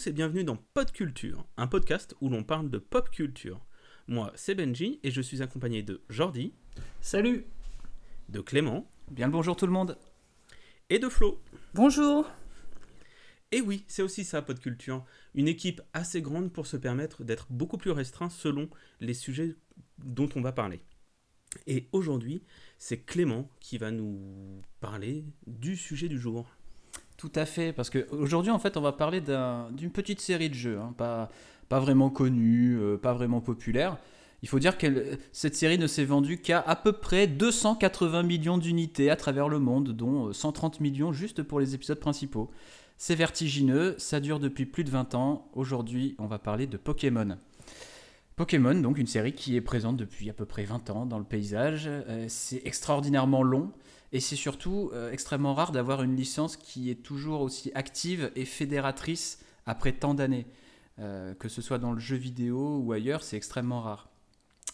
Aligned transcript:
Tous 0.00 0.06
et 0.06 0.12
bienvenue 0.12 0.44
dans 0.44 0.56
Pod 0.56 0.92
Culture, 0.92 1.44
un 1.58 1.66
podcast 1.66 2.14
où 2.22 2.30
l'on 2.30 2.42
parle 2.42 2.70
de 2.70 2.78
pop 2.78 3.10
culture. 3.10 3.60
Moi, 4.08 4.32
c'est 4.34 4.54
Benji 4.54 4.98
et 5.02 5.10
je 5.10 5.20
suis 5.20 5.42
accompagné 5.42 5.82
de 5.82 6.00
Jordi. 6.08 6.54
Salut 7.02 7.44
De 8.30 8.40
Clément. 8.40 8.90
Bien 9.10 9.26
le 9.26 9.32
bonjour 9.32 9.56
tout 9.56 9.66
le 9.66 9.72
monde 9.72 9.98
Et 10.88 10.98
de 10.98 11.10
Flo. 11.10 11.42
Bonjour 11.74 12.26
Et 13.52 13.60
oui, 13.60 13.84
c'est 13.88 14.00
aussi 14.00 14.24
ça, 14.24 14.40
Pod 14.40 14.58
Culture. 14.58 15.04
Une 15.34 15.48
équipe 15.48 15.82
assez 15.92 16.22
grande 16.22 16.50
pour 16.50 16.66
se 16.66 16.78
permettre 16.78 17.22
d'être 17.22 17.48
beaucoup 17.50 17.76
plus 17.76 17.90
restreint 17.90 18.30
selon 18.30 18.70
les 19.00 19.12
sujets 19.12 19.54
dont 19.98 20.30
on 20.34 20.40
va 20.40 20.52
parler. 20.52 20.80
Et 21.66 21.88
aujourd'hui, 21.92 22.42
c'est 22.78 23.04
Clément 23.04 23.50
qui 23.60 23.76
va 23.76 23.90
nous 23.90 24.62
parler 24.80 25.26
du 25.46 25.76
sujet 25.76 26.08
du 26.08 26.18
jour. 26.18 26.46
Tout 27.20 27.32
à 27.34 27.44
fait, 27.44 27.74
parce 27.74 27.90
qu'aujourd'hui, 27.90 28.50
en 28.50 28.58
fait, 28.58 28.78
on 28.78 28.80
va 28.80 28.92
parler 28.92 29.20
d'une 29.20 29.90
petite 29.90 30.22
série 30.22 30.48
de 30.48 30.54
jeux, 30.54 30.78
hein, 30.78 30.94
pas, 30.96 31.28
vraiment 31.68 32.08
connue, 32.08 32.78
euh, 32.80 32.96
pas 32.96 33.12
vraiment 33.12 33.42
populaire. 33.42 33.98
Il 34.42 34.48
faut 34.48 34.58
dire 34.58 34.78
que 34.78 35.18
cette 35.30 35.54
série 35.54 35.76
ne 35.76 35.86
s'est 35.86 36.06
vendue 36.06 36.38
qu'à 36.38 36.60
à 36.60 36.76
peu 36.76 36.92
près 36.92 37.26
280 37.26 38.22
millions 38.22 38.56
d'unités 38.56 39.10
à 39.10 39.16
travers 39.16 39.50
le 39.50 39.58
monde, 39.58 39.90
dont 39.90 40.32
130 40.32 40.76
euh, 40.76 40.82
millions 40.82 41.12
juste 41.12 41.42
pour 41.42 41.60
les 41.60 41.74
épisodes 41.74 42.00
principaux. 42.00 42.50
C'est 42.96 43.16
vertigineux, 43.16 43.96
ça 43.98 44.20
dure 44.20 44.40
depuis 44.40 44.64
plus 44.64 44.84
de 44.84 44.90
20 44.90 45.14
ans. 45.14 45.46
Aujourd'hui, 45.52 46.16
on 46.18 46.26
va 46.26 46.38
parler 46.38 46.66
de 46.66 46.78
Pokémon. 46.78 47.36
Pokémon, 48.36 48.76
donc 48.76 48.96
une 48.96 49.06
série 49.06 49.34
qui 49.34 49.56
est 49.56 49.60
présente 49.60 49.98
depuis 49.98 50.30
à 50.30 50.32
peu 50.32 50.46
près 50.46 50.64
20 50.64 50.88
ans 50.88 51.04
dans 51.04 51.18
le 51.18 51.24
paysage. 51.26 51.82
Euh, 51.86 52.24
c'est 52.28 52.62
extraordinairement 52.64 53.42
long. 53.42 53.72
Et 54.12 54.20
c'est 54.20 54.36
surtout 54.36 54.90
euh, 54.92 55.12
extrêmement 55.12 55.54
rare 55.54 55.72
d'avoir 55.72 56.02
une 56.02 56.16
licence 56.16 56.56
qui 56.56 56.90
est 56.90 57.02
toujours 57.02 57.42
aussi 57.42 57.70
active 57.74 58.32
et 58.34 58.44
fédératrice 58.44 59.38
après 59.66 59.92
tant 59.92 60.14
d'années. 60.14 60.46
Euh, 60.98 61.34
que 61.34 61.48
ce 61.48 61.62
soit 61.62 61.78
dans 61.78 61.92
le 61.92 62.00
jeu 62.00 62.16
vidéo 62.16 62.78
ou 62.84 62.92
ailleurs, 62.92 63.22
c'est 63.22 63.36
extrêmement 63.36 63.80
rare. 63.80 64.08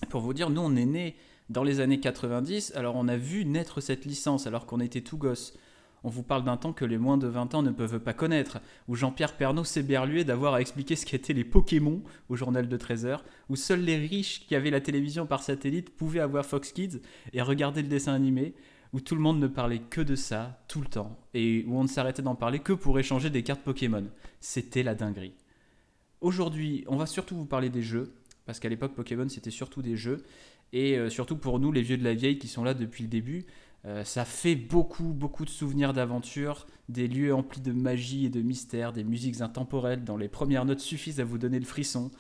Pour 0.09 0.23
vous 0.23 0.35
dire, 0.35 0.51
nous, 0.51 0.61
on 0.61 0.75
est 0.75 0.87
né 0.87 1.17
dans 1.51 1.63
les 1.63 1.81
années 1.81 2.01
90, 2.01 2.73
alors 2.75 2.97
on 2.97 3.07
a 3.07 3.17
vu 3.17 3.45
naître 3.45 3.81
cette 3.81 4.05
licence 4.05 4.47
alors 4.47 4.67
qu'on 4.67 4.81
était 4.81 5.03
tout 5.03 5.19
gosse. 5.19 5.57
On 6.03 6.09
vous 6.09 6.23
parle 6.23 6.45
d'un 6.45 6.57
temps 6.57 6.73
que 6.73 6.85
les 6.85 6.99
moins 6.99 7.19
de 7.19 7.27
20 7.27 7.55
ans 7.55 7.63
ne 7.63 7.71
peuvent 7.71 8.01
pas 8.01 8.13
connaître, 8.13 8.59
où 8.89 8.95
Jean-Pierre 8.95 9.37
Pernaud 9.37 9.65
s'éberluait 9.65 10.25
d'avoir 10.25 10.55
à 10.55 10.61
expliquer 10.61 10.97
ce 10.97 11.07
qu'étaient 11.07 11.33
les 11.33 11.45
Pokémon 11.45 12.03
au 12.29 12.37
journal 12.37 12.69
de 12.69 12.77
13h, 12.77 13.21
où 13.49 13.57
seuls 13.57 13.81
les 13.81 13.97
riches 13.97 14.47
qui 14.47 14.55
avaient 14.55 14.71
la 14.71 14.81
télévision 14.81 15.27
par 15.27 15.43
satellite 15.43 15.91
pouvaient 15.91 16.21
avoir 16.21 16.45
Fox 16.45 16.73
Kids 16.73 17.01
et 17.33 17.43
regarder 17.43 17.83
le 17.83 17.89
dessin 17.89 18.15
animé, 18.15 18.55
où 18.97 19.01
tout 19.01 19.15
le 19.15 19.21
monde 19.21 19.41
ne 19.41 19.47
parlait 19.47 19.81
que 19.81 20.01
de 20.01 20.17
ça 20.17 20.59
tout 20.69 20.81
le 20.81 20.87
temps 20.87 21.19
et 21.35 21.67
où 21.69 21.77
on 21.79 21.83
ne 21.83 21.89
s'arrêtait 21.89 22.23
d'en 22.23 22.35
parler 22.35 22.61
que 22.61 22.73
pour 22.73 22.99
échanger 22.99 23.29
des 23.29 23.43
cartes 23.43 23.61
Pokémon. 23.61 24.07
C'était 24.41 24.83
la 24.83 24.95
dinguerie. 24.95 25.35
Aujourd'hui, 26.23 26.83
on 26.87 26.97
va 26.97 27.05
surtout 27.05 27.37
vous 27.37 27.45
parler 27.45 27.69
des 27.69 27.83
jeux, 27.83 28.15
parce 28.47 28.59
qu'à 28.59 28.71
l'époque 28.71 28.95
Pokémon 28.95 29.29
c'était 29.29 29.51
surtout 29.51 29.83
des 29.83 29.97
jeux, 29.97 30.25
et 30.73 30.97
euh, 30.97 31.11
surtout 31.11 31.37
pour 31.37 31.61
nous 31.61 31.73
les 31.73 31.83
vieux 31.83 31.99
de 31.99 32.05
la 32.05 32.15
vieille 32.15 32.39
qui 32.39 32.49
sont 32.49 32.65
là 32.65 32.73
depuis 32.73 33.03
le 33.03 33.11
début, 33.11 33.45
euh, 33.85 34.03
ça 34.03 34.25
fait 34.25 34.57
beaucoup, 34.57 35.13
beaucoup 35.13 35.45
de 35.45 35.51
souvenirs 35.51 35.93
d'aventure, 35.93 36.67
des 36.89 37.07
lieux 37.07 37.35
emplis 37.35 37.61
de 37.61 37.73
magie 37.73 38.25
et 38.25 38.31
de 38.31 38.41
mystère, 38.41 38.95
des 38.95 39.05
musiques 39.05 39.43
intemporelles 39.43 40.05
dont 40.05 40.17
les 40.17 40.29
premières 40.29 40.65
notes 40.65 40.81
suffisent 40.81 41.21
à 41.21 41.25
vous 41.25 41.37
donner 41.37 41.59
le 41.59 41.67
frisson, 41.67 42.11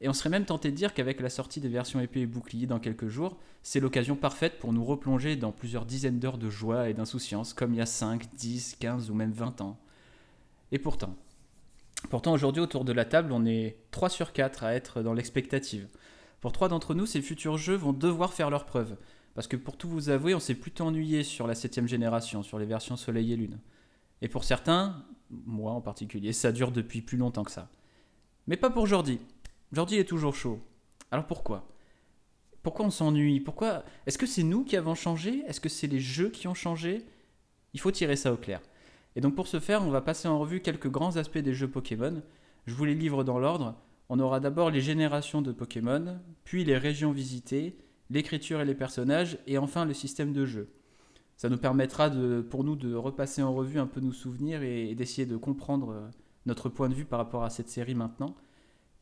et 0.00 0.08
on 0.08 0.12
serait 0.14 0.30
même 0.30 0.46
tenté 0.46 0.70
de 0.70 0.76
dire 0.76 0.94
qu'avec 0.94 1.20
la 1.20 1.28
sortie 1.28 1.60
des 1.60 1.68
versions 1.68 2.00
épée 2.00 2.20
et 2.20 2.26
bouclier 2.26 2.66
dans 2.66 2.78
quelques 2.78 3.08
jours, 3.08 3.36
c'est 3.62 3.80
l'occasion 3.80 4.16
parfaite 4.16 4.58
pour 4.58 4.72
nous 4.72 4.84
replonger 4.84 5.36
dans 5.36 5.52
plusieurs 5.52 5.84
dizaines 5.84 6.18
d'heures 6.18 6.38
de 6.38 6.48
joie 6.48 6.88
et 6.88 6.94
d'insouciance, 6.94 7.52
comme 7.52 7.74
il 7.74 7.78
y 7.78 7.82
a 7.82 7.86
5, 7.86 8.34
10, 8.34 8.76
15 8.80 9.10
ou 9.10 9.14
même 9.14 9.32
20 9.32 9.60
ans. 9.60 9.78
Et 10.72 10.78
pourtant, 10.78 11.14
pourtant 12.08 12.32
aujourd'hui 12.32 12.62
autour 12.62 12.86
de 12.86 12.92
la 12.92 13.04
table, 13.04 13.30
on 13.32 13.44
est 13.44 13.76
3 13.90 14.08
sur 14.08 14.32
4 14.32 14.64
à 14.64 14.74
être 14.74 15.02
dans 15.02 15.12
l'expectative. 15.12 15.86
Pour 16.40 16.52
trois 16.52 16.68
d'entre 16.68 16.94
nous, 16.94 17.04
ces 17.04 17.20
futurs 17.20 17.58
jeux 17.58 17.76
vont 17.76 17.92
devoir 17.92 18.32
faire 18.32 18.48
leurs 18.48 18.64
preuves. 18.64 18.96
Parce 19.34 19.46
que 19.46 19.56
pour 19.56 19.76
tout 19.76 19.88
vous 19.88 20.08
avouer, 20.08 20.34
on 20.34 20.40
s'est 20.40 20.54
plutôt 20.54 20.84
ennuyé 20.84 21.22
sur 21.22 21.46
la 21.46 21.54
7 21.54 21.86
génération, 21.86 22.42
sur 22.42 22.58
les 22.58 22.64
versions 22.64 22.96
Soleil 22.96 23.34
et 23.34 23.36
Lune. 23.36 23.58
Et 24.22 24.28
pour 24.28 24.44
certains, 24.44 25.04
moi 25.28 25.72
en 25.72 25.82
particulier, 25.82 26.32
ça 26.32 26.52
dure 26.52 26.72
depuis 26.72 27.02
plus 27.02 27.18
longtemps 27.18 27.44
que 27.44 27.50
ça. 27.50 27.68
Mais 28.46 28.56
pas 28.56 28.70
pour 28.70 28.86
Jordi. 28.86 29.18
Jordi 29.72 29.96
est 29.96 30.04
toujours 30.04 30.34
chaud. 30.34 30.60
Alors 31.10 31.26
pourquoi? 31.26 31.68
Pourquoi 32.62 32.86
on 32.86 32.90
s'ennuie? 32.90 33.40
Pourquoi 33.40 33.84
Est-ce 34.06 34.18
que 34.18 34.26
c'est 34.26 34.42
nous 34.42 34.64
qui 34.64 34.76
avons 34.76 34.94
changé? 34.94 35.42
Est-ce 35.46 35.60
que 35.60 35.68
c'est 35.68 35.86
les 35.86 36.00
jeux 36.00 36.30
qui 36.30 36.48
ont 36.48 36.54
changé? 36.54 37.04
Il 37.72 37.80
faut 37.80 37.90
tirer 37.90 38.16
ça 38.16 38.32
au 38.32 38.36
clair. 38.36 38.60
Et 39.16 39.20
donc 39.20 39.34
pour 39.34 39.46
ce 39.46 39.60
faire, 39.60 39.82
on 39.82 39.90
va 39.90 40.00
passer 40.00 40.28
en 40.28 40.38
revue 40.38 40.60
quelques 40.60 40.90
grands 40.90 41.16
aspects 41.16 41.38
des 41.38 41.54
jeux 41.54 41.68
Pokémon. 41.68 42.22
Je 42.66 42.74
vous 42.74 42.84
les 42.84 42.94
livre 42.94 43.24
dans 43.24 43.38
l'ordre. 43.38 43.76
On 44.08 44.18
aura 44.18 44.40
d'abord 44.40 44.70
les 44.70 44.80
générations 44.80 45.40
de 45.40 45.52
Pokémon, 45.52 46.18
puis 46.42 46.64
les 46.64 46.76
régions 46.76 47.12
visitées, 47.12 47.76
l'écriture 48.10 48.60
et 48.60 48.64
les 48.64 48.74
personnages, 48.74 49.38
et 49.46 49.56
enfin 49.56 49.84
le 49.84 49.94
système 49.94 50.32
de 50.32 50.44
jeu. 50.46 50.68
Ça 51.36 51.48
nous 51.48 51.58
permettra 51.58 52.10
de, 52.10 52.40
pour 52.40 52.64
nous 52.64 52.74
de 52.74 52.94
repasser 52.94 53.40
en 53.40 53.54
revue 53.54 53.78
un 53.78 53.86
peu 53.86 54.00
nos 54.00 54.12
souvenirs 54.12 54.62
et 54.62 54.94
d'essayer 54.96 55.26
de 55.26 55.36
comprendre 55.36 55.90
euh, 55.90 56.08
notre 56.44 56.68
point 56.68 56.88
de 56.88 56.94
vue 56.94 57.04
par 57.04 57.20
rapport 57.20 57.44
à 57.44 57.50
cette 57.50 57.68
série 57.68 57.94
maintenant. 57.94 58.34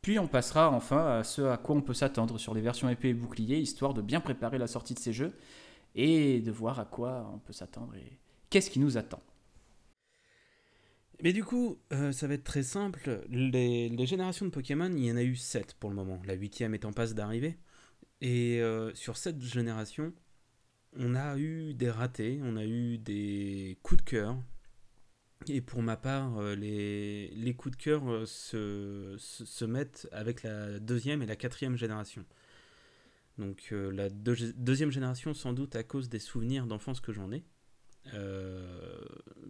Puis 0.01 0.17
on 0.19 0.27
passera 0.27 0.71
enfin 0.71 1.19
à 1.19 1.23
ce 1.23 1.41
à 1.41 1.57
quoi 1.57 1.75
on 1.75 1.81
peut 1.81 1.93
s'attendre 1.93 2.37
sur 2.37 2.53
les 2.53 2.61
versions 2.61 2.89
épée 2.89 3.09
et 3.09 3.13
bouclier, 3.13 3.57
histoire 3.57 3.93
de 3.93 4.01
bien 4.01 4.21
préparer 4.21 4.57
la 4.57 4.67
sortie 4.67 4.93
de 4.93 4.99
ces 4.99 5.13
jeux 5.13 5.33
et 5.95 6.39
de 6.39 6.51
voir 6.51 6.79
à 6.79 6.85
quoi 6.85 7.29
on 7.33 7.39
peut 7.39 7.53
s'attendre 7.53 7.95
et 7.95 8.19
qu'est-ce 8.49 8.69
qui 8.69 8.79
nous 8.79 8.97
attend. 8.97 9.21
Mais 11.21 11.33
du 11.33 11.43
coup, 11.43 11.77
euh, 11.91 12.11
ça 12.13 12.27
va 12.27 12.35
être 12.35 12.45
très 12.45 12.63
simple. 12.63 13.25
Les, 13.29 14.05
générations 14.05 14.45
de 14.45 14.51
Pokémon, 14.51 14.89
il 14.89 15.05
y 15.05 15.11
en 15.11 15.17
a 15.17 15.23
eu 15.23 15.35
7 15.35 15.73
pour 15.73 15.89
le 15.89 15.95
moment. 15.95 16.21
La 16.25 16.33
huitième 16.33 16.73
est 16.73 16.85
en 16.85 16.93
passe 16.93 17.13
d'arriver. 17.13 17.57
Et 18.21 18.61
euh, 18.61 18.93
sur 18.95 19.17
cette 19.17 19.41
génération, 19.41 20.13
on 20.97 21.15
a 21.15 21.37
eu 21.37 21.73
des 21.73 21.89
ratés, 21.89 22.39
on 22.43 22.55
a 22.55 22.65
eu 22.65 22.97
des 22.97 23.77
coups 23.83 24.03
de 24.03 24.09
cœur, 24.09 24.37
et 25.47 25.61
pour 25.61 25.81
ma 25.81 25.95
part, 25.95 26.37
euh, 26.37 26.55
les, 26.55 27.53
coups 27.57 27.77
de 27.77 27.81
cœur 27.81 28.09
euh, 28.09 28.25
se, 28.25 29.15
se, 29.17 29.65
mettent 29.65 30.07
avec 30.11 30.43
la 30.43 30.79
deuxième 30.79 31.21
et 31.21 31.25
la 31.25 31.35
quatrième 31.35 31.77
génération. 31.77 32.25
Donc 33.37 33.69
euh, 33.71 33.89
la 33.91 34.09
deuxième 34.09 34.91
génération 34.91 35.33
sans 35.33 35.53
doute 35.53 35.75
à 35.75 35.83
cause 35.83 36.09
des 36.09 36.19
souvenirs 36.19 36.67
d'enfance 36.67 36.99
que 36.99 37.13
j'en 37.13 37.31
ai. 37.31 37.43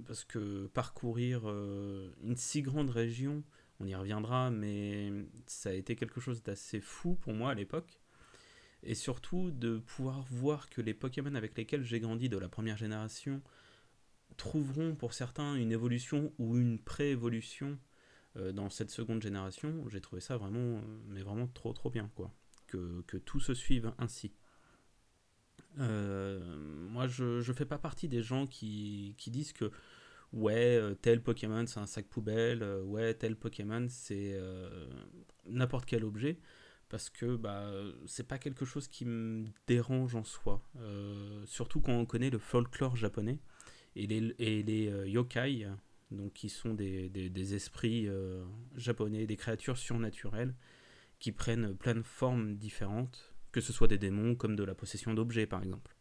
parce 0.06 0.26
que 0.26 0.68
parcourir 0.68 1.48
une 2.24 2.36
si 2.36 2.62
grande 2.62 2.92
région, 2.92 3.44
on 3.80 3.88
y 3.88 3.96
reviendra, 3.96 4.52
mais 4.52 5.12
ça 5.48 5.70
a 5.70 5.74
été 5.74 5.96
quelque 5.96 6.22
chose 6.22 6.44
d'assez 6.44 6.82
fou 6.82 7.16
pour 7.16 7.34
moi 7.34 7.52
à 7.52 7.56
l'époque. 7.56 8.00
Et 8.84 8.96
surtout 8.96 9.52
de 9.52 9.80
pouvoir 9.80 10.22
voir 10.30 10.70
que 10.70 10.82
les 10.82 10.94
Pokémon 10.94 11.36
avec 11.36 11.58
lesquels 11.58 11.84
j'ai 11.84 12.00
grandi 12.00 12.30
de 12.30 12.38
la 12.38 12.48
première 12.48 12.78
génération 12.78 13.42
trouveront 14.40 14.96
pour 14.96 15.14
certains 15.14 15.56
une 15.56 15.72
évolution 15.72 16.34
ou 16.40 16.58
une 16.58 16.80
pré-évolution 16.80 17.78
euh, 18.38 18.52
dans 18.52 18.70
cette 18.70 18.90
seconde 18.90 19.22
génération, 19.22 19.88
j'ai 19.90 20.02
trouvé 20.02 20.22
ça 20.22 20.38
vraiment, 20.38 20.78
euh, 20.78 20.82
mais 21.08 21.22
vraiment 21.22 21.48
trop 21.48 21.74
trop 21.74 21.92
bien, 21.92 22.10
quoi. 22.16 22.34
Que, 22.68 23.02
que 23.08 23.18
tout 23.18 23.40
se 23.40 23.54
suive 23.54 23.92
ainsi. 23.98 24.32
Euh, 25.80 26.40
moi, 26.90 27.08
je 27.08 27.48
ne 27.48 27.54
fais 27.54 27.66
pas 27.66 27.80
partie 27.80 28.08
des 28.08 28.22
gens 28.22 28.48
qui, 28.48 29.16
qui 29.18 29.30
disent 29.30 29.54
que 29.54 29.72
ouais, 30.34 30.80
tel 31.02 31.22
Pokémon 31.22 31.66
c'est 31.66 31.80
un 31.80 31.88
sac 31.88 32.08
poubelle, 32.08 32.64
ouais, 32.84 33.16
tel 33.16 33.36
Pokémon 33.36 33.88
c'est 33.90 34.40
n'importe 35.48 35.86
quel 35.86 36.04
objet, 36.06 36.40
parce 36.90 37.10
que 37.10 37.36
bah, 37.36 37.72
c'est 38.06 38.28
pas 38.28 38.38
quelque 38.38 38.66
chose 38.66 38.88
qui 38.88 39.06
me 39.06 39.48
dérange 39.66 40.14
en 40.16 40.24
soi. 40.24 40.62
surtout 41.46 41.82
quand 41.82 41.94
on 41.94 42.06
connaît 42.06 42.30
le 42.30 42.40
folklore 42.40 42.96
japonais 42.96 43.40
et 43.96 44.08
les, 44.08 44.36
et 44.40 44.64
les 44.64 44.90
euh, 44.90 45.08
yokai, 45.08 45.68
donc 46.12 46.34
qui 46.34 46.50
sont 46.50 46.74
des, 46.74 47.10
des, 47.10 47.56
esprits 47.56 48.08
euh, 48.08 48.44
japonais, 48.76 49.26
des 49.26 49.38
créatures 49.38 49.78
surnaturelles 49.78 50.56
qui 51.20 51.32
prennent 51.32 51.76
plein 51.76 51.96
de 51.96 52.02
formes 52.02 52.56
différentes, 52.56 53.34
que 53.52 53.62
ce 53.62 53.74
soit 53.74 53.88
des 53.88 53.98
démons 53.98 54.36
comme 54.36 54.56
de 54.56 54.64
la 54.64 54.74
possession 54.74 55.14
d'objets 55.14 55.48
par 55.48 55.62
exemple. 55.64 55.96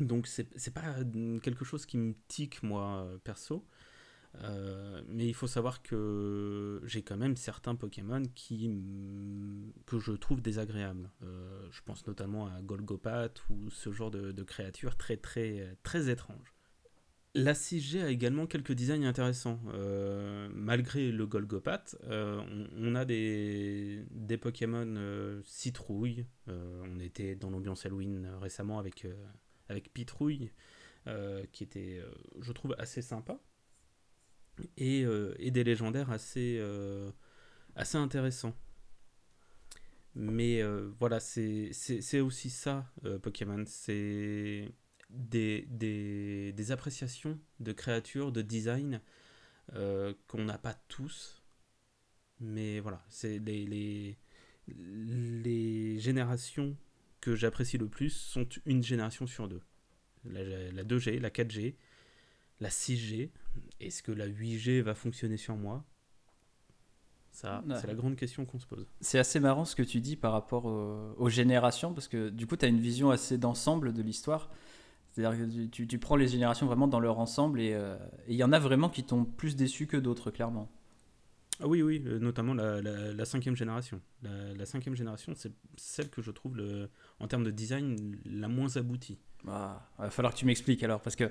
Donc 0.00 0.28
c'est 0.28 0.72
pas 0.72 1.02
quelque 1.42 1.64
chose 1.64 1.84
qui 1.84 1.98
me 1.98 2.14
tique 2.28 2.62
moi 2.62 3.10
perso, 3.24 3.66
euh, 4.42 5.02
mais 5.08 5.26
il 5.26 5.34
faut 5.34 5.46
savoir 5.46 5.82
que 5.82 6.80
j'ai 6.84 7.02
quand 7.02 7.16
même 7.16 7.36
certains 7.36 7.74
Pokémon 7.74 8.22
qui, 8.34 8.70
que 9.86 9.98
je 9.98 10.12
trouve 10.12 10.40
désagréables. 10.40 11.10
Euh, 11.22 11.66
je 11.70 11.80
pense 11.82 12.06
notamment 12.06 12.46
à 12.46 12.62
Golgopat 12.62 13.32
ou 13.50 13.70
ce 13.70 13.92
genre 13.92 14.10
de, 14.10 14.42
créatures 14.42 14.96
très 14.96 15.16
très 15.16 15.76
très 15.82 16.10
étranges. 16.10 16.54
La 17.34 17.52
6G 17.52 18.02
a 18.02 18.08
également 18.08 18.46
quelques 18.46 18.72
designs 18.72 19.04
intéressants. 19.04 19.60
Euh, 19.68 20.48
malgré 20.52 21.12
le 21.12 21.26
Golgopat, 21.26 21.96
on, 22.08 22.94
a 22.96 23.04
des, 23.04 24.04
des 24.10 24.36
Pokémon 24.36 25.40
citrouille. 25.44 26.26
on 26.48 26.98
était 26.98 27.36
dans 27.36 27.50
l'ambiance 27.50 27.86
Halloween 27.86 28.28
récemment 28.40 28.80
avec, 28.80 29.06
avec 29.68 29.92
Pitrouille, 29.92 30.50
qui 31.52 31.62
était, 31.62 32.02
je 32.40 32.50
trouve, 32.50 32.74
assez 32.78 33.00
sympa. 33.00 33.40
Et, 34.76 35.04
et 35.38 35.50
des 35.50 35.64
légendaires 35.64 36.10
assez, 36.10 36.60
assez 37.76 37.98
intéressants. 37.98 38.54
Mais 40.14 40.62
voilà, 40.98 41.20
c'est 41.20 42.20
aussi 42.20 42.50
ça, 42.50 42.86
Pokémon. 43.22 43.64
C'est 43.66 44.68
des, 45.10 45.66
des, 45.68 46.52
des, 46.52 46.72
appréciations 46.72 47.38
de 47.60 47.72
créatures, 47.72 48.32
de 48.32 48.42
design 48.42 49.00
qu'on 49.72 50.44
n'a 50.44 50.58
pas 50.58 50.74
tous. 50.88 51.42
Mais 52.40 52.80
voilà, 52.80 53.04
c'est 53.08 53.38
les, 53.38 53.66
les, 53.66 54.18
les 54.68 55.98
générations 55.98 56.76
que 57.20 57.36
j'apprécie 57.36 57.78
le 57.78 57.88
plus 57.88 58.10
sont 58.10 58.48
une 58.66 58.82
génération 58.82 59.26
sur 59.26 59.48
deux. 59.48 59.62
La, 60.24 60.84
2G, 60.84 61.18
la 61.18 61.30
4G, 61.30 61.74
la 62.60 62.68
6G. 62.68 63.30
Est-ce 63.80 64.02
que 64.02 64.12
la 64.12 64.28
8G 64.28 64.80
va 64.82 64.94
fonctionner 64.94 65.36
sur 65.36 65.56
moi? 65.56 65.84
Ça, 67.32 67.62
c'est 67.80 67.86
la 67.86 67.94
grande 67.94 68.16
question 68.16 68.44
qu'on 68.44 68.58
se 68.58 68.66
pose. 68.66 68.86
C'est 69.00 69.18
assez 69.18 69.40
marrant 69.40 69.64
ce 69.64 69.76
que 69.76 69.82
tu 69.82 70.00
dis 70.00 70.16
par 70.16 70.32
rapport 70.32 70.66
aux, 70.66 71.28
générations, 71.28 71.94
parce 71.94 72.08
que 72.08 72.28
du 72.28 72.46
coup, 72.46 72.56
tu 72.56 72.64
as 72.64 72.68
une 72.68 72.80
vision 72.80 73.10
assez 73.10 73.38
d'ensemble 73.38 73.92
de 73.92 74.02
l'histoire. 74.02 74.50
C'est-à-dire 75.12 75.38
que 75.38 75.66
tu, 75.66 75.98
prends 75.98 76.16
les 76.16 76.28
générations 76.28 76.66
vraiment 76.66 76.86
dans 76.86 77.00
leur 77.00 77.18
ensemble, 77.18 77.60
et 77.60 77.72
euh, 77.72 77.96
il 78.28 78.36
y 78.36 78.44
en 78.44 78.52
a 78.52 78.58
vraiment 78.58 78.88
qui 78.88 79.04
t'ont 79.04 79.24
plus 79.24 79.56
déçu 79.56 79.86
que 79.86 79.96
d'autres, 79.96 80.30
clairement. 80.30 80.70
Ah 81.62 81.66
oui, 81.66 81.82
oui, 81.82 82.02
euh, 82.06 82.18
notamment 82.18 82.54
la, 82.54 83.24
cinquième 83.24 83.56
génération. 83.56 84.00
La, 84.22 84.66
cinquième 84.66 84.94
génération, 84.94 85.32
c'est 85.34 85.52
celle 85.76 86.08
que 86.08 86.22
je 86.22 86.30
trouve, 86.30 86.56
le, 86.56 86.88
en 87.18 87.26
termes 87.26 87.44
de 87.44 87.50
design, 87.50 88.16
la 88.24 88.48
moins 88.48 88.76
aboutie. 88.76 89.18
Ah, 89.46 89.88
il 89.98 90.02
va 90.02 90.10
falloir 90.10 90.32
que 90.32 90.38
tu 90.38 90.46
m'expliques 90.46 90.82
alors, 90.82 91.00
parce 91.00 91.16
que 91.16 91.30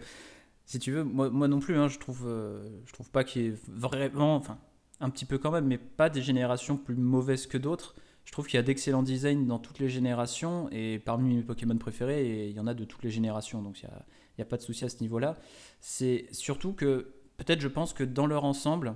si 0.70 0.78
tu 0.78 0.92
veux, 0.92 1.04
moi, 1.04 1.48
non 1.48 1.60
plus, 1.60 1.76
hein, 1.78 1.88
je 1.88 1.98
trouve, 1.98 2.28
euh, 2.28 2.62
je 2.86 2.94
trouve 2.94 3.10
pas 3.10 3.24
qu'il 3.24 3.42
y 3.42 3.46
ait 3.48 3.56
vraiment, 3.68 4.36
enfin, 4.36 4.60
un 5.00 5.10
petit 5.10 5.26
peu 5.26 5.40
quand 5.40 5.50
même, 5.50 5.66
mais 5.66 5.80
pas 5.80 6.12
des 6.12 6.22
générations 6.22 6.78
plus 6.78 6.94
mauvaises 6.94 7.48
que 7.48 7.58
d'autres. 7.58 7.96
Je 8.24 8.32
trouve 8.32 8.46
qu'il 8.46 8.58
y 8.58 8.60
a 8.60 8.64
d'excellents 8.64 9.02
designs 9.02 9.48
dans 9.48 9.58
toutes 9.58 9.80
les 9.80 9.90
générations, 9.90 10.70
et 10.72 11.00
parmi 11.00 11.34
mes 11.34 11.42
Pokémon 11.42 11.76
préférés, 11.76 12.50
il 12.50 12.56
y 12.56 12.60
en 12.60 12.68
a 12.68 12.76
de 12.76 12.86
toutes 12.86 13.02
les 13.02 13.10
générations, 13.10 13.64
donc 13.64 13.82
il 13.82 13.88
n'y 13.88 14.44
a, 14.44 14.44
a, 14.44 14.46
pas 14.46 14.58
de 14.58 14.62
souci 14.62 14.86
à 14.86 14.90
ce 14.90 15.02
niveau-là. 15.02 15.40
C'est 15.82 16.28
surtout 16.34 16.74
que, 16.74 17.14
peut-être 17.38 17.62
je 17.62 17.68
pense 17.68 17.92
que 17.92 18.04
dans 18.04 18.28
leur 18.28 18.44
ensemble, 18.44 18.94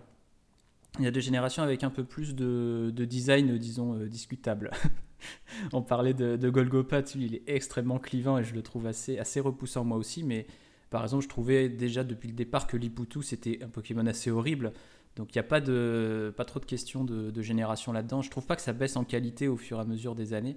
il 1.00 1.06
y 1.06 1.08
a 1.08 1.12
des 1.12 1.22
générations 1.22 1.64
avec 1.64 1.84
un 1.84 1.90
peu 1.90 2.04
plus 2.04 2.36
de, 2.36 2.94
design, 2.96 3.58
disons, 3.58 3.96
euh, 3.96 4.08
discutable. 4.08 4.70
On 5.74 5.82
parlait 5.82 6.14
de, 6.14 6.38
de 6.38 6.50
Golgopat, 6.52 7.16
il 7.16 7.34
est 7.34 7.44
extrêmement 7.48 7.98
clivant 7.98 8.38
et 8.38 8.44
je 8.44 8.54
le 8.54 8.62
trouve 8.62 8.86
assez, 8.86 9.18
assez 9.18 9.40
repoussant 9.40 9.84
moi 9.84 9.98
aussi, 9.98 10.22
mais 10.22 10.46
par 10.94 11.02
exemple, 11.02 11.24
je 11.24 11.30
trouvais 11.30 11.70
déjà 11.70 12.04
depuis 12.04 12.30
le 12.30 12.36
départ 12.36 12.68
que 12.68 12.78
Liputu 12.78 13.24
c'était 13.24 13.64
un 13.64 13.68
Pokémon 13.68 14.06
assez 14.06 14.30
horrible. 14.30 14.74
Donc 15.16 15.34
il 15.34 15.40
n'y 15.40 15.40
a 15.40 15.48
pas, 15.48 15.60
de, 15.60 16.32
pas 16.38 16.46
trop 16.46 16.60
de 16.60 16.66
questions 16.66 17.04
de, 17.04 17.42
génération 17.42 17.92
là-dedans. 17.92 18.22
Je 18.22 18.30
trouve 18.30 18.46
pas 18.46 18.56
que 18.56 18.62
ça 18.62 18.74
baisse 18.74 18.96
en 18.96 19.04
qualité 19.04 19.48
au 19.48 19.58
fur 19.58 19.80
et 19.80 19.82
à 19.82 19.86
mesure 19.86 20.14
des 20.14 20.36
années. 20.36 20.56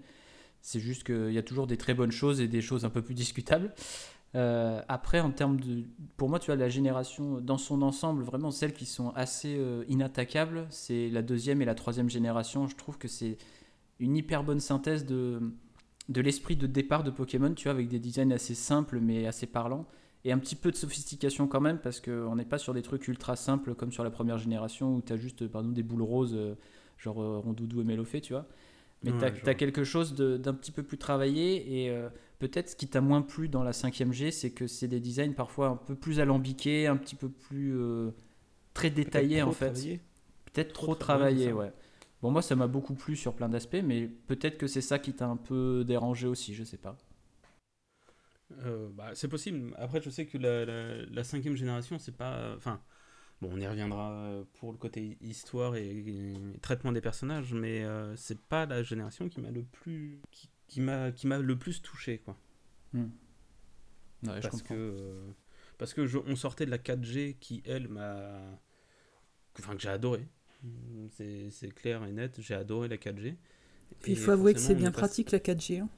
C'est 0.61 0.79
juste 0.79 1.05
qu'il 1.05 1.33
y 1.33 1.38
a 1.38 1.43
toujours 1.43 1.67
des 1.67 1.79
très 1.79 1.94
bonnes 1.94 2.12
choses 2.12 2.43
et 2.43 2.49
des 2.49 2.61
choses 2.61 2.85
un 2.85 2.91
peu 2.91 3.00
plus 3.00 3.15
discutables. 3.15 3.73
Euh, 4.35 4.83
après, 4.88 5.21
en 5.21 5.31
termes 5.31 5.59
de. 5.59 5.85
Pour 6.19 6.29
moi, 6.29 6.38
tu 6.38 6.50
as 6.50 6.56
la 6.56 6.69
génération 6.69 7.41
dans 7.41 7.56
son 7.56 7.81
ensemble, 7.81 8.23
vraiment 8.23 8.50
celles 8.50 8.75
qui 8.75 8.85
sont 8.85 9.12
assez 9.15 9.56
euh, 9.56 9.85
inattaquables, 9.88 10.67
c'est 10.69 11.09
la 11.09 11.23
deuxième 11.23 11.62
et 11.62 11.65
la 11.65 11.75
troisième 11.75 12.11
génération. 12.11 12.67
Je 12.69 12.77
trouve 12.77 12.99
que 12.99 13.09
c'est 13.09 13.38
une 14.00 14.15
hyper 14.19 14.44
bonne 14.44 14.61
synthèse 14.61 15.06
de, 15.06 15.41
de 16.11 16.21
l'esprit 16.21 16.56
de 16.56 16.67
départ 16.67 17.05
de 17.05 17.11
Pokémon, 17.11 17.55
tu 17.55 17.65
vois, 17.65 17.73
avec 17.73 17.88
des 17.88 18.00
designs 18.00 18.33
assez 18.33 18.55
simples 18.55 19.00
mais 19.00 19.27
assez 19.27 19.47
parlants. 19.47 19.87
Et 20.24 20.32
un 20.32 20.38
petit 20.38 20.56
peu 20.56 20.70
de 20.70 20.76
sophistication 20.76 21.46
quand 21.46 21.60
même, 21.60 21.78
parce 21.78 22.00
qu'on 22.00 22.34
n'est 22.34 22.44
pas 22.44 22.58
sur 22.58 22.74
des 22.74 22.82
trucs 22.82 23.06
ultra 23.06 23.36
simples 23.36 23.74
comme 23.74 23.92
sur 23.92 24.02
la 24.02 24.10
première 24.10 24.38
génération 24.38 24.96
où 24.96 25.02
tu 25.02 25.12
as 25.12 25.16
juste, 25.16 25.46
par 25.46 25.62
des 25.62 25.82
boules 25.82 26.02
roses, 26.02 26.34
euh, 26.34 26.56
genre 26.98 27.16
Rondoudou 27.16 27.80
et 27.80 27.84
Mélofée, 27.84 28.20
tu 28.20 28.32
vois. 28.32 28.46
Mais 29.04 29.12
tu 29.12 29.48
as, 29.48 29.54
quelque 29.54 29.84
chose 29.84 30.14
d'un 30.14 30.54
petit 30.54 30.72
peu 30.72 30.82
plus 30.82 30.98
travaillé 30.98 31.84
et 31.84 31.94
Peut-être 32.38 32.70
ce 32.70 32.76
qui 32.76 32.86
t'a 32.86 33.00
moins 33.00 33.22
plu 33.22 33.48
dans 33.48 33.62
la 33.62 33.70
5ème 33.70 34.12
G, 34.12 34.30
c'est 34.30 34.50
que 34.50 34.66
c'est 34.66 34.88
des 34.88 35.00
designs 35.00 35.32
parfois 35.32 35.68
un 35.68 35.76
peu 35.76 35.94
plus 35.94 36.20
alambiqués, 36.20 36.86
un 36.86 36.96
petit 36.96 37.14
peu 37.14 37.30
plus 37.30 37.74
euh, 37.78 38.10
très 38.74 38.90
détaillés 38.90 39.42
en 39.42 39.52
fait. 39.52 39.72
Peut-être 40.52 40.74
trop, 40.74 40.94
travaillé, 40.94 41.52
ouais. 41.52 41.72
Bon, 42.20 42.30
moi 42.30 42.42
ça 42.42 42.54
m'a 42.54 42.66
beaucoup 42.66 42.94
plu 42.94 43.16
sur 43.16 43.34
plein 43.34 43.48
d'aspects, 43.48 43.82
mais 43.82 44.06
peut-être 44.06 44.58
que 44.58 44.66
c'est 44.66 44.82
ça 44.82 44.98
qui 44.98 45.14
t'a 45.14 45.26
un 45.26 45.36
peu 45.36 45.84
dérangé 45.86 46.26
aussi, 46.26 46.54
je 46.54 46.64
sais 46.64 46.76
pas. 46.76 46.96
Euh, 48.52 48.88
bah, 48.93 49.10
c'est 49.14 49.28
possible. 49.28 49.75
Après, 49.76 50.00
je 50.00 50.10
sais 50.10 50.26
que 50.26 50.38
la, 50.38 51.25
cinquième 51.25 51.56
génération, 51.56 51.98
c'est 51.98 52.16
pas. 52.16 52.54
Enfin, 52.56 52.81
bon, 53.40 53.50
on 53.52 53.60
y 53.60 53.66
reviendra 53.66 54.44
pour 54.54 54.72
le 54.72 54.78
côté 54.78 55.19
histoire 55.20 55.76
et, 55.76 56.34
traitement 56.62 56.93
des 56.93 57.00
personnages, 57.00 57.52
mais 57.54 57.84
euh, 57.84 58.14
c'est 58.16 58.40
pas 58.40 58.66
la 58.66 58.82
génération 58.82 59.28
qui 59.28 59.40
m'a 59.40 59.50
le 59.50 59.62
plus 59.62 60.20
qui 60.69 60.81
m'a 60.81 61.12
qui 61.12 61.26
m'a 61.26 61.38
le 61.38 61.58
plus 61.58 61.82
touché 61.82 62.19
quoi. 62.19 62.37
Hmm. 62.93 63.08
parce, 64.25 64.62
que, 64.62 64.75
euh, 64.75 65.31
parce 65.78 65.92
que 65.92 66.16
on 66.26 66.37
sortait 66.37 66.66
de 66.66 66.70
la 66.70 66.78
4G 66.78 67.37
qui 67.38 67.62
elle 67.66 67.88
m'a 67.88 68.40
enfin 69.58 69.75
que 69.75 69.81
j'ai 69.81 69.88
adoré. 69.88 70.26
C'est 71.10 71.75
clair 71.75 72.04
et 72.04 72.12
net, 72.12 72.40
j'ai 72.40 72.54
adoré 72.54 72.88
la 72.88 72.96
4G. 72.96 73.37
Puis 74.00 74.12
il 74.12 74.19
faut 74.19 74.32
avouer 74.32 74.54
que 74.54 74.60
c'est 74.60 74.75
bien 74.75 74.90
pratique 74.90 75.31
la 75.31 75.38
4G. 75.38 75.81
Hein. 75.81 75.88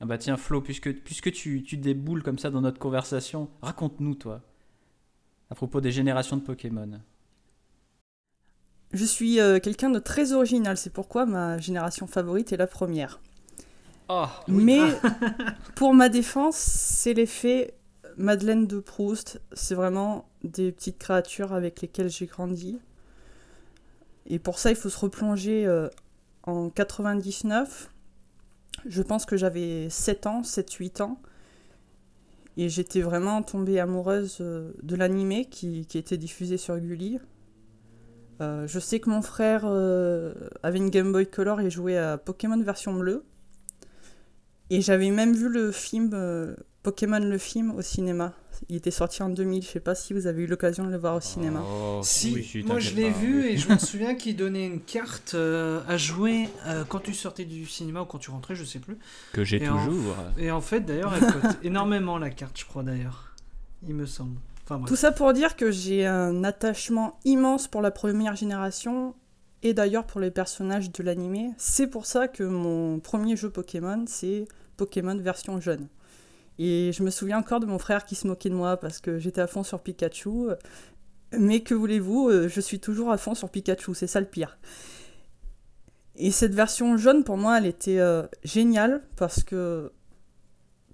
Ah 0.00 0.06
bah 0.06 0.18
tiens 0.18 0.36
Flo, 0.36 0.60
puisque, 0.60 0.92
puisque 0.92 1.32
tu, 1.32 1.62
tu 1.62 1.76
déboules 1.76 2.22
comme 2.22 2.38
ça 2.38 2.50
dans 2.50 2.60
notre 2.60 2.78
conversation, 2.78 3.48
raconte-nous 3.62 4.14
toi, 4.14 4.42
à 5.50 5.54
propos 5.54 5.80
des 5.80 5.92
générations 5.92 6.36
de 6.36 6.42
Pokémon. 6.42 7.00
Je 8.92 9.04
suis 9.04 9.40
euh, 9.40 9.60
quelqu'un 9.60 9.90
de 9.90 10.00
très 10.00 10.32
original, 10.32 10.76
c'est 10.76 10.92
pourquoi 10.92 11.24
ma 11.24 11.58
génération 11.58 12.06
favorite 12.06 12.52
est 12.52 12.56
la 12.56 12.66
première. 12.66 13.20
Oh, 14.08 14.26
Mais 14.48 14.80
pour 15.76 15.94
ma 15.94 16.08
défense, 16.08 16.56
c'est 16.56 17.14
l'effet 17.14 17.74
Madeleine 18.16 18.66
de 18.66 18.80
Proust. 18.80 19.40
C'est 19.52 19.76
vraiment 19.76 20.28
des 20.42 20.72
petites 20.72 20.98
créatures 20.98 21.52
avec 21.52 21.80
lesquelles 21.80 22.10
j'ai 22.10 22.26
grandi. 22.26 22.80
Et 24.26 24.40
pour 24.40 24.58
ça, 24.58 24.70
il 24.70 24.76
faut 24.76 24.88
se 24.88 24.98
replonger 24.98 25.64
euh, 25.66 25.88
en 26.50 26.70
99. 26.70 27.90
Je 28.86 29.02
pense 29.02 29.26
que 29.26 29.36
j'avais 29.36 29.88
7 29.90 30.26
ans, 30.26 30.42
7-8 30.42 31.02
ans. 31.02 31.20
Et 32.56 32.68
j'étais 32.68 33.00
vraiment 33.00 33.42
tombée 33.42 33.78
amoureuse 33.80 34.38
euh, 34.40 34.72
de 34.82 34.96
l'animé 34.96 35.46
qui, 35.46 35.86
était 35.94 36.16
diffusé 36.16 36.56
sur 36.56 36.78
Gulli. 36.78 37.18
Euh, 38.40 38.66
je 38.66 38.78
sais 38.78 39.00
que 39.00 39.08
mon 39.08 39.22
frère 39.22 39.62
euh, 39.64 40.34
avait 40.62 40.78
une 40.78 40.90
Game 40.90 41.12
Boy 41.12 41.26
Color 41.26 41.60
et 41.60 41.70
jouait 41.70 41.96
à 41.96 42.18
Pokémon 42.18 42.60
version 42.62 42.94
bleue. 42.94 43.24
Et 44.70 44.80
j'avais 44.80 45.10
même 45.10 45.32
vu 45.34 45.48
le 45.48 45.72
film 45.72 46.10
Pokémon 46.82 47.18
le 47.18 47.38
film 47.38 47.72
au 47.72 47.82
cinéma. 47.82 48.32
Il 48.68 48.76
était 48.76 48.90
sorti 48.90 49.22
en 49.22 49.28
2000. 49.28 49.62
Je 49.62 49.68
sais 49.68 49.80
pas 49.80 49.94
si 49.94 50.12
vous 50.12 50.26
avez 50.26 50.42
eu 50.42 50.46
l'occasion 50.46 50.84
de 50.84 50.90
le 50.90 50.96
voir 50.96 51.16
au 51.16 51.20
cinéma. 51.20 51.62
Oh, 51.62 52.00
si, 52.02 52.62
moi 52.64 52.78
je 52.78 52.94
l'ai 52.94 53.10
vu 53.10 53.44
et 53.46 53.56
je 53.56 53.68
me 53.70 53.78
souviens 53.78 54.14
qu'il 54.14 54.36
donnait 54.36 54.66
une 54.66 54.80
carte 54.80 55.34
à 55.34 55.96
jouer 55.96 56.48
quand 56.88 57.00
tu 57.00 57.14
sortais 57.14 57.44
du 57.44 57.66
cinéma 57.66 58.02
ou 58.02 58.04
quand 58.04 58.18
tu 58.18 58.30
rentrais, 58.30 58.54
je 58.54 58.64
sais 58.64 58.78
plus. 58.78 58.98
Que 59.32 59.44
j'ai 59.44 59.60
toujours. 59.60 60.16
Et 60.38 60.50
en 60.50 60.60
fait, 60.60 60.80
d'ailleurs, 60.80 61.14
elle 61.14 61.32
coûte 61.32 61.58
énormément 61.62 62.18
la 62.18 62.30
carte, 62.30 62.58
je 62.58 62.64
crois 62.64 62.82
d'ailleurs. 62.82 63.34
Il 63.86 63.94
me 63.94 64.06
semble. 64.06 64.36
Tout 64.86 64.96
ça 64.96 65.12
pour 65.12 65.32
dire 65.32 65.56
que 65.56 65.70
j'ai 65.70 66.06
un 66.06 66.44
attachement 66.44 67.18
immense 67.24 67.66
pour 67.66 67.82
la 67.82 67.90
première 67.90 68.36
génération 68.36 69.14
et 69.62 69.74
d'ailleurs 69.74 70.06
pour 70.06 70.20
les 70.20 70.30
personnages 70.30 70.92
de 70.92 71.02
l'animé. 71.02 71.50
C'est 71.58 71.88
pour 71.88 72.06
ça 72.06 72.28
que 72.28 72.44
mon 72.44 73.00
premier 73.00 73.36
jeu 73.36 73.50
Pokémon, 73.50 74.04
c'est 74.06 74.46
Pokémon 74.76 75.16
version 75.16 75.60
jeune. 75.60 75.88
Et 76.62 76.92
je 76.92 77.02
me 77.02 77.08
souviens 77.08 77.38
encore 77.38 77.58
de 77.58 77.64
mon 77.64 77.78
frère 77.78 78.04
qui 78.04 78.14
se 78.14 78.26
moquait 78.26 78.50
de 78.50 78.54
moi 78.54 78.76
parce 78.76 79.00
que 79.00 79.18
j'étais 79.18 79.40
à 79.40 79.46
fond 79.46 79.62
sur 79.62 79.80
Pikachu. 79.80 80.50
Mais 81.32 81.60
que 81.60 81.72
voulez-vous, 81.72 82.28
euh, 82.28 82.48
je 82.48 82.60
suis 82.60 82.80
toujours 82.80 83.10
à 83.10 83.16
fond 83.16 83.34
sur 83.34 83.48
Pikachu, 83.48 83.94
c'est 83.94 84.06
ça 84.06 84.20
le 84.20 84.26
pire. 84.26 84.58
Et 86.16 86.30
cette 86.30 86.54
version 86.54 86.98
jaune, 86.98 87.24
pour 87.24 87.38
moi, 87.38 87.56
elle 87.56 87.64
était 87.64 87.98
euh, 87.98 88.26
géniale 88.44 89.02
parce 89.16 89.42
que 89.42 89.90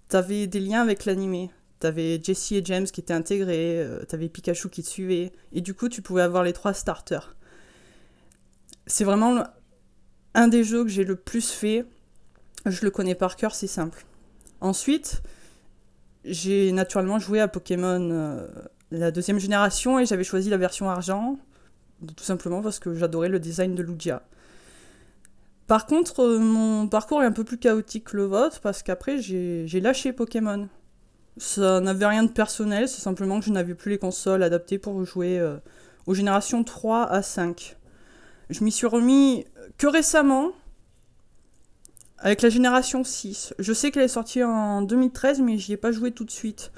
t'avais 0.06 0.46
des 0.46 0.60
liens 0.60 0.82
avec 0.82 1.04
l'animé. 1.04 1.50
T'avais 1.80 2.22
Jesse 2.22 2.52
et 2.52 2.64
James 2.64 2.84
qui 2.86 3.00
étaient 3.00 3.12
intégrés, 3.12 3.80
euh, 3.80 4.04
t'avais 4.04 4.28
Pikachu 4.28 4.68
qui 4.70 4.84
te 4.84 4.88
suivait, 4.88 5.32
et 5.52 5.60
du 5.60 5.74
coup 5.74 5.88
tu 5.88 6.00
pouvais 6.00 6.22
avoir 6.22 6.44
les 6.44 6.52
trois 6.52 6.74
starters. 6.74 7.36
C'est 8.86 9.04
vraiment 9.04 9.42
un 10.34 10.46
des 10.46 10.62
jeux 10.62 10.84
que 10.84 10.90
j'ai 10.90 11.04
le 11.04 11.16
plus 11.16 11.50
fait. 11.50 11.84
Je 12.66 12.84
le 12.84 12.90
connais 12.92 13.16
par 13.16 13.34
cœur, 13.34 13.54
c'est 13.54 13.66
simple. 13.66 14.06
Ensuite, 14.60 15.22
j'ai 16.26 16.72
naturellement 16.72 17.18
joué 17.18 17.40
à 17.40 17.48
Pokémon 17.48 18.08
euh, 18.10 18.46
la 18.90 19.10
deuxième 19.10 19.38
génération 19.38 19.98
et 19.98 20.06
j'avais 20.06 20.24
choisi 20.24 20.50
la 20.50 20.56
version 20.56 20.90
argent, 20.90 21.38
tout 22.16 22.24
simplement 22.24 22.62
parce 22.62 22.78
que 22.78 22.94
j'adorais 22.94 23.28
le 23.28 23.38
design 23.38 23.74
de 23.74 23.82
Lugia. 23.82 24.22
Par 25.66 25.86
contre, 25.86 26.20
euh, 26.20 26.38
mon 26.38 26.88
parcours 26.88 27.22
est 27.22 27.26
un 27.26 27.32
peu 27.32 27.44
plus 27.44 27.58
chaotique 27.58 28.04
que 28.04 28.16
le 28.16 28.24
vôtre 28.24 28.60
parce 28.60 28.82
qu'après 28.82 29.18
j'ai 29.18 29.80
lâché 29.80 30.12
Pokémon. 30.12 30.68
Ça 31.38 31.80
n'avait 31.80 32.06
rien 32.06 32.22
de 32.22 32.30
personnel, 32.30 32.88
c'est 32.88 33.02
simplement 33.02 33.40
que 33.40 33.46
je 33.46 33.52
n'avais 33.52 33.74
plus 33.74 33.90
les 33.90 33.98
consoles 33.98 34.42
adaptées 34.42 34.78
pour 34.78 35.04
jouer 35.04 35.38
euh, 35.38 35.56
aux 36.06 36.14
générations 36.14 36.64
3 36.64 37.04
à 37.04 37.22
5. 37.22 37.76
Je 38.48 38.64
m'y 38.64 38.72
suis 38.72 38.86
remis 38.86 39.44
que 39.76 39.86
récemment, 39.86 40.52
avec 42.18 42.42
la 42.42 42.48
génération 42.48 43.04
6. 43.04 43.54
Je 43.58 43.72
sais 43.72 43.90
qu'elle 43.90 44.04
est 44.04 44.08
sortie 44.08 44.42
en 44.42 44.82
2013, 44.82 45.40
mais 45.40 45.58
j'y 45.58 45.72
ai 45.72 45.76
pas 45.76 45.92
joué 45.92 46.12
tout 46.12 46.24
de 46.24 46.30
suite. 46.30 46.72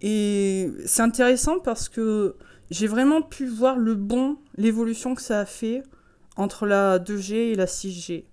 Et 0.00 0.70
c'est 0.86 1.02
intéressant 1.02 1.60
parce 1.60 1.88
que 1.88 2.36
j'ai 2.70 2.86
vraiment 2.86 3.22
pu 3.22 3.46
voir 3.46 3.76
le 3.76 3.94
bon, 3.94 4.38
l'évolution 4.56 5.14
que 5.14 5.22
ça 5.22 5.40
a 5.40 5.44
fait 5.44 5.82
entre 6.36 6.66
la 6.66 6.98
2G 6.98 7.34
et 7.34 7.54
la 7.54 7.66
6G. 7.66 8.24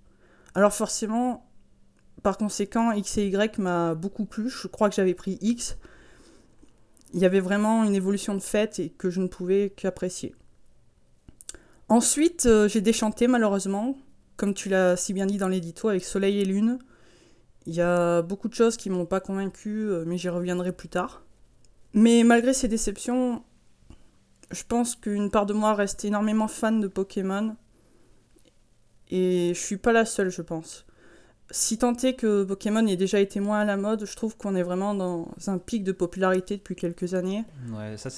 Alors 0.54 0.72
forcément, 0.72 1.48
par 2.22 2.38
conséquent, 2.38 2.92
X 2.92 3.18
et 3.18 3.26
Y 3.26 3.58
m'a 3.58 3.94
beaucoup 3.94 4.24
plu. 4.24 4.48
Je 4.48 4.68
crois 4.68 4.88
que 4.88 4.94
j'avais 4.94 5.14
pris 5.14 5.38
X. 5.40 5.76
Il 7.14 7.20
y 7.20 7.26
avait 7.26 7.40
vraiment 7.40 7.84
une 7.84 7.94
évolution 7.94 8.34
de 8.34 8.40
fait 8.40 8.78
et 8.78 8.90
que 8.90 9.10
je 9.10 9.20
ne 9.20 9.28
pouvais 9.28 9.70
qu'apprécier. 9.70 10.34
Ensuite, 11.88 12.46
euh, 12.46 12.68
j'ai 12.68 12.80
déchanté 12.80 13.28
malheureusement, 13.28 13.96
comme 14.42 14.54
tu 14.54 14.68
l'as 14.68 14.96
si 14.96 15.12
bien 15.12 15.26
dit 15.26 15.38
dans 15.38 15.46
l'édito, 15.46 15.88
avec 15.88 16.02
Soleil 16.02 16.40
et 16.40 16.44
Lune. 16.44 16.80
Il 17.66 17.74
y 17.74 17.80
a 17.80 18.22
beaucoup 18.22 18.48
de 18.48 18.54
choses 18.54 18.76
qui 18.76 18.90
m'ont 18.90 19.06
pas 19.06 19.20
convaincu, 19.20 19.70
euh, 19.70 20.02
mais 20.04 20.18
j'y 20.18 20.28
reviendrai 20.28 20.72
plus 20.72 20.88
tard. 20.88 21.22
Mais 21.94 22.24
malgré 22.24 22.52
ces 22.52 22.66
déceptions, 22.66 23.44
je 24.50 24.64
pense 24.66 24.96
qu'une 24.96 25.30
part 25.30 25.46
de 25.46 25.52
moi 25.52 25.74
reste 25.74 26.04
énormément 26.04 26.48
fan 26.48 26.80
de 26.80 26.88
Pokémon. 26.88 27.54
Et 29.12 29.52
je 29.54 29.60
suis 29.60 29.76
pas 29.76 29.92
la 29.92 30.04
seule, 30.04 30.30
je 30.30 30.42
pense 30.42 30.86
si 31.52 31.76
tant 31.76 31.92
est 31.92 32.14
que 32.14 32.44
Pokémon 32.44 32.86
ait 32.86 32.96
déjà 32.96 33.20
été 33.20 33.38
moins 33.38 33.60
à 33.60 33.64
la 33.66 33.76
mode, 33.76 34.06
je 34.06 34.16
trouve 34.16 34.38
qu'on 34.38 34.54
est 34.54 34.62
vraiment 34.62 34.94
dans 34.94 35.28
un 35.48 35.58
pic 35.58 35.84
de 35.84 35.92
popularité 35.92 36.56
depuis 36.56 36.74
quelques 36.74 37.12
années. 37.12 37.44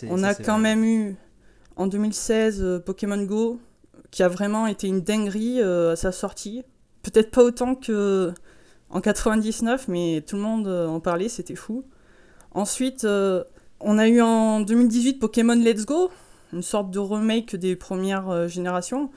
On 0.08 0.22
a 0.22 0.34
quand 0.36 0.58
même 0.58 0.84
eu 0.84 1.16
en 1.74 1.88
2016 1.88 2.62
euh, 2.62 2.78
Pokémon 2.78 3.20
Go, 3.24 3.58
qui 4.14 4.22
a 4.22 4.28
vraiment 4.28 4.66
été 4.68 4.86
une 4.86 5.00
dinguerie 5.00 5.60
euh, 5.60 5.92
à 5.92 5.96
sa 5.96 6.12
sortie. 6.12 6.62
Peut-être 7.02 7.30
pas 7.30 7.42
autant 7.42 7.74
que 7.74 8.32
en 8.88 9.00
99, 9.00 9.88
mais 9.88 10.22
tout 10.26 10.36
le 10.36 10.42
monde 10.42 10.68
euh, 10.68 10.86
en 10.86 11.00
parlait, 11.00 11.28
c'était 11.28 11.56
fou. 11.56 11.84
Ensuite, 12.52 13.04
on 13.80 13.98
a 13.98 14.06
eu 14.06 14.20
en 14.20 14.60
2018 14.60 15.18
Pokémon 15.18 15.56
Let's 15.56 15.86
Go, 15.86 16.10
une 16.52 16.62
sorte 16.62 16.92
de 16.92 17.00
remake 17.00 17.56
des 17.56 17.74
premières 17.74 18.46
générations 18.46 19.10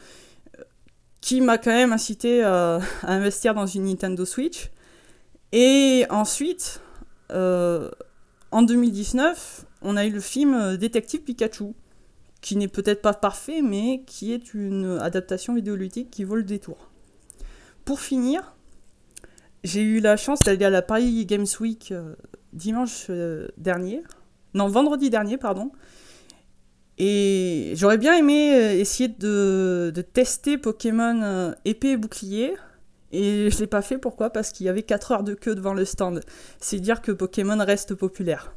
qui 1.22 1.42
m'a 1.42 1.58
quand 1.58 1.72
même 1.72 1.94
incité 1.94 2.44
à, 2.44 2.80
investir 3.04 3.54
dans 3.54 3.68
une 3.68 3.84
Nintendo 3.86 4.26
Switch. 4.26 4.72
Et 5.52 6.06
ensuite, 6.10 6.82
euh, 7.32 7.90
en 8.52 8.62
2019, 8.62 9.66
on 9.82 9.98
a 9.98 10.06
eu 10.06 10.12
le 10.12 10.20
film 10.20 10.54
euh, 10.54 10.78
Détective 10.78 11.22
Pikachu, 11.22 11.74
qui 12.42 12.56
n'est 12.56 12.68
peut-être 12.68 13.02
pas 13.02 13.14
parfait, 13.14 13.62
mais 13.62 14.04
qui 14.06 14.32
est 14.32 14.54
une 14.54 15.00
adaptation 15.02 15.56
vidéoludique 15.56 16.10
qui 16.12 16.24
vaut 16.24 16.36
le 16.36 16.44
détour. 16.44 16.90
Pour 17.86 18.00
finir, 18.00 18.56
j'ai 19.64 19.82
eu 19.82 20.00
la 20.00 20.18
chance 20.18 20.40
d'aller 20.42 20.66
à 20.66 20.70
la 20.70 20.82
Paris 20.82 21.26
Games 21.26 21.48
Week 21.60 21.92
euh, 21.92 22.16
dimanche 22.54 23.10
dernier, 23.58 24.04
non 24.54 24.68
vendredi 24.68 25.10
dernier, 25.10 25.38
pardon, 25.38 25.72
et 26.98 27.74
j'aurais 27.76 27.98
bien 27.98 28.16
aimé 28.18 28.56
euh, 28.56 28.74
essayer 28.74 29.08
de, 29.10 29.94
tester 30.14 30.58
Pokémon 30.58 31.22
euh, 31.22 31.52
épée 31.66 31.92
et 31.92 31.98
bouclier. 31.98 32.56
Et 33.12 33.50
je 33.52 33.60
l'ai 33.60 33.68
pas 33.68 33.82
fait, 33.82 33.98
pourquoi? 33.98 34.32
Parce 34.32 34.52
qu'il 34.52 34.66
y 34.66 34.70
avait 34.70 34.84
4 34.84 35.12
heures 35.12 35.24
de 35.24 35.34
queue 35.34 35.56
devant 35.56 35.74
le 35.74 35.86
stand. 35.86 36.22
C'est 36.60 36.80
dire 36.80 37.02
que 37.02 37.12
Pokémon 37.12 37.58
reste 37.64 37.94
populaire. 37.96 38.57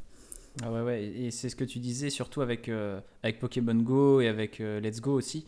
Ah 0.62 0.72
ouais, 0.72 0.82
ouais, 0.82 1.04
et 1.04 1.30
c'est 1.30 1.48
ce 1.48 1.56
que 1.56 1.64
tu 1.64 1.78
disais 1.78 2.10
surtout 2.10 2.40
avec, 2.40 2.68
euh, 2.68 3.00
avec 3.22 3.38
Pokémon 3.38 3.74
Go 3.74 4.20
et 4.20 4.28
avec 4.28 4.58
Let's 4.58 5.00
Go 5.00 5.12
aussi. 5.12 5.46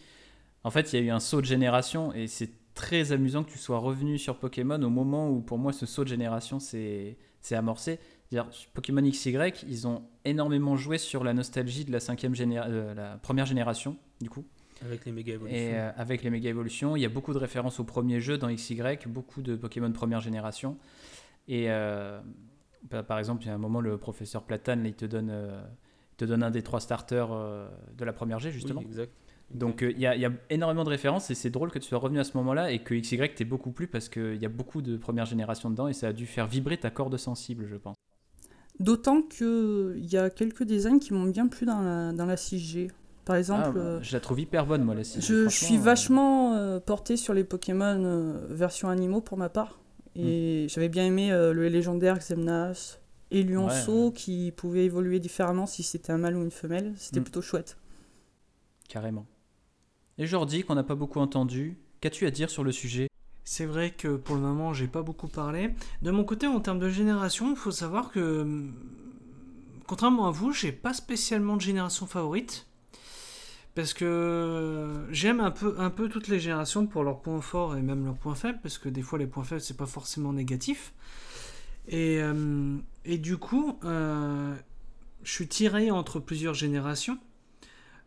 En 0.64 0.70
fait, 0.70 0.92
il 0.92 1.00
y 1.00 1.02
a 1.02 1.04
eu 1.04 1.10
un 1.10 1.20
saut 1.20 1.40
de 1.40 1.46
génération 1.46 2.12
et 2.14 2.28
c'est 2.28 2.50
très 2.74 3.12
amusant 3.12 3.42
que 3.44 3.50
tu 3.50 3.58
sois 3.58 3.78
revenu 3.78 4.18
sur 4.18 4.38
Pokémon 4.38 4.80
au 4.82 4.90
moment 4.90 5.28
où 5.28 5.40
pour 5.40 5.58
moi 5.58 5.72
ce 5.72 5.86
saut 5.86 6.04
de 6.04 6.08
génération 6.08 6.60
s'est 6.60 7.16
amorcé. 7.50 7.98
Pokémon 8.72 9.02
XY, 9.02 9.36
ils 9.68 9.86
ont 9.86 10.02
énormément 10.24 10.76
joué 10.76 10.98
sur 10.98 11.24
la 11.24 11.34
nostalgie 11.34 11.84
de 11.84 11.92
la, 11.92 12.00
cinquième 12.00 12.34
euh, 12.40 12.94
la 12.94 13.18
première 13.18 13.46
génération, 13.46 13.96
du 14.20 14.30
coup. 14.30 14.44
Avec 14.84 15.04
les 15.04 15.12
méga 15.12 15.34
évolutions. 15.34 15.58
Et 15.58 15.74
euh, 15.74 15.90
avec 15.96 16.22
les 16.22 16.30
méga 16.30 16.48
évolutions, 16.48 16.96
il 16.96 17.02
y 17.02 17.04
a 17.04 17.08
beaucoup 17.08 17.32
de 17.32 17.38
références 17.38 17.78
au 17.78 17.84
premier 17.84 18.20
jeu 18.20 18.38
dans 18.38 18.52
XY, 18.52 18.80
beaucoup 19.06 19.42
de 19.42 19.54
Pokémon 19.54 19.92
première 19.92 20.20
génération. 20.20 20.78
Et 21.46 21.70
euh, 21.70 22.20
par 22.88 23.18
exemple, 23.18 23.42
il 23.42 23.46
y 23.46 23.50
a 23.50 23.54
un 23.54 23.58
moment, 23.58 23.80
le 23.80 23.96
professeur 23.98 24.42
Platane, 24.42 24.84
il 24.86 24.94
te 24.94 25.04
donne, 25.04 25.32
te 26.16 26.24
donne 26.24 26.42
un 26.42 26.50
des 26.50 26.62
trois 26.62 26.80
starters 26.80 27.28
de 27.96 28.04
la 28.04 28.12
première 28.12 28.38
G, 28.38 28.50
justement. 28.50 28.80
exact. 28.80 29.12
Donc 29.54 29.82
il 29.82 30.00
y, 30.00 30.06
a 30.06 30.30
énormément 30.48 30.82
de 30.82 30.88
références 30.88 31.30
et 31.30 31.34
c'est 31.34 31.50
drôle 31.50 31.70
que 31.70 31.78
tu 31.78 31.86
sois 31.86 31.98
revenu 31.98 32.18
à 32.18 32.24
ce 32.24 32.36
moment-là 32.38 32.70
et 32.70 32.78
que 32.78 32.94
XY 32.94 33.34
t'es 33.34 33.44
beaucoup 33.44 33.70
plus 33.70 33.86
parce 33.86 34.08
qu'il 34.08 34.36
y 34.36 34.46
a 34.46 34.48
beaucoup 34.48 34.80
de 34.80 34.96
première 34.96 35.26
génération 35.26 35.68
dedans 35.68 35.88
et 35.88 35.92
ça 35.92 36.08
a 36.08 36.12
dû 36.14 36.26
faire 36.26 36.46
vibrer 36.46 36.78
ta 36.78 36.90
corde 36.90 37.16
sensible, 37.18 37.66
je 37.66 37.76
pense. 37.76 37.96
D'autant 38.80 39.22
qu'il 39.22 40.04
y 40.10 40.16
a 40.16 40.30
quelques 40.30 40.64
designs 40.64 40.98
qui 40.98 41.12
m'ont 41.12 41.26
bien 41.26 41.46
plu 41.48 41.66
dans 41.66 41.82
la, 41.82 42.12
dans 42.12 42.26
la 42.26 42.36
6G. 42.36 42.90
Par 43.24 43.36
exemple. 43.36 43.76
Ah, 43.76 43.78
euh, 43.78 43.98
je 44.02 44.12
la 44.14 44.20
trouve 44.20 44.40
hyper 44.40 44.66
bonne, 44.66 44.82
moi, 44.82 44.94
la 44.94 45.02
6G. 45.02 45.20
Je, 45.20 45.48
suis 45.48 45.76
euh, 45.76 45.80
vachement 45.80 46.54
euh, 46.54 46.80
porté 46.80 47.16
sur 47.16 47.34
les 47.34 47.44
Pokémon 47.44 48.40
version 48.48 48.88
animaux 48.88 49.20
pour 49.20 49.38
ma 49.38 49.48
part. 49.48 49.78
Et 50.16 50.64
hmm. 50.64 50.68
j'avais 50.68 50.88
bien 50.88 51.06
aimé 51.06 51.30
le 51.30 51.68
légendaire 51.68 52.18
Xemnas 52.18 52.98
et 53.30 53.42
Luonceau 53.42 54.10
qui 54.10 54.52
pouvait 54.52 54.84
évoluer 54.84 55.20
différemment 55.20 55.66
si 55.66 55.82
c'était 55.82 56.12
un 56.12 56.18
mâle 56.18 56.36
ou 56.36 56.42
une 56.42 56.50
femelle. 56.50 56.92
C'était 56.96 57.20
hmm. 57.20 57.24
plutôt 57.24 57.42
chouette. 57.42 57.76
Carrément. 58.88 59.26
Et 60.18 60.26
Jordi, 60.26 60.62
qu'on 60.62 60.74
n'a 60.74 60.82
pas 60.82 60.94
beaucoup 60.94 61.18
entendu, 61.18 61.78
qu'as-tu 62.00 62.26
à 62.26 62.30
dire 62.30 62.50
sur 62.50 62.62
le 62.62 62.72
sujet? 62.72 63.08
C'est 63.44 63.64
vrai 63.64 63.90
que 63.90 64.16
pour 64.16 64.36
le 64.36 64.42
moment, 64.42 64.72
j'ai 64.72 64.86
pas 64.86 65.02
beaucoup 65.02 65.28
parlé. 65.28 65.74
De 66.02 66.10
mon 66.10 66.24
côté, 66.24 66.46
en 66.46 66.60
termes 66.60 66.78
de 66.78 66.88
génération, 66.88 67.50
il 67.50 67.56
faut 67.56 67.70
savoir 67.70 68.10
que, 68.10 68.70
contrairement 69.86 70.28
à 70.28 70.30
vous, 70.30 70.52
j'ai 70.52 70.72
pas 70.72 70.94
spécialement 70.94 71.56
de 71.56 71.60
génération 71.60 72.06
favorite. 72.06 72.66
Parce 73.74 73.94
que 73.94 75.06
j'aime 75.10 75.40
un 75.40 75.50
peu, 75.50 75.74
un 75.78 75.88
peu 75.88 76.08
toutes 76.08 76.28
les 76.28 76.38
générations 76.38 76.86
pour 76.86 77.04
leurs 77.04 77.20
points 77.20 77.40
forts 77.40 77.76
et 77.76 77.80
même 77.80 78.04
leurs 78.04 78.16
points 78.16 78.34
faibles, 78.34 78.58
parce 78.62 78.76
que 78.76 78.88
des 78.90 79.00
fois 79.00 79.18
les 79.18 79.26
points 79.26 79.44
faibles 79.44 79.62
c'est 79.62 79.76
pas 79.76 79.86
forcément 79.86 80.32
négatif. 80.32 80.92
Et, 81.88 82.18
euh, 82.20 82.76
et 83.04 83.18
du 83.18 83.38
coup, 83.38 83.78
euh, 83.84 84.54
je 85.22 85.32
suis 85.32 85.48
tiré 85.48 85.90
entre 85.90 86.20
plusieurs 86.20 86.54
générations. 86.54 87.18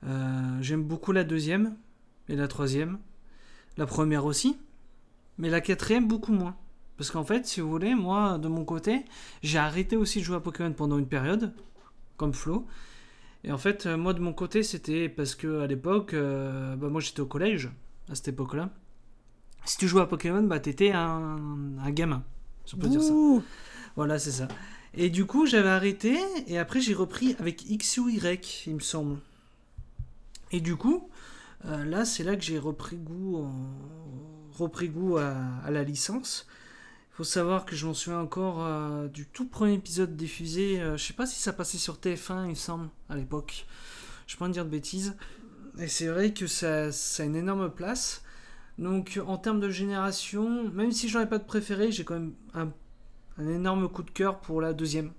Euh, 0.06 0.58
j'aime 0.62 0.84
beaucoup 0.84 1.12
la 1.12 1.24
deuxième 1.24 1.76
et 2.30 2.36
la 2.36 2.48
troisième. 2.48 3.00
La 3.78 3.86
première 3.86 4.26
aussi. 4.26 4.58
Mais 5.38 5.50
la 5.50 5.62
quatrième, 5.62 6.08
beaucoup 6.08 6.32
moins. 6.32 6.56
Parce 6.98 7.12
qu'en 7.12 7.26
fait, 7.26 7.46
si 7.46 7.60
vous 7.60 7.70
voulez, 7.70 7.94
moi, 7.94 8.38
de 8.38 8.48
mon 8.48 8.64
côté, 8.64 9.04
j'ai 9.44 9.58
arrêté 9.58 9.98
aussi 9.98 10.20
de 10.20 10.24
jouer 10.24 10.38
à 10.38 10.40
Pokémon 10.40 10.72
pendant 10.72 10.98
une 10.98 11.08
période, 11.08 11.54
comme 12.16 12.34
Flo. 12.34 12.66
Et 13.46 13.52
en 13.52 13.58
fait, 13.58 13.86
euh, 13.86 13.96
moi, 13.96 14.14
de 14.14 14.20
mon 14.20 14.34
côté, 14.34 14.64
c'était 14.64 15.08
parce 15.08 15.36
que 15.36 15.62
à 15.62 15.68
l'époque, 15.68 16.14
euh, 16.14 16.76
bah, 16.76 16.90
moi, 16.90 17.00
j'étais 17.00 17.22
au 17.22 17.26
collège, 17.26 17.70
à 18.10 18.16
cette 18.16 18.28
époque-là. 18.28 18.72
Si 19.64 19.78
tu 19.78 19.88
jouais 19.88 20.02
à 20.02 20.06
Pokémon, 20.06 20.44
bah, 20.44 20.60
t'étais 20.60 20.92
un, 20.92 21.40
un 21.80 21.92
gamin, 21.92 22.24
si 22.66 22.76
on 22.76 22.80
peut 22.80 22.90
dire 22.90 23.02
ça. 23.02 23.14
Voilà, 23.96 24.20
c'est 24.20 24.32
ça. 24.32 24.48
Et 24.94 25.10
du 25.10 25.26
coup, 25.26 25.46
j'avais 25.46 25.70
arrêté, 25.70 26.18
et 26.48 26.58
après, 26.58 26.82
j'ai 26.82 26.94
repris 26.94 27.36
avec 27.40 27.70
X 27.70 27.98
ou 28.00 28.10
Y, 28.10 28.64
il 28.68 28.76
me 28.76 28.80
semble. 28.80 29.20
Et 30.52 30.60
du 30.60 30.76
coup, 30.76 31.10
euh, 31.66 31.84
là, 31.86 32.06
c'est 32.06 32.24
là 32.24 32.36
que 32.36 32.44
j'ai 32.44 32.60
repris 32.60 32.98
goût 32.98 33.38
en 33.38 33.52
repris 34.58 34.90
goût 34.90 35.18
à, 35.18 35.70
la 35.70 35.84
licence. 35.84 36.48
Faut 37.16 37.24
savoir 37.24 37.64
que 37.64 37.78
je 37.78 37.88
m'en 37.88 37.94
souviens 37.94 38.20
encore 38.20 38.66
euh, 38.66 39.08
du 39.08 39.26
tout 39.26 39.48
premier 39.48 39.76
épisode 39.76 40.18
diffusé. 40.18 40.82
Euh, 40.82 40.98
je 40.98 41.06
sais 41.06 41.14
pas 41.14 41.26
si 41.26 41.40
ça 41.40 41.54
passait 41.54 41.78
sur 41.78 41.96
TF1, 41.96 42.44
il 42.44 42.50
me 42.50 42.56
semble, 42.56 42.90
à 43.08 43.16
l'époque. 43.16 43.66
Je 44.28 44.36
peux 44.36 44.44
pas 44.44 44.52
dire 44.52 44.66
de 44.66 44.70
bêtises. 44.70 45.16
Et 45.80 45.88
c'est 45.88 46.08
vrai 46.08 46.34
que 46.34 46.46
ça, 46.46 46.92
ça, 46.92 47.24
a 47.24 47.26
une 47.26 47.38
énorme 47.38 47.72
place. 47.72 48.22
Donc 48.78 49.18
en 49.26 49.38
termes 49.38 49.62
de 49.62 49.70
génération, 49.70 50.70
même 50.72 50.92
si 50.92 51.08
j'en 51.08 51.22
ai 51.22 51.26
pas 51.26 51.38
de 51.38 51.46
préféré, 51.46 51.90
j'ai 51.90 52.04
quand 52.04 52.16
même 52.16 52.34
un, 52.54 52.74
un, 53.38 53.48
énorme 53.48 53.88
coup 53.88 54.04
de 54.04 54.12
cœur 54.12 54.42
pour 54.42 54.60
la 54.60 54.74
deuxième. 54.74 55.14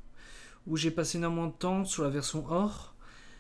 Où 0.67 0.77
j'ai 0.77 0.91
passé 0.91 1.17
énormément 1.17 1.47
de 1.47 1.53
temps 1.53 1.87
sur 1.87 2.03
la 2.03 2.11
version 2.11 2.45
or. 2.51 2.95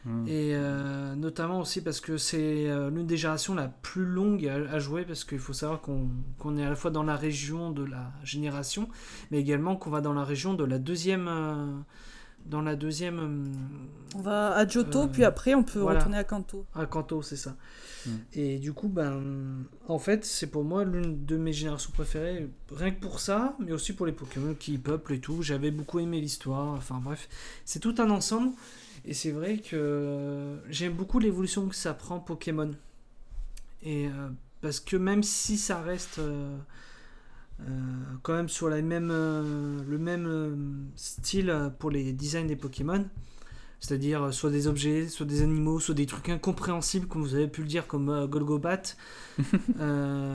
Hmm. 0.06 0.24
Et 0.28 0.54
euh, 0.54 1.16
notamment 1.16 1.58
aussi 1.58 1.82
parce 1.82 2.00
que 2.00 2.16
c'est 2.16 2.70
euh, 2.70 2.90
l'une 2.90 3.08
des 3.08 3.16
générations 3.16 3.56
la 3.56 3.66
plus 3.66 4.04
longue 4.04 4.46
à, 4.46 4.78
jouer, 4.78 5.04
parce 5.04 5.24
qu'il 5.24 5.40
faut 5.40 5.52
savoir 5.52 5.80
qu'on 5.80 6.56
est 6.56 6.64
à 6.64 6.70
la 6.70 6.76
fois 6.76 6.92
dans 6.92 7.02
la 7.02 7.16
région 7.16 7.72
de 7.72 7.84
la 7.84 8.12
génération, 8.22 8.88
mais 9.32 9.40
également 9.40 9.74
qu'on 9.74 9.90
va 9.90 10.00
dans 10.00 10.12
la 10.12 10.22
région 10.22 10.54
de 10.54 10.62
la 10.62 10.78
deuxième, 10.78 11.26
euh, 11.26 11.66
dans 12.48 12.62
la 12.62 12.76
deuxième. 12.76 13.18
hum, 13.18 13.52
On 14.14 14.20
va 14.20 14.54
à 14.54 14.66
Johto, 14.66 15.02
Euh, 15.02 15.06
puis 15.08 15.24
après 15.24 15.54
on 15.54 15.62
peut 15.62 15.80
voilà. 15.80 15.98
retourner 15.98 16.18
à 16.18 16.24
Kanto. 16.24 16.64
À 16.74 16.86
Kanto, 16.86 17.22
c'est 17.22 17.36
ça. 17.36 17.56
Mm. 18.06 18.10
Et 18.34 18.58
du 18.58 18.72
coup, 18.72 18.88
ben, 18.88 19.64
en 19.88 19.98
fait, 19.98 20.24
c'est 20.24 20.46
pour 20.46 20.64
moi 20.64 20.84
l'une 20.84 21.24
de 21.26 21.36
mes 21.36 21.52
générations 21.52 21.90
préférées, 21.92 22.48
rien 22.74 22.90
que 22.92 23.00
pour 23.00 23.20
ça, 23.20 23.56
mais 23.58 23.72
aussi 23.72 23.92
pour 23.92 24.06
les 24.06 24.12
Pokémon 24.12 24.54
qui 24.54 24.74
y 24.74 24.78
peuplent 24.78 25.12
et 25.14 25.20
tout. 25.20 25.42
J'avais 25.42 25.70
beaucoup 25.70 25.98
aimé 25.98 26.20
l'histoire, 26.20 26.74
enfin 26.74 27.00
bref, 27.02 27.28
c'est 27.64 27.80
tout 27.80 27.94
un 27.98 28.10
ensemble. 28.10 28.52
Et 29.04 29.14
c'est 29.14 29.30
vrai 29.30 29.58
que 29.58 30.56
j'aime 30.68 30.92
beaucoup 30.94 31.18
l'évolution 31.18 31.68
que 31.68 31.74
ça 31.76 31.94
prend 31.94 32.18
Pokémon. 32.18 32.72
Et 33.82 34.06
euh, 34.08 34.28
parce 34.62 34.80
que 34.80 34.96
même 34.96 35.22
si 35.22 35.58
ça 35.58 35.80
reste 35.80 36.18
euh, 36.18 36.48
euh, 36.48 36.56
quand 38.22 38.34
même 38.34 38.48
sur 38.48 38.68
la 38.68 38.82
même, 38.82 39.10
euh, 39.10 39.78
le 39.88 39.98
même 39.98 40.26
euh, 40.26 40.56
style 40.94 41.50
euh, 41.50 41.70
pour 41.70 41.90
les 41.90 42.12
designs 42.12 42.46
des 42.46 42.56
Pokémon, 42.56 43.04
c'est-à-dire 43.80 44.24
euh, 44.24 44.32
soit 44.32 44.50
des 44.50 44.66
objets, 44.68 45.08
soit 45.08 45.26
des 45.26 45.42
animaux, 45.42 45.80
soit 45.80 45.94
des 45.94 46.06
trucs 46.06 46.28
incompréhensibles, 46.28 47.06
comme 47.06 47.22
vous 47.22 47.34
avez 47.34 47.48
pu 47.48 47.62
le 47.62 47.68
dire, 47.68 47.86
comme 47.86 48.08
euh, 48.10 48.26
Golgobat. 48.26 48.82
Euh, 49.80 50.34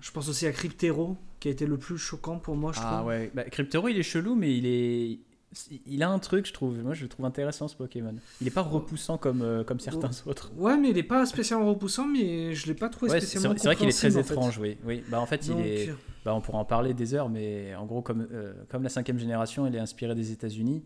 je 0.00 0.10
pense 0.10 0.28
aussi 0.28 0.46
à 0.46 0.52
Cryptero, 0.52 1.16
qui 1.40 1.48
a 1.48 1.50
été 1.50 1.66
le 1.66 1.78
plus 1.78 1.98
choquant 1.98 2.38
pour 2.38 2.56
moi, 2.56 2.72
je 2.72 2.80
Ah 2.82 2.98
crois. 3.00 3.04
ouais, 3.04 3.30
bah, 3.34 3.44
Cryptero 3.44 3.88
il 3.88 3.98
est 3.98 4.02
chelou, 4.02 4.34
mais 4.34 4.56
il 4.56 4.66
est. 4.66 5.18
Il 5.86 6.02
a 6.02 6.10
un 6.10 6.18
truc, 6.18 6.46
je 6.46 6.52
trouve. 6.52 6.78
Moi, 6.82 6.92
je 6.92 7.02
le 7.02 7.08
trouve 7.08 7.24
intéressant 7.24 7.66
ce 7.68 7.76
Pokémon. 7.76 8.14
Il 8.40 8.46
est 8.46 8.50
pas 8.50 8.60
repoussant 8.62 9.16
comme, 9.16 9.40
euh, 9.42 9.64
comme 9.64 9.80
certains 9.80 10.10
autres. 10.26 10.52
Ouais, 10.56 10.76
mais 10.76 10.90
il 10.90 10.98
est 10.98 11.02
pas 11.02 11.24
spécialement 11.24 11.66
repoussant, 11.68 12.06
mais 12.06 12.54
je 12.54 12.66
l'ai 12.66 12.74
pas 12.74 12.88
trouvé 12.90 13.10
Ouais, 13.12 13.20
spécialement 13.20 13.54
c'est 13.56 13.68
vrai 13.68 13.76
qu'il 13.76 13.88
est 13.88 13.92
très 13.96 14.10
fait. 14.10 14.20
étrange, 14.20 14.58
oui. 14.58 14.76
oui. 14.84 15.02
Bah, 15.08 15.18
en 15.20 15.26
fait, 15.26 15.48
Donc, 15.48 15.58
il 15.60 15.66
est. 15.66 15.94
Bah, 16.24 16.34
on 16.34 16.40
pourra 16.40 16.58
en 16.58 16.64
parler 16.64 16.92
des 16.92 17.14
heures, 17.14 17.28
mais 17.30 17.74
en 17.76 17.86
gros, 17.86 18.02
comme, 18.02 18.26
euh, 18.32 18.52
comme 18.68 18.82
la 18.82 18.88
cinquième 18.90 19.18
génération, 19.18 19.66
elle 19.66 19.74
est 19.76 19.80
inspirée 19.80 20.14
des 20.14 20.32
États-Unis. 20.32 20.82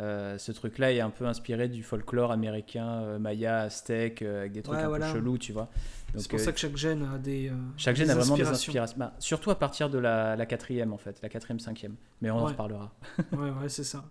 euh, 0.00 0.38
ce 0.38 0.52
truc-là 0.52 0.92
est 0.92 1.00
un 1.00 1.10
peu 1.10 1.26
inspiré 1.26 1.68
du 1.68 1.82
folklore 1.82 2.32
américain, 2.32 3.02
euh, 3.02 3.18
maya, 3.18 3.60
aztèque, 3.62 4.22
avec 4.22 4.52
des 4.52 4.62
trucs 4.62 4.78
Ouais, 4.78 4.84
un 4.84 4.88
voilà. 4.88 5.06
peu 5.12 5.18
chelous, 5.18 5.36
tu 5.36 5.52
vois. 5.52 5.68
C'est 6.14 6.18
Donc, 6.18 6.28
pour 6.28 6.38
euh, 6.40 6.42
ça 6.44 6.52
que 6.52 6.58
chaque 6.58 6.76
gène 6.76 7.08
a 7.14 7.18
des. 7.18 7.48
euh, 7.48 7.54
chaque 7.76 7.96
gène 7.96 8.06
des 8.06 8.12
a 8.12 8.16
vraiment 8.16 8.36
des 8.36 8.46
inspirations. 8.46 8.96
Bah, 8.98 9.14
surtout 9.18 9.50
à 9.50 9.58
partir 9.58 9.88
de 9.90 9.98
la, 9.98 10.36
la 10.36 10.46
quatrième, 10.46 10.92
en 10.92 10.98
fait, 10.98 11.18
la 11.22 11.28
quatrième, 11.28 11.58
cinquième. 11.60 11.96
Mais 12.20 12.30
on 12.30 12.38
en 12.38 12.46
reparlera. 12.46 12.92
Ouais, 13.32 13.50
ouais, 13.50 13.68
c'est 13.68 13.84
ça. 13.84 14.04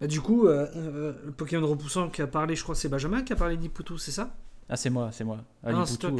Bah, 0.00 0.06
du 0.06 0.20
coup, 0.20 0.46
euh, 0.46 0.66
euh, 0.76 1.12
le 1.24 1.32
Pokémon 1.32 1.66
repoussant 1.66 2.08
qui 2.10 2.20
a 2.22 2.26
parlé, 2.26 2.54
je 2.56 2.62
crois 2.62 2.74
que 2.74 2.80
c'est 2.80 2.88
Benjamin 2.88 3.22
qui 3.22 3.32
a 3.32 3.36
parlé 3.36 3.56
d'Iputu, 3.56 3.98
c'est 3.98 4.10
ça? 4.12 4.34
Ah, 4.68 4.76
c'est 4.76 4.90
moi, 4.90 5.10
c'est 5.12 5.24
moi. 5.24 5.38
Ah, 5.64 5.70
Ah, 5.72 5.86
c'est 5.86 5.92
Liputu, 6.02 6.16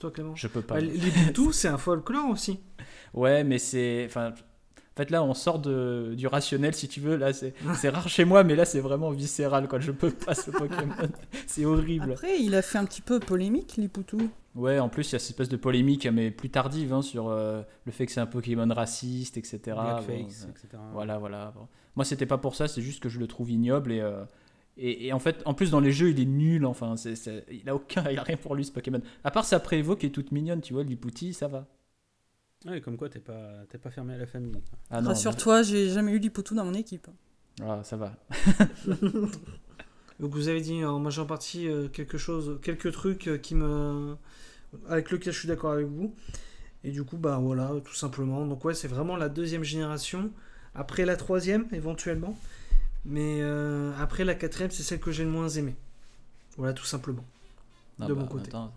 toi, 0.00 0.10
euh, 0.10 0.12
Clément. 0.12 0.34
je 0.34 0.48
peux 0.48 0.60
pas. 0.62 0.74
Bah, 0.74 0.80
L'Iputu, 0.80 1.52
c'est 1.52 1.68
un 1.68 1.78
folklore 1.78 2.28
aussi. 2.30 2.60
Ouais, 3.14 3.44
mais 3.44 3.58
c'est. 3.58 4.04
Enfin, 4.06 4.34
en 4.94 4.96
fait, 4.96 5.10
là, 5.10 5.24
on 5.24 5.34
sort 5.34 5.58
de, 5.58 6.14
du 6.16 6.26
rationnel, 6.28 6.72
si 6.74 6.86
tu 6.86 7.00
veux. 7.00 7.16
Là, 7.16 7.32
c'est 7.32 7.88
rare 7.88 8.08
chez 8.08 8.24
moi, 8.24 8.44
mais 8.44 8.54
là, 8.54 8.64
c'est 8.64 8.78
vraiment 8.80 9.10
viscéral. 9.10 9.66
Quoi. 9.68 9.80
Je 9.80 9.90
peux 9.90 10.10
pas 10.10 10.34
ce 10.34 10.50
Pokémon. 10.52 10.94
c'est 11.48 11.64
horrible. 11.64 12.12
Après, 12.12 12.40
il 12.40 12.54
a 12.54 12.62
fait 12.62 12.78
un 12.78 12.84
petit 12.84 13.02
peu 13.02 13.18
polémique, 13.18 13.76
Liputu. 13.76 14.16
Ouais, 14.54 14.78
en 14.78 14.88
plus, 14.88 15.10
il 15.10 15.14
y 15.14 15.16
a 15.16 15.18
cette 15.18 15.30
espèce 15.30 15.48
de 15.48 15.56
polémique, 15.56 16.06
mais 16.06 16.30
plus 16.30 16.48
tardive, 16.48 16.92
hein, 16.92 17.02
sur 17.02 17.28
euh, 17.28 17.62
le 17.86 17.90
fait 17.92 18.06
que 18.06 18.12
c'est 18.12 18.20
un 18.20 18.26
Pokémon 18.26 18.68
raciste, 18.72 19.36
etc. 19.36 19.58
Blackface, 19.64 20.06
Bon, 20.06 20.14
euh, 20.46 20.50
etc. 20.50 20.68
voilà, 20.92 21.18
voilà. 21.18 21.52
Bon. 21.56 21.66
Moi, 21.96 22.04
c'était 22.04 22.26
pas 22.26 22.38
pour 22.38 22.54
ça, 22.54 22.68
c'est 22.68 22.80
juste 22.82 23.02
que 23.02 23.08
je 23.08 23.18
le 23.18 23.26
trouve 23.26 23.50
ignoble 23.50 23.92
et. 23.92 24.00
euh, 24.00 24.24
et, 24.76 25.06
et 25.06 25.12
en 25.12 25.20
fait, 25.20 25.40
en 25.44 25.54
plus 25.54 25.70
dans 25.70 25.78
les 25.78 25.92
jeux, 25.92 26.10
il 26.10 26.20
est 26.20 26.24
nul. 26.24 26.66
Enfin, 26.66 26.94
il 27.50 27.68
a 27.68 27.74
aucun, 27.76 28.04
il 28.10 28.18
a 28.18 28.22
rien 28.24 28.36
pour 28.36 28.54
lui 28.56 28.64
ce 28.64 28.72
Pokémon. 28.72 29.00
À 29.22 29.30
part 29.30 29.44
sa 29.44 29.60
prévo 29.60 29.94
qui 29.94 30.06
est 30.06 30.10
toute 30.10 30.32
mignonne, 30.32 30.60
tu 30.60 30.72
vois, 30.74 30.82
Liputi, 30.82 31.32
ça 31.32 31.46
va. 31.46 31.66
Ouais, 32.66 32.80
comme 32.80 32.96
quoi, 32.96 33.08
t'es 33.08 33.20
pas, 33.20 33.64
t'es 33.68 33.78
pas 33.78 33.90
fermé 33.90 34.14
à 34.14 34.18
la 34.18 34.26
famille. 34.26 34.56
Ah 34.90 35.00
non, 35.00 35.08
Rassure-toi, 35.08 35.62
j'ai 35.62 35.90
jamais 35.90 36.12
eu 36.12 36.18
Liputu 36.18 36.54
dans 36.54 36.64
mon 36.64 36.74
équipe. 36.74 37.08
Ah, 37.62 37.80
ça 37.84 37.96
va. 37.96 38.12
Donc 40.20 40.32
vous 40.32 40.48
avez 40.48 40.60
dit 40.60 40.84
en 40.84 40.98
majeure 41.00 41.26
partie 41.26 41.68
euh, 41.68 41.88
quelque 41.88 42.18
chose, 42.18 42.58
quelques 42.62 42.92
trucs 42.92 43.26
euh, 43.26 43.36
qui 43.36 43.54
me, 43.54 44.16
avec 44.88 45.10
lequel 45.10 45.32
je 45.32 45.38
suis 45.38 45.48
d'accord 45.48 45.72
avec 45.72 45.86
vous. 45.86 46.14
Et 46.84 46.90
du 46.90 47.02
coup, 47.02 47.16
bah 47.16 47.38
voilà, 47.40 47.72
tout 47.84 47.94
simplement. 47.94 48.46
Donc 48.46 48.64
ouais, 48.64 48.74
c'est 48.74 48.88
vraiment 48.88 49.16
la 49.16 49.28
deuxième 49.28 49.64
génération. 49.64 50.30
Après 50.74 51.04
la 51.04 51.16
troisième, 51.16 51.66
éventuellement. 51.72 52.38
Mais 53.04 53.40
euh, 53.40 53.92
après 53.98 54.24
la 54.24 54.34
quatrième, 54.34 54.70
c'est 54.70 54.82
celle 54.82 55.00
que 55.00 55.12
j'ai 55.12 55.24
le 55.24 55.30
moins 55.30 55.48
aimée. 55.48 55.76
Voilà, 56.56 56.72
tout 56.72 56.84
simplement. 56.84 57.24
Non, 57.98 58.06
de 58.06 58.14
bah, 58.14 58.20
mon 58.20 58.26
côté. 58.26 58.48
attends, 58.48 58.72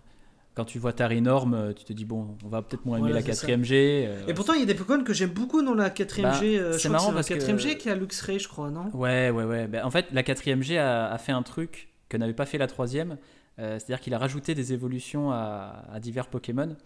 quand 0.58 0.64
tu 0.64 0.80
vois 0.80 0.92
Tarinorm, 0.92 1.54
euh, 1.54 1.72
tu 1.72 1.84
te 1.84 1.92
dis 1.92 2.04
bon, 2.04 2.36
on 2.44 2.48
va 2.48 2.62
peut-être 2.62 2.84
moins 2.84 2.96
aimer 2.98 3.10
Voilà, 3.12 3.20
la 3.20 3.32
c'est 3.34 3.46
ça. 3.46 3.46
4ème 3.46 3.62
G. 3.62 4.06
euh, 4.08 4.26
Et 4.26 4.34
pourtant, 4.34 4.54
il 4.54 4.58
y 4.58 4.62
a 4.64 4.66
des 4.66 4.74
Pokémon 4.74 5.04
que 5.04 5.12
j'aime 5.12 5.30
beaucoup 5.30 5.62
dans 5.62 5.72
la 5.74 5.88
quatrième 5.88 6.32
Bah, 6.32 6.40
G. 6.40 6.58
euh, 6.58 6.72
c'est 6.76 6.88
marrant 6.88 7.10
la 7.10 7.14
parce 7.14 7.28
que- 7.28 7.34
quatrième 7.34 7.60
G 7.60 7.78
qui 7.78 7.88
a 7.88 7.94
Luxray, 7.94 8.40
je 8.40 8.48
crois, 8.48 8.68
non? 8.70 8.90
Ouais, 8.92 9.30
ouais, 9.30 9.44
ouais. 9.44 9.68
Ben, 9.68 9.84
en 9.84 9.90
fait, 9.92 10.06
la 10.10 10.24
4ème 10.24 10.62
G 10.62 10.76
a, 10.76 11.06
a 11.12 11.18
fait 11.18 11.30
un 11.30 11.44
truc 11.44 11.90
que 12.08 12.16
n'avait 12.16 12.34
pas 12.34 12.44
fait 12.44 12.58
la 12.58 12.66
troisième. 12.66 13.18
euh, 13.60 13.78
C'est-à-dire 13.78 14.00
qu'il 14.00 14.14
a 14.14 14.18
rajouté 14.18 14.56
des 14.56 14.72
évolutions 14.72 15.30
à, 15.30 15.84
à 15.92 16.00
divers 16.00 16.26
Pokémon. 16.26 16.76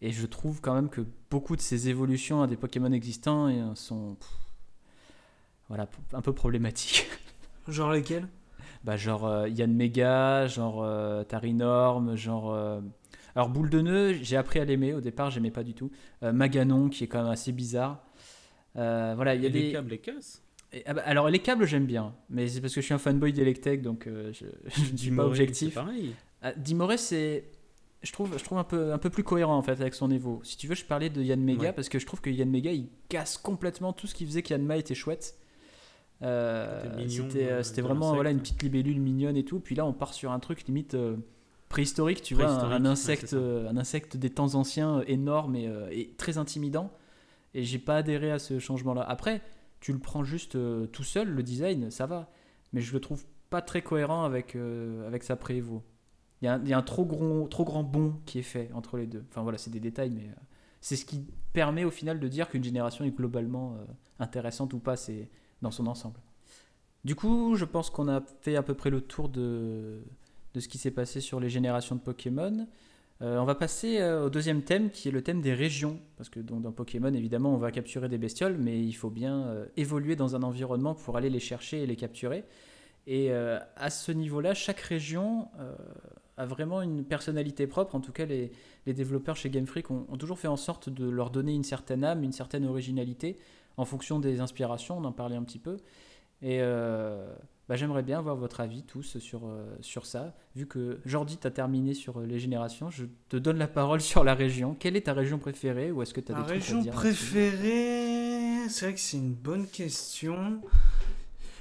Et 0.00 0.12
je 0.12 0.24
trouve 0.24 0.62
quand 0.62 0.72
même 0.74 0.88
que 0.88 1.02
beaucoup 1.30 1.56
de 1.56 1.60
ces 1.60 1.90
évolutions 1.90 2.42
à 2.42 2.46
des 2.46 2.56
Pokémon 2.56 2.90
existants 2.90 3.74
sont. 3.74 4.14
pff, 4.14 4.28
voilà, 5.68 5.86
un 6.14 6.22
peu 6.22 6.32
problématiques. 6.32 7.06
Genre 7.68 7.92
lesquels 7.92 8.26
bah, 8.82 8.96
genre 8.96 9.46
Yann 9.46 9.74
Mega, 9.74 10.46
genre 10.46 10.86
Tarinorm, 11.26 12.16
genre. 12.16 12.80
Alors, 13.36 13.48
Boule 13.48 13.70
de 13.70 13.80
Nœud, 13.80 14.12
j'ai 14.22 14.36
appris 14.36 14.58
à 14.60 14.64
l'aimer. 14.64 14.94
Au 14.94 15.00
départ, 15.00 15.30
j'aimais 15.30 15.50
pas 15.50 15.62
du 15.62 15.74
tout. 15.74 15.90
Euh, 16.22 16.32
Maganon, 16.32 16.88
qui 16.88 17.04
est 17.04 17.06
quand 17.06 17.22
même 17.22 17.32
assez 17.32 17.52
bizarre. 17.52 18.04
Euh, 18.76 19.12
voilà, 19.16 19.34
il 19.34 19.42
y 19.42 19.46
a 19.46 19.50
des. 19.50 19.62
les 19.62 19.72
câbles 19.72 19.90
les 19.90 19.98
cassent. 19.98 20.42
Et, 20.72 20.84
ah 20.86 20.94
bah, 20.94 21.02
alors 21.04 21.28
les 21.28 21.40
câbles 21.40 21.66
j'aime 21.66 21.86
bien, 21.86 22.14
mais 22.28 22.46
c'est 22.46 22.60
parce 22.60 22.72
que 22.72 22.80
je 22.80 22.84
suis 22.84 22.94
un 22.94 22.98
fanboy 22.98 23.32
d'Electek 23.32 23.82
donc 23.82 24.06
euh, 24.06 24.32
je, 24.32 24.46
je 24.84 24.92
ne 24.92 24.96
suis 24.96 25.10
pas 25.10 25.26
objectif. 25.26 25.74
Pareil. 25.74 26.14
Ah, 26.42 26.52
Dimoré 26.52 26.96
c'est, 26.96 27.44
je 28.02 28.12
trouve, 28.12 28.38
je 28.38 28.44
trouve 28.44 28.58
un 28.58 28.64
peu, 28.64 28.92
un 28.92 28.98
peu 28.98 29.10
plus 29.10 29.24
cohérent 29.24 29.56
en 29.56 29.62
fait 29.62 29.80
avec 29.80 29.94
son 29.94 30.12
Evo. 30.12 30.40
Si 30.44 30.56
tu 30.56 30.68
veux 30.68 30.76
je 30.76 30.84
parlais 30.84 31.10
de 31.10 31.22
Yann 31.22 31.42
Mega 31.42 31.60
Ouais. 31.62 31.72
parce 31.72 31.88
que 31.88 31.98
je 31.98 32.06
trouve 32.06 32.20
que 32.20 32.30
Yann 32.30 32.48
Mega 32.48 32.70
il 32.70 32.86
casse 33.08 33.36
complètement 33.36 33.92
tout 33.92 34.06
ce 34.06 34.14
qui 34.14 34.24
faisait 34.24 34.42
qu'Yanma 34.42 34.76
était 34.76 34.94
chouette. 34.94 35.34
Euh, 36.22 37.04
C'était 37.08 37.80
euh, 37.80 37.82
vraiment 37.82 38.14
voilà, 38.14 38.30
une 38.30 38.38
petite 38.38 38.62
libellule 38.62 39.00
mignonne 39.00 39.36
et 39.36 39.44
tout. 39.44 39.58
Puis 39.58 39.74
là 39.74 39.84
on 39.84 39.92
part 39.92 40.14
sur 40.14 40.30
un 40.30 40.38
truc 40.38 40.64
limite 40.68 40.96
préhistorique, 41.70 42.20
tu 42.20 42.34
vois, 42.34 42.50
un, 42.50 42.70
un 42.70 42.84
insecte, 42.84 43.32
euh, 43.32 43.70
un 43.70 43.76
insecte 43.78 44.16
des 44.18 44.28
temps 44.28 44.56
anciens 44.56 44.98
euh, 44.98 45.04
énorme 45.06 45.54
et, 45.56 45.68
euh, 45.68 45.88
et 45.90 46.12
très 46.18 46.36
intimidant. 46.36 46.90
Et 47.54 47.64
j'ai 47.64 47.78
pas 47.78 47.96
adhéré 47.96 48.30
à 48.30 48.38
ce 48.38 48.58
changement-là. 48.58 49.02
Après, 49.02 49.40
tu 49.80 49.92
le 49.92 49.98
prends 49.98 50.24
juste 50.24 50.58
tout 50.92 51.02
seul, 51.02 51.28
le 51.28 51.42
design, 51.42 51.90
ça 51.90 52.06
va. 52.06 52.30
Mais 52.72 52.80
je 52.80 52.92
le 52.92 53.00
trouve 53.00 53.24
pas 53.48 53.62
très 53.62 53.82
cohérent 53.82 54.24
avec, 54.24 54.56
avec 55.06 55.24
sa 55.24 55.34
prévo. 55.34 55.82
Il 56.42 56.44
y 56.44 56.48
a, 56.48 56.54
un, 56.54 56.62
il 56.62 56.68
y 56.68 56.72
a 56.72 56.78
un 56.78 56.82
trop, 56.82 57.04
gros, 57.04 57.48
trop 57.48 57.64
grand 57.64 57.82
bond 57.82 58.20
qui 58.24 58.38
est 58.38 58.42
fait 58.42 58.70
entre 58.72 58.98
les 58.98 59.06
deux. 59.06 59.24
Enfin 59.30 59.42
voilà, 59.42 59.58
c'est 59.58 59.70
des 59.70 59.80
détails, 59.80 60.10
mais 60.10 60.28
c'est 60.80 60.94
ce 60.94 61.04
qui 61.04 61.26
permet 61.52 61.84
au 61.84 61.90
final 61.90 62.20
de 62.20 62.28
dire 62.28 62.48
qu'une 62.48 62.62
génération 62.62 63.04
est 63.04 63.10
globalement 63.10 63.76
intéressante 64.20 64.72
ou 64.74 64.78
pas, 64.78 64.94
c'est 64.94 65.28
dans 65.60 65.72
son 65.72 65.88
ensemble. 65.88 66.20
Du 67.04 67.16
coup, 67.16 67.56
je 67.56 67.64
pense 67.64 67.90
qu'on 67.90 68.08
a 68.08 68.20
fait 68.42 68.54
à 68.54 68.62
peu 68.62 68.74
près 68.74 68.90
le 68.90 69.00
tour 69.00 69.28
de, 69.28 70.04
de 70.54 70.60
ce 70.60 70.68
qui 70.68 70.78
s'est 70.78 70.90
passé 70.90 71.20
sur 71.20 71.40
les 71.40 71.48
générations 71.48 71.94
de 71.94 72.00
Pokémon. 72.00 72.66
Euh, 73.22 73.38
on 73.38 73.44
va 73.44 73.54
passer 73.54 74.00
euh, 74.00 74.26
au 74.26 74.30
deuxième 74.30 74.62
thème 74.62 74.90
qui 74.90 75.08
est 75.08 75.10
le 75.10 75.22
thème 75.22 75.42
des 75.42 75.52
régions. 75.52 76.00
Parce 76.16 76.30
que 76.30 76.40
donc, 76.40 76.62
dans 76.62 76.72
Pokémon, 76.72 77.12
évidemment, 77.12 77.54
on 77.54 77.58
va 77.58 77.70
capturer 77.70 78.08
des 78.08 78.18
bestioles, 78.18 78.56
mais 78.58 78.82
il 78.82 78.92
faut 78.92 79.10
bien 79.10 79.46
euh, 79.46 79.66
évoluer 79.76 80.16
dans 80.16 80.36
un 80.36 80.42
environnement 80.42 80.94
pour 80.94 81.16
aller 81.16 81.28
les 81.28 81.40
chercher 81.40 81.82
et 81.82 81.86
les 81.86 81.96
capturer. 81.96 82.44
Et 83.06 83.32
à 83.32 83.90
ce 83.90 84.12
niveau-là, 84.12 84.54
chaque 84.54 84.78
région 84.78 85.48
a 86.36 86.46
vraiment 86.46 86.80
une 86.80 87.02
personnalité 87.02 87.66
propre. 87.66 87.96
En 87.96 88.00
tout 88.00 88.12
cas, 88.12 88.24
les, 88.24 88.52
développeurs 88.86 89.36
chez 89.36 89.50
Game 89.50 89.66
Freak 89.66 89.90
ont, 89.90 90.06
ont 90.08 90.16
toujours 90.16 90.38
fait 90.38 90.46
en 90.46 90.58
sorte 90.58 90.90
de 90.90 91.08
leur 91.08 91.30
donner 91.30 91.52
une 91.52 91.64
certaine 91.64 92.04
âme, 92.04 92.22
une 92.22 92.30
certaine 92.30 92.66
originalité 92.66 93.36
en 93.78 93.84
fonction 93.84 94.20
des 94.20 94.40
inspirations. 94.40 94.98
On 94.98 95.04
en 95.04 95.12
parlait 95.12 95.34
un 95.34 95.42
petit 95.42 95.58
peu. 95.58 95.78
Et 96.42 96.60
bah, 97.70 97.76
j'aimerais 97.76 98.02
bien 98.02 98.18
avoir 98.18 98.34
votre 98.34 98.58
avis 98.58 98.82
tous 98.82 99.18
sur, 99.18 99.46
euh, 99.46 99.64
sur 99.80 100.04
ça. 100.04 100.34
Vu 100.56 100.66
que 100.66 100.98
Jordi, 101.06 101.36
tu 101.36 101.46
as 101.46 101.52
terminé 101.52 101.94
sur 101.94 102.18
euh, 102.18 102.26
les 102.26 102.40
générations, 102.40 102.90
je 102.90 103.04
te 103.28 103.36
donne 103.36 103.58
la 103.58 103.68
parole 103.68 104.00
sur 104.12 104.24
la 104.24 104.34
région. 104.34 104.74
Quelle 104.74 104.96
est 104.96 105.02
ta 105.02 105.12
région 105.12 105.38
préférée 105.38 105.92
ou 105.92 106.02
est-ce 106.02 106.12
que 106.12 106.20
tu 106.20 106.32
as 106.32 106.34
Ma 106.34 106.42
des 106.42 106.58
trucs 106.58 106.76
à 106.76 106.80
dire 106.80 106.92
préférée, 106.92 108.68
c'est 108.68 108.86
vrai 108.86 108.94
que 108.94 108.98
c'est 108.98 109.18
une 109.18 109.34
bonne 109.34 109.68
question. 109.68 110.60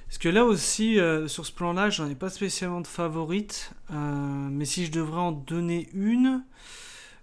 Parce 0.08 0.18
que 0.18 0.30
là 0.30 0.46
aussi, 0.46 1.00
euh, 1.00 1.28
sur 1.28 1.46
ce 1.46 1.52
plan-là, 1.52 1.92
j'en 1.92 2.10
ai 2.10 2.16
pas 2.16 2.32
spécialement 2.32 2.82
de 2.82 2.88
favorite. 2.88 3.74
Euh, 3.92 3.96
mais 3.96 4.66
si 4.66 4.88
je 4.88 4.92
devrais 4.92 5.22
en 5.22 5.32
donner 5.32 5.90
une, 5.94 6.44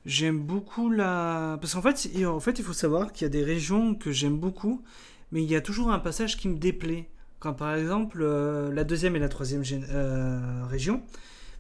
j'aime 0.04 0.38
beaucoup 0.38 0.90
la. 0.90 1.58
Parce 1.60 1.74
qu'en 1.74 1.82
fait, 1.82 2.08
en 2.24 2.38
fait, 2.38 2.60
il 2.60 2.64
faut 2.64 2.72
savoir 2.72 3.12
qu'il 3.12 3.24
y 3.24 3.26
a 3.26 3.30
des 3.30 3.42
régions 3.42 3.96
que 3.96 4.12
j'aime 4.12 4.38
beaucoup, 4.38 4.84
mais 5.32 5.42
il 5.42 5.50
y 5.50 5.56
a 5.56 5.60
toujours 5.60 5.90
un 5.90 5.98
passage 5.98 6.36
qui 6.36 6.48
me 6.48 6.56
déplaît. 6.56 7.08
Quand 7.46 7.54
par 7.54 7.76
exemple, 7.76 8.18
euh, 8.22 8.72
la 8.72 8.82
deuxième 8.82 9.14
et 9.14 9.20
la 9.20 9.28
troisième 9.28 9.62
gén- 9.62 9.84
euh, 9.92 10.64
région, 10.68 11.00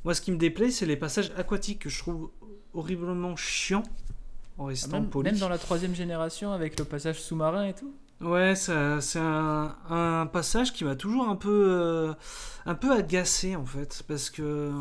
moi, 0.04 0.14
ce 0.14 0.20
qui 0.20 0.32
me 0.32 0.36
déplaît, 0.36 0.72
c'est 0.72 0.84
les 0.84 0.96
passages 0.96 1.30
aquatiques 1.36 1.78
que 1.82 1.88
je 1.88 1.98
trouve 2.00 2.30
horriblement 2.74 3.36
chiants 3.36 3.84
en 4.58 4.64
Ah, 4.64 4.68
restant 4.70 5.00
même, 5.00 5.10
poli. 5.10 5.30
même 5.30 5.38
dans 5.38 5.48
la 5.48 5.58
troisième 5.58 5.94
génération 5.94 6.50
avec 6.50 6.76
le 6.76 6.84
passage 6.84 7.20
sous-marin 7.20 7.66
et 7.66 7.72
tout 7.74 7.92
Ouais, 8.20 8.56
ça- 8.56 9.00
c'est 9.00 9.20
un, 9.20 9.76
un 9.88 10.26
passage 10.26 10.72
qui 10.72 10.82
m'a 10.84 10.96
toujours 10.96 11.28
un 11.28 11.36
peu, 11.36 11.66
euh, 11.68 12.12
un 12.64 12.74
peu 12.74 12.90
agacé 12.92 13.54
en 13.54 13.64
fait, 13.66 14.02
parce 14.08 14.28
que 14.28 14.42
euh, 14.42 14.72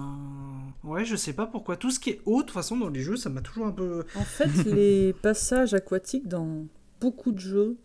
ouais, 0.85 1.05
je 1.05 1.15
sais 1.15 1.33
pas 1.33 1.45
pourquoi. 1.45 1.77
Tout 1.77 1.91
ce 1.91 1.99
qui 1.99 2.09
est 2.11 2.21
haut, 2.25 2.37
de 2.41 2.47
toute 2.47 2.51
façon, 2.55 2.77
dans 2.77 2.89
les 2.89 3.01
jeux, 3.01 3.15
ça 3.17 3.29
m'a 3.29 3.41
toujours 3.41 3.67
un 3.67 3.71
peu. 3.73 4.05
En 4.15 4.23
fait, 4.23 4.47
les 4.65 5.13
passages 5.13 5.75
aquatiques 5.75 6.27
dans 6.27 6.65
beaucoup 6.99 7.31
de 7.31 7.39
jeux, 7.39 7.77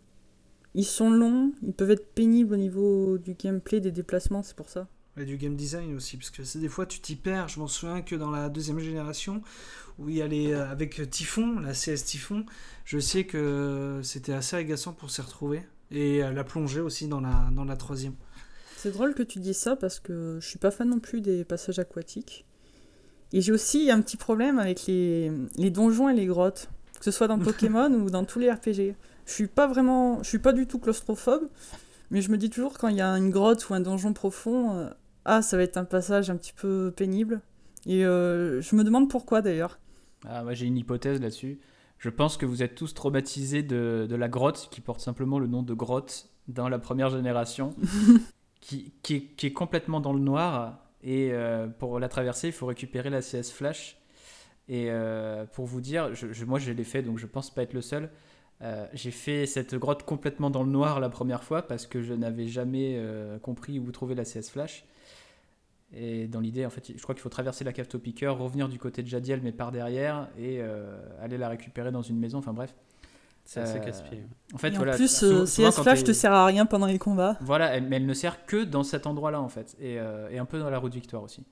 ils 0.73 0.85
sont 0.85 1.09
longs, 1.09 1.51
ils 1.63 1.73
peuvent 1.73 1.91
être 1.91 2.13
pénibles 2.13 2.53
au 2.53 2.57
niveau 2.57 3.17
du 3.17 3.33
gameplay, 3.33 3.79
des 3.79 3.91
déplacements, 3.91 4.43
c'est 4.43 4.55
pour 4.55 4.69
ça. 4.69 4.87
Et 5.17 5.25
du 5.25 5.37
game 5.37 5.55
design 5.55 5.93
aussi, 5.95 6.15
parce 6.15 6.29
que 6.29 6.57
des 6.57 6.69
fois 6.69 6.85
tu 6.85 7.01
t'y 7.01 7.15
perds. 7.15 7.49
Je 7.49 7.59
m'en 7.59 7.67
souviens 7.67 8.01
que 8.01 8.15
dans 8.15 8.31
la 8.31 8.47
deuxième 8.47 8.79
génération, 8.79 9.41
où 9.99 10.09
il 10.09 10.15
y 10.15 10.21
a 10.21 10.27
les, 10.27 10.53
euh, 10.53 10.69
avec 10.69 11.09
Typhon, 11.09 11.59
la 11.59 11.73
CS 11.73 12.05
Typhon, 12.05 12.45
je 12.85 12.97
sais 12.97 13.25
que 13.25 13.99
c'était 14.03 14.33
assez 14.33 14.55
agaçant 14.55 14.93
pour 14.93 15.11
s'y 15.11 15.21
retrouver. 15.21 15.63
Et 15.91 16.23
euh, 16.23 16.31
la 16.31 16.45
plongée 16.45 16.79
aussi 16.79 17.07
dans 17.07 17.19
la, 17.19 17.49
dans 17.51 17.65
la 17.65 17.75
troisième. 17.75 18.13
C'est 18.77 18.91
drôle 18.91 19.13
que 19.13 19.23
tu 19.23 19.39
dis 19.39 19.53
ça 19.53 19.75
parce 19.75 19.99
que 19.99 20.39
je 20.41 20.47
suis 20.47 20.57
pas 20.57 20.71
fan 20.71 20.89
non 20.89 20.99
plus 20.99 21.19
des 21.19 21.43
passages 21.43 21.79
aquatiques. 21.79 22.45
Et 23.33 23.41
j'ai 23.41 23.51
aussi 23.51 23.91
un 23.91 24.01
petit 24.01 24.17
problème 24.17 24.59
avec 24.59 24.87
les, 24.87 25.31
les 25.57 25.69
donjons 25.69 26.07
et 26.09 26.13
les 26.13 26.25
grottes, 26.25 26.69
que 26.97 27.03
ce 27.03 27.11
soit 27.11 27.27
dans 27.27 27.37
Pokémon 27.39 27.91
ou 27.91 28.09
dans 28.09 28.23
tous 28.23 28.39
les 28.39 28.49
RPG. 28.49 28.95
Je 29.31 29.35
suis 29.37 29.47
pas 29.47 29.65
vraiment, 29.65 30.21
je 30.23 30.27
suis 30.27 30.39
pas 30.39 30.51
du 30.51 30.67
tout 30.67 30.77
claustrophobe, 30.77 31.47
mais 32.09 32.21
je 32.21 32.29
me 32.31 32.37
dis 32.37 32.49
toujours 32.49 32.77
quand 32.77 32.89
il 32.89 32.97
y 32.97 33.01
a 33.01 33.11
une 33.17 33.29
grotte 33.29 33.69
ou 33.69 33.73
un 33.73 33.79
donjon 33.79 34.11
profond, 34.11 34.75
euh, 34.75 34.89
ah 35.23 35.41
ça 35.41 35.55
va 35.55 35.63
être 35.63 35.77
un 35.77 35.85
passage 35.85 36.29
un 36.29 36.35
petit 36.35 36.51
peu 36.51 36.91
pénible. 36.93 37.39
Et 37.85 38.05
euh, 38.05 38.59
je 38.61 38.75
me 38.75 38.83
demande 38.83 39.09
pourquoi 39.09 39.41
d'ailleurs. 39.41 39.79
Ah, 40.27 40.43
moi 40.43 40.53
j'ai 40.53 40.65
une 40.65 40.77
hypothèse 40.77 41.21
là-dessus. 41.21 41.61
Je 41.97 42.09
pense 42.09 42.35
que 42.35 42.45
vous 42.45 42.61
êtes 42.61 42.75
tous 42.75 42.93
traumatisés 42.93 43.63
de, 43.63 44.05
de 44.09 44.15
la 44.17 44.27
grotte 44.27 44.67
qui 44.69 44.81
porte 44.81 44.99
simplement 44.99 45.39
le 45.39 45.47
nom 45.47 45.63
de 45.63 45.73
grotte 45.73 46.27
dans 46.49 46.67
la 46.67 46.77
première 46.77 47.09
génération, 47.09 47.73
qui, 48.59 48.91
qui, 49.01 49.15
est, 49.15 49.21
qui 49.37 49.47
est 49.47 49.53
complètement 49.53 50.01
dans 50.01 50.11
le 50.11 50.19
noir. 50.19 50.79
Et 51.03 51.29
euh, 51.31 51.67
pour 51.67 51.99
la 51.99 52.09
traverser, 52.09 52.47
il 52.47 52.53
faut 52.53 52.65
récupérer 52.65 53.09
la 53.09 53.21
CS 53.21 53.49
Flash. 53.51 53.97
Et 54.67 54.87
euh, 54.89 55.45
pour 55.45 55.65
vous 55.65 55.79
dire, 55.81 56.13
je, 56.13 56.33
je- 56.33 56.45
moi 56.45 56.59
je 56.59 56.71
l'ai 56.71 56.83
fait, 56.83 57.01
donc 57.01 57.17
je 57.17 57.25
pense 57.27 57.49
pas 57.53 57.63
être 57.63 57.73
le 57.73 57.81
seul. 57.81 58.09
Euh, 58.63 58.85
j'ai 58.93 59.11
fait 59.11 59.45
cette 59.47 59.73
grotte 59.75 60.03
complètement 60.03 60.49
dans 60.51 60.61
le 60.63 60.69
noir 60.69 60.99
la 60.99 61.09
première 61.09 61.43
fois 61.43 61.63
parce 61.63 61.87
que 61.87 62.01
je 62.01 62.13
n'avais 62.13 62.47
jamais 62.47 62.95
euh, 62.97 63.39
compris 63.39 63.79
où 63.79 63.91
trouver 63.91 64.13
la 64.15 64.23
CS 64.23 64.49
Flash. 64.51 64.85
Et 65.93 66.27
dans 66.27 66.39
l'idée, 66.39 66.65
en 66.65 66.69
fait, 66.69 66.91
je 66.95 67.01
crois 67.01 67.13
qu'il 67.15 67.21
faut 67.21 67.29
traverser 67.29 67.63
la 67.65 67.73
cave 67.73 67.87
Topiqueur, 67.87 68.37
revenir 68.37 68.69
du 68.69 68.79
côté 68.79 69.03
de 69.03 69.07
Jadiel, 69.07 69.41
mais 69.43 69.51
par 69.51 69.71
derrière, 69.71 70.29
et 70.37 70.59
euh, 70.61 70.97
aller 71.21 71.37
la 71.37 71.49
récupérer 71.49 71.91
dans 71.91 72.01
une 72.01 72.17
maison. 72.17 72.37
Enfin 72.37 72.53
bref. 72.53 72.73
C'est 73.43 73.59
assez 73.61 73.79
Euh, 73.79 73.81
casse-pied. 73.81 74.21
En 74.53 74.57
fait, 74.59 74.67
et 74.67 74.71
voilà. 74.77 74.93
en 74.93 74.95
plus, 74.95 75.07
souvent- 75.13 75.45
souvent, 75.47 75.71
CS 75.71 75.81
Flash 75.81 76.03
te 76.03 76.13
sert 76.13 76.31
à 76.31 76.45
rien 76.45 76.65
pendant 76.67 76.85
les 76.85 76.99
combats. 76.99 77.37
Voilà, 77.41 77.75
elle- 77.75 77.83
mais 77.87 77.95
elle 77.97 78.05
ne 78.05 78.13
sert 78.13 78.45
que 78.45 78.63
dans 78.63 78.83
cet 78.83 79.07
endroit-là, 79.07 79.41
en 79.41 79.49
fait. 79.49 79.75
Et, 79.81 79.99
euh, 79.99 80.29
et 80.29 80.37
un 80.37 80.45
peu 80.45 80.59
dans 80.59 80.69
la 80.69 80.77
route 80.77 80.93
Victoire 80.93 81.23
aussi. 81.23 81.43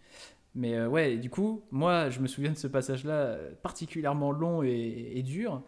Mais 0.56 0.76
euh, 0.76 0.88
ouais, 0.88 1.18
du 1.18 1.30
coup, 1.32 1.64
moi, 1.72 2.10
je 2.12 2.20
me 2.20 2.28
souviens 2.28 2.52
de 2.52 2.58
ce 2.58 2.68
passage-là 2.68 3.38
particulièrement 3.64 4.32
long 4.32 4.62
et, 4.64 5.12
et 5.16 5.24
dur, 5.24 5.64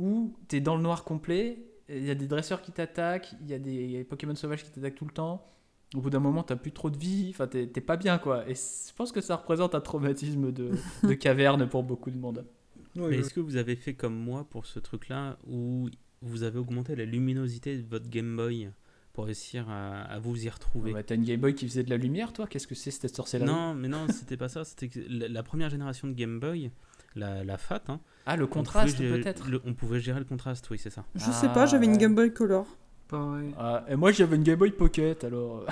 où 0.00 0.34
tu 0.48 0.56
es 0.56 0.60
dans 0.60 0.76
le 0.76 0.82
noir 0.82 1.04
complet, 1.04 1.58
il 1.88 2.04
y 2.04 2.10
a 2.10 2.14
des 2.14 2.26
dresseurs 2.26 2.62
qui 2.62 2.72
t'attaquent, 2.72 3.32
il 3.42 3.50
y 3.50 3.54
a 3.54 3.58
des 3.58 4.04
Pokémon 4.08 4.34
sauvages 4.34 4.64
qui 4.64 4.70
t'attaquent 4.70 4.94
tout 4.94 5.04
le 5.04 5.12
temps. 5.12 5.46
Au 5.94 6.00
bout 6.00 6.10
d'un 6.10 6.20
moment, 6.20 6.42
t'as 6.44 6.56
plus 6.56 6.70
trop 6.72 6.88
de 6.88 6.96
vie, 6.96 7.28
enfin, 7.30 7.48
t'es 7.48 7.66
pas 7.66 7.96
bien, 7.96 8.18
quoi. 8.18 8.48
Et 8.48 8.54
je 8.54 8.94
pense 8.94 9.10
que 9.12 9.20
ça 9.20 9.36
représente 9.36 9.74
un 9.74 9.80
traumatisme 9.80 10.52
de, 10.52 10.70
de 11.02 11.14
caverne 11.14 11.68
pour 11.68 11.82
beaucoup 11.82 12.10
de 12.10 12.18
monde. 12.18 12.46
Mais 12.94 13.18
est-ce 13.18 13.34
que 13.34 13.40
vous 13.40 13.56
avez 13.56 13.76
fait 13.76 13.94
comme 13.94 14.14
moi 14.16 14.46
pour 14.48 14.66
ce 14.66 14.78
truc-là 14.78 15.36
où 15.48 15.88
vous 16.22 16.42
avez 16.44 16.58
augmenté 16.58 16.96
la 16.96 17.04
luminosité 17.04 17.76
de 17.76 17.86
votre 17.88 18.08
Game 18.08 18.36
Boy 18.36 18.70
pour 19.12 19.24
réussir 19.24 19.68
à, 19.68 20.02
à 20.02 20.18
vous 20.20 20.44
y 20.44 20.48
retrouver? 20.48 20.92
Ouais, 20.92 21.02
T'as 21.02 21.16
une 21.16 21.24
Game 21.24 21.40
Boy 21.40 21.54
qui 21.54 21.66
faisait 21.66 21.82
de 21.82 21.90
la 21.90 21.96
lumière, 21.96 22.32
toi? 22.32 22.46
Qu'est-ce 22.46 22.66
que 22.68 22.74
c'est 22.76 22.90
cette 22.92 23.14
sorcellerie? 23.14 23.48
Non, 23.50 23.74
mais 23.74 23.88
non, 23.88 24.06
c'était 24.08 24.36
pas 24.36 24.48
ça. 24.48 24.64
C'était 24.64 24.90
la 25.08 25.42
première 25.42 25.70
génération 25.70 26.06
de 26.08 26.12
Game 26.14 26.38
Boy, 26.38 26.70
la, 27.16 27.44
la 27.44 27.56
FAT, 27.58 27.82
hein, 27.88 28.00
Ah, 28.26 28.36
le 28.36 28.44
on 28.44 28.48
contraste, 28.48 28.98
peut-être 28.98 29.46
on 29.64 29.74
pouvait 29.74 30.00
gérer 30.00 30.18
le 30.20 30.24
contraste, 30.24 30.68
oui, 30.70 30.78
c'est 30.78 30.90
ça. 30.90 31.04
Je 31.14 31.24
Ah, 31.28 31.32
sais 31.32 31.48
pas, 31.48 31.66
j'avais 31.66 31.86
une 31.86 31.92
ouais. 31.92 31.98
Game 31.98 32.14
Boy 32.14 32.32
Color. 32.32 32.66
Pareil. 33.08 33.52
Ah, 33.58 33.84
et 33.88 33.96
moi, 33.96 34.12
j'avais 34.12 34.36
une 34.36 34.44
Game 34.44 34.58
Boy 34.58 34.70
Pocket, 34.70 35.24
alors... 35.24 35.64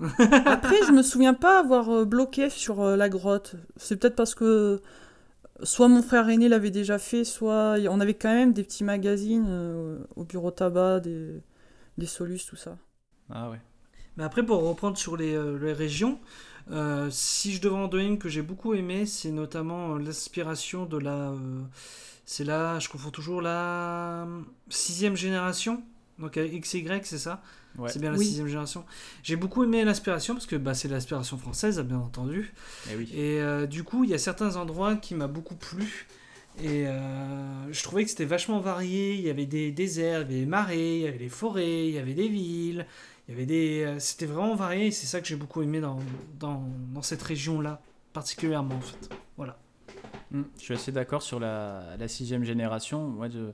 euh, 0.00 0.06
Après, 0.46 0.76
je 0.86 0.92
me 0.92 1.02
souviens 1.02 1.32
pas 1.34 1.58
avoir 1.58 1.88
euh, 1.88 2.04
bloqué 2.04 2.50
sur 2.50 2.82
euh, 2.82 2.96
la 2.96 3.08
grotte. 3.08 3.56
C'est 3.76 3.96
peut-être 3.96 4.16
parce 4.16 4.34
que 4.34 4.80
soit 5.62 5.88
mon 5.88 6.02
frère 6.02 6.28
aîné 6.28 6.48
l'avait 6.48 6.70
déjà 6.70 6.98
fait, 6.98 7.24
soit 7.24 7.76
on 7.88 8.00
avait 8.00 8.14
quand 8.14 8.32
même 8.32 8.52
des 8.52 8.62
petits 8.62 8.84
magazines 8.84 9.46
euh, 9.48 9.98
au 10.16 10.24
bureau 10.24 10.50
tabac, 10.50 11.00
des, 11.00 11.40
des 11.96 12.06
Solus, 12.06 12.40
tout 12.46 12.56
ça. 12.56 12.76
Ah 13.30 13.48
ouais. 13.48 13.60
Mais 14.18 14.24
après, 14.24 14.44
pour 14.44 14.62
reprendre 14.62 14.98
sur 14.98 15.16
les, 15.16 15.34
euh, 15.34 15.58
les 15.58 15.72
régions, 15.72 16.20
euh, 16.72 17.08
si 17.10 17.52
je 17.54 17.60
devais 17.60 17.74
en 17.76 17.88
donner 17.88 18.06
une 18.06 18.18
que 18.18 18.28
j'ai 18.28 18.42
beaucoup 18.42 18.74
aimé, 18.74 19.06
c'est 19.06 19.30
notamment 19.30 19.94
euh, 19.94 19.98
l'inspiration 19.98 20.86
de 20.86 20.98
la. 20.98 21.30
euh, 21.30 21.60
c'est 22.24 22.44
là, 22.44 22.78
je 22.78 22.88
confonds 22.88 23.10
toujours 23.10 23.42
la 23.42 24.26
sixième 24.68 25.16
génération. 25.16 25.82
Donc 26.18 26.38
XY, 26.38 26.86
c'est 27.02 27.18
ça? 27.18 27.42
Ouais. 27.76 27.90
C'est 27.90 27.98
bien 27.98 28.12
la 28.12 28.18
Oui. 28.18 28.26
sixième 28.26 28.46
génération. 28.46 28.84
J'ai 29.22 29.36
beaucoup 29.36 29.64
aimé 29.64 29.84
l'inspiration 29.84 30.34
parce 30.34 30.46
que 30.46 30.56
bah, 30.56 30.74
c'est 30.74 30.88
l'inspiration 30.88 31.36
française, 31.38 31.80
bien 31.80 31.98
entendu. 31.98 32.52
Eh 32.90 32.96
oui. 32.96 33.10
Et 33.14 33.40
euh, 33.40 33.66
du 33.66 33.82
coup, 33.82 34.04
il 34.04 34.10
y 34.10 34.14
a 34.14 34.18
certains 34.18 34.56
endroits 34.56 34.94
qui 34.96 35.14
m'a 35.14 35.26
beaucoup 35.26 35.56
plu. 35.56 36.06
Et 36.62 36.86
euh, 36.86 37.72
je 37.72 37.82
trouvais 37.82 38.04
que 38.04 38.10
c'était 38.10 38.26
vachement 38.26 38.60
varié. 38.60 39.14
Il 39.14 39.22
y 39.22 39.30
avait 39.30 39.46
des 39.46 39.72
déserts, 39.72 40.20
il 40.20 40.22
y 40.22 40.24
avait 40.24 40.40
des 40.40 40.46
marais, 40.46 40.96
il 40.96 41.00
y 41.00 41.06
avait 41.08 41.18
des 41.18 41.30
forêts, 41.30 41.88
il 41.88 41.94
y 41.94 41.98
avait 41.98 42.14
des 42.14 42.28
villes. 42.28 42.86
Il 43.28 43.32
y 43.32 43.34
avait 43.34 43.46
des... 43.46 43.84
euh, 43.84 43.98
C'était 43.98 44.26
vraiment 44.26 44.54
varié. 44.54 44.90
C'est 44.90 45.06
ça 45.06 45.20
que 45.20 45.26
j'ai 45.26 45.36
beaucoup 45.36 45.62
aimé 45.62 45.80
dans, 45.80 45.98
dans, 46.38 46.62
dans 46.94 47.02
cette 47.02 47.22
région-là, 47.22 47.80
particulièrement 48.12 48.76
en 48.76 48.80
fait. 48.80 49.10
Voilà. 49.36 49.58
Mm, 50.30 50.42
Je 50.58 50.62
suis 50.62 50.74
assez 50.74 50.92
d'accord 50.92 51.22
sur 51.22 51.40
la, 51.40 51.96
la 51.98 52.08
sixième 52.08 52.44
génération. 52.44 53.08
Moi, 53.08 53.28
je- 53.28 53.52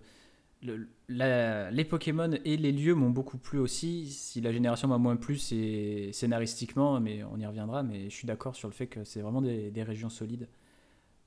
le- 0.63 0.89
la- 1.09 1.71
les 1.71 1.85
Pokémon 1.85 2.31
et 2.45 2.57
les 2.57 2.73
lieux 2.73 2.95
m'ont 2.95 3.11
beaucoup 3.11 3.39
plu 3.39 3.59
aussi. 3.59 4.07
Si 4.11 4.41
la 4.41 4.53
génération 4.53 4.89
m'a 4.89 4.99
moins 4.99 5.17
plu, 5.17 5.39
c'est 5.39 6.11
scénaristiquement, 6.13 7.01
mais 7.01 7.25
on 7.25 7.39
y 7.39 7.47
reviendra. 7.47 7.83
Mais 7.83 8.05
je 8.11 8.15
suis 8.17 8.27
d'accord 8.27 8.57
sur 8.57 8.69
le 8.69 8.75
fait 8.75 8.87
que 8.89 9.05
c'est 9.05 9.21
vraiment 9.23 9.43
des, 9.43 9.71
des 9.71 9.83
régions 9.85 10.11
solides. 10.11 10.49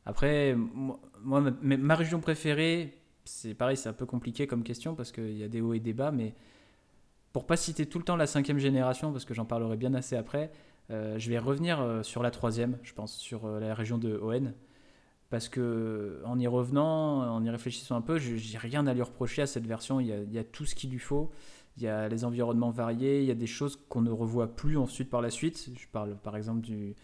Après, 0.06 0.56
moi, 0.56 1.00
ma, 1.24 1.78
ma 1.78 1.96
région 1.96 2.20
préférée, 2.20 2.98
c'est 3.26 3.54
pareil, 3.54 3.78
c'est 3.78 3.90
un 3.90 3.94
peu 3.94 4.06
compliqué 4.06 4.48
comme 4.48 4.64
question 4.64 4.96
parce 4.96 5.12
qu'il 5.12 5.38
y 5.38 5.44
a 5.44 5.48
des 5.48 5.62
hauts 5.62 5.74
et 5.74 5.80
des 5.80 5.94
bas, 5.94 6.12
mais 6.12 6.34
pour 7.34 7.46
pas 7.46 7.58
citer 7.58 7.86
tout 7.86 7.98
le 7.98 8.04
temps 8.04 8.16
la 8.16 8.28
cinquième 8.28 8.60
génération, 8.60 9.12
parce 9.12 9.26
que 9.26 9.34
j'en 9.34 9.46
parlerai 9.46 9.78
bien 9.78 9.94
assez 9.94 10.16
après, 10.16 10.52
euh, 10.92 11.18
je 11.18 11.30
vais 11.30 11.40
revenir 11.40 11.80
euh, 11.80 12.04
sur 12.04 12.22
la 12.24 12.32
troisième, 12.32 12.78
je 12.84 12.94
pense, 12.94 13.16
sur 13.16 13.46
euh, 13.46 13.60
la 13.60 13.74
région 13.74 13.98
de 13.98 14.18
ON. 14.18 14.54
Parce 15.30 15.48
que 15.48 16.22
en 16.26 16.38
y 16.38 16.48
revenant, 16.48 17.34
en 17.34 17.44
y 17.46 17.50
réfléchissant 17.50 17.96
un 17.96 18.02
peu, 18.02 18.18
j'ai 18.18 18.58
rien 18.58 18.86
à 18.86 18.94
lui 18.94 19.02
reprocher 19.02 19.42
à 19.42 19.48
cette 19.48 19.66
version. 19.66 20.02
Il 20.02 20.08
y 20.08 20.12
a, 20.12 20.18
il 20.18 20.34
y 20.34 20.38
a 20.38 20.44
tout 20.44 20.66
ce 20.66 20.76
qu'il 20.76 20.90
lui 20.90 21.00
faut. 21.00 21.32
Il 21.78 21.84
y 21.84 21.88
a 21.88 22.10
les 22.10 22.26
environnements 22.26 22.72
variés. 22.72 23.22
Il 23.22 23.26
y 23.26 23.32
a 23.32 23.36
des 23.36 23.48
choses 23.48 23.80
qu'on 23.88 24.02
ne 24.02 24.12
revoit 24.12 24.54
plus 24.54 24.78
ensuite 24.78 25.10
par 25.10 25.22
la 25.22 25.30
suite. 25.30 25.70
Je 25.74 25.88
parle 25.88 26.18
par 26.18 26.36
exemple 26.36 26.60
du, 26.60 26.96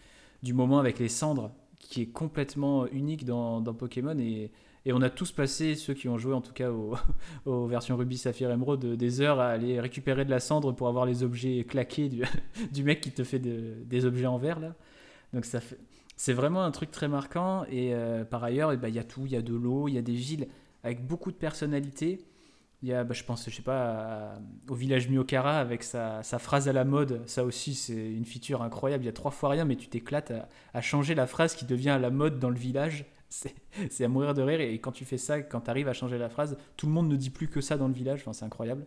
du 0.42 0.52
moment 0.52 0.78
avec 0.78 0.98
les 0.98 1.08
cendres, 1.08 1.52
qui 1.78 2.02
est 2.02 2.06
complètement 2.08 2.86
unique 2.88 3.24
dans, 3.24 3.62
dans 3.62 3.72
Pokémon. 3.72 4.18
Et, 4.18 4.50
et 4.88 4.92
on 4.94 5.02
a 5.02 5.10
tous 5.10 5.32
passé, 5.32 5.74
ceux 5.74 5.92
qui 5.92 6.08
ont 6.08 6.16
joué 6.16 6.32
en 6.32 6.40
tout 6.40 6.54
cas 6.54 6.70
aux, 6.70 6.96
versions 7.66 7.96
Ruby, 7.96 8.16
Saphir, 8.16 8.50
Emerald, 8.50 8.84
des 8.84 9.20
heures 9.20 9.38
à 9.38 9.48
aller 9.48 9.78
récupérer 9.80 10.24
de 10.24 10.30
la 10.30 10.40
cendre 10.40 10.72
pour 10.72 10.88
avoir 10.88 11.04
les 11.04 11.22
objets 11.22 11.64
claqués 11.64 12.08
du, 12.08 12.82
mec 12.82 13.02
qui 13.02 13.12
te 13.12 13.22
fait 13.22 13.38
de- 13.38 13.74
des 13.84 14.06
objets 14.06 14.26
en 14.26 14.38
verre 14.38 14.60
là. 14.60 14.74
Donc 15.34 15.44
ça 15.44 15.60
c'est 16.16 16.32
vraiment 16.32 16.64
un 16.64 16.70
truc 16.70 16.90
très 16.90 17.06
marquant. 17.06 17.64
Et 17.70 17.94
euh, 17.94 18.24
par 18.24 18.42
ailleurs, 18.42 18.72
eh 18.72 18.76
ben, 18.76 18.88
il 18.88 18.94
y 18.94 18.98
a 18.98 19.04
tout, 19.04 19.26
il 19.26 19.32
y 19.32 19.36
a 19.36 19.42
de 19.42 19.54
l'eau, 19.54 19.88
il 19.88 19.94
y 19.94 19.98
a 19.98 20.02
des 20.02 20.14
villes 20.14 20.48
avec 20.82 21.06
beaucoup 21.06 21.30
de 21.30 21.36
personnalité. 21.36 22.24
Il 22.82 22.88
y 22.88 22.92
a, 22.94 23.04
bah, 23.04 23.14
je 23.14 23.24
pense, 23.24 23.48
je 23.48 23.54
sais 23.54 23.62
pas, 23.62 24.34
au 24.68 24.74
village 24.74 25.08
Myokara 25.08 25.58
avec 25.58 25.82
sa, 25.82 26.22
phrase 26.22 26.66
à 26.68 26.72
la 26.72 26.84
mode. 26.84 27.22
Ça 27.26 27.44
aussi, 27.44 27.74
c'est 27.74 28.10
une 28.12 28.24
feature 28.24 28.62
incroyable. 28.62 29.04
Il 29.04 29.06
y 29.06 29.10
a 29.10 29.12
trois 29.12 29.30
fois 29.30 29.50
rien, 29.50 29.64
mais 29.64 29.76
tu 29.76 29.88
t'éclates 29.88 30.32
à 30.74 30.80
changer 30.80 31.14
la 31.14 31.26
phrase 31.26 31.54
qui 31.54 31.66
devient 31.66 31.90
à 31.90 31.98
la 31.98 32.10
mode 32.10 32.38
dans 32.38 32.50
le 32.50 32.58
village. 32.58 33.04
C'est 33.30 33.54
c'est 33.90 34.04
à 34.04 34.08
mourir 34.08 34.34
de 34.34 34.42
rire. 34.42 34.60
Et 34.60 34.78
quand 34.78 34.92
tu 34.92 35.04
fais 35.04 35.18
ça, 35.18 35.40
quand 35.42 35.60
tu 35.62 35.70
arrives 35.70 35.88
à 35.88 35.92
changer 35.92 36.18
la 36.18 36.28
phrase, 36.28 36.56
tout 36.76 36.86
le 36.86 36.92
monde 36.92 37.08
ne 37.08 37.16
dit 37.16 37.30
plus 37.30 37.48
que 37.48 37.60
ça 37.60 37.76
dans 37.76 37.88
le 37.88 37.94
village. 37.94 38.20
Enfin, 38.22 38.32
c'est 38.32 38.44
incroyable. 38.44 38.86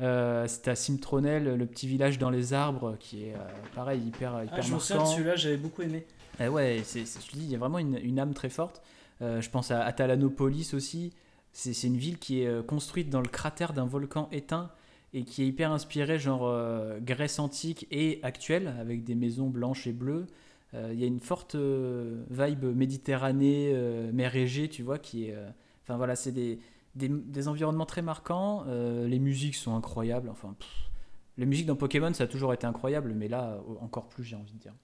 Euh, 0.00 0.46
C'était 0.46 0.72
à 0.72 0.74
Simtronel, 0.76 1.54
le 1.56 1.66
petit 1.66 1.86
village 1.88 2.18
dans 2.18 2.30
les 2.30 2.52
arbres, 2.52 2.96
qui 3.00 3.24
est 3.24 3.34
euh, 3.34 3.38
pareil, 3.74 4.00
hyper, 4.02 4.42
hyper 4.44 4.58
Ah, 4.58 4.60
je 4.60 4.74
me 4.74 4.78
souviens 4.78 4.96
de 4.96 5.00
marquant. 5.00 5.14
celui-là, 5.16 5.36
j'avais 5.36 5.56
beaucoup 5.56 5.82
aimé. 5.82 6.04
Eh 6.38 6.48
ouais, 6.48 6.80
c'est, 6.84 7.06
c'est- 7.06 7.24
je 7.24 7.30
te 7.32 7.36
dis, 7.36 7.44
il 7.44 7.50
y 7.50 7.54
a 7.54 7.58
vraiment 7.58 7.78
une, 7.78 7.96
une 8.02 8.18
âme 8.18 8.34
très 8.34 8.50
forte. 8.50 8.82
Euh, 9.22 9.40
je 9.40 9.48
pense 9.48 9.70
à 9.70 9.82
Atalanopolis 9.84 10.74
aussi. 10.74 11.14
C'est, 11.52 11.72
c'est 11.72 11.86
une 11.86 11.96
ville 11.96 12.18
qui 12.18 12.42
est 12.42 12.66
construite 12.66 13.08
dans 13.08 13.22
le 13.22 13.28
cratère 13.28 13.72
d'un 13.72 13.86
volcan 13.86 14.28
éteint 14.32 14.70
et 15.14 15.24
qui 15.24 15.42
est 15.42 15.46
hyper 15.46 15.72
inspirée, 15.72 16.18
genre 16.18 16.52
Grèce 17.00 17.38
antique 17.38 17.86
et 17.90 18.20
actuelle, 18.22 18.74
avec 18.78 19.02
des 19.04 19.14
maisons 19.14 19.48
blanches 19.48 19.86
et 19.86 19.92
bleues. 19.94 20.26
Euh, 20.74 20.90
Il 20.92 21.00
y 21.00 21.04
a 21.04 21.06
une 21.06 21.20
forte 21.20 21.54
euh, 21.54 22.24
vibe 22.30 22.64
Méditerranée, 22.64 23.72
euh, 23.74 24.12
mer 24.12 24.34
Égée, 24.34 24.68
tu 24.68 24.82
vois, 24.82 24.98
qui 24.98 25.24
est. 25.24 25.36
Enfin 25.82 25.96
voilà, 25.96 26.16
c'est 26.16 26.32
des, 26.32 26.58
des, 26.94 27.48
environnements 27.48 27.86
très 27.86 28.02
marquants. 28.02 28.64
les 28.64 29.18
musiques 29.18 29.54
sont 29.54 29.76
incroyables. 29.76 30.28
Enfin, 30.28 30.54
pff, 30.58 30.90
les 31.36 31.46
musiques 31.46 31.66
dans 31.66 31.76
Pokémon, 31.76 32.12
ça 32.12 32.24
a 32.24 32.26
toujours 32.26 32.52
été 32.52 32.66
incroyable, 32.66 33.12
mais 33.14 33.28
là, 33.28 33.60
encore 33.80 34.08
plus, 34.08 34.24
j'ai 34.24 34.36
envie 34.36 34.54
de 34.54 34.58
dire. 34.58 34.74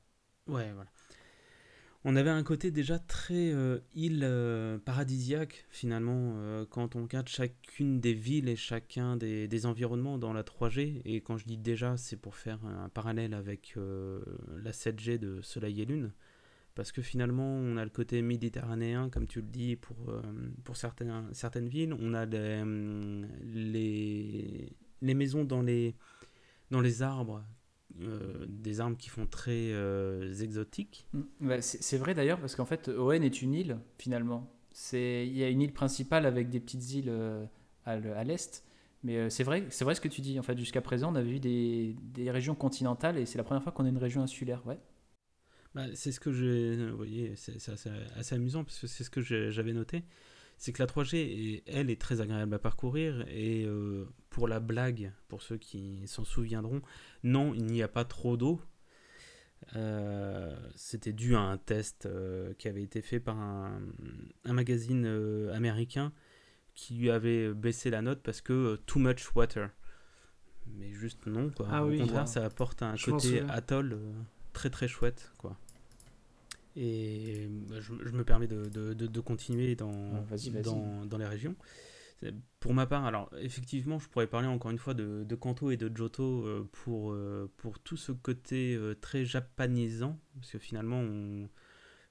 Ouais, 0.47 0.71
voilà. 0.73 0.91
On 2.05 2.17
avait 2.17 2.31
un 2.31 2.43
côté 2.43 2.73
déjà 2.73 2.99
très 2.99 3.53
euh, 3.53 3.79
île 3.95 4.23
euh, 4.25 4.77
paradisiaque, 4.79 5.67
finalement, 5.71 6.35
euh, 6.37 6.67
quand 6.69 6.97
on 6.97 7.03
regarde 7.03 7.29
chacune 7.29 8.01
des 8.01 8.13
villes 8.13 8.49
et 8.49 8.57
chacun 8.57 9.17
des, 9.17 9.47
des 9.47 9.67
environnements 9.67 10.19
dans 10.19 10.33
la 10.33 10.43
3G. 10.43 11.01
Et 11.05 11.21
quand 11.21 11.37
je 11.37 11.45
dis 11.45 11.59
déjà, 11.59 11.97
c'est 11.97 12.17
pour 12.17 12.35
faire 12.35 12.59
un 12.65 12.89
parallèle 12.89 13.35
avec 13.35 13.77
la 13.77 14.73
7G 14.73 15.19
de 15.19 15.41
Soleil 15.43 15.81
et 15.81 15.85
Lune. 15.85 16.13
Parce 16.75 16.91
que 16.91 17.03
finalement, 17.03 17.55
on 17.55 17.77
a 17.77 17.85
le 17.85 17.91
côté 17.91 18.21
méditerranéen, 18.21 19.09
comme 19.09 19.29
tu 19.29 19.41
le 19.41 19.47
dis, 19.47 19.77
pour, 19.77 19.97
certaines 20.75 21.69
villes. 21.69 21.95
On 22.01 22.15
a 22.15 22.27
les 22.27 23.05
maisons 25.03 25.45
dans 25.45 25.63
les, 25.63 25.95
dans 26.73 26.81
les 26.81 27.03
arbres, 27.03 27.45
euh, 28.01 28.47
des 28.49 28.81
arbres 28.81 28.97
qui 28.97 29.09
font 29.09 29.27
très 29.27 29.73
euh, 29.73 30.33
exotiques. 30.41 31.07
Mm. 31.13 31.21
Bah, 31.41 31.61
c'est 31.63 31.99
vrai 31.99 32.15
d'ailleurs, 32.15 32.39
parce 32.41 32.55
qu'en 32.57 32.65
fait, 32.65 32.89
Owen 32.89 33.23
est 33.23 33.43
une 33.43 33.55
île, 33.55 33.79
finalement. 33.99 34.49
C'est- 34.73 35.27
Il 35.27 35.37
y 35.37 35.45
a 35.45 35.49
une 35.49 35.61
île 35.61 35.73
principale 35.73 36.27
avec 36.27 36.49
des 36.49 36.61
petites 36.61 36.93
îles 36.93 37.09
euh, 37.11 37.45
à 37.85 38.25
l'est. 38.25 38.65
Mais 39.05 39.29
c'est 39.31 39.43
vrai, 39.43 39.65
c'est 39.71 39.85
vrai 39.85 39.95
ce 39.97 40.01
que 40.01 40.09
tu 40.09 40.21
dis. 40.21 40.39
En 40.39 40.43
fait, 40.43 40.57
jusqu'à 40.57 40.81
présent, 40.81 41.13
on 41.13 41.17
avait 41.17 41.33
eu 41.33 41.41
des, 41.41 41.97
des 42.15 42.31
régions 42.31 42.55
continentales 42.55 43.19
et 43.19 43.27
c'est 43.27 43.37
la 43.37 43.43
première 43.45 43.63
fois 43.63 43.73
qu'on 43.73 43.85
a 43.85 43.89
une 43.89 43.99
région 43.99 44.23
insulaire. 44.23 44.65
Ouais. 44.65 44.79
Bah, 45.75 45.87
c'est 45.95 46.13
ce 46.13 46.21
que 46.21 46.33
j'ai. 46.33 46.77
Vous 46.91 46.97
voyez, 46.97 47.35
c'est 47.35 47.57
assez, 47.69 47.91
assez 48.17 48.35
amusant 48.35 48.63
parce 48.63 48.79
que 48.79 48.87
c'est 48.87 49.05
ce 49.05 49.11
que 49.11 49.21
j'avais 49.51 49.73
noté. 49.73 50.05
C'est 50.63 50.73
que 50.73 50.81
la 50.81 50.87
3G, 50.87 51.17
est- 51.17 51.63
elle, 51.67 51.91
est 51.91 52.01
très 52.01 52.21
agréable 52.21 52.55
à 52.55 52.59
parcourir. 52.61 53.25
Et 53.27 53.65
euh, 53.65 54.05
pour 54.31 54.47
la 54.47 54.61
blague, 54.61 55.13
pour 55.27 55.43
ceux 55.43 55.57
qui 55.57 56.07
s'en 56.07 56.23
souviendront, 56.23 56.83
non, 57.25 57.53
il 57.53 57.65
n'y 57.67 57.83
a 57.83 57.89
pas 57.89 58.05
trop 58.05 58.37
d'eau. 58.37 58.61
Euh, 59.75 60.55
C'était 60.77 61.13
dû 61.13 61.35
à 61.35 61.41
un 61.41 61.59
test 61.59 62.07
euh, 62.07 62.55
qui 62.59 62.69
avait 62.69 62.85
été 62.85 63.03
fait 63.03 63.19
par 63.19 63.37
un, 63.41 63.81
un 64.45 64.53
magazine 64.53 65.05
américain 65.53 66.13
qui 66.75 66.95
lui 66.95 67.11
avait 67.11 67.53
baissé 67.53 67.91
la 67.91 68.01
note 68.01 68.23
parce 68.23 68.41
que 68.41 68.77
too 68.87 69.01
much 69.01 69.35
water. 69.35 69.69
Mais 70.79 70.93
juste 70.93 71.27
non, 71.27 71.51
quoi. 71.51 71.67
Ah 71.73 71.85
Au 71.85 71.89
oui, 71.89 71.99
contraire, 71.99 72.29
ça 72.29 72.45
apporte 72.45 72.83
un 72.85 72.95
Je 72.95 73.07
côté 73.07 73.41
atoll 73.51 73.99
très 74.53 74.71
très 74.71 74.87
chouette, 74.87 75.33
quoi. 75.39 75.57
Et 76.77 77.49
bah, 77.69 77.77
je, 77.81 77.93
je 78.05 78.13
me 78.13 78.25
permets 78.25 78.47
de, 78.47 78.65
de- 78.69 78.95
de- 78.95 79.07
de 79.07 79.21
continuer 79.21 79.75
dans, 79.77 80.25
Ah, 80.31 80.37
dans, 80.63 81.07
dans 81.07 81.19
les 81.19 81.27
régions. 81.27 81.55
Pour 82.61 82.73
ma 82.73 82.87
part, 82.87 83.05
alors 83.05 83.29
effectivement, 83.41 83.99
je 83.99 84.09
pourrais 84.09 84.29
parler 84.29 84.47
encore 84.47 84.71
une 84.71 84.79
fois 84.79 84.95
de, 84.95 85.25
de 85.25 85.35
Kanto 85.35 85.73
et 85.73 85.77
de 85.77 85.91
Johto 85.95 86.47
euh, 86.47 86.69
pour, 86.71 87.13
euh, 87.13 87.51
pour 87.57 87.81
tout 87.81 87.97
ce 87.97 88.13
côté 88.13 88.77
euh, 88.77 88.95
très 88.95 89.25
japanisant, 89.25 90.21
parce 90.39 90.53
que 90.53 90.59
finalement, 90.61 91.01
on, 91.01 91.49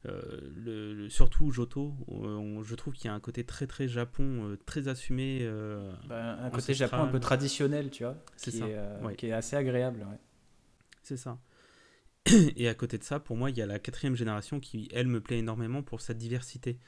euh, 0.08 0.22
le, 0.54 0.94
le- 0.94 1.10
surtout 1.10 1.52
Johto, 1.52 1.96
on- 2.10 2.62
je 2.62 2.76
trouve 2.76 2.94
qu'il 2.94 3.06
y 3.06 3.08
a 3.08 3.14
un 3.14 3.22
côté 3.22 3.46
très 3.46 3.68
très 3.68 3.88
Japon, 3.88 4.50
euh, 4.50 4.58
très 4.66 4.90
assumé. 4.90 5.40
euh, 5.44 5.94
Bah, 6.10 6.34
un 6.44 6.50
côté. 6.50 6.74
Japon 6.74 6.98
un 7.04 7.08
peu 7.08 7.22
traditionnel, 7.22 7.90
tu 7.90 8.04
vois. 8.04 8.18
C'est 8.36 8.52
qui 8.52 8.58
ça, 8.58 8.68
Est, 8.68 8.76
euh, 8.76 9.02
ouais. 9.06 9.16
Qui 9.16 9.28
est 9.28 9.32
assez 9.32 9.56
agréable. 9.56 10.00
ouais. 10.02 10.20
C'est 11.04 11.16
ça. 11.18 11.40
Et 12.56 12.68
à 12.68 12.74
côté 12.74 12.98
de 12.98 13.04
ça, 13.04 13.20
pour 13.20 13.38
moi, 13.38 13.50
il 13.50 13.58
y 13.58 13.62
a 13.62 13.66
la 13.66 13.80
quatrième 13.80 14.16
génération 14.16 14.60
qui, 14.60 14.88
elle, 14.94 15.08
me 15.08 15.22
plaît 15.22 15.40
énormément 15.40 15.84
pour 15.84 16.02
sa 16.02 16.14
diversité. 16.14 16.80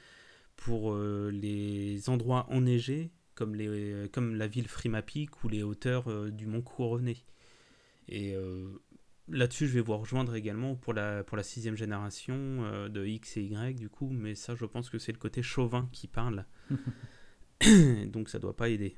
Pour 0.56 0.92
euh, 0.92 1.30
les 1.32 2.08
endroits 2.08 2.46
enneigés, 2.48 3.10
comme, 3.34 3.56
les, 3.56 4.08
comme 4.12 4.36
la 4.36 4.46
ville 4.46 4.68
Frimapic 4.68 5.42
ou 5.42 5.48
les 5.48 5.64
hauteurs 5.64 6.08
euh, 6.08 6.30
du 6.30 6.46
mont 6.46 6.62
Couronné. 6.62 7.24
Et 8.08 8.34
euh, 8.34 8.82
là-dessus, 9.28 9.66
je 9.66 9.74
vais 9.74 9.80
vous 9.80 9.96
rejoindre 9.96 10.34
également 10.34 10.74
pour 10.76 10.92
la, 10.92 11.24
pour 11.24 11.36
la 11.36 11.42
sixième 11.42 11.76
génération 11.76 12.34
euh, 12.36 12.88
de 12.88 13.04
X 13.04 13.36
et 13.36 13.42
Y, 13.42 13.76
du 13.76 13.88
coup. 13.88 14.10
Mais 14.10 14.34
ça, 14.34 14.54
je 14.54 14.64
pense 14.64 14.90
que 14.90 14.98
c'est 14.98 15.12
le 15.12 15.18
côté 15.18 15.42
chauvin 15.42 15.88
qui 15.92 16.08
parle. 16.08 16.46
Donc 18.06 18.28
ça 18.28 18.38
doit 18.38 18.56
pas 18.56 18.68
aider. 18.68 18.96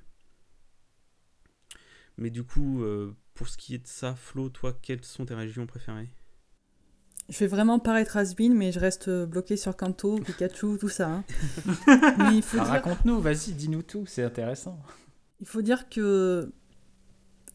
Mais 2.16 2.31
du 2.31 2.44
coup, 2.44 2.83
euh, 2.83 3.14
pour 3.35 3.49
ce 3.49 3.57
qui 3.57 3.75
est 3.75 3.79
de 3.79 3.87
ça, 3.87 4.14
Flo, 4.14 4.49
toi, 4.49 4.72
quelles 4.81 5.05
sont 5.05 5.27
tes 5.27 5.35
régions 5.35 5.66
préférées? 5.66 6.11
Je 7.28 7.38
vais 7.40 7.46
vraiment 7.48 7.78
paraître 7.80 8.16
has 8.16 8.34
mais 8.38 8.70
je 8.70 8.78
reste 8.78 9.10
bloqué 9.10 9.56
sur 9.56 9.76
Kanto, 9.76 10.16
Pikachu, 10.20 10.78
tout 10.78 10.88
ça. 10.88 11.08
hein. 11.08 11.24
Mais 12.18 12.36
il 12.36 12.42
faut, 12.42 12.58
Ah, 12.60 12.64
dire, 12.64 12.72
Raconte-nous, 12.72 13.20
vas-y, 13.20 13.52
dis-nous 13.52 13.82
tout, 13.82 14.06
c'est 14.06 14.22
intéressant. 14.22 14.78
il 15.40 15.46
faut 15.46 15.62
dire 15.62 15.88
que 15.88 16.52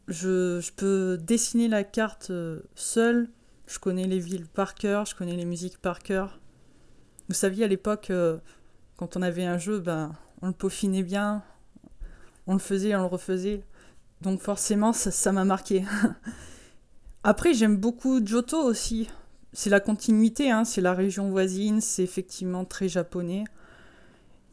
je, 0.10 0.60
je 0.60 0.71
peux 0.73 1.17
dessiner 1.17 1.69
la 1.69 1.84
carte 1.86 2.31
euh, 2.31 2.60
seule. 2.75 3.29
Je 3.65 3.79
connais 3.79 4.07
les 4.07 4.19
villes 4.19 4.47
par 4.47 4.75
cœur, 4.75 5.05
je 5.05 5.15
connais 5.15 5.38
les 5.38 5.45
musiques 5.45 5.77
par 5.77 5.99
cœur. 5.99 6.41
Vous 7.29 7.34
saviez, 7.36 7.63
à 7.63 7.67
l'époque, 7.67 8.10
euh, 8.10 8.39
quand 8.97 9.15
on 9.15 9.21
avait 9.21 9.45
un 9.45 9.57
jeu, 9.57 9.79
ben, 9.79 10.12
on 10.41 10.47
le 10.47 10.53
peaufinait 10.53 11.03
bien, 11.03 11.43
on 12.45 12.53
le 12.53 12.60
faisait, 12.60 12.93
on 12.95 12.99
le 13.01 13.05
refaisait. 13.05 13.63
Donc 14.19 14.41
forcément, 14.41 14.91
ça 14.91 15.12
ça 15.12 15.31
m'a 15.31 15.45
marqué. 15.45 15.86
Après, 17.23 17.53
j'aime 17.53 17.77
beaucoup 17.77 18.19
Johto 18.25 18.57
aussi. 18.62 19.07
C'est 19.54 19.70
la 19.70 19.80
continuité, 19.80 20.50
hein, 20.50 20.64
c'est 20.64 20.82
la 20.82 20.94
région 20.94 21.30
voisine, 21.30 21.82
c'est 21.82 22.04
effectivement 22.04 22.64
très 22.64 22.88
japonais. 22.88 23.44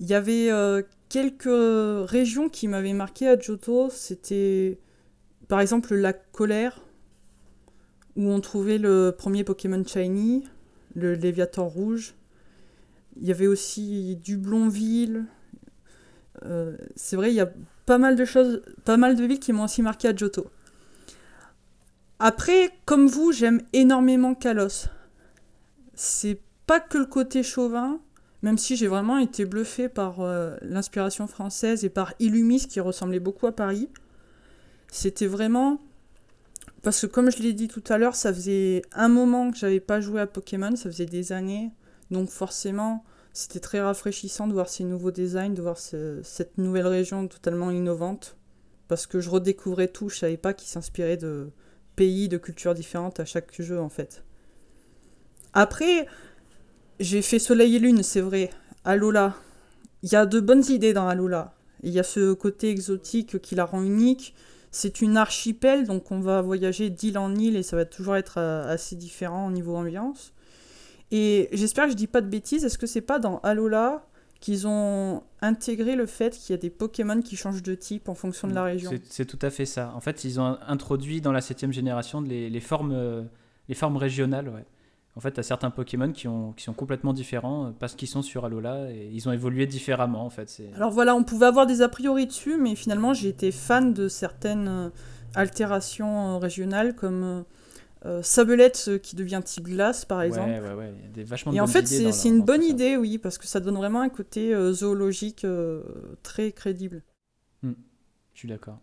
Il 0.01 0.07
y 0.07 0.15
avait 0.15 0.51
euh, 0.51 0.83
quelques 1.09 2.09
régions 2.09 2.49
qui 2.49 2.69
m'avaient 2.69 2.93
marqué 2.93 3.29
à 3.29 3.39
Johto. 3.39 3.91
C'était 3.91 4.79
par 5.47 5.61
exemple 5.61 5.95
le 5.95 6.01
lac 6.01 6.31
Colère, 6.33 6.81
où 8.17 8.29
on 8.29 8.41
trouvait 8.41 8.79
le 8.79 9.15
premier 9.17 9.45
Pokémon 9.45 9.83
Shiny, 9.85 10.45
le 10.95 11.15
Léviator 11.15 11.67
rouge. 11.67 12.15
Il 13.21 13.27
y 13.27 13.31
avait 13.31 13.47
aussi 13.47 14.17
Dublonville. 14.17 15.25
Euh, 16.45 16.77
c'est 16.97 17.17
vrai, 17.17 17.31
il 17.31 17.35
y 17.35 17.41
a 17.41 17.51
pas 17.87 17.99
mal 17.99 18.17
de 18.17 18.25
choses, 18.25 18.63
pas 18.85 18.97
mal 18.97 19.17
de 19.17 19.25
villes 19.25 19.41
qui 19.41 19.53
m'ont 19.53 19.65
aussi 19.65 19.83
marqué 19.83 20.09
à 20.09 20.15
Johto. 20.15 20.51
Après, 22.19 22.71
comme 22.85 23.07
vous, 23.07 23.33
j'aime 23.33 23.63
énormément 23.73 24.35
Kalos. 24.35 24.87
C'est 25.95 26.41
pas 26.67 26.81
que 26.81 26.99
le 26.99 27.07
côté 27.07 27.43
chauvin, 27.43 28.01
même 28.43 28.59
si 28.59 28.77
j'ai 28.77 28.89
vraiment 28.89 29.19
été 29.19 29.45
bluffé 29.45 29.89
par 29.89 30.21
euh, 30.21 30.57
l'inspiration 30.63 31.27
française 31.27 31.85
et 31.85 31.89
par 31.89 32.15
Illumis 32.19 32.67
qui 32.67 32.81
ressemblait 32.81 33.21
beaucoup 33.21 33.47
à 33.47 33.53
Paris. 33.53 33.89
C'était 34.91 35.27
vraiment. 35.27 35.81
Parce 36.83 37.01
que, 37.01 37.07
comme 37.07 37.31
je 37.31 37.39
l'ai 37.43 37.53
dit 37.53 37.69
tout 37.69 37.83
à 37.89 37.99
l'heure, 37.99 38.15
ça 38.15 38.33
faisait 38.33 38.83
un 38.93 39.09
moment 39.09 39.51
que 39.51 39.57
j'avais 39.59 39.81
pas 39.81 40.01
joué 40.01 40.21
à 40.21 40.27
Pokémon, 40.27 40.75
ça 40.77 40.91
faisait 40.91 41.07
des 41.07 41.33
années. 41.33 41.71
Donc, 42.11 42.31
forcément, 42.31 43.05
c'était 43.33 43.61
très 43.61 43.81
rafraîchissant 43.81 44.47
de 44.47 44.53
voir 44.53 44.69
ces 44.69 44.85
nouveaux 44.85 45.11
designs, 45.11 45.51
de 45.55 45.63
voir 45.63 45.79
ce- 45.79 46.21
cette 46.23 46.57
nouvelle 46.59 46.87
région 46.87 47.27
totalement 47.29 47.71
innovante. 47.71 48.37
Parce 48.87 49.07
que 49.07 49.21
je 49.21 49.29
redécouvrais 49.29 49.89
tout, 49.89 50.09
je 50.09 50.19
savais 50.19 50.37
pas 50.37 50.55
qu'ils 50.55 50.69
s'inspiraient 50.69 51.17
de 51.17 51.51
pays, 51.99 52.29
de 52.29 52.39
cultures 52.39 52.75
différentes 52.75 53.19
à 53.19 53.25
chaque 53.25 53.61
jeu 53.61 53.81
en 53.81 53.89
fait. 53.89 54.23
Après, 55.53 56.07
j'ai 57.01 57.23
fait 57.23 57.41
Soleil 57.41 57.75
et 57.75 57.79
Lune, 57.81 58.05
c'est 58.05 58.21
vrai. 58.21 58.51
Alola. 58.85 59.35
Il 60.05 60.13
y 60.13 60.15
a 60.15 60.25
de 60.25 60.39
bonnes 60.39 60.65
idées 60.69 60.93
dans 60.93 61.09
Alola. 61.09 61.55
Il 61.83 61.91
y 61.91 61.99
a 61.99 62.05
ce 62.05 62.33
côté 62.35 62.71
exotique 62.71 63.41
qui 63.41 63.57
la 63.57 63.65
rend 63.65 63.83
unique. 63.83 64.37
C'est 64.71 65.01
une 65.01 65.17
archipel, 65.17 65.87
donc 65.87 66.13
on 66.13 66.21
va 66.21 66.41
voyager 66.41 66.89
d'île 66.89 67.19
en 67.19 67.35
île 67.35 67.57
et 67.57 67.65
ça 67.65 67.75
va 67.75 67.85
toujours 67.85 68.15
être 68.15 68.39
euh, 68.39 68.73
assez 68.73 68.95
différent 68.95 69.49
au 69.49 69.51
niveau 69.51 69.75
ambiance. 69.75 70.33
Et 71.11 71.49
j'espère 71.53 71.87
que 71.87 71.91
je 71.91 71.97
dis 71.97 72.07
pas 72.07 72.21
de 72.21 72.29
bêtises, 72.29 72.65
est-ce 72.65 72.79
que 72.79 72.87
c'est 72.87 73.01
pas 73.01 73.19
dans 73.19 73.39
Alola 73.41 74.07
qu'ils 74.41 74.67
ont 74.69 75.23
intégré 75.43 75.97
le 75.97 76.07
fait 76.07 76.31
qu'il 76.37 76.53
y 76.53 76.59
a 76.59 76.61
des 76.61 76.71
Pokémon 76.71 77.21
qui 77.23 77.37
changent 77.37 77.63
de 77.63 77.75
type 77.75 78.09
en 78.09 78.15
fonction 78.15 78.47
de 78.49 78.55
la 78.55 78.63
région 78.65 78.91
C'est- 79.09 79.25
tout 79.25 79.39
à 79.43 79.51
fait 79.51 79.67
ça. 79.67 79.93
En 79.97 80.01
fait, 80.01 80.25
ils 80.25 80.39
ont 80.41 80.57
introduit 80.67 81.21
dans 81.21 81.33
la 81.33 81.41
septième 81.41 81.73
génération 81.73 82.21
les, 82.21 82.49
les 82.49 82.61
formes, 82.61 83.27
les 83.69 83.75
formes 83.75 83.97
régionales. 83.97 84.49
Ouais. 84.49 84.65
En 85.17 85.21
fait, 85.21 85.33
tu 85.33 85.41
as 85.41 85.43
certains 85.43 85.71
Pokémon 85.71 86.13
qui, 86.13 86.29
ont, 86.29 86.53
qui 86.53 86.63
sont 86.63 86.73
complètement 86.75 87.13
différents 87.13 87.67
euh, 87.67 87.71
parce 87.77 87.97
qu'ils 87.97 88.07
sont 88.07 88.23
sur 88.23 88.45
Alola 88.45 88.89
et 88.93 89.11
ils 89.13 89.29
ont 89.29 89.33
évolué 89.33 89.67
différemment. 89.67 90.25
En 90.25 90.31
fait, 90.31 90.63
Alors 90.77 90.93
voilà, 90.93 91.17
on 91.17 91.25
pouvait 91.25 91.47
avoir 91.47 91.67
des 91.67 91.83
a 91.83 91.89
priori 91.89 92.27
dessus, 92.27 92.57
mais 92.57 92.77
finalement 92.77 93.15
j'ai 93.15 93.29
été 93.31 93.51
fan 93.51 93.93
de 93.93 94.07
certaines 94.07 94.69
euh, 94.69 94.91
altérations 95.35 96.37
euh, 96.37 96.39
régionales 96.39 96.95
comme 96.95 97.45
euh, 98.07 98.23
Sabelette 98.23 98.85
euh, 98.89 98.99
qui 98.99 99.17
devient 99.17 99.41
type 99.45 99.65
glace 99.65 100.05
par 100.05 100.23
exemple. 100.23 100.51
Ouais, 100.51 100.61
ouais, 100.61 100.75
ouais. 100.75 100.93
Il 100.99 101.05
y 101.05 101.07
a 101.07 101.13
des 101.13 101.25
vachement 101.25 101.53
de 101.53 101.57
Et 101.57 101.61
en 101.61 101.67
fait, 101.67 101.87
c'est 101.87 102.03
leur- 102.05 102.27
une 102.27 102.43
bonne 102.43 102.63
ça. 102.63 102.69
idée, 102.69 102.97
oui, 102.97 103.19
parce 103.19 103.39
que 103.39 103.47
ça 103.47 103.61
donne 103.61 103.77
vraiment 103.77 104.01
un 104.01 104.09
côté 104.09 104.55
euh, 104.55 104.73
zoologique 104.73 105.45
euh, 105.45 105.83
très 106.23 106.53
crédible. 106.53 107.03
Je 107.63 107.71
suis 108.35 108.49
d'accord. 108.49 108.79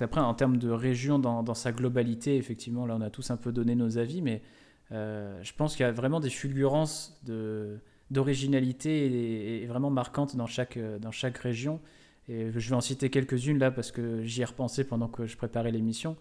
Après, 0.00 0.20
en 0.20 0.34
termes 0.34 0.56
de 0.56 0.70
région 0.70 1.18
dans, 1.18 1.42
dans 1.42 1.54
sa 1.54 1.72
globalité, 1.72 2.36
effectivement, 2.36 2.86
là, 2.86 2.94
on 2.96 3.00
a 3.00 3.10
tous 3.10 3.30
un 3.30 3.36
peu 3.36 3.50
donné 3.50 3.74
nos 3.74 3.98
avis, 3.98 4.22
mais 4.22 4.42
je 4.90 5.52
pense 5.56 5.74
qu'il 5.74 5.84
y 5.84 5.88
a 5.88 5.92
vraiment 5.92 6.20
des 6.20 6.30
fulgurances 6.30 7.20
de 7.24 7.78
d'originalité 8.10 9.06
et, 9.06 9.62
et 9.62 9.66
vraiment 9.66 9.90
marquantes 9.90 10.36
dans 10.36 10.46
chaque, 10.46 10.78
dans 11.00 11.10
chaque 11.10 11.38
région. 11.38 11.80
Et 12.28 12.50
je 12.52 12.68
vais 12.70 12.76
en 12.76 12.80
citer 12.80 13.10
quelques-unes 13.10 13.58
là 13.58 13.70
parce 13.70 13.90
que 13.90 14.22
j'y 14.22 14.42
ai 14.42 14.44
repensé 14.44 14.84
pendant 14.84 15.08
que 15.08 15.26
je 15.26 15.36
préparais 15.36 15.72
l'émission. 15.72 16.16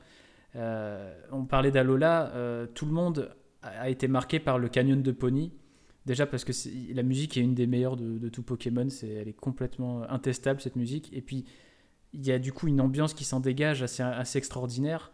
Euh, 0.56 1.14
on 1.32 1.46
parlait 1.46 1.72
d'Alola, 1.72 2.32
euh, 2.36 2.68
tout 2.68 2.86
le 2.86 2.92
monde 2.92 3.34
a 3.64 3.90
été 3.90 4.08
marqué 4.08 4.40
par 4.40 4.60
le 4.60 4.70
Canyon 4.70 5.02
de 5.02 5.12
Pony. 5.12 5.52
Déjà 6.06 6.26
parce 6.26 6.44
que 6.44 6.52
la 6.94 7.04
musique 7.04 7.38
est 7.38 7.42
une 7.42 7.54
des 7.54 7.66
meilleures 7.66 7.96
de, 7.96 8.28
tout 8.28 8.44
Pokémon, 8.44 8.88
elle 9.04 9.30
est 9.30 9.40
complètement 9.40 10.04
intestable 10.10 10.60
cette 10.60 10.76
musique. 10.76 11.10
Et 11.14 11.22
puis 11.22 11.46
il 12.12 12.26
y 12.26 12.32
a 12.32 12.40
du 12.40 12.52
coup 12.52 12.68
une 12.68 12.82
ambiance 12.82 13.14
qui 13.14 13.24
s'en 13.24 13.40
dégage 13.40 13.84
assez, 13.84 14.38
extraordinaire. 14.38 15.14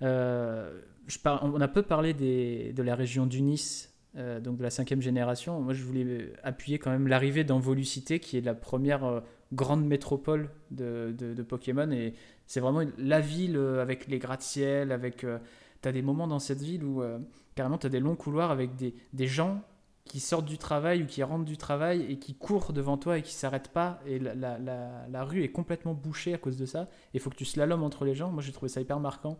Euh, 0.00 0.80
on 1.24 1.60
a 1.60 1.68
peu 1.68 1.82
parlé 1.82 2.14
de 2.14 2.82
la 2.82 2.94
région 2.94 3.26
d'Unis, 3.26 3.88
donc 4.14 4.56
de 4.56 4.62
la 4.62 4.70
cinquième 4.70 5.02
génération. 5.02 5.60
Moi 5.60 5.74
je 5.74 5.84
voulais 5.84 6.32
appuyer 6.42 6.78
quand 6.78 6.90
même 6.90 7.08
l'arrivée 7.08 7.44
d'Envolucité 7.44 8.18
qui 8.18 8.38
est 8.38 8.40
la 8.40 8.54
première 8.54 9.22
grande 9.52 9.84
métropole 9.86 10.50
de, 10.70 11.42
Pokémon. 11.48 11.90
Et 11.92 12.14
c'est 12.46 12.60
vraiment 12.60 12.82
la 12.98 13.20
ville 13.20 13.56
euh, 13.56 13.82
avec 13.82 14.06
les 14.08 14.18
gratte-ciel, 14.18 14.92
avec... 14.92 15.24
Euh, 15.24 15.38
tu 15.82 15.88
as 15.88 15.92
des 15.92 16.02
moments 16.02 16.28
dans 16.28 16.38
cette 16.38 16.62
ville 16.62 16.84
où 16.84 17.02
euh, 17.02 17.18
carrément 17.56 17.76
tu 17.76 17.86
as 17.86 17.90
des 17.90 17.98
longs 17.98 18.14
couloirs 18.14 18.52
avec 18.52 18.76
des, 18.76 18.94
des, 19.12 19.26
gens 19.26 19.62
qui 20.04 20.20
sortent 20.20 20.46
du 20.46 20.56
travail 20.56 21.02
ou 21.02 21.06
qui 21.06 21.24
rentrent 21.24 21.44
du 21.44 21.56
travail 21.56 22.06
et 22.08 22.20
qui 22.20 22.34
courent 22.36 22.72
devant 22.72 22.96
toi 22.96 23.18
et 23.18 23.22
qui 23.22 23.34
s'arrêtent 23.34 23.72
pas. 23.72 24.00
Et 24.06 24.20
la, 24.20 24.36
la, 24.58 25.24
rue 25.24 25.42
est 25.42 25.50
complètement 25.50 25.92
bouchée 25.92 26.34
à 26.34 26.38
cause 26.38 26.56
de 26.56 26.66
ça. 26.66 26.88
Il 27.14 27.20
faut 27.20 27.30
que 27.30 27.36
tu 27.36 27.44
slalomes 27.44 27.82
entre 27.82 28.04
les 28.04 28.14
gens. 28.14 28.30
Moi, 28.30 28.42
j'ai 28.42 28.52
trouvé 28.52 28.68
ça 28.68 28.80
hyper 28.80 29.00
marquant. 29.00 29.38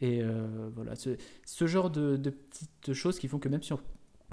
Et 0.00 0.22
voilà, 0.74 0.94
ce, 0.94 1.16
ce 1.44 1.66
genre 1.66 1.90
de, 1.90 2.16
de, 2.16 2.30
petites 2.30 2.92
choses 2.92 3.18
qui 3.18 3.26
font 3.26 3.38
que 3.38 3.48
même 3.48 3.62
si 3.62 3.72
on 3.72 3.80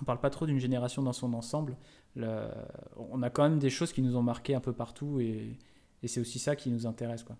ne 0.02 0.06
parle 0.06 0.20
pas 0.20 0.30
trop 0.30 0.46
d'une 0.46 0.60
génération 0.60 1.02
dans 1.02 1.14
son 1.14 1.34
ensemble, 1.34 1.78
on 2.18 3.22
a 3.22 3.30
quand 3.30 3.44
même 3.44 3.60
des 3.60 3.70
choses 3.70 3.94
qui 3.94 4.02
nous 4.02 4.16
ont 4.16 4.24
marqué 4.24 4.56
un 4.56 4.60
peu 4.60 4.74
partout 4.74 5.20
et, 5.20 5.58
c'est 6.08 6.20
aussi 6.20 6.38
ça 6.38 6.56
qui 6.56 6.70
nous 6.70 6.86
intéresse. 6.86 7.24
Quoi. 7.24 7.36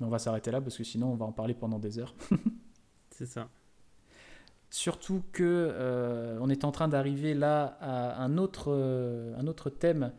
on 0.00 0.08
va 0.08 0.18
s'arrêter 0.18 0.50
là 0.50 0.60
parce 0.60 0.76
que 0.76 0.82
sinon 0.82 1.12
on 1.12 1.14
va 1.14 1.24
en 1.24 1.30
parler 1.30 1.54
pendant 1.54 1.78
des 1.78 2.00
heures. 2.00 2.16
c'est 3.10 3.26
ça. 3.26 3.48
Surtout 4.70 5.22
que 5.32 5.44
euh, 5.44 6.38
on 6.40 6.50
est 6.50 6.64
en 6.64 6.72
train 6.72 6.88
d'arriver 6.88 7.34
là 7.34 7.78
à 7.80 8.22
un 8.22 8.36
autre, 8.36 8.66
euh, 8.68 9.36
un 9.38 9.46
autre 9.46 9.70
thème 9.70 10.12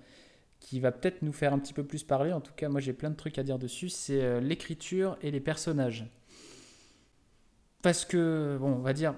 qui 0.59 0.79
va 0.79 0.91
peut-être 0.91 1.21
nous 1.21 1.33
faire 1.33 1.53
un 1.53 1.59
petit 1.59 1.73
peu 1.73 1.83
plus 1.83 2.03
parler. 2.03 2.31
En 2.33 2.41
tout 2.41 2.53
cas, 2.55 2.69
moi 2.69 2.79
j'ai 2.79 2.93
plein 2.93 3.09
de 3.09 3.15
trucs 3.15 3.37
à 3.37 3.43
dire 3.43 3.59
dessus. 3.59 3.89
C'est 3.89 4.23
euh, 4.23 4.39
l'écriture 4.39 5.17
et 5.21 5.31
les 5.31 5.41
personnages. 5.41 6.09
Parce 7.81 8.05
que, 8.05 8.57
bon, 8.59 8.73
on 8.73 8.81
va 8.81 8.93
dire, 8.93 9.13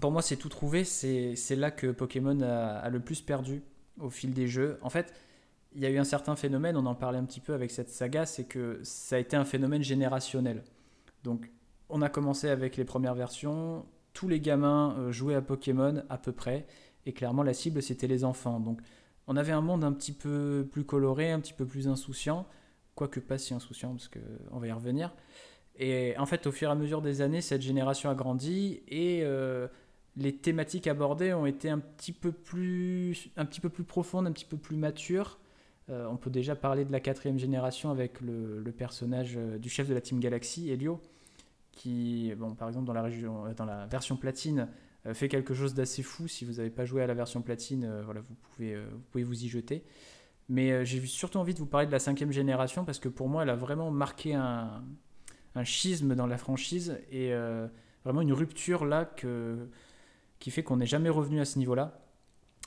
pour 0.00 0.12
moi, 0.12 0.22
c'est 0.22 0.36
tout 0.36 0.48
trouvé. 0.48 0.84
C'est 0.84 1.56
là 1.56 1.70
que 1.70 1.88
Pokémon 1.88 2.40
a, 2.42 2.88
le 2.88 3.00
plus 3.00 3.20
perdu 3.20 3.62
au 3.98 4.10
fil 4.10 4.32
des 4.32 4.46
jeux. 4.46 4.78
En 4.82 4.90
fait, 4.90 5.12
il 5.74 5.82
y 5.82 5.86
a 5.86 5.90
eu 5.90 5.98
un 5.98 6.04
certain 6.04 6.36
phénomène, 6.36 6.76
on 6.76 6.86
en 6.86 6.94
parlait 6.94 7.18
un 7.18 7.24
petit 7.24 7.40
peu 7.40 7.54
avec 7.54 7.70
cette 7.70 7.90
saga, 7.90 8.26
c'est 8.26 8.44
que 8.44 8.80
ça 8.82 9.16
a 9.16 9.18
été 9.18 9.36
un 9.36 9.44
phénomène 9.44 9.82
générationnel. 9.82 10.64
Donc, 11.22 11.50
on 11.88 12.02
a 12.02 12.08
commencé 12.08 12.48
avec 12.48 12.76
les 12.76 12.84
premières 12.84 13.14
versions, 13.14 13.86
tous 14.12 14.26
les 14.26 14.40
gamins 14.40 14.96
euh, 14.98 15.12
jouaient 15.12 15.34
à 15.34 15.42
Pokémon 15.42 16.02
à 16.08 16.18
peu 16.18 16.32
près, 16.32 16.66
et 17.06 17.12
clairement 17.12 17.42
la 17.42 17.54
cible 17.54 17.82
c'était 17.82 18.08
les 18.08 18.24
enfants. 18.24 18.58
Donc, 18.58 18.80
on 19.26 19.36
avait 19.36 19.52
un 19.52 19.60
monde 19.60 19.84
un 19.84 19.92
petit 19.92 20.12
peu 20.12 20.66
plus 20.70 20.84
coloré, 20.84 21.30
un 21.30 21.38
petit 21.40 21.52
peu 21.52 21.66
plus 21.66 21.86
insouciant, 21.86 22.46
quoique 22.96 23.20
pas 23.20 23.38
si 23.38 23.54
insouciant, 23.54 23.90
parce 23.90 24.08
qu'on 24.08 24.58
va 24.58 24.66
y 24.66 24.72
revenir. 24.72 25.14
Et 25.82 26.14
en 26.18 26.26
fait, 26.26 26.46
au 26.46 26.52
fur 26.52 26.68
et 26.68 26.72
à 26.72 26.74
mesure 26.74 27.00
des 27.00 27.22
années, 27.22 27.40
cette 27.40 27.62
génération 27.62 28.10
a 28.10 28.14
grandi 28.14 28.82
et 28.86 29.22
euh, 29.22 29.66
les 30.14 30.36
thématiques 30.36 30.86
abordées 30.86 31.32
ont 31.32 31.46
été 31.46 31.70
un 31.70 31.78
petit 31.78 32.12
peu 32.12 32.32
plus, 32.32 33.30
un 33.38 33.46
petit 33.46 33.62
peu 33.62 33.70
plus 33.70 33.84
profondes, 33.84 34.26
un 34.26 34.32
petit 34.32 34.44
peu 34.44 34.58
plus 34.58 34.76
matures. 34.76 35.38
Euh, 35.88 36.06
on 36.10 36.18
peut 36.18 36.28
déjà 36.28 36.54
parler 36.54 36.84
de 36.84 36.92
la 36.92 37.00
quatrième 37.00 37.38
génération 37.38 37.90
avec 37.90 38.20
le, 38.20 38.62
personnage 38.76 39.38
euh, 39.38 39.56
du 39.56 39.70
chef 39.70 39.88
de 39.88 39.94
la 39.94 40.02
Team 40.02 40.20
Galaxy, 40.20 40.70
Helio, 40.70 41.00
qui, 41.72 42.34
bon, 42.36 42.54
par 42.54 42.68
exemple, 42.68 42.84
dans 42.84 43.64
la, 43.64 43.86
version 43.86 44.16
platine, 44.16 44.68
fait 45.14 45.30
quelque 45.30 45.54
chose 45.54 45.72
d'assez 45.72 46.02
fou. 46.02 46.28
Si 46.28 46.44
vous 46.44 46.54
n'avez 46.54 46.68
pas 46.68 46.84
joué 46.84 47.02
à 47.02 47.06
la 47.06 47.14
version 47.14 47.40
platine, 47.40 48.02
voilà, 48.04 48.20
pouvez, 48.42 48.76
vous 48.76 49.00
pouvez 49.10 49.24
vous 49.24 49.44
y 49.44 49.48
jeter. 49.48 49.82
Mais 50.50 50.84
j'ai 50.84 51.00
surtout 51.06 51.38
envie 51.38 51.54
de 51.54 51.58
vous 51.58 51.64
parler 51.64 51.86
de 51.86 51.92
la 51.92 52.00
cinquième 52.00 52.32
génération 52.32 52.84
parce 52.84 52.98
que 52.98 53.08
pour 53.08 53.30
moi, 53.30 53.44
elle 53.44 53.50
a 53.50 53.56
vraiment 53.56 53.90
marqué 53.90 54.34
un, 54.34 54.82
un 55.54 55.64
schisme 55.64 56.14
dans 56.14 56.26
la 56.26 56.38
franchise 56.38 56.98
et 57.10 57.32
euh, 57.32 57.66
vraiment 58.04 58.20
une 58.20 58.32
rupture 58.32 58.84
là 58.84 59.04
que, 59.04 59.68
qui 60.38 60.50
fait 60.50 60.62
qu'on 60.62 60.76
n'est 60.76 60.86
jamais 60.86 61.08
revenu 61.08 61.40
à 61.40 61.44
ce 61.44 61.58
niveau-là. 61.58 62.00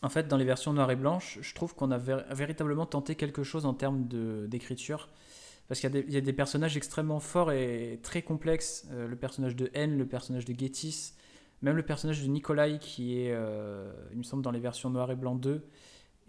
En 0.01 0.09
fait, 0.09 0.27
dans 0.27 0.37
les 0.37 0.45
versions 0.45 0.73
noires 0.73 0.91
et 0.91 0.97
blanches, 0.97 1.39
je 1.41 1.55
trouve 1.55 1.75
qu'on 1.75 1.91
a 1.91 1.97
véritablement 1.97 2.85
tenté 2.85 3.15
quelque 3.15 3.43
chose 3.43 3.65
en 3.65 3.73
termes 3.73 4.05
d'écriture. 4.47 5.07
Parce 5.69 5.79
qu'il 5.79 6.05
y, 6.09 6.17
a 6.17 6.21
des 6.21 6.33
personnages 6.33 6.75
extrêmement 6.75 7.21
forts 7.21 7.53
et 7.53 8.01
très 8.03 8.21
complexes. 8.21 8.85
Euh, 8.91 9.07
le 9.07 9.15
personnage 9.15 9.55
de 9.55 9.71
N, 9.73 9.97
le 9.97 10.05
personnage 10.05 10.43
de 10.43 10.53
Getis, 10.53 11.13
même 11.61 11.77
le 11.77 11.83
personnage 11.83 12.21
de 12.21 12.27
Nikolai, 12.27 12.79
qui 12.81 13.17
est, 13.17 13.31
euh, 13.31 13.93
il 14.11 14.17
me 14.17 14.23
semble, 14.23 14.43
dans 14.43 14.51
les 14.51 14.59
versions 14.59 14.89
noires 14.89 15.09
et 15.09 15.15
blanc 15.15 15.35
2, 15.35 15.65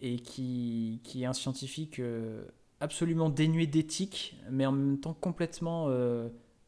et 0.02 0.20
qui, 0.20 1.00
qui 1.02 1.24
est 1.24 1.26
un 1.26 1.32
scientifique 1.32 2.00
absolument 2.78 3.28
dénué 3.28 3.66
d'éthique, 3.66 4.36
mais 4.52 4.66
en 4.66 4.72
même 4.72 5.00
temps 5.00 5.14
complètement 5.14 5.88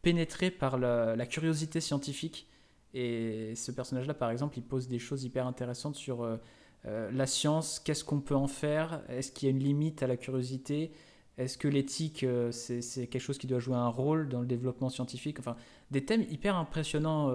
pénétré 0.06 0.52
par 0.52 0.78
la, 0.78 1.26
curiosité 1.26 1.80
scientifique. 1.80 2.46
Et 2.94 3.56
ce 3.56 3.72
personnage-là, 3.72 4.14
par 4.14 4.30
exemple, 4.30 4.56
il 4.56 4.62
pose 4.62 4.86
des 4.86 5.00
choses 5.00 5.24
hyper 5.24 5.48
intéressantes 5.48 5.96
sur 5.96 6.22
euh, 6.22 6.36
euh, 6.84 7.10
la 7.10 7.26
science, 7.26 7.80
qu'est-ce 7.80 8.04
qu'on 8.04 8.20
peut 8.20 8.36
en 8.36 8.46
faire, 8.46 9.02
est-ce 9.08 9.32
qu'il 9.32 9.48
y 9.48 9.50
a 9.50 9.50
une 9.50 9.64
limite 9.64 10.04
à 10.04 10.06
la 10.06 10.16
curiosité, 10.16 10.92
est-ce 11.38 11.58
que 11.58 11.66
l'éthique, 11.66 12.22
euh, 12.22 12.52
c'est 12.52 13.08
quelque 13.08 13.18
chose 13.18 13.36
qui 13.36 13.48
doit 13.48 13.58
jouer 13.58 13.74
un 13.74 13.88
rôle 13.88 14.28
dans 14.28 14.38
le 14.38 14.46
développement 14.46 14.90
scientifique? 14.90 15.40
Enfin, 15.40 15.56
des 15.90 16.04
thèmes 16.04 16.22
hyper 16.30 16.54
impressionnants 16.54 17.34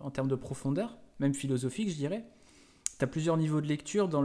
en 0.00 0.10
termes 0.12 0.28
de 0.28 0.36
profondeur, 0.36 0.96
même 1.18 1.34
philosophique, 1.34 1.90
je 1.90 1.96
dirais. 1.96 2.24
Tu 2.96 3.04
as 3.04 3.08
plusieurs 3.08 3.36
niveaux 3.36 3.60
de 3.60 3.66
lecture 3.66 4.06
dans 4.06 4.22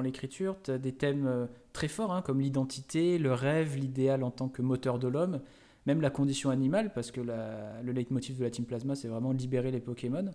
l'écriture, 0.00 0.54
dans 0.54 0.60
tu 0.62 0.70
as 0.70 0.78
des 0.78 0.92
thèmes 0.92 1.48
très 1.74 1.88
forts, 1.88 2.14
hein, 2.14 2.22
comme 2.22 2.40
l'identité, 2.40 3.18
le 3.18 3.34
rêve, 3.34 3.76
l'idéal 3.76 4.24
en 4.24 4.30
tant 4.30 4.48
que 4.48 4.62
moteur 4.62 4.98
de 4.98 5.06
l'homme 5.06 5.42
même 5.86 6.00
la 6.00 6.10
condition 6.10 6.50
animale, 6.50 6.92
parce 6.92 7.10
que 7.10 7.20
le 7.20 7.92
leitmotiv 7.92 8.38
de 8.38 8.44
la 8.44 8.50
Team 8.50 8.64
Plasma, 8.64 8.94
c'est 8.94 9.08
vraiment 9.08 9.32
libérer 9.32 9.70
les 9.70 9.80
Pokémon. 9.80 10.30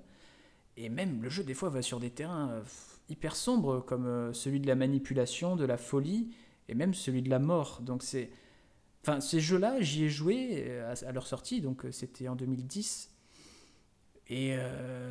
Et 0.78 0.90
même 0.90 1.22
le 1.22 1.30
jeu, 1.30 1.44
des 1.44 1.54
fois, 1.54 1.70
va 1.70 1.82
sur 1.82 2.00
des 2.00 2.10
terrains 2.10 2.50
euh, 2.50 2.62
hyper 3.10 3.36
sombres, 3.36 3.80
comme 3.82 4.06
euh, 4.08 4.34
celui 4.34 4.60
de 4.60 4.68
la 4.68 4.76
manipulation, 4.76 5.56
de 5.56 5.66
la 5.66 5.78
folie, 5.78 6.36
et 6.68 6.74
même 6.74 6.94
celui 6.94 7.22
de 7.22 7.30
la 7.30 7.40
mort. 7.40 7.82
Donc 7.82 8.04
c'est... 8.04 8.30
Enfin, 9.04 9.22
ces 9.22 9.40
jeux-là, 9.40 9.80
j'y 9.82 10.06
ai 10.06 10.10
joué 10.10 10.66
euh, 10.68 10.94
à, 11.06 11.12
leur 11.12 11.28
sortie, 11.28 11.62
donc 11.62 11.86
c'était 11.92 12.28
en 12.28 12.36
2010. 12.36 13.12
Et 14.28 14.58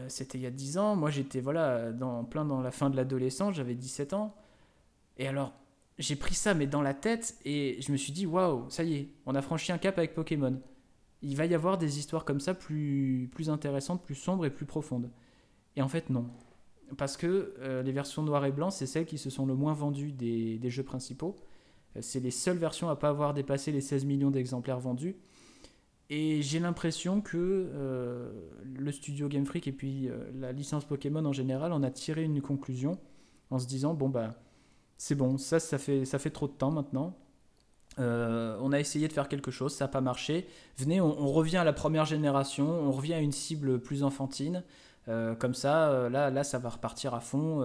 c'était 0.09 0.39
il 0.39 0.41
y 0.41 0.47
a 0.47 0.51
10 0.51 0.77
ans. 0.77 0.97
Moi, 0.97 1.09
j'étais 1.09 1.41
voilà, 1.41 1.93
dans, 1.93 2.25
plein 2.25 2.45
dans 2.45 2.61
la 2.61 2.73
fin 2.73 2.91
de 2.91 2.97
l'adolescence, 2.97 3.55
j'avais 3.55 3.77
17 3.77 4.13
ans. 4.13 4.35
Et 5.19 5.29
alors, 5.29 5.53
j'ai 5.99 6.17
pris 6.17 6.35
ça 6.35 6.55
mais 6.55 6.67
dans 6.67 6.83
la 6.83 6.95
tête 6.95 7.37
et 7.45 7.81
je 7.81 7.93
me 7.93 7.97
suis 7.97 8.13
dit 8.13 8.27
waouh, 8.27 8.69
ça 8.69 8.85
y 8.85 8.95
est, 8.95 9.09
on 9.27 9.35
a 9.35 9.43
franchi 9.43 9.73
un 9.73 9.79
cap 9.79 9.99
avec 9.99 10.15
Pokémon. 10.15 10.61
Il 11.23 11.37
va 11.37 11.47
y 11.47 11.55
avoir 11.55 11.79
des 11.79 11.99
histoires 11.99 12.25
comme 12.25 12.41
ça 12.41 12.53
plus, 12.53 13.31
plus 13.33 13.49
intéressantes, 13.49 14.03
plus 14.03 14.15
sombres 14.15 14.45
et 14.45 14.51
plus 14.51 14.67
profondes. 14.67 15.11
Et 15.77 15.83
en 15.83 15.89
fait, 15.89 16.11
non. 16.11 16.27
Parce 16.99 17.17
que 17.17 17.55
euh, 17.61 17.83
les 17.83 17.93
versions 17.93 18.23
noir 18.23 18.45
et 18.45 18.53
blanc, 18.53 18.71
c'est 18.71 18.87
celles 18.87 19.07
qui 19.07 19.17
se 19.17 19.31
sont 19.31 19.47
le 19.47 19.55
moins 19.55 19.73
vendues 19.73 20.13
des, 20.13 20.59
des 20.59 20.71
jeux 20.71 20.83
principaux. 20.83 21.37
Euh, 21.97 22.01
c'est 22.03 22.21
les 22.21 22.31
seules 22.31 22.59
versions 22.59 22.91
à 22.91 22.97
pas 22.97 23.09
avoir 23.09 23.33
dépassé 23.33 23.73
les 23.73 23.81
16 23.81 24.05
millions 24.05 24.31
d'exemplaires 24.31 24.81
vendus. 24.81 25.17
Et 26.11 26.43
j'ai 26.43 26.59
l'impression 26.59 27.23
que 27.23 27.39
euh, 27.39 28.31
le 28.63 28.93
studio 28.93 29.29
Game 29.29 29.47
Freak 29.47 29.67
et 29.67 29.73
puis 29.73 30.11
la 30.35 30.53
licence 30.53 30.85
Pokémon 30.85 31.25
en 31.25 31.33
général 31.33 31.73
en 31.73 31.83
a 31.83 31.91
tiré 31.91 32.23
une 32.23 32.43
conclusion 32.43 32.99
en 33.49 33.59
se 33.59 33.67
disant 33.67 33.95
bon 33.95 34.11
bah 34.11 34.35
c'est 34.97 35.15
bon, 35.15 35.39
ça, 35.39 35.61
ça 35.61 35.79
fait, 35.79 36.05
ça 36.05 36.19
fait 36.19 36.31
trop 36.31 36.47
de 36.47 36.53
temps 36.53 36.71
maintenant. 36.71 37.15
Euh, 37.99 38.59
on 38.61 38.73
a 38.73 38.81
essayé 38.81 39.07
de 39.07 39.13
faire 39.13 39.29
quelque 39.29 39.51
chose, 39.51 39.73
ça 39.75 39.85
n'a 39.85 39.89
pas 39.89 40.01
marché. 40.01 40.47
Venez, 40.79 41.01
on, 41.01 41.33
revient 41.33 41.59
à 41.59 41.65
la 41.65 41.73
première 41.73 42.05
génération, 42.05 42.69
on 42.69 42.91
revient 42.91 43.15
à 43.15 43.21
une 43.21 43.33
cible 43.33 43.81
plus 43.81 44.03
enfantine. 44.03 44.65
Euh, 45.09 45.35
comme 45.35 45.55
ça, 45.55 45.91
euh, 45.91 46.09
là, 46.09 46.31
là, 46.31 46.45
ça 46.45 46.59
va 46.59 46.71
repartir 46.71 47.15
à 47.15 47.21
fond. 47.21 47.63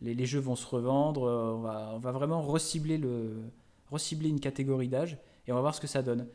Les, 0.00 0.26
jeux 0.26 0.40
vont 0.40 0.56
se 0.56 0.66
revendre. 0.66 1.22
On 1.22 1.98
va, 1.98 2.12
vraiment 2.12 2.42
recibler, 2.42 2.98
le, 2.98 3.42
une 4.22 4.40
catégorie 4.40 4.88
d'âge 4.88 5.18
et 5.46 5.52
on 5.52 5.54
va 5.54 5.60
voir 5.60 5.74
ce 5.74 5.80
que 5.80 5.86
ça 5.86 6.02
donne. 6.02 6.26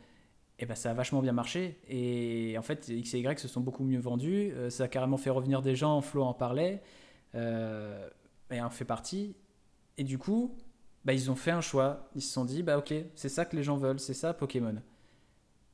Et 0.61 0.65
ben, 0.65 0.75
ça 0.75 0.91
a 0.91 0.93
vachement 0.93 1.21
bien 1.21 1.31
marché. 1.31 1.79
Et 1.87 2.55
en 2.57 2.61
fait, 2.61 2.89
X 2.89 3.13
et 3.13 3.19
Y 3.19 3.39
se 3.39 3.47
sont 3.47 3.61
beaucoup 3.61 3.83
mieux 3.83 3.99
vendus. 3.99 4.53
ça 4.69 4.85
a 4.85 4.87
carrément 4.87 5.17
fait 5.17 5.29
revenir 5.29 5.61
des 5.61 5.75
gens. 5.75 6.01
Flo 6.01 6.23
en 6.23 6.33
parlait. 6.33 6.81
et 7.35 8.61
en 8.61 8.69
fait 8.69 8.85
partie. 8.85 9.35
Et 9.99 10.03
du 10.05 10.17
coup, 10.17 10.55
bah, 11.03 11.13
ils 11.13 11.29
ont 11.29 11.35
fait 11.35 11.51
un 11.51 11.61
choix. 11.61 12.09
Ils 12.15 12.21
se 12.21 12.33
sont 12.33 12.45
dit, 12.45 12.63
bah 12.63 12.77
ok, 12.79 12.93
c'est 13.15 13.29
ça 13.29 13.45
que 13.45 13.55
les 13.55 13.63
gens 13.63 13.77
veulent, 13.77 13.99
c'est 13.99 14.15
ça 14.15 14.33
Pokémon. 14.33 14.81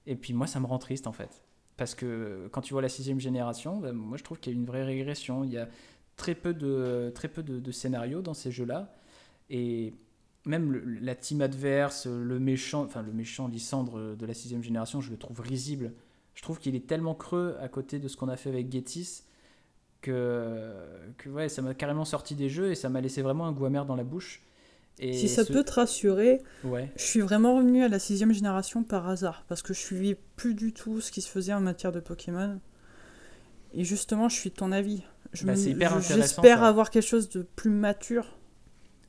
Et 0.08 0.16
puis 0.16 0.34
moi, 0.34 0.48
ça 0.48 0.60
me 0.60 0.66
rend 0.66 0.80
triste 0.80 1.08
en 1.08 1.12
fait. 1.14 1.44
Parce 1.78 1.94
que 1.94 2.50
quand 2.52 2.62
tu 2.62 2.74
vois 2.74 2.82
la 2.82 2.90
sixième 2.90 3.20
génération, 3.20 3.78
bah, 3.78 3.94
moi 3.94 4.18
je 4.18 4.24
trouve 4.24 4.40
qu'il 4.40 4.52
y 4.52 4.56
a 4.56 4.60
une 4.60 4.66
vraie 4.66 4.84
régression. 4.84 5.44
Il 5.44 5.52
y 5.52 5.60
a 5.60 5.70
très 6.16 6.34
peu 6.34 6.56
de, 6.56 7.12
très 7.14 7.28
peu 7.28 7.44
de, 7.44 7.72
scénarios 7.72 8.24
dans 8.24 8.34
ces 8.34 8.52
jeux-là. 8.52 8.96
Et 9.52 9.94
même 10.46 10.74
la 11.02 11.14
team 11.14 11.42
adverse, 11.42 12.08
le 12.08 12.40
méchant, 12.40 12.84
enfin 12.84 13.04
le 13.04 13.14
méchant 13.14 13.48
Lysandre 13.48 14.16
de 14.16 14.26
la 14.26 14.34
sixième 14.34 14.64
génération, 14.64 15.02
je 15.02 15.12
le 15.12 15.18
trouve 15.18 15.40
risible. 15.40 15.94
Je 16.34 16.42
trouve 16.42 16.58
qu'il 16.58 16.76
est 16.76 16.88
tellement 16.88 17.14
creux 17.14 17.58
à 17.62 17.68
côté 17.68 18.00
de 18.00 18.08
ce 18.08 18.18
qu'on 18.18 18.28
a 18.28 18.38
fait 18.38 18.50
avec 18.50 18.72
Getis 18.72 19.22
que, 20.06 20.72
que 21.18 21.30
ouais, 21.30 21.50
ça 21.50 21.62
m'a 21.62 21.74
carrément 21.74 22.06
sorti 22.06 22.36
des 22.36 22.50
jeux 22.50 22.72
et 22.72 22.76
ça 22.76 22.90
m'a 22.90 23.02
laissé 23.02 23.22
vraiment 23.22 23.48
un 23.48 23.52
goût 23.52 23.66
amer 23.66 23.86
dans 23.86 23.96
la 23.96 24.04
bouche. 24.04 24.44
Et 25.00 25.14
si 25.14 25.28
ça 25.28 25.44
peut 25.44 25.64
te 25.64 25.74
rassurer, 25.74 26.42
ouais. 26.64 26.90
je 26.96 27.04
suis 27.04 27.20
vraiment 27.20 27.58
revenu 27.58 27.84
à 27.84 27.90
la 27.90 28.00
sixième 28.00 28.32
génération 28.32 28.84
par 28.84 29.10
hasard, 29.10 29.44
parce 29.50 29.62
que 29.62 29.74
je 29.74 29.80
suivais 29.80 30.18
plus 30.38 30.54
du 30.54 30.72
tout 30.72 31.02
ce 31.02 31.12
qui 31.12 31.22
se 31.22 31.30
faisait 31.30 31.54
en 31.54 31.60
matière 31.60 31.92
de 31.92 32.00
Pokémon. 32.00 32.62
Et 33.74 33.84
justement, 33.84 34.30
je 34.30 34.36
suis 34.36 34.52
de 34.52 34.56
ton 34.56 34.72
avis. 34.72 35.04
Je 35.34 35.46
bah, 35.46 35.56
J'espère 35.56 36.64
avoir 36.64 36.92
quelque 36.92 37.08
chose 37.08 37.28
de 37.28 37.42
plus 37.42 37.72
mature, 37.72 38.38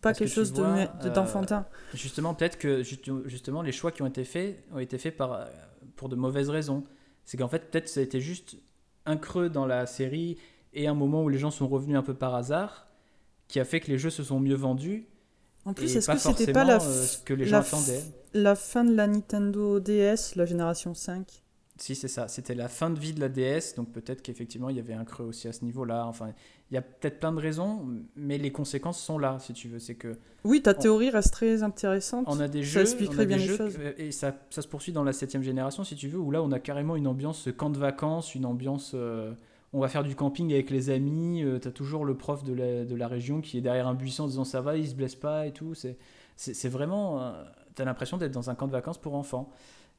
pas 0.00 0.12
quelque 0.12 0.32
chose 0.32 0.52
euh, 0.58 0.86
d'enfantin. 1.14 1.66
justement, 1.94 2.34
peut-être 2.34 2.58
que 2.58 2.82
justement 2.82 3.62
les 3.62 3.70
choix 3.70 3.92
qui 3.92 4.02
ont 4.02 4.06
été 4.06 4.24
faits 4.24 4.64
ont 4.72 4.80
été 4.80 4.98
faits 4.98 5.16
par, 5.16 5.46
pour 5.94 6.08
de 6.08 6.16
mauvaises 6.16 6.50
raisons. 6.50 6.82
C'est 7.24 7.36
qu'en 7.36 7.48
fait, 7.48 7.70
peut-être 7.70 7.88
ça 7.88 8.00
a 8.00 8.02
été 8.02 8.20
juste 8.20 8.56
un 9.04 9.16
creux 9.16 9.48
dans 9.48 9.66
la 9.66 9.86
série 9.86 10.36
et 10.76 10.86
un 10.86 10.94
moment 10.94 11.24
où 11.24 11.28
les 11.28 11.38
gens 11.38 11.50
sont 11.50 11.66
revenus 11.66 11.96
un 11.96 12.02
peu 12.02 12.14
par 12.14 12.34
hasard, 12.34 12.86
qui 13.48 13.58
a 13.58 13.64
fait 13.64 13.80
que 13.80 13.88
les 13.88 13.98
jeux 13.98 14.10
se 14.10 14.22
sont 14.22 14.38
mieux 14.38 14.54
vendus. 14.54 15.08
En 15.64 15.74
plus, 15.74 15.96
est-ce 15.96 16.08
que 16.08 16.18
c'était 16.18 16.52
pas 16.52 16.64
la, 16.64 16.76
euh, 16.76 17.04
ce 17.06 17.18
que 17.18 17.34
les 17.34 17.46
gens 17.46 17.58
attendaient 17.58 18.02
la 18.36 18.54
fin 18.54 18.84
de 18.84 18.94
la 18.94 19.06
Nintendo 19.06 19.80
DS, 19.80 20.36
la 20.36 20.46
génération 20.46 20.94
5 20.94 21.42
si, 21.78 21.94
c'est 21.94 22.08
ça. 22.08 22.26
C'était 22.26 22.54
la 22.54 22.68
fin 22.68 22.88
de 22.88 22.98
vie 22.98 23.12
de 23.12 23.20
la 23.20 23.28
DS, 23.28 23.74
donc 23.76 23.92
peut-être 23.92 24.22
qu'effectivement, 24.22 24.70
il 24.70 24.76
y 24.76 24.80
avait 24.80 24.94
un 24.94 25.04
creux 25.04 25.26
aussi 25.26 25.46
à 25.46 25.52
ce 25.52 25.62
niveau-là. 25.62 26.06
Enfin, 26.06 26.32
il 26.70 26.74
y 26.74 26.78
a 26.78 26.80
peut-être 26.80 27.20
plein 27.20 27.32
de 27.32 27.38
raisons, 27.38 27.86
mais 28.16 28.38
les 28.38 28.50
conséquences 28.50 28.98
sont 28.98 29.18
là, 29.18 29.36
si 29.40 29.52
tu 29.52 29.68
veux. 29.68 29.78
C'est 29.78 29.94
que. 29.94 30.16
Oui, 30.44 30.62
ta 30.62 30.72
théorie 30.72 31.10
reste 31.10 31.34
très 31.34 31.62
intéressante. 31.62 32.24
On 32.28 32.40
a 32.40 32.48
des 32.48 32.62
jeux. 32.62 32.72
Ça 32.72 32.80
expliquerait 32.80 33.26
bien 33.26 33.36
les 33.36 33.54
choses. 33.54 33.76
Et 33.98 34.10
ça, 34.10 34.34
ça, 34.48 34.62
se 34.62 34.68
poursuit 34.68 34.92
dans 34.92 35.04
la 35.04 35.12
septième 35.12 35.42
génération, 35.42 35.84
si 35.84 35.96
tu 35.96 36.08
veux, 36.08 36.18
où 36.18 36.30
là, 36.30 36.42
on 36.42 36.50
a 36.50 36.60
carrément 36.60 36.96
une 36.96 37.06
ambiance 37.06 37.46
camp 37.54 37.68
de 37.68 37.78
vacances, 37.78 38.34
une 38.34 38.46
ambiance. 38.46 38.92
Euh, 38.94 39.34
on 39.72 39.80
va 39.80 39.88
faire 39.88 40.04
du 40.04 40.14
camping 40.14 40.52
avec 40.52 40.70
les 40.70 40.90
amis. 40.90 41.42
Euh, 41.42 41.58
tu 41.58 41.68
as 41.68 41.72
toujours 41.72 42.04
le 42.04 42.16
prof 42.16 42.44
de 42.44 42.52
la, 42.52 42.84
de 42.84 42.94
la, 42.94 43.08
région 43.08 43.40
qui 43.40 43.58
est 43.58 43.60
derrière 43.60 43.88
un 43.88 43.94
buisson 43.94 44.24
en 44.24 44.28
disant 44.28 44.44
ça 44.44 44.60
va, 44.60 44.76
il 44.76 44.88
se 44.88 44.94
blesse 44.94 45.14
pas 45.14 45.46
et 45.46 45.52
tout. 45.52 45.74
C'est 46.36 46.68
vraiment. 46.68 47.22
Euh, 47.22 47.44
tu 47.74 47.82
as 47.82 47.84
l'impression 47.84 48.16
d'être 48.16 48.32
dans 48.32 48.50
un 48.50 48.54
camp 48.54 48.66
de 48.66 48.72
vacances 48.72 48.98
pour 48.98 49.14
enfants. 49.14 49.50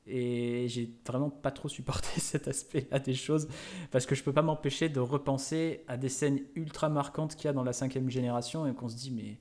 Et 0.09 0.68
j'ai 0.70 0.89
vraiment 1.05 1.30
pas 1.30 1.51
trop 1.51 1.68
supporté 1.68 2.07
cet 2.20 2.47
aspect-là 2.47 2.99
des 2.99 3.13
choses 3.13 3.49
parce 3.91 4.05
que 4.05 4.15
je 4.15 4.24
peux 4.24 4.32
pas 4.32 4.41
m'empêcher 4.41 4.88
de 4.88 5.01
repenser 5.01 5.84
à 5.89 5.97
des 5.97 6.07
scènes 6.07 6.39
ultra 6.55 6.88
marquantes 6.88 7.36
qu'il 7.36 7.45
y 7.45 7.47
a 7.49 7.53
dans 7.53 7.63
la 7.63 7.74
cinquième 7.74 8.09
génération 8.09 8.65
et 8.65 8.74
qu'on 8.74 8.88
se 8.88 8.95
dit 8.95 9.11
mais 9.11 9.38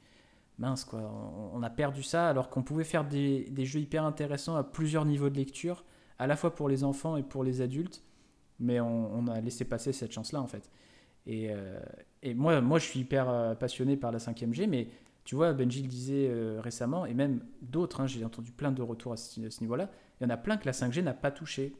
mince 0.58 0.84
quoi, 0.84 1.08
on, 1.54 1.62
a 1.62 1.70
perdu 1.70 2.02
ça 2.02 2.28
alors 2.28 2.50
qu'on 2.50 2.64
pouvait 2.64 2.82
faire 2.82 3.04
des, 3.04 3.44
des, 3.50 3.64
jeux 3.64 3.78
hyper 3.78 4.04
intéressants 4.04 4.56
à 4.56 4.64
plusieurs 4.64 5.04
niveaux 5.04 5.30
de 5.30 5.36
lecture, 5.36 5.84
à 6.18 6.26
la 6.26 6.34
fois 6.34 6.52
pour 6.52 6.68
les 6.68 6.82
enfants 6.82 7.16
et 7.16 7.22
pour 7.22 7.44
les 7.44 7.60
adultes, 7.60 8.02
mais 8.58 8.80
on, 8.80 9.26
a 9.28 9.40
laissé 9.40 9.64
passer 9.64 9.92
cette 9.92 10.12
chance-là 10.12 10.40
en 10.40 10.46
fait. 10.46 10.70
Et, 11.26 11.48
euh, 11.50 11.80
et, 12.22 12.34
moi, 12.34 12.60
moi 12.60 12.78
je 12.78 12.84
suis 12.84 13.00
hyper 13.00 13.28
euh, 13.28 13.54
passionné 13.54 13.96
par 13.96 14.12
la 14.12 14.18
cinquième 14.18 14.54
G, 14.54 14.66
mais 14.66 14.88
tu 15.24 15.34
vois, 15.34 15.52
Benji 15.52 15.82
le 15.82 15.88
disait 15.88 16.28
euh, 16.30 16.60
récemment, 16.60 17.04
et 17.04 17.14
même 17.14 17.40
d'autres, 17.62 18.00
hein, 18.00 18.06
j'ai 18.06 18.24
entendu 18.24 18.52
plein 18.52 18.70
de 18.70 18.82
retours 18.82 19.12
à 19.12 19.16
ce, 19.16 19.40
niveau-là, 19.60 19.90
il 20.20 20.24
y 20.24 20.26
en 20.26 20.30
a 20.30 20.36
plein 20.36 20.56
que 20.56 20.66
la 20.66 20.72
5G 20.72 21.02
n'a 21.02 21.14
pas 21.14 21.30
touché. 21.30 21.74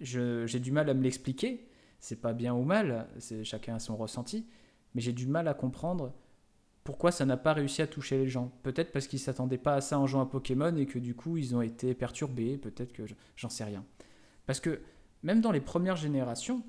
J'ai 0.00 0.60
du 0.60 0.72
mal 0.72 0.88
à 0.88 0.94
me 0.94 1.02
l'expliquer, 1.02 1.68
c'est 1.98 2.20
pas 2.22 2.32
bien 2.32 2.54
ou 2.54 2.62
mal, 2.62 3.06
chacun 3.42 3.74
a 3.74 3.78
son 3.78 3.96
ressenti, 3.96 4.46
mais 4.94 5.02
j'ai 5.02 5.12
du 5.12 5.26
mal 5.26 5.46
à 5.46 5.52
comprendre 5.52 6.14
pourquoi 6.84 7.12
ça 7.12 7.26
n'a 7.26 7.36
pas 7.36 7.52
réussi 7.52 7.82
à 7.82 7.86
toucher 7.86 8.16
les 8.16 8.28
gens. 8.28 8.50
Peut-être 8.62 8.92
parce 8.92 9.06
qu'ils 9.06 9.18
s'attendaient 9.18 9.58
pas 9.58 9.74
à 9.74 9.80
ça 9.82 9.98
en 9.98 10.06
jouant 10.06 10.22
à 10.22 10.26
Pokémon 10.26 10.74
et 10.76 10.86
que 10.86 10.98
du 10.98 11.14
coup 11.14 11.36
ils 11.36 11.54
ont 11.54 11.60
été 11.60 11.94
perturbés, 11.94 12.56
peut-être 12.56 12.92
que 12.92 13.02
j'en 13.36 13.50
sais 13.50 13.64
rien. 13.64 13.84
Parce 14.46 14.58
que 14.58 14.80
même 15.22 15.40
dans 15.40 15.52
les 15.52 15.60
premières 15.60 15.96
générations, 15.96 16.62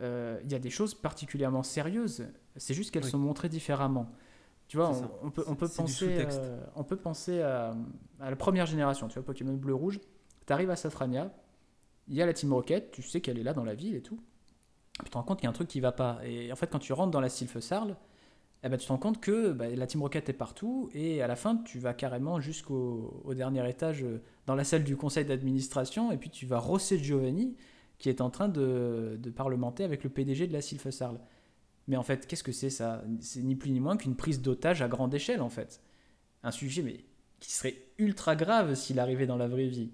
euh, 0.00 0.40
il 0.44 0.52
y 0.52 0.54
a 0.54 0.58
des 0.58 0.70
choses 0.70 0.94
particulièrement 0.94 1.62
sérieuses, 1.62 2.26
c'est 2.56 2.74
juste 2.74 2.90
qu'elles 2.90 3.04
sont 3.04 3.18
montrées 3.18 3.48
différemment. 3.48 4.10
Tu 4.68 4.76
vois, 4.76 4.92
on, 5.22 5.30
peut, 5.30 5.44
on, 5.48 5.56
peut 5.56 5.68
penser, 5.68 6.06
euh, 6.08 6.60
on 6.76 6.84
peut 6.84 6.96
penser 6.96 7.42
à, 7.42 7.74
la 8.20 8.36
première 8.36 8.66
génération, 8.66 9.08
tu 9.08 9.14
vois, 9.14 9.24
Pokémon 9.24 9.54
bleu-rouge. 9.54 9.98
Tu 10.46 10.52
arrives 10.52 10.70
à 10.70 10.76
Safrania, 10.76 11.32
il 12.06 12.14
y 12.14 12.22
a 12.22 12.26
la 12.26 12.32
Team 12.32 12.52
Rocket, 12.52 12.92
tu 12.92 13.02
sais 13.02 13.20
qu'elle 13.20 13.38
est 13.38 13.42
là 13.42 13.52
dans 13.52 13.64
la 13.64 13.74
ville 13.74 13.96
et 13.96 14.02
tout. 14.02 14.20
Tu 15.04 15.10
te 15.10 15.16
rends 15.16 15.24
compte 15.24 15.38
qu'il 15.38 15.44
y 15.44 15.48
a 15.48 15.50
un 15.50 15.54
truc 15.54 15.68
qui 15.68 15.80
va 15.80 15.92
pas. 15.92 16.20
Et 16.24 16.52
en 16.52 16.56
fait, 16.56 16.68
quand 16.68 16.78
tu 16.78 16.92
rentres 16.92 17.10
dans 17.10 17.20
la 17.20 17.28
Sylph-Sarl, 17.28 17.96
eh 18.62 18.68
ben, 18.68 18.76
tu 18.76 18.86
te 18.86 18.92
rends 18.92 18.98
compte 18.98 19.20
que 19.20 19.52
bah, 19.52 19.68
la 19.68 19.86
Team 19.86 20.02
Rocket 20.02 20.28
est 20.28 20.34
partout 20.34 20.90
et 20.92 21.22
à 21.22 21.26
la 21.26 21.36
fin, 21.36 21.56
tu 21.56 21.78
vas 21.78 21.94
carrément 21.94 22.40
jusqu'au 22.40 23.24
dernier 23.34 23.68
étage 23.68 24.02
euh, 24.02 24.22
dans 24.46 24.54
la 24.54 24.64
salle 24.64 24.84
du 24.84 24.96
conseil 24.96 25.24
d'administration 25.24 26.12
et 26.12 26.18
puis 26.18 26.28
tu 26.28 26.46
vas 26.46 26.58
rosser 26.58 26.98
Giovanni 26.98 27.56
qui 28.00 28.08
est 28.08 28.20
en 28.20 28.30
train 28.30 28.48
de, 28.48 29.18
de 29.22 29.30
parlementer 29.30 29.84
avec 29.84 30.02
le 30.02 30.10
PDG 30.10 30.48
de 30.48 30.52
la 30.52 30.62
Sylph-Sarl. 30.62 31.20
Mais 31.86 31.96
en 31.96 32.02
fait, 32.02 32.26
qu'est-ce 32.26 32.42
que 32.42 32.50
c'est 32.50 32.70
ça? 32.70 33.04
C'est 33.20 33.42
ni 33.42 33.54
plus 33.54 33.70
ni 33.70 33.78
moins 33.78 33.96
qu'une 33.96 34.16
prise 34.16 34.40
d'otage 34.42 34.82
à 34.82 34.88
grande 34.88 35.14
échelle, 35.14 35.42
en 35.42 35.50
fait. 35.50 35.82
Un 36.42 36.50
sujet 36.50 36.82
mais, 36.82 37.04
qui 37.38 37.52
serait 37.52 37.76
ultra 37.98 38.36
grave 38.36 38.74
s'il 38.74 38.98
arrivait 38.98 39.26
dans 39.26 39.36
la 39.36 39.48
vraie 39.48 39.66
vie. 39.66 39.90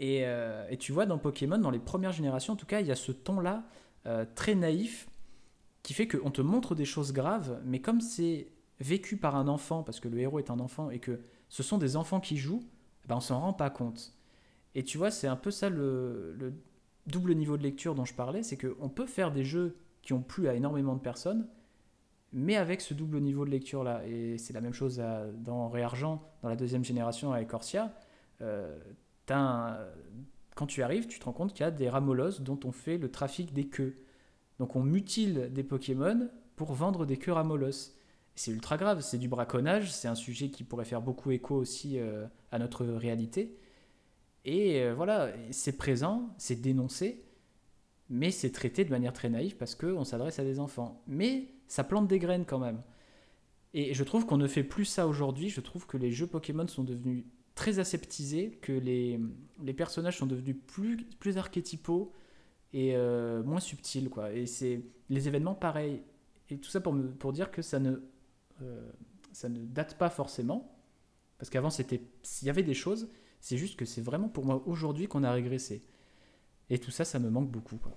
Et, 0.00 0.22
euh, 0.24 0.66
et, 0.68 0.76
tu 0.76 0.92
vois, 0.92 1.06
dans 1.06 1.18
Pokémon, 1.18 1.58
dans 1.58 1.70
les 1.70 1.78
premières 1.78 2.12
générations, 2.12 2.54
en 2.54 2.56
tout 2.56 2.66
cas, 2.66 2.80
il 2.80 2.86
y 2.86 2.92
a 2.92 2.96
ce 2.96 3.12
ton-là, 3.12 3.64
euh, 4.06 4.24
très 4.34 4.54
naïf, 4.54 5.08
qui 5.82 5.94
fait 5.94 6.08
qu'on 6.08 6.30
te 6.30 6.42
montre 6.42 6.74
des 6.74 6.84
choses 6.84 7.12
graves, 7.12 7.60
mais 7.64 7.80
comme 7.80 8.00
c'est 8.00 8.48
vécu 8.80 9.16
par 9.16 9.36
un 9.36 9.48
enfant, 9.48 9.82
parce 9.82 10.00
que 10.00 10.08
le 10.08 10.18
héros 10.18 10.38
est 10.38 10.50
un 10.50 10.60
enfant, 10.60 10.90
et 10.90 10.98
que 10.98 11.20
ce 11.48 11.62
sont 11.62 11.78
des 11.78 11.96
enfants 11.96 12.20
qui 12.20 12.36
jouent, 12.36 12.64
ben 13.06 13.16
on 13.16 13.20
s'en 13.20 13.40
rend 13.40 13.52
pas 13.52 13.70
compte. 13.70 14.14
Et 14.74 14.84
tu 14.84 14.98
vois, 14.98 15.10
c'est 15.10 15.26
un 15.26 15.36
peu 15.36 15.50
ça 15.50 15.68
le, 15.68 16.34
le 16.38 16.52
double 17.08 17.34
niveau 17.34 17.56
de 17.56 17.62
lecture 17.62 17.94
dont 17.94 18.04
je 18.04 18.14
parlais, 18.14 18.42
c'est 18.42 18.56
qu'on 18.56 18.88
peut 18.88 19.06
faire 19.06 19.32
des 19.32 19.44
jeux 19.44 19.76
qui 20.02 20.12
ont 20.12 20.22
plu 20.22 20.48
à 20.48 20.54
énormément 20.54 20.94
de 20.94 21.00
personnes, 21.00 21.46
mais 22.32 22.56
avec 22.56 22.80
ce 22.80 22.94
double 22.94 23.20
niveau 23.20 23.44
de 23.44 23.50
lecture 23.50 23.84
là. 23.84 24.02
Et 24.06 24.38
c'est 24.38 24.52
la 24.52 24.60
même 24.60 24.72
chose 24.72 25.02
dans 25.38 25.68
Réargent, 25.68 26.22
dans 26.42 26.48
la 26.48 26.56
deuxième 26.56 26.84
génération 26.84 27.32
avec 27.32 27.48
Corsia. 27.48 27.92
Euh, 28.40 28.78
quand 29.26 30.66
tu 30.66 30.82
arrives, 30.82 31.06
tu 31.06 31.18
te 31.18 31.24
rends 31.24 31.32
compte 31.32 31.52
qu'il 31.52 31.64
y 31.64 31.66
a 31.66 31.70
des 31.70 31.88
ramolos 31.88 32.40
dont 32.40 32.58
on 32.64 32.72
fait 32.72 32.98
le 32.98 33.10
trafic 33.10 33.52
des 33.52 33.68
queues. 33.68 33.96
Donc 34.58 34.76
on 34.76 34.82
mutile 34.82 35.50
des 35.52 35.62
Pokémon 35.62 36.28
pour 36.56 36.72
vendre 36.72 37.06
des 37.06 37.16
queues 37.16 37.32
ramolos. 37.32 37.92
C'est 38.34 38.50
ultra 38.50 38.76
grave, 38.76 39.00
c'est 39.00 39.18
du 39.18 39.28
braconnage, 39.28 39.92
c'est 39.92 40.08
un 40.08 40.14
sujet 40.14 40.48
qui 40.50 40.64
pourrait 40.64 40.84
faire 40.84 41.02
beaucoup 41.02 41.30
écho 41.30 41.56
aussi 41.56 41.98
euh, 41.98 42.26
à 42.50 42.58
notre 42.58 42.84
réalité. 42.84 43.56
Et 44.50 44.80
euh, 44.80 44.94
voilà, 44.94 45.30
c'est 45.50 45.76
présent, 45.76 46.34
c'est 46.38 46.58
dénoncé, 46.62 47.22
mais 48.08 48.30
c'est 48.30 48.50
traité 48.50 48.82
de 48.82 48.88
manière 48.88 49.12
très 49.12 49.28
naïve 49.28 49.56
parce 49.56 49.74
qu'on 49.74 50.04
s'adresse 50.04 50.38
à 50.38 50.42
des 50.42 50.58
enfants. 50.58 51.02
Mais 51.06 51.48
ça 51.66 51.84
plante 51.84 52.08
des 52.08 52.18
graines 52.18 52.46
quand 52.46 52.58
même. 52.58 52.82
Et 53.74 53.92
je 53.92 54.02
trouve 54.04 54.24
qu'on 54.24 54.38
ne 54.38 54.46
fait 54.46 54.64
plus 54.64 54.86
ça 54.86 55.06
aujourd'hui. 55.06 55.50
Je 55.50 55.60
trouve 55.60 55.86
que 55.86 55.98
les 55.98 56.10
jeux 56.10 56.26
Pokémon 56.26 56.66
sont 56.66 56.82
devenus 56.82 57.26
très 57.54 57.78
aseptisés, 57.78 58.52
que 58.62 58.72
les, 58.72 59.20
les 59.62 59.74
personnages 59.74 60.16
sont 60.16 60.26
devenus 60.26 60.56
plus, 60.66 60.96
plus 61.20 61.36
archétypaux 61.36 62.14
et 62.72 62.96
euh, 62.96 63.42
moins 63.42 63.60
subtils. 63.60 64.08
Quoi. 64.08 64.32
Et 64.32 64.46
c'est 64.46 64.80
les 65.10 65.28
événements 65.28 65.54
pareils. 65.54 66.00
Et 66.48 66.56
tout 66.56 66.70
ça 66.70 66.80
pour, 66.80 66.94
me, 66.94 67.10
pour 67.10 67.34
dire 67.34 67.50
que 67.50 67.60
ça 67.60 67.80
ne, 67.80 67.96
euh, 68.62 68.90
ça 69.30 69.50
ne 69.50 69.66
date 69.66 69.98
pas 69.98 70.08
forcément. 70.08 70.74
Parce 71.36 71.50
qu'avant, 71.50 71.68
s'il 71.68 72.00
y 72.44 72.48
avait 72.48 72.62
des 72.62 72.72
choses, 72.72 73.10
c'est 73.40 73.56
juste 73.56 73.76
que 73.78 73.84
c'est 73.84 74.00
vraiment 74.00 74.28
pour 74.28 74.44
moi 74.44 74.62
aujourd'hui 74.66 75.08
qu'on 75.08 75.24
a 75.24 75.32
régressé. 75.32 75.82
Et 76.70 76.78
tout 76.78 76.90
ça, 76.90 77.04
ça 77.04 77.18
me 77.18 77.30
manque 77.30 77.50
beaucoup. 77.50 77.76
Quoi. 77.76 77.92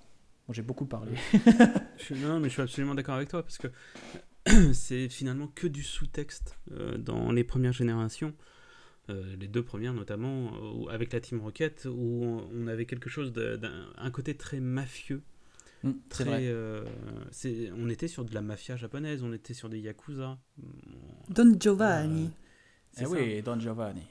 Bon, 0.47 0.53
j'ai 0.53 0.61
beaucoup 0.61 0.85
parlé. 0.85 1.13
je, 1.97 2.13
non, 2.15 2.39
mais 2.39 2.47
je 2.47 2.53
suis 2.53 2.61
absolument 2.61 2.95
d'accord 2.95 3.15
avec 3.15 3.29
toi 3.29 3.43
parce 3.43 3.57
que 3.57 3.67
c'est 4.73 5.09
finalement 5.09 5.47
que 5.47 5.67
du 5.67 5.83
sous-texte 5.83 6.57
euh, 6.71 6.97
dans 6.97 7.31
les 7.31 7.43
premières 7.43 7.73
générations. 7.73 8.33
Euh, 9.09 9.35
les 9.39 9.47
deux 9.47 9.63
premières 9.63 9.93
notamment, 9.93 10.53
euh, 10.53 10.89
avec 10.89 11.11
la 11.11 11.19
Team 11.19 11.41
Rocket, 11.41 11.87
où 11.91 12.23
on, 12.23 12.67
avait 12.67 12.85
quelque 12.85 13.09
chose 13.09 13.33
d'un 13.33 14.11
côté 14.11 14.35
très 14.35 14.59
mafieux. 14.59 15.23
Mmh, 15.83 15.91
très, 16.09 16.23
vrai. 16.23 17.73
on 17.75 17.89
était 17.89 18.07
sur 18.07 18.23
de 18.23 18.33
la 18.35 18.41
mafia 18.41 18.75
japonaise, 18.75 19.23
on 19.23 19.33
était 19.33 19.55
sur 19.55 19.67
des 19.67 19.79
yakuza. 19.79 20.37
Don 21.29 21.57
Giovanni. 21.59 22.29
Eh 22.99 23.07
oui, 23.07 23.41
Don 23.41 23.59
Giovanni 23.59 24.03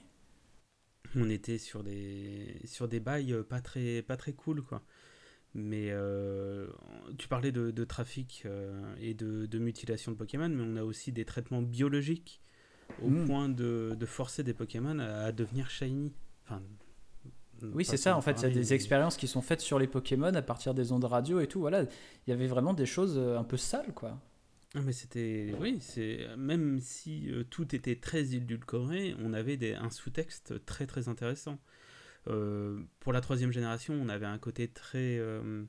on 1.17 1.29
était 1.29 1.59
sur 1.59 1.83
des 1.83 2.61
sur 2.65 2.89
des 2.89 3.01
bails 3.01 3.33
euh, 3.33 3.43
pas 3.43 3.61
très 3.61 4.03
pas 4.03 4.17
très 4.17 4.33
cool 4.33 4.63
quoi 4.63 4.83
mais 5.53 5.89
euh, 5.91 6.69
tu 7.19 7.27
parlais 7.27 7.51
de, 7.51 7.85
trafic 7.85 8.43
euh, 8.47 8.95
et 9.01 9.15
de, 9.15 9.59
mutilation 9.59 10.13
de 10.13 10.17
Pokémon 10.17 10.49
mais 10.49 10.63
on 10.65 10.77
a 10.77 10.85
aussi 10.85 11.11
des 11.11 11.25
traitements 11.25 11.63
biologiques 11.63 12.41
au 13.03 13.11
hmm. 13.11 13.27
point 13.27 13.49
de, 13.49 13.97
forcer 14.07 14.45
des 14.45 14.55
Pokémon 14.55 14.99
à, 15.01 15.33
devenir 15.33 15.69
shiny 15.71 16.13
enfin 16.45 16.63
oui, 17.75 17.85
c'est 17.85 17.99
ça. 17.99 18.17
En 18.17 18.23
fait, 18.23 18.41
il 18.41 18.43
y 18.45 18.47
a 18.47 18.55
des 18.55 18.73
expériences 18.73 19.19
qui 19.19 19.29
sont 19.29 19.43
faites 19.43 19.61
sur 19.61 19.79
les 19.79 19.87
Pokémon 19.87 20.33
à 20.33 20.41
partir 20.41 20.73
des 20.73 20.93
ondes 20.93 21.05
radio 21.05 21.41
et 21.41 21.47
tout. 21.47 21.61
Voilà, 21.61 21.83
il 21.83 22.31
y 22.31 22.33
avait 22.33 22.47
vraiment 22.47 22.73
des 22.73 22.87
choses 22.87 23.19
un 23.19 23.45
peu 23.45 23.59
sales, 23.59 23.93
quoi. 23.93 24.19
Ah, 24.75 24.81
mais 24.83 24.93
c'était. 24.93 25.53
Oui, 25.59 25.79
c'est. 25.81 26.29
Même 26.37 26.81
si 26.81 27.31
euh, 27.33 27.43
tout 27.45 27.75
était 27.75 27.97
très 27.97 28.35
édulcoré, 28.35 29.17
on 29.19 29.33
avait 29.33 29.57
des... 29.57 29.75
un 29.75 29.91
sous-texte 29.91 30.65
très 30.65 30.87
très 30.87 31.09
intéressant. 31.09 31.59
Euh, 32.29 32.81
pour 33.01 33.13
la 33.13 33.21
troisième 33.21 33.51
génération, 33.53 33.95
on 33.95 34.09
avait 34.09 34.27
un 34.27 34.39
côté 34.39 34.69
très. 34.69 35.19
euh, 35.19 35.65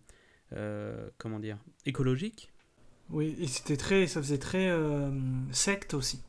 comment 1.18 1.40
dire 1.40 1.58
Écologique. 1.86 2.52
Oui, 3.10 3.36
et 3.40 3.48
c'était 3.48 3.78
très, 3.78 4.06
ça 4.08 4.22
faisait 4.22 4.38
très 4.38 4.72
secte 5.52 5.94
aussi. 5.94 6.22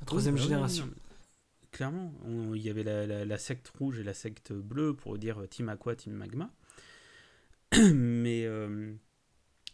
La 0.00 0.06
troisième 0.06 0.34
Oui, 0.34 0.40
oui, 0.40 0.46
génération. 0.48 0.90
Clairement, 1.70 2.12
il 2.54 2.60
y 2.62 2.68
avait 2.70 2.82
la, 2.82 3.06
la- 3.06 3.24
la 3.24 3.38
secte 3.38 3.68
rouge 3.68 3.98
et 3.98 4.02
la 4.04 4.14
secte 4.14 4.52
bleue 4.52 4.94
pour 4.94 5.18
dire 5.18 5.42
Team 5.48 5.68
Aqua, 5.68 5.94
Team 5.96 6.12
Magma. 6.14 6.50
Mais 7.94 8.46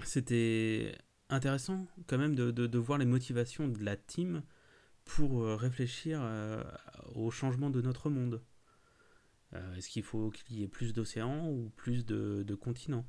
c'était 0.05 0.95
intéressant 1.31 1.87
quand 2.07 2.19
même 2.19 2.35
de, 2.35 2.79
voir 2.79 2.99
les 2.99 3.07
motivations 3.07 3.69
de 3.69 3.83
la 3.83 3.97
team 3.97 4.43
pour 5.05 5.43
euh, 5.43 5.57
réfléchir 5.57 6.21
euh, 6.23 6.63
au 7.15 7.31
changement 7.31 7.71
de 7.71 7.81
notre 7.81 8.11
monde. 8.11 8.43
Euh, 9.55 9.75
Est-ce 9.75 9.89
qu'il 9.89 10.03
faut 10.03 10.31
qu'il 10.31 10.59
y 10.59 10.63
ait 10.63 10.69
plus 10.69 10.93
d'océans 10.93 11.49
ou 11.49 11.71
plus 11.77 12.05
de, 12.05 12.55
continents? 12.55 13.07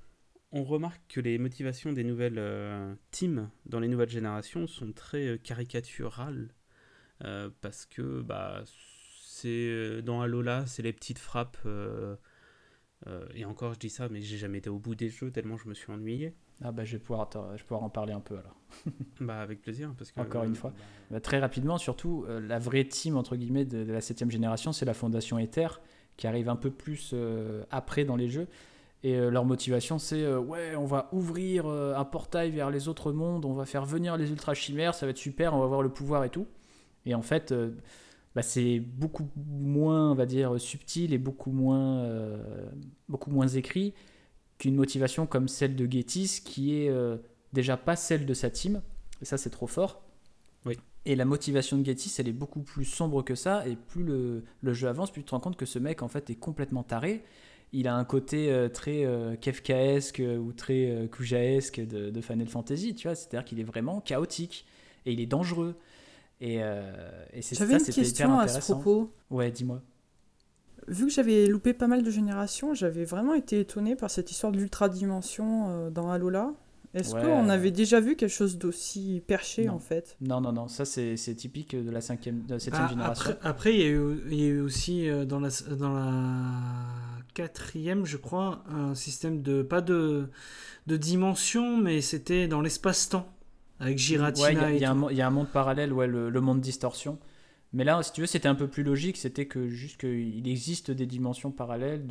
On 0.51 0.63
remarque 0.63 1.01
que 1.07 1.21
les 1.21 1.37
motivations 1.37 1.93
des 1.93 2.03
nouvelles 2.03 2.97
teams 3.11 3.49
dans 3.65 3.79
les 3.79 3.87
nouvelles 3.87 4.09
générations 4.09 4.67
sont 4.67 4.91
très 4.91 5.39
caricaturales 5.41 6.53
parce 7.61 7.85
que 7.85 8.21
bah, 8.21 8.65
c'est 9.21 10.01
dans 10.01 10.21
Alola, 10.21 10.65
c'est 10.65 10.81
les 10.81 10.91
petites 10.91 11.19
frappes. 11.19 11.57
et 13.33 13.45
encore, 13.45 13.75
je 13.75 13.79
dis 13.79 13.89
ça, 13.89 14.09
mais 14.09 14.21
j'ai 14.21 14.37
jamais 14.37 14.57
été 14.57 14.69
au 14.69 14.77
bout 14.77 14.93
des 14.93 15.07
jeux 15.07 15.31
tellement 15.31 15.55
je 15.55 15.69
me 15.69 15.73
suis 15.73 15.89
ennuyé. 15.89 16.35
Ah 16.63 16.71
bah 16.71 16.83
je 16.85 16.93
vais 16.93 16.99
pouvoir, 16.99 17.29
je 17.33 17.57
vais 17.57 17.63
pouvoir 17.63 17.83
en 17.83 17.89
parler 17.89 18.13
un 18.13 18.19
peu 18.19 18.35
alors. 18.35 18.55
Bah, 19.19 19.41
avec 19.41 19.61
plaisir, 19.61 19.93
parce 19.97 20.11
que. 20.11 20.21
Encore 20.21 20.43
une 20.43 20.51
euh, 20.51 20.55
fois. 20.55 20.71
bah, 20.71 20.85
Bah, 21.11 21.19
très 21.19 21.39
rapidement, 21.39 21.77
surtout, 21.77 22.25
euh, 22.27 22.39
la 22.39 22.59
vraie 22.59 22.85
team 22.85 23.17
entre 23.17 23.35
guillemets 23.35 23.65
de, 23.65 23.83
de 23.83 23.91
la 23.91 24.01
septième 24.01 24.31
génération, 24.31 24.71
c'est 24.71 24.85
la 24.85 24.93
Fondation 24.93 25.37
Ether 25.39 25.67
qui 26.17 26.27
arrive 26.27 26.49
un 26.49 26.55
peu 26.55 26.69
plus 26.69 27.11
euh, 27.13 27.63
après 27.71 28.05
dans 28.05 28.15
les 28.15 28.29
jeux. 28.29 28.47
Et 29.03 29.17
leur 29.17 29.45
motivation, 29.45 29.97
c'est 29.97 30.31
ouais, 30.35 30.75
on 30.75 30.85
va 30.85 31.09
ouvrir 31.11 31.65
un 31.65 32.05
portail 32.05 32.51
vers 32.51 32.69
les 32.69 32.87
autres 32.87 33.11
mondes, 33.11 33.45
on 33.45 33.53
va 33.53 33.65
faire 33.65 33.83
venir 33.83 34.15
les 34.15 34.29
ultra 34.29 34.53
chimères, 34.53 34.93
ça 34.93 35.07
va 35.07 35.09
être 35.09 35.17
super, 35.17 35.55
on 35.55 35.57
va 35.57 35.65
avoir 35.65 35.81
le 35.81 35.89
pouvoir 35.89 36.23
et 36.23 36.29
tout. 36.29 36.45
Et 37.07 37.15
en 37.15 37.23
fait, 37.23 37.51
bah, 38.35 38.43
c'est 38.43 38.79
beaucoup 38.79 39.27
moins, 39.35 40.11
on 40.11 40.13
va 40.13 40.27
dire, 40.27 40.61
subtil 40.61 41.15
et 41.15 41.17
beaucoup 41.17 41.49
moins, 41.49 42.07
beaucoup 43.09 43.31
moins 43.31 43.47
écrit 43.47 43.95
qu'une 44.61 44.75
motivation 44.75 45.25
comme 45.25 45.47
celle 45.47 45.75
de 45.75 45.91
Getis, 45.91 46.41
qui 46.45 46.77
est 46.77 46.89
euh, 46.89 47.17
déjà 47.51 47.77
pas 47.77 47.95
celle 47.95 48.27
de 48.27 48.33
sa 48.35 48.51
team. 48.51 48.81
Et 49.21 49.25
ça, 49.25 49.37
c'est 49.37 49.49
trop 49.49 49.67
fort. 49.67 50.03
Et 51.03 51.15
la 51.15 51.25
motivation 51.25 51.79
de 51.79 51.83
Getis, 51.83 52.13
elle 52.19 52.27
est 52.27 52.31
beaucoup 52.31 52.61
plus 52.61 52.85
sombre 52.85 53.23
que 53.23 53.33
ça. 53.33 53.67
Et 53.67 53.75
plus 53.75 54.03
le, 54.03 54.43
le 54.61 54.73
jeu 54.73 54.87
avance, 54.87 55.11
plus 55.11 55.23
tu 55.23 55.25
te 55.25 55.31
rends 55.31 55.39
compte 55.39 55.57
que 55.57 55.65
ce 55.65 55.79
mec, 55.79 56.03
en 56.03 56.07
fait, 56.07 56.29
est 56.29 56.35
complètement 56.35 56.83
taré. 56.83 57.23
Il 57.73 57.87
a 57.87 57.95
un 57.95 58.05
côté 58.05 58.51
euh, 58.51 58.69
très 58.69 59.03
euh, 59.03 59.35
Kefkaesque 59.35 60.19
euh, 60.19 60.37
ou 60.37 60.53
très 60.53 60.91
euh, 60.91 61.07
Kujaesque 61.07 61.79
de, 61.79 62.11
de 62.11 62.21
Final 62.21 62.47
Fantasy, 62.47 62.93
tu 62.93 63.07
vois. 63.07 63.15
C'est-à-dire 63.15 63.45
qu'il 63.45 63.59
est 63.59 63.63
vraiment 63.63 63.99
chaotique 63.99 64.67
et 65.07 65.13
il 65.13 65.19
est 65.19 65.25
dangereux. 65.25 65.73
Et, 66.39 66.57
euh, 66.61 67.25
et 67.33 67.41
c'est 67.41 67.55
ça, 67.55 67.65
une 67.65 67.79
c'était 67.79 68.01
hyper 68.01 68.03
question 68.03 68.37
à 68.37 68.47
ce 68.47 68.59
intéressant. 68.59 68.73
propos. 68.75 69.11
Ouais, 69.31 69.49
dis-moi. 69.49 69.81
Vu 70.91 71.07
que 71.07 71.11
j'avais 71.11 71.47
loupé 71.47 71.73
pas 71.73 71.87
mal 71.87 72.03
de 72.03 72.11
générations, 72.11 72.73
j'avais 72.75 73.05
vraiment 73.05 73.33
été 73.33 73.59
étonné 73.61 73.95
par 73.95 74.09
cette 74.11 74.29
histoire 74.29 74.51
d'ultra-dimension 74.51 75.67
euh, 75.69 75.89
dans 75.89 76.11
Alola. 76.11 76.51
Est-ce 76.93 77.15
Ouais. 77.15 77.21
qu'on 77.21 77.47
avait 77.47 77.71
déjà 77.71 78.01
vu 78.01 78.17
quelque 78.17 78.29
chose 78.33 78.57
d'aussi 78.57 79.23
perché 79.25 79.65
Non. 79.65 79.75
en 79.75 79.79
fait? 79.79 80.17
Non, 80.19 80.41
non, 80.41 80.51
non, 80.51 80.67
ça 80.67 80.83
c'est 80.83 81.15
c'est 81.15 81.33
typique 81.35 81.73
de 81.73 81.89
la 81.89 82.01
cinquième, 82.01 82.43
de 82.45 82.55
la 82.55 82.59
septième 82.59 82.85
Ah, 82.85 82.89
génération. 82.89 83.31
après, 83.41 83.73
il 83.73 83.79
y 83.79 83.83
a 83.83 83.87
eu, 83.87 84.21
il 84.29 84.33
y 84.41 84.43
a 84.43 84.47
eu 84.49 84.59
aussi 84.59 85.07
euh, 85.09 85.23
dans 85.23 85.39
la, 85.39 85.47
dans 85.79 85.93
la 85.93 86.43
quatrième, 87.33 88.05
je 88.05 88.17
crois, 88.17 88.63
un 88.69 88.93
système 88.93 89.41
de 89.41 89.61
pas 89.63 89.79
de, 89.79 90.27
de 90.87 90.97
dimension, 90.97 91.77
mais 91.77 92.01
c'était 92.01 92.49
dans 92.49 92.59
l'espace-temps 92.59 93.25
avec 93.79 93.97
Giratina 93.97 94.47
Ouais, 94.47 94.53
il 94.53 94.59
y 94.59 94.63
a- 94.63 94.69
et 94.71 94.75
il 94.75 94.77
y, 95.15 95.17
y 95.19 95.21
a 95.21 95.27
un 95.27 95.31
monde 95.31 95.47
parallèle, 95.47 95.93
ouais, 95.93 96.07
le, 96.07 96.29
le 96.29 96.41
monde 96.41 96.59
distorsion. 96.59 97.17
Mais 97.73 97.83
là, 97.83 98.01
si 98.03 98.11
tu 98.11 98.21
veux, 98.21 98.27
c'était 98.27 98.47
un 98.47 98.55
peu 98.55 98.67
plus 98.67 98.83
logique. 98.83 99.17
C'était 99.17 99.45
que 99.45 99.67
juste 99.67 99.99
qu'il 99.99 100.47
existe 100.47 100.91
des 100.91 101.05
dimensions 101.05 101.51
parallèles 101.51 102.05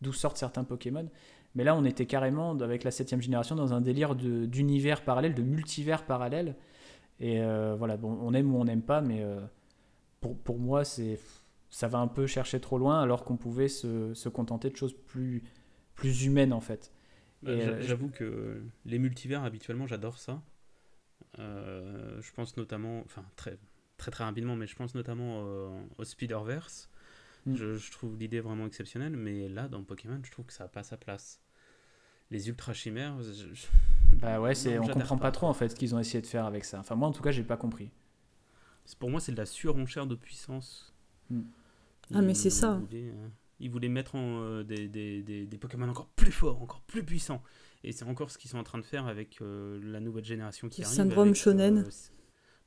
d'où 0.00 0.12
sortent 0.12 0.36
certains 0.36 0.64
Pokémon. 0.64 1.08
Mais 1.54 1.62
là, 1.62 1.76
on 1.76 1.84
était 1.84 2.06
carrément 2.06 2.58
avec 2.58 2.82
la 2.82 2.90
septième 2.90 3.22
génération 3.22 3.54
dans 3.54 3.72
un 3.72 3.80
délire 3.80 4.16
d'univers 4.16 5.04
parallèle, 5.04 5.34
de 5.34 5.42
multivers 5.42 6.04
parallèle. 6.04 6.56
Et 7.20 7.40
euh, 7.40 7.76
voilà, 7.76 7.96
bon, 7.96 8.18
on 8.20 8.34
aime 8.34 8.52
ou 8.52 8.58
on 8.58 8.64
n'aime 8.64 8.82
pas, 8.82 9.00
mais 9.00 9.22
euh, 9.22 9.40
pour, 10.20 10.36
pour 10.36 10.58
moi, 10.58 10.84
c'est 10.84 11.20
ça 11.74 11.88
va 11.88 11.98
un 11.98 12.06
peu 12.06 12.28
chercher 12.28 12.60
trop 12.60 12.78
loin, 12.78 13.02
alors 13.02 13.24
qu'on 13.24 13.36
pouvait 13.36 13.66
se, 13.66 14.14
se 14.14 14.28
contenter 14.28 14.70
de 14.70 14.76
choses 14.76 14.94
plus, 15.08 15.42
plus 15.96 16.24
humaines 16.24 16.52
en 16.52 16.60
fait. 16.60 16.92
Bah, 17.42 17.50
euh, 17.50 17.82
J'avoue 17.82 18.10
que 18.10 18.62
les 18.86 19.00
multivers, 19.00 19.42
habituellement, 19.42 19.88
j'adore 19.88 20.18
ça. 20.20 20.40
Euh, 21.40 22.22
je 22.22 22.32
pense 22.32 22.56
notamment, 22.56 23.00
enfin 23.04 23.24
très 23.34 23.58
très 23.96 24.10
très 24.10 24.24
rapidement, 24.24 24.56
mais 24.56 24.66
je 24.66 24.74
pense 24.76 24.94
notamment 24.94 25.42
euh, 25.46 25.68
au 25.98 26.04
Spider-Verse. 26.04 26.88
Mm. 27.46 27.54
Je, 27.56 27.74
je 27.76 27.92
trouve 27.92 28.16
l'idée 28.16 28.40
vraiment 28.40 28.66
exceptionnelle, 28.66 29.16
mais 29.16 29.48
là, 29.48 29.68
dans 29.68 29.82
Pokémon, 29.82 30.18
je 30.22 30.30
trouve 30.30 30.46
que 30.46 30.52
ça 30.52 30.64
n'a 30.64 30.68
pas 30.68 30.82
sa 30.82 30.96
place. 30.96 31.40
Les 32.30 32.48
ultra 32.48 32.72
chimères, 32.72 33.20
je- 33.22 33.54
je- 33.54 33.66
Bah 34.16 34.40
ouais, 34.40 34.54
c'est, 34.54 34.76
Non, 34.76 34.84
on 34.84 34.88
comprend 34.88 35.16
pas. 35.16 35.22
pas 35.24 35.32
trop 35.32 35.46
en 35.48 35.54
fait 35.54 35.68
ce 35.70 35.74
qu'ils 35.74 35.94
ont 35.94 35.98
essayé 35.98 36.22
de 36.22 36.26
faire 36.26 36.44
avec 36.46 36.64
ça. 36.64 36.78
Enfin, 36.80 36.94
moi 36.94 37.08
en 37.08 37.12
tout 37.12 37.22
cas, 37.22 37.30
j'ai 37.32 37.42
pas 37.44 37.56
compris. 37.56 37.90
c'est- 38.86 38.98
pour 38.98 39.10
moi, 39.10 39.20
c'est 39.20 39.32
de 39.32 39.36
la 39.36 39.46
surenchère 39.46 40.06
de 40.06 40.14
puissance. 40.14 40.94
Mm. 41.30 41.40
Ah, 42.14 42.22
mais 42.22 42.34
c'est 42.34 42.50
ça. 42.50 42.74
voulaient, 42.76 43.10
euh, 43.10 43.28
ils 43.60 43.70
voulaient 43.70 43.88
mettre 43.88 44.14
en, 44.14 44.40
euh, 44.42 44.62
des, 44.62 44.88
des, 44.88 45.22
des, 45.22 45.46
des 45.46 45.58
Pokémon 45.58 45.88
encore 45.88 46.08
plus 46.08 46.32
forts, 46.32 46.60
encore 46.62 46.80
plus 46.82 47.02
puissants. 47.04 47.42
Et 47.82 47.92
c'est 47.92 48.04
encore 48.04 48.30
ce 48.30 48.38
qu'ils 48.38 48.50
sont 48.50 48.58
en 48.58 48.64
train 48.64 48.78
de 48.78 48.84
faire 48.84 49.06
avec 49.06 49.40
euh, 49.42 49.78
la 49.82 50.00
nouvelle 50.00 50.24
génération 50.24 50.68
qui 50.68 50.80
Le 50.82 50.86
arrive. 50.86 50.96
syndrome 50.96 51.28
avec, 51.28 51.36
shonen. 51.40 51.84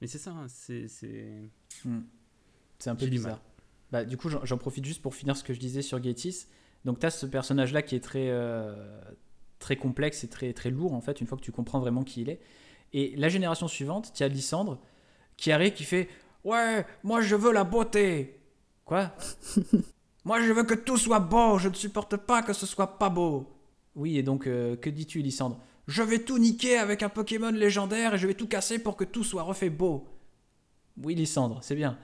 Mais 0.01 0.07
c'est 0.07 0.17
ça, 0.17 0.31
hein, 0.31 0.45
c'est. 0.47 0.87
c'est- 0.87 1.49
C'est 2.79 2.89
un 2.89 2.95
peu 2.95 3.07
bizarre. 3.07 3.41
Bah, 3.91 4.03
du 4.03 4.17
coup, 4.17 4.29
j'en, 4.29 4.57
profite 4.57 4.85
juste 4.85 5.01
pour 5.01 5.15
finir 5.15 5.35
ce 5.37 5.43
que 5.43 5.53
je 5.53 5.59
disais 5.59 5.81
sur 5.81 6.01
Getis. 6.03 6.45
Donc, 6.85 6.99
tu 6.99 7.05
as 7.05 7.09
ce 7.09 7.25
personnage-là 7.25 7.81
qui 7.81 7.95
est 7.95 8.03
très, 8.03 8.29
euh, 8.29 9.01
très 9.59 9.77
complexe 9.77 10.23
et 10.23 10.27
très, 10.27 10.53
très 10.53 10.69
lourd, 10.69 10.93
en 10.93 11.01
fait, 11.01 11.21
une 11.21 11.27
fois 11.27 11.37
que 11.37 11.43
tu 11.43 11.51
comprends 11.51 11.79
vraiment 11.79 12.03
qui 12.03 12.21
il 12.21 12.29
est. 12.29 12.39
Et 12.93 13.15
la 13.15 13.29
génération 13.29 13.67
suivante, 13.67 14.11
tu 14.13 14.23
as 14.23 14.27
Lysandre 14.27 14.79
qui 15.37 15.51
arrive, 15.51 15.73
qui 15.73 15.83
fait 15.83 16.09
Ouais, 16.43 16.85
moi 17.03 17.21
je 17.21 17.35
veux 17.35 17.51
la 17.51 17.63
beauté. 17.65 18.39
Quoi? 18.85 19.11
Moi 20.23 20.41
je 20.41 20.51
veux 20.51 20.63
que 20.63 20.73
tout 20.73 20.97
soit 20.97 21.19
beau, 21.21 21.57
je 21.57 21.69
ne 21.69 21.73
supporte 21.73 22.17
pas 22.17 22.41
que 22.43 22.51
ce 22.53 22.65
soit 22.65 22.97
pas 22.99 23.09
beau. 23.09 23.49
Oui, 23.95 24.17
et 24.17 24.23
donc, 24.23 24.45
euh, 24.47 24.75
que 24.75 24.89
dis-tu, 24.89 25.21
Lysandre 25.21 25.57
Je 25.88 26.03
vais 26.03 26.19
tout 26.19 26.38
niquer 26.38 26.77
avec 26.77 27.01
un 27.03 27.09
Pokémon 27.09 27.51
légendaire 27.51 28.15
et 28.15 28.17
je 28.17 28.27
vais 28.27 28.33
tout 28.33 28.47
casser 28.47 28.77
pour 28.79 28.97
que 28.97 29.03
tout 29.05 29.23
soit 29.23 29.43
refait 29.43 29.69
beau. 29.69 30.07
Oui, 31.01 31.15
Lysandre, 31.15 31.59
c'est 31.63 31.75
bien. 31.75 31.97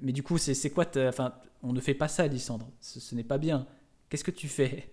Mais 0.00 0.12
du 0.12 0.22
coup, 0.22 0.36
c'est 0.38 0.54
c'est 0.54 0.70
quoi 0.70 0.84
ta- 0.84 1.08
Enfin, 1.08 1.34
on 1.62 1.72
ne 1.72 1.80
fait 1.80 1.94
pas 1.94 2.08
ça, 2.08 2.26
Lysandre. 2.26 2.70
Ce, 2.80 3.00
ce 3.00 3.14
n'est 3.14 3.24
pas 3.24 3.38
bien. 3.38 3.66
Qu'est-ce 4.10 4.24
que 4.24 4.30
tu 4.30 4.48
fais? 4.48 4.90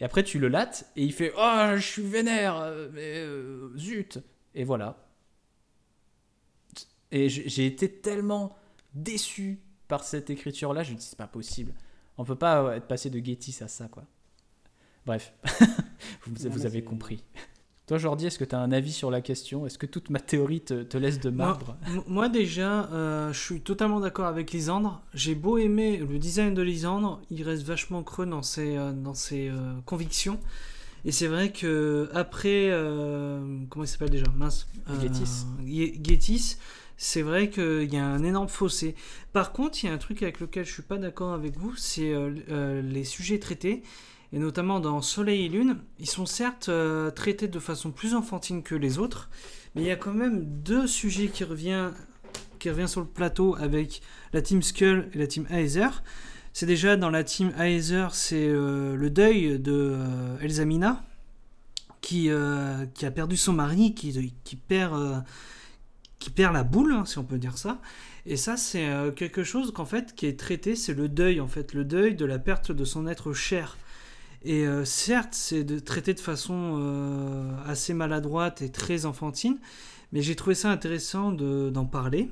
Et 0.00 0.04
après, 0.04 0.24
tu 0.24 0.38
le 0.38 0.48
lattes 0.48 0.90
et 0.96 1.04
il 1.04 1.12
fait 1.12 1.32
Oh, 1.38 1.70
je 1.76 1.80
suis 1.80 2.02
vénère, 2.02 2.56
euh, 2.58 2.88
mais 2.92 3.18
euh, 3.18 3.72
zut 3.78 4.18
Et 4.54 4.64
voilà. 4.64 5.06
Et 7.12 7.28
j'ai 7.28 7.66
été 7.66 7.90
tellement 7.90 8.56
déçu 8.94 9.60
par 9.88 10.04
cette 10.04 10.30
écriture-là, 10.30 10.82
je 10.82 10.92
me 10.92 10.96
dis 10.98 11.04
C'est 11.04 11.16
pas 11.18 11.26
possible. 11.26 11.72
On 12.18 12.24
peut 12.24 12.36
pas 12.36 12.76
être 12.76 12.86
passé 12.86 13.10
de 13.10 13.24
Getty 13.24 13.56
à 13.62 13.68
ça, 13.68 13.88
quoi. 13.88 14.04
Bref, 15.06 15.32
vous, 16.26 16.44
Non, 16.44 16.50
vous 16.50 16.58
non, 16.60 16.64
avez 16.66 16.84
compris. 16.84 17.24
Toi, 17.90 17.98
Jordi, 17.98 18.26
est-ce 18.26 18.38
que 18.38 18.44
tu 18.44 18.54
as 18.54 18.60
un 18.60 18.70
avis 18.70 18.92
sur 18.92 19.10
la 19.10 19.20
question? 19.20 19.66
Est-ce 19.66 19.76
que 19.76 19.84
toute 19.84 20.10
ma 20.10 20.20
théorie 20.20 20.60
te, 20.60 20.84
te 20.84 20.96
laisse 20.96 21.18
de 21.18 21.28
marbre? 21.28 21.76
moi, 22.06 22.28
déjà, 22.28 22.84
euh, 22.92 23.32
je 23.32 23.40
suis 23.40 23.60
totalement 23.62 23.98
d'accord 23.98 24.26
avec 24.26 24.52
Lisandre. 24.52 25.02
J'ai 25.12 25.34
beau 25.34 25.58
aimer 25.58 25.96
le 25.96 26.20
design 26.20 26.54
de 26.54 26.62
Lisandre, 26.62 27.20
il 27.32 27.42
reste 27.42 27.64
vachement 27.64 28.04
creux 28.04 28.26
dans 28.26 28.42
ses, 28.42 28.76
euh, 28.76 28.92
dans 28.92 29.14
ses 29.14 29.48
euh, 29.48 29.72
convictions. 29.86 30.38
Et 31.04 31.10
c'est 31.10 31.26
vrai 31.26 31.50
que 31.50 32.08
après, 32.14 32.70
comment 33.70 33.84
il 33.84 33.88
s'appelle 33.88 34.10
déjà? 34.10 34.30
Mince. 34.36 34.68
Getis, 35.02 36.58
c'est 36.96 37.22
vrai 37.22 37.50
qu'il 37.50 37.92
y 37.92 37.96
a 37.96 38.06
un 38.06 38.22
énorme 38.22 38.48
fossé. 38.48 38.94
Par 39.32 39.50
contre, 39.50 39.82
il 39.82 39.88
y 39.88 39.90
a 39.90 39.92
un 39.92 39.98
truc 39.98 40.22
avec 40.22 40.38
lequel 40.38 40.64
je 40.64 40.72
suis 40.72 40.84
pas 40.84 40.96
d'accord 40.96 41.32
avec 41.32 41.58
vous, 41.58 41.74
c'est 41.74 42.14
les 42.48 43.02
sujets 43.02 43.40
traités. 43.40 43.82
Et 44.32 44.38
notamment 44.38 44.78
dans 44.78 45.02
Soleil 45.02 45.46
et 45.46 45.48
Lune, 45.48 45.78
ils 45.98 46.08
sont 46.08 46.26
certes 46.26 46.68
euh, 46.68 47.10
traités 47.10 47.48
de 47.48 47.58
façon 47.58 47.90
plus 47.90 48.14
enfantine 48.14 48.62
que 48.62 48.76
les 48.76 48.98
autres, 48.98 49.28
mais 49.74 49.82
il 49.82 49.86
y 49.88 49.90
a 49.90 49.96
quand 49.96 50.12
même 50.12 50.44
deux 50.44 50.86
sujets 50.86 51.28
qui 51.28 51.44
reviennent 51.44 51.92
qui 52.60 52.68
revient 52.68 52.88
sur 52.88 53.00
le 53.00 53.06
plateau 53.06 53.56
avec 53.58 54.02
la 54.34 54.42
team 54.42 54.60
Skull 54.60 55.08
et 55.14 55.18
la 55.18 55.26
team 55.26 55.46
Aether. 55.48 55.88
C'est 56.52 56.66
déjà 56.66 56.96
dans 56.96 57.08
la 57.08 57.24
team 57.24 57.52
Aether, 57.58 58.08
c'est 58.12 58.48
euh, 58.48 58.96
le 58.96 59.08
deuil 59.08 59.58
de 59.58 59.94
euh, 59.96 60.38
Elsamina, 60.40 61.02
qui, 62.02 62.30
qui 62.94 63.06
a 63.06 63.10
perdu 63.10 63.36
son 63.36 63.52
mari, 63.52 63.94
qui, 63.94 64.34
qui 64.42 64.56
perd, 64.56 65.24
qui 66.18 66.30
perd 66.30 66.54
la 66.54 66.64
boule, 66.64 66.92
hein, 66.92 67.04
si 67.04 67.18
on 67.18 67.24
peut 67.24 67.38
dire 67.38 67.56
ça. 67.56 67.80
Et 68.26 68.36
ça, 68.36 68.56
c'est 68.56 68.88
quelque 69.16 69.44
chose 69.44 69.70
qu'en 69.72 69.84
fait, 69.84 70.14
qui 70.14 70.26
est 70.26 70.38
traité, 70.38 70.76
c'est 70.76 70.94
le 70.94 71.08
deuil, 71.08 71.40
en 71.40 71.46
fait, 71.46 71.72
le 71.74 71.84
deuil 71.84 72.14
de 72.14 72.24
la 72.24 72.38
perte 72.38 72.72
de 72.72 72.84
son 72.84 73.06
être 73.06 73.32
cher. 73.32 73.76
Et 74.42 74.64
certes, 74.84 75.34
c'est 75.34 75.64
de, 75.64 75.78
traité 75.78 76.14
de 76.14 76.20
façon 76.20 77.58
assez 77.66 77.92
maladroite 77.92 78.62
et 78.62 78.70
très 78.70 79.04
enfantine, 79.04 79.58
mais 80.12 80.22
j'ai 80.22 80.34
trouvé 80.34 80.54
ça 80.54 80.70
intéressant 80.70 81.30
d'en 81.30 81.84
parler. 81.84 82.30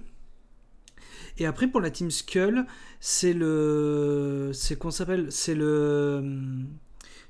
Et 1.38 1.46
après, 1.46 1.68
pour 1.68 1.80
la 1.80 1.90
Team 1.90 2.11
Skull, 2.11 2.66
c'est 3.00 3.32
le. 3.32 4.50
C'est 4.54 4.76
qu'on 4.76 4.90
s'appelle. 4.90 5.26
C'est 5.30 5.54
le. 5.54 6.40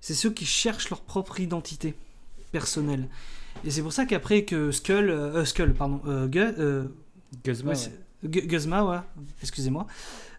C'est 0.00 0.14
ceux 0.14 0.30
qui 0.30 0.46
cherchent 0.46 0.90
leur 0.90 1.00
propre 1.00 1.40
identité 1.40 1.94
personnel. 2.52 3.08
Et 3.64 3.70
c'est 3.70 3.82
pour 3.82 3.92
ça 3.92 4.06
qu'après 4.06 4.44
que 4.44 4.70
Skull, 4.70 5.10
euh, 5.10 5.44
Skull, 5.44 5.74
pardon, 5.74 6.00
euh, 6.06 6.28
euh 6.36 6.84
Guzma, 7.44 7.72
Guzma, 8.24 8.84
ouais, 8.84 8.98
excusez-moi, 9.42 9.86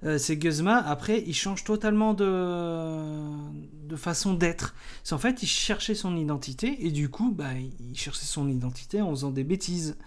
euh, 0.04 0.18
c'est 0.18 0.38
Guzma, 0.38 0.78
après, 0.78 1.24
il 1.26 1.34
change 1.34 1.64
totalement 1.64 2.14
de, 2.14 3.96
façon 3.96 4.34
d'être. 4.34 4.76
C'est 5.04 5.14
en 5.14 5.18
fait, 5.18 5.44
il 5.44 5.48
cherchait 5.48 5.96
son 5.96 6.16
identité, 6.16 6.86
et 6.86 6.92
du 6.92 7.10
coup, 7.10 7.32
bah, 7.32 7.54
il 7.54 7.98
cherchait 7.98 8.26
son 8.26 8.48
identité 8.48 9.02
en 9.02 9.10
faisant 9.12 9.32
des 9.32 9.44
bêtises, 9.44 9.98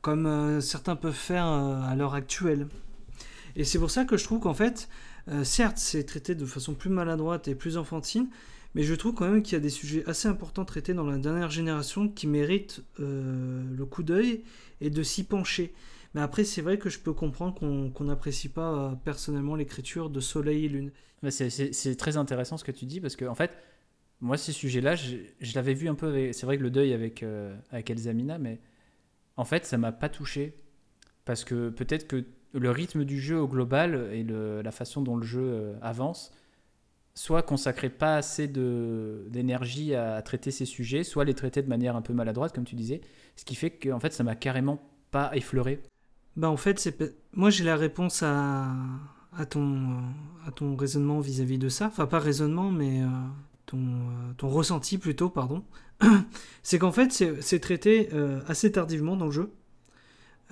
comme 0.00 0.60
certains 0.60 0.96
peuvent 0.96 1.12
faire 1.12 1.46
à 1.46 1.94
l'heure 1.96 2.14
actuelle. 2.14 2.68
Et 3.56 3.64
c'est 3.64 3.78
pour 3.78 3.90
ça 3.90 4.04
que 4.04 4.16
je 4.16 4.24
trouve 4.24 4.40
qu'en 4.40 4.54
fait, 4.54 4.88
certes, 5.42 5.78
c'est 5.78 6.04
traité 6.04 6.34
de 6.34 6.46
façon 6.46 6.74
plus 6.74 6.90
maladroite 6.90 7.48
et 7.48 7.54
plus 7.54 7.76
enfantine, 7.76 8.28
mais 8.74 8.82
je 8.82 8.94
trouve 8.94 9.14
quand 9.14 9.28
même 9.28 9.42
qu'il 9.42 9.54
y 9.54 9.56
a 9.56 9.60
des 9.60 9.70
sujets 9.70 10.04
assez 10.06 10.28
importants 10.28 10.64
traités 10.64 10.94
dans 10.94 11.06
la 11.06 11.18
dernière 11.18 11.50
génération 11.50 12.08
qui 12.08 12.26
méritent 12.26 12.82
euh, 13.00 13.62
le 13.76 13.86
coup 13.86 14.02
d'œil 14.02 14.42
et 14.80 14.90
de 14.90 15.02
s'y 15.02 15.24
pencher. 15.24 15.72
Mais 16.14 16.20
après, 16.20 16.44
c'est 16.44 16.62
vrai 16.62 16.78
que 16.78 16.88
je 16.88 16.98
peux 16.98 17.12
comprendre 17.12 17.54
qu'on 17.58 18.04
n'apprécie 18.04 18.48
pas 18.48 18.72
euh, 18.72 18.94
personnellement 19.04 19.56
l'écriture 19.56 20.10
de 20.10 20.20
Soleil 20.20 20.64
et 20.64 20.68
Lune. 20.68 20.90
C'est 21.30 21.96
très 21.96 22.16
intéressant 22.16 22.56
ce 22.56 22.64
que 22.64 22.72
tu 22.72 22.86
dis 22.86 23.00
parce 23.00 23.16
que, 23.16 23.24
en 23.24 23.34
fait, 23.34 23.52
moi, 24.20 24.36
ces 24.36 24.52
sujets-là, 24.52 24.94
je, 24.94 25.16
l'avais 25.54 25.74
vu 25.74 25.88
un 25.88 25.94
peu. 25.94 26.32
C'est 26.32 26.46
vrai 26.46 26.58
que 26.58 26.62
le 26.62 26.70
deuil 26.70 26.92
avec, 26.92 27.22
euh, 27.22 27.56
avec 27.70 27.90
Elzamina, 27.90 28.38
mais 28.38 28.60
en 29.36 29.44
fait, 29.44 29.66
ça 29.66 29.78
m'a 29.78 29.92
pas 29.92 30.08
touché 30.08 30.54
parce 31.24 31.44
que 31.44 31.68
peut-être 31.68 32.06
que 32.06 32.24
le 32.52 32.70
rythme 32.70 33.04
du 33.04 33.20
jeu 33.20 33.38
au 33.38 33.46
global 33.46 34.08
et 34.12 34.22
le, 34.22 34.62
la 34.62 34.70
façon 34.70 35.02
dont 35.02 35.16
le 35.16 35.26
jeu 35.26 35.76
avance 35.82 36.32
soit 37.18 37.42
consacrer 37.42 37.90
pas 37.90 38.16
assez 38.16 38.46
d'énergie 38.46 39.92
à, 39.92 40.22
traiter 40.22 40.52
ces 40.52 40.64
sujets, 40.64 41.02
soit 41.02 41.24
les 41.24 41.34
traiter 41.34 41.62
de 41.62 41.68
manière 41.68 41.96
un 41.96 42.00
peu 42.00 42.12
maladroite, 42.12 42.54
comme 42.54 42.64
tu 42.64 42.76
disais. 42.76 43.00
Ce 43.34 43.44
qui 43.44 43.56
fait 43.56 43.70
que 43.70 43.90
en 43.90 43.98
fait, 43.98 44.12
ça 44.12 44.22
m'a 44.22 44.36
carrément 44.36 44.80
pas 45.10 45.34
effleuré. 45.34 45.80
Bah 46.38 46.48
en 46.48 46.56
fait, 46.56 46.78
c'est 46.78 46.96
moi 47.32 47.50
j'ai 47.50 47.64
la 47.64 47.74
réponse 47.74 48.22
à, 48.22 48.68
à, 49.36 49.44
ton, 49.44 49.98
à 50.46 50.52
ton 50.52 50.76
raisonnement 50.76 51.18
vis-à-vis 51.18 51.58
de 51.58 51.68
ça. 51.68 51.86
Enfin, 51.86 52.06
pas 52.06 52.20
raisonnement, 52.20 52.70
mais 52.70 53.02
euh, 53.02 53.06
ton, 53.66 53.78
euh, 53.78 54.32
ton 54.36 54.48
ressenti 54.48 54.98
plutôt, 54.98 55.30
pardon. 55.30 55.64
c'est 56.62 56.78
qu'en 56.78 56.92
fait, 56.92 57.10
c'est 57.40 57.58
traité 57.58 58.10
euh, 58.12 58.40
assez 58.46 58.70
tardivement 58.70 59.16
dans 59.16 59.26
le 59.26 59.32
jeu. 59.32 59.50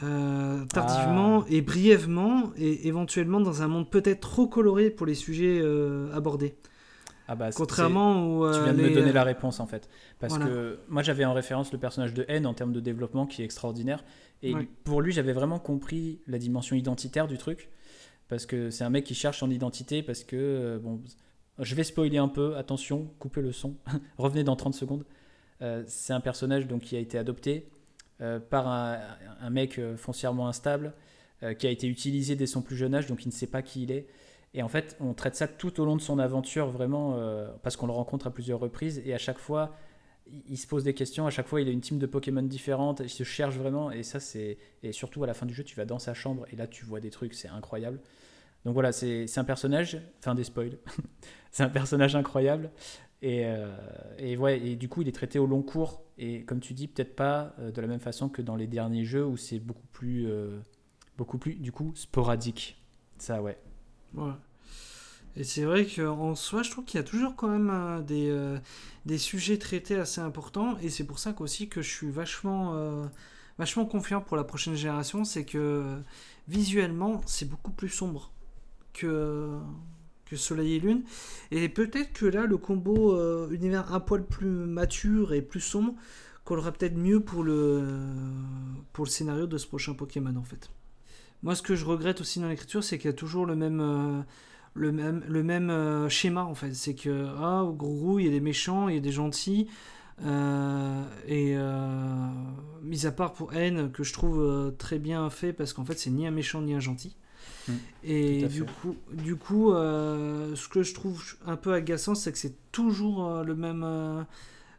tardivement 0.00 1.42
ah. 1.42 1.50
et 1.50 1.62
brièvement, 1.62 2.50
et 2.56 2.88
éventuellement 2.88 3.40
dans 3.40 3.62
un 3.62 3.68
monde 3.68 3.88
peut-être 3.88 4.20
trop 4.20 4.48
coloré 4.48 4.90
pour 4.90 5.06
les 5.06 5.14
sujets 5.14 5.62
abordés. 6.12 6.56
Ah 7.28 7.34
bah, 7.34 7.50
Contrairement 7.54 8.38
au. 8.38 8.52
tu 8.52 8.62
viens 8.62 8.74
de 8.74 8.82
me 8.82 8.94
donner 8.94 9.12
la 9.12 9.24
réponse 9.24 9.60
en 9.60 9.66
fait. 9.66 9.88
Parce 10.18 10.36
que 10.38 10.78
moi 10.88 11.02
j'avais 11.02 11.24
en 11.24 11.32
référence 11.32 11.72
le 11.72 11.78
personnage 11.78 12.14
de 12.14 12.24
N 12.28 12.44
en 12.44 12.54
termes 12.54 12.72
de 12.72 12.80
développement 12.80 13.26
qui 13.26 13.42
est 13.42 13.44
extraordinaire. 13.44 14.04
Et 14.42 14.54
pour 14.84 15.00
lui, 15.00 15.12
j'avais 15.12 15.32
vraiment 15.32 15.58
compris 15.58 16.20
la 16.26 16.38
dimension 16.38 16.76
identitaire 16.76 17.26
du 17.26 17.38
truc. 17.38 17.70
Parce 18.28 18.44
que 18.46 18.70
c'est 18.70 18.84
un 18.84 18.90
mec 18.90 19.04
qui 19.04 19.14
cherche 19.14 19.38
son 19.38 19.50
identité. 19.50 20.02
Parce 20.02 20.24
que, 20.24 20.36
euh, 20.36 20.78
bon, 20.78 21.00
je 21.58 21.74
vais 21.74 21.84
spoiler 21.84 22.18
un 22.18 22.28
peu. 22.28 22.56
Attention, 22.56 23.10
coupez 23.18 23.40
le 23.40 23.52
son. 23.52 23.76
Revenez 24.18 24.44
dans 24.44 24.56
30 24.56 24.74
secondes. 24.74 25.04
Euh, 25.62 25.82
c'est 25.86 26.12
un 26.12 26.20
personnage 26.20 26.66
donc, 26.66 26.82
qui 26.82 26.96
a 26.96 26.98
été 26.98 27.18
adopté 27.18 27.68
euh, 28.20 28.38
par 28.38 28.68
un, 28.68 28.98
un 29.40 29.50
mec 29.50 29.80
foncièrement 29.96 30.48
instable. 30.48 30.92
qui 31.58 31.66
a 31.66 31.70
été 31.70 31.86
utilisé 31.86 32.34
dès 32.34 32.46
son 32.46 32.62
plus 32.62 32.76
jeune 32.76 32.94
âge. 32.94 33.06
Donc 33.06 33.24
il 33.24 33.28
ne 33.28 33.32
sait 33.32 33.46
pas 33.46 33.62
qui 33.62 33.82
il 33.82 33.90
est. 33.90 34.06
Et 34.54 34.62
en 34.62 34.68
fait, 34.68 34.96
on 35.00 35.12
traite 35.12 35.34
ça 35.36 35.48
tout 35.48 35.80
au 35.80 35.84
long 35.84 35.96
de 35.96 36.00
son 36.00 36.18
aventure, 36.18 36.70
vraiment, 36.70 37.18
parce 37.62 37.76
qu'on 37.76 37.86
le 37.86 37.92
rencontre 37.92 38.26
à 38.26 38.30
plusieurs 38.30 38.58
reprises. 38.58 39.02
Et 39.04 39.12
à 39.12 39.18
chaque 39.18 39.38
fois, 39.38 39.76
il 40.48 40.56
se 40.56 40.66
pose 40.66 40.84
des 40.84 40.94
questions, 40.94 41.26
à 41.26 41.30
chaque 41.30 41.46
fois 41.46 41.60
il 41.60 41.68
a 41.68 41.70
une 41.70 41.80
team 41.80 41.98
de 41.98 42.06
Pokémon 42.06 42.42
différente, 42.42 43.00
il 43.02 43.10
se 43.10 43.22
cherche 43.22 43.56
vraiment, 43.56 43.90
et 43.90 44.02
ça 44.02 44.20
c'est. 44.20 44.58
Et 44.82 44.92
surtout 44.92 45.22
à 45.24 45.26
la 45.26 45.34
fin 45.34 45.46
du 45.46 45.54
jeu, 45.54 45.64
tu 45.64 45.76
vas 45.76 45.84
dans 45.84 45.98
sa 45.98 46.14
chambre, 46.14 46.46
et 46.52 46.56
là 46.56 46.66
tu 46.66 46.84
vois 46.84 47.00
des 47.00 47.10
trucs, 47.10 47.34
c'est 47.34 47.48
incroyable. 47.48 48.00
Donc 48.64 48.74
voilà, 48.74 48.92
c'est 48.92 49.26
un 49.38 49.44
personnage, 49.44 50.00
fin 50.20 50.34
des 50.34 50.44
spoils, 50.44 50.78
c'est 51.50 51.62
un 51.62 51.68
personnage 51.68 52.16
incroyable, 52.16 52.70
et, 53.22 53.46
euh, 53.46 53.74
et, 54.18 54.36
ouais, 54.36 54.60
et 54.60 54.76
du 54.76 54.88
coup 54.88 55.02
il 55.02 55.08
est 55.08 55.12
traité 55.12 55.38
au 55.38 55.46
long 55.46 55.62
cours, 55.62 56.02
et 56.18 56.42
comme 56.42 56.60
tu 56.60 56.74
dis, 56.74 56.88
peut-être 56.88 57.14
pas 57.14 57.54
euh, 57.58 57.70
de 57.70 57.80
la 57.80 57.86
même 57.86 58.00
façon 58.00 58.28
que 58.28 58.42
dans 58.42 58.56
les 58.56 58.66
derniers 58.66 59.04
jeux 59.04 59.24
où 59.24 59.36
c'est 59.36 59.58
beaucoup 59.58 59.86
plus. 59.92 60.28
Euh, 60.28 60.58
beaucoup 61.16 61.38
plus, 61.38 61.54
du 61.54 61.72
coup, 61.72 61.92
sporadique. 61.94 62.80
Ça, 63.18 63.42
ouais. 63.42 63.58
Ouais. 64.14 64.32
Et 65.36 65.44
c'est 65.44 65.64
vrai 65.64 65.86
qu'en 65.86 66.34
soi, 66.34 66.62
je 66.62 66.70
trouve 66.70 66.84
qu'il 66.84 66.98
y 66.98 67.00
a 67.00 67.04
toujours 67.04 67.36
quand 67.36 67.48
même 67.48 67.70
euh, 67.70 68.00
des, 68.00 68.30
euh, 68.30 68.58
des, 69.04 69.18
sujets 69.18 69.58
traités 69.58 69.96
assez 69.96 70.20
importants. 70.20 70.78
Et 70.78 70.88
c'est 70.88 71.04
pour 71.04 71.18
ça 71.18 71.32
qu'aussi 71.34 71.68
que 71.68 71.82
je 71.82 71.90
suis 71.90 72.10
vachement, 72.10 72.74
euh, 72.74 73.04
vachement 73.58 73.84
confiant 73.84 74.22
pour 74.22 74.38
la 74.38 74.44
prochaine 74.44 74.74
génération. 74.74 75.24
C'est 75.24 75.44
que 75.44 75.98
visuellement, 76.48 77.20
c'est 77.26 77.48
beaucoup 77.48 77.70
plus 77.70 77.90
sombre 77.90 78.32
que, 78.94 79.58
que 80.24 80.36
Soleil 80.36 80.76
et 80.76 80.80
Lune. 80.80 81.04
Et 81.50 81.68
peut-être 81.68 82.14
que 82.14 82.24
là, 82.24 82.46
le 82.46 82.56
combo 82.56 83.14
univers 83.50 83.92
un 83.92 84.00
poil 84.00 84.24
plus 84.24 84.48
mature 84.48 85.34
et 85.34 85.42
plus 85.42 85.60
sombre 85.60 85.94
collera 86.44 86.72
peut-être 86.72 86.96
mieux 86.96 87.20
pour 87.20 87.42
le, 87.42 87.84
pour 88.94 89.04
le 89.04 89.10
scénario 89.10 89.46
de 89.46 89.58
ce 89.58 89.66
prochain 89.66 89.94
Pokémon 89.94 90.36
en 90.36 90.44
fait. 90.44 90.70
Moi, 91.42 91.54
ce 91.56 91.60
que 91.60 91.74
je 91.74 91.84
regrette 91.84 92.20
aussi 92.20 92.40
dans 92.40 92.48
l'écriture, 92.48 92.82
c'est 92.82 92.98
qu'il 92.98 93.10
y 93.10 93.12
a 93.12 93.16
toujours 93.16 93.44
le 93.44 93.56
même 93.56 94.24
le 94.76 94.92
même, 94.92 95.24
le 95.26 95.42
même 95.42 95.70
euh, 95.70 96.08
schéma 96.08 96.44
en 96.44 96.54
fait. 96.54 96.74
C'est 96.74 96.94
que, 96.94 97.26
ah, 97.38 97.64
au 97.64 97.72
gros, 97.72 98.18
il 98.18 98.26
y 98.26 98.28
a 98.28 98.30
des 98.30 98.40
méchants, 98.40 98.88
il 98.88 98.94
y 98.94 98.98
a 98.98 99.00
des 99.00 99.12
gentils. 99.12 99.68
Euh, 100.24 101.02
et 101.26 101.54
euh, 101.56 102.26
mis 102.82 103.06
à 103.06 103.12
part 103.12 103.32
pour 103.32 103.52
N, 103.54 103.90
que 103.90 104.02
je 104.02 104.12
trouve 104.12 104.74
très 104.78 104.98
bien 104.98 105.28
fait 105.30 105.52
parce 105.52 105.72
qu'en 105.72 105.84
fait, 105.84 105.98
c'est 105.98 106.10
ni 106.10 106.26
un 106.26 106.30
méchant 106.30 106.62
ni 106.62 106.74
un 106.74 106.80
gentil. 106.80 107.16
Mmh. 107.68 107.72
et 108.04 108.46
du 108.46 108.64
coup, 108.64 108.96
du 109.12 109.34
coup 109.34 109.72
ce 109.72 110.68
que 110.68 110.84
je 110.84 110.94
trouve 110.94 111.20
un 111.46 111.56
peu 111.56 111.72
agaçant, 111.72 112.14
c'est 112.14 112.30
que 112.30 112.38
c'est 112.38 112.54
toujours 112.70 113.42
le, 113.42 113.54
même, 113.54 114.26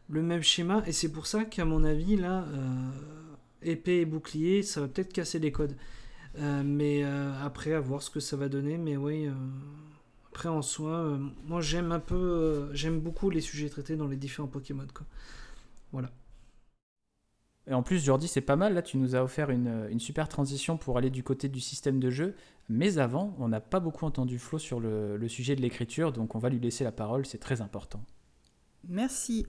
le 0.08 0.22
même 0.22 0.42
schéma. 0.42 0.82
Et 0.86 0.92
c'est 0.92 1.12
pour 1.12 1.26
ça 1.26 1.44
qu'à 1.44 1.64
mon 1.64 1.84
avis, 1.84 2.16
là, 2.16 2.44
épée 3.62 4.00
et 4.00 4.04
bouclier, 4.06 4.62
ça 4.62 4.80
va 4.80 4.88
peut-être 4.88 5.12
casser 5.12 5.38
les 5.38 5.52
codes. 5.52 5.76
Mais 6.36 7.02
après, 7.42 7.72
à 7.72 7.80
voir 7.80 8.02
ce 8.02 8.10
que 8.10 8.20
ça 8.20 8.36
va 8.36 8.48
donner. 8.48 8.78
Mais 8.78 8.96
oui, 8.96 9.28
après, 10.38 10.48
en 10.48 10.62
soi, 10.62 10.90
euh, 10.90 11.18
moi 11.46 11.60
j'aime 11.60 11.90
un 11.90 11.98
peu, 11.98 12.14
euh, 12.14 12.72
j'aime 12.72 13.00
beaucoup 13.00 13.28
les 13.28 13.40
sujets 13.40 13.68
traités 13.68 13.96
dans 13.96 14.06
les 14.06 14.16
différents 14.16 14.46
Pokémon. 14.46 14.86
Quoi. 14.94 15.04
Voilà. 15.90 16.10
Et 17.66 17.74
en 17.74 17.82
plus, 17.82 18.04
Jordi, 18.04 18.28
c'est 18.28 18.40
pas 18.40 18.54
mal. 18.54 18.72
Là, 18.74 18.82
tu 18.82 18.98
nous 18.98 19.16
as 19.16 19.24
offert 19.24 19.50
une, 19.50 19.88
une, 19.90 19.98
super 19.98 20.28
transition 20.28 20.76
pour 20.78 20.96
aller 20.96 21.10
du 21.10 21.24
côté 21.24 21.48
du 21.48 21.58
système 21.58 21.98
de 21.98 22.10
jeu. 22.10 22.36
Mais 22.68 22.98
avant, 22.98 23.34
on 23.40 23.48
n'a 23.48 23.60
pas 23.60 23.80
beaucoup 23.80 24.04
entendu 24.04 24.38
Flo 24.38 24.60
sur 24.60 24.78
le, 24.78 25.16
le 25.16 25.28
sujet 25.28 25.56
de 25.56 25.60
l'écriture, 25.60 26.12
donc 26.12 26.36
on 26.36 26.38
va 26.38 26.50
lui 26.50 26.60
laisser 26.60 26.84
la 26.84 26.92
parole. 26.92 27.26
C'est 27.26 27.38
très 27.38 27.60
important. 27.60 28.04
Merci. 28.86 29.44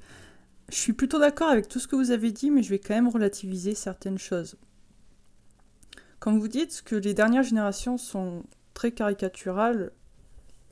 Je 0.70 0.76
suis 0.76 0.94
plutôt 0.94 1.20
d'accord 1.20 1.50
avec 1.50 1.68
tout 1.68 1.78
ce 1.78 1.88
que 1.88 1.96
vous 1.96 2.10
avez 2.10 2.32
dit, 2.32 2.50
mais 2.50 2.64
je 2.64 2.70
vais 2.72 2.80
quand 2.80 2.96
même 2.96 3.10
relativiser 3.10 3.76
certaines 3.76 4.18
choses. 4.18 4.58
Comme 6.20 6.40
vous 6.40 6.50
dites 6.50 6.82
que 6.84 6.96
les 6.96 7.14
dernières 7.14 7.44
générations 7.44 7.98
sont 7.98 8.44
très 8.74 8.92
caricaturales, 8.92 9.92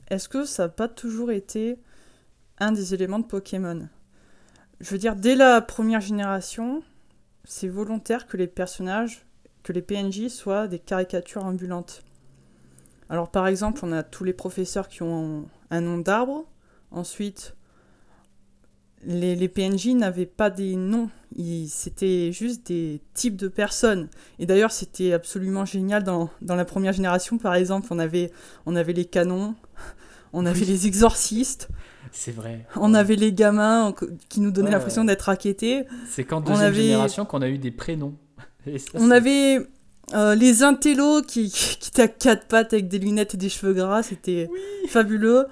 est-ce 0.08 0.28
que 0.28 0.44
ça 0.44 0.64
n'a 0.64 0.68
pas 0.68 0.88
toujours 0.88 1.30
été 1.30 1.78
un 2.58 2.72
des 2.72 2.92
éléments 2.92 3.18
de 3.18 3.24
Pokémon? 3.24 3.88
Je 4.80 4.90
veux 4.90 4.98
dire, 4.98 5.16
dès 5.16 5.34
la 5.34 5.62
première 5.62 6.02
génération, 6.02 6.82
c'est 7.44 7.68
volontaire 7.68 8.26
que 8.26 8.36
les 8.36 8.46
personnages, 8.46 9.26
que 9.62 9.72
les 9.72 9.82
PNJ 9.82 10.28
soient 10.28 10.68
des 10.68 10.78
caricatures 10.78 11.44
ambulantes. 11.44 12.04
Alors 13.08 13.30
par 13.30 13.46
exemple, 13.46 13.80
on 13.84 13.92
a 13.92 14.02
tous 14.02 14.24
les 14.24 14.34
professeurs 14.34 14.88
qui 14.88 15.02
ont 15.02 15.48
un 15.70 15.80
nom 15.80 15.96
d'arbre. 15.96 16.44
Ensuite, 16.90 17.54
les, 19.06 19.48
PNJ 19.48 19.88
n'avaient 19.88 20.26
pas 20.26 20.50
des 20.50 20.76
noms, 20.76 21.08
c'était 21.68 22.32
juste 22.32 22.66
des 22.66 23.00
types 23.14 23.36
de 23.36 23.48
personnes. 23.48 24.08
Et 24.38 24.46
d'ailleurs, 24.46 24.72
c'était 24.72 25.12
absolument 25.12 25.64
génial 25.64 26.02
dans, 26.04 26.30
la 26.42 26.64
première 26.64 26.92
génération, 26.92 27.38
par 27.38 27.54
exemple, 27.54 27.88
on 27.90 27.98
avait, 27.98 28.30
on 28.66 28.76
avait 28.76 28.92
les 28.92 29.04
canons, 29.04 29.54
on 30.32 30.46
avait 30.46 30.64
les 30.64 30.86
exorcistes, 30.86 31.68
C'est 32.12 32.32
vrai. 32.32 32.66
on 32.76 32.92
avait 32.94 33.16
les 33.16 33.32
gamins 33.32 33.94
qui 34.28 34.40
nous 34.40 34.50
donnaient 34.50 34.68
Ouais, 34.68 34.74
l'impression 34.74 35.02
ouais. 35.02 35.08
d'être 35.08 35.22
raquettés. 35.22 35.84
C'est 36.08 36.24
qu'en 36.24 36.38
on 36.38 36.40
deuxième 36.40 36.66
avait- 36.66 36.82
génération 36.82 37.24
qu'on 37.24 37.42
a 37.42 37.48
eu 37.48 37.58
des 37.58 37.70
prénoms. 37.70 38.14
Ça, 38.66 38.90
On 38.94 39.10
avait 39.10 39.58
euh, 40.14 40.34
les 40.34 40.62
intellos 40.62 41.22
qui, 41.22 41.50
qui 41.80 41.88
étaient 41.88 42.02
à 42.02 42.08
quatre 42.08 42.46
pattes 42.46 42.72
avec 42.72 42.88
des 42.88 42.98
lunettes 42.98 43.34
et 43.34 43.38
des 43.38 43.48
cheveux 43.48 43.72
gras, 43.74 44.02
c'était 44.02 44.48
fabuleux. 44.88 45.46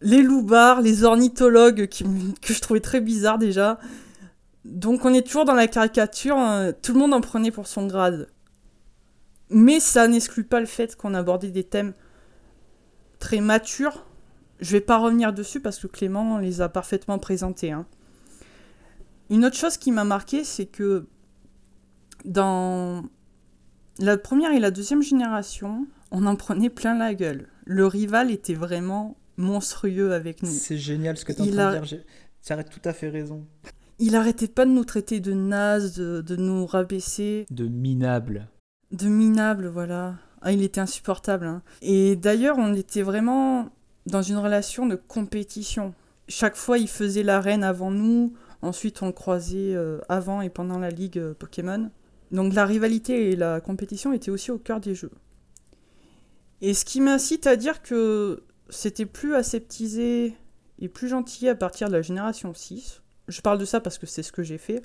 Les 0.00 0.22
loupards, 0.22 0.80
les 0.80 1.04
ornithologues 1.04 1.88
que 2.42 2.52
je 2.52 2.60
trouvais 2.60 2.80
très 2.80 3.00
bizarres 3.00 3.38
déjà. 3.38 3.78
Donc 4.64 5.04
on 5.04 5.14
est 5.14 5.26
toujours 5.26 5.44
dans 5.44 5.54
la 5.54 5.68
caricature, 5.68 6.38
euh, 6.38 6.72
tout 6.82 6.92
le 6.92 6.98
monde 6.98 7.14
en 7.14 7.20
prenait 7.20 7.50
pour 7.50 7.66
son 7.66 7.86
grade. 7.86 8.28
Mais 9.50 9.80
ça 9.80 10.06
n'exclut 10.06 10.44
pas 10.44 10.60
le 10.60 10.66
fait 10.66 10.96
qu'on 10.96 11.14
abordait 11.14 11.50
des 11.50 11.64
thèmes 11.64 11.92
très 13.18 13.40
matures. 13.40 14.04
Je 14.60 14.72
vais 14.72 14.80
pas 14.80 14.98
revenir 14.98 15.32
dessus 15.32 15.60
parce 15.60 15.78
que 15.78 15.86
Clément 15.86 16.38
les 16.38 16.60
a 16.60 16.68
parfaitement 16.68 17.18
présentés. 17.18 17.72
hein. 17.72 17.86
Une 19.30 19.44
autre 19.44 19.56
chose 19.56 19.76
qui 19.76 19.92
m'a 19.92 20.04
marqué, 20.04 20.44
c'est 20.44 20.66
que 20.66 21.06
dans 22.24 23.04
la 23.98 24.16
première 24.18 24.52
et 24.52 24.60
la 24.60 24.70
deuxième 24.70 25.02
génération, 25.02 25.86
on 26.10 26.26
en 26.26 26.36
prenait 26.36 26.70
plein 26.70 26.96
la 26.96 27.14
gueule. 27.14 27.48
Le 27.64 27.86
rival 27.86 28.30
était 28.30 28.54
vraiment 28.54 29.16
monstrueux 29.40 30.12
avec 30.12 30.42
nous. 30.42 30.50
C'est 30.50 30.78
génial 30.78 31.16
ce 31.16 31.24
que 31.24 31.32
tu 31.32 31.38
es 31.38 31.42
en 31.42 31.44
Il 31.46 31.52
train 31.54 31.66
a- 31.68 31.72
de 31.72 31.76
dire. 31.78 31.84
j'ai- 31.84 32.04
Tu 32.46 32.52
as 32.52 32.64
tout 32.64 32.80
à 32.84 32.92
fait 32.92 33.08
raison. 33.08 33.46
Il 33.98 34.16
arrêtait 34.16 34.48
pas 34.48 34.64
de 34.64 34.70
nous 34.70 34.84
traiter 34.84 35.20
de 35.20 35.32
nazes, 35.34 35.98
de, 35.98 36.20
de 36.22 36.36
nous 36.36 36.64
rabaisser, 36.66 37.44
De 37.50 37.66
minable. 37.66 38.48
de 38.92 39.08
minables, 39.08 39.66
voilà. 39.68 40.14
Ah, 40.42 40.52
il 40.52 40.62
était 40.62 40.80
insupportable. 40.80 41.46
hein. 41.46 41.62
Et 41.82 42.16
d'ailleurs, 42.16 42.56
on 42.58 42.72
était 42.74 43.02
vraiment 43.02 43.68
dans 44.06 44.22
une 44.22 44.38
relation 44.38 44.86
de 44.86 44.94
compétition. 44.96 45.92
Chaque 46.28 46.56
fois, 46.56 46.78
il 46.78 46.88
faisait 46.88 47.22
l'arène 47.22 47.62
avant 47.62 47.90
nous. 47.90 48.32
Ensuite, 48.62 49.02
on 49.02 49.06
le 49.06 49.12
croisait 49.12 49.74
euh, 49.74 49.98
avant 50.08 50.40
et 50.40 50.48
pendant 50.48 50.78
la 50.78 50.88
ligue 50.90 51.18
euh, 51.18 51.34
Pokémon. 51.34 51.90
Donc 52.32 52.54
la 52.54 52.64
rivalité 52.64 53.30
et 53.30 53.36
la 53.36 53.60
compétition 53.60 54.12
étaient 54.14 54.30
aussi 54.30 54.50
au 54.50 54.58
cœur 54.58 54.80
des 54.80 54.94
jeux. 54.94 55.10
Et 56.62 56.72
ce 56.74 56.84
qui 56.84 57.00
m'incite 57.00 57.46
à 57.46 57.56
dire 57.56 57.82
que 57.82 58.42
c'était 58.70 59.06
plus 59.06 59.34
aseptisé 59.34 60.34
et 60.78 60.88
plus 60.88 61.08
gentil 61.08 61.48
à 61.48 61.54
partir 61.54 61.88
de 61.88 61.92
la 61.92 62.02
génération 62.02 62.54
6, 62.54 63.02
je 63.28 63.40
parle 63.40 63.58
de 63.58 63.64
ça 63.64 63.80
parce 63.80 63.98
que 63.98 64.06
c'est 64.06 64.22
ce 64.22 64.32
que 64.32 64.42
j'ai 64.42 64.58
fait, 64.58 64.82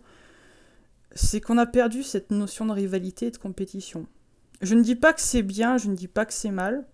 c'est 1.13 1.41
qu'on 1.41 1.57
a 1.57 1.65
perdu 1.65 2.03
cette 2.03 2.31
notion 2.31 2.65
de 2.65 2.71
rivalité 2.71 3.27
et 3.27 3.31
de 3.31 3.37
compétition. 3.37 4.07
Je 4.61 4.75
ne 4.75 4.83
dis 4.83 4.95
pas 4.95 5.13
que 5.13 5.21
c'est 5.21 5.43
bien, 5.43 5.77
je 5.77 5.89
ne 5.89 5.95
dis 5.95 6.07
pas 6.07 6.25
que 6.25 6.33
c'est 6.33 6.51
mal, 6.51 6.85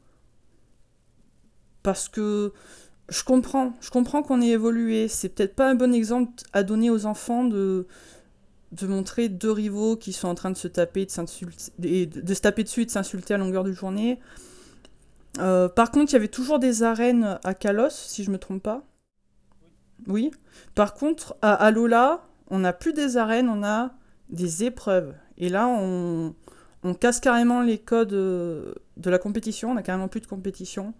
parce 1.83 2.09
que 2.09 2.53
je 3.09 3.23
comprends, 3.23 3.73
je 3.81 3.89
comprends 3.89 4.23
qu'on 4.23 4.41
ait 4.41 4.49
évolué. 4.49 5.07
C'est 5.07 5.29
peut-être 5.29 5.55
pas 5.55 5.69
un 5.69 5.75
bon 5.75 5.93
exemple 5.93 6.31
à 6.53 6.63
donner 6.63 6.89
aux 6.89 7.05
enfants 7.05 7.43
de, 7.43 7.87
de 8.71 8.87
montrer 8.87 9.29
deux 9.29 9.51
rivaux 9.51 9.97
qui 9.97 10.13
sont 10.13 10.27
en 10.27 10.35
train 10.35 10.51
de 10.51 10.57
se 10.57 10.67
taper, 10.67 11.05
de, 11.05 11.87
et 11.87 12.05
de, 12.05 12.21
de 12.21 12.33
se 12.33 12.41
taper 12.41 12.63
dessus 12.63 12.85
de 12.85 12.91
s'insulter 12.91 13.33
à 13.33 13.37
longueur 13.37 13.63
de 13.63 13.71
journée. 13.71 14.19
Euh, 15.39 15.69
par 15.69 15.91
contre, 15.91 16.11
il 16.11 16.13
y 16.13 16.17
avait 16.17 16.27
toujours 16.27 16.59
des 16.59 16.83
arènes 16.83 17.39
à 17.43 17.53
Kalos, 17.53 17.89
si 17.89 18.23
je 18.23 18.31
me 18.31 18.37
trompe 18.37 18.63
pas. 18.63 18.83
Oui. 20.07 20.31
Par 20.75 20.93
contre, 20.93 21.35
à 21.41 21.53
Alola, 21.53 22.27
on 22.49 22.59
n'a 22.59 22.73
plus 22.73 22.93
des 22.93 23.17
arènes, 23.17 23.49
on 23.49 23.63
a 23.63 23.91
des 24.29 24.63
épreuves. 24.63 25.13
Et 25.37 25.49
là, 25.49 25.67
on, 25.67 26.35
on 26.83 26.93
casse 26.93 27.19
carrément 27.19 27.61
les 27.61 27.77
codes 27.77 28.13
euh, 28.13 28.73
de 28.97 29.09
la 29.09 29.19
compétition, 29.19 29.71
on 29.71 29.77
a 29.77 29.83
carrément 29.83 30.07
plus 30.07 30.21
de 30.21 30.27
compétition. 30.27 30.93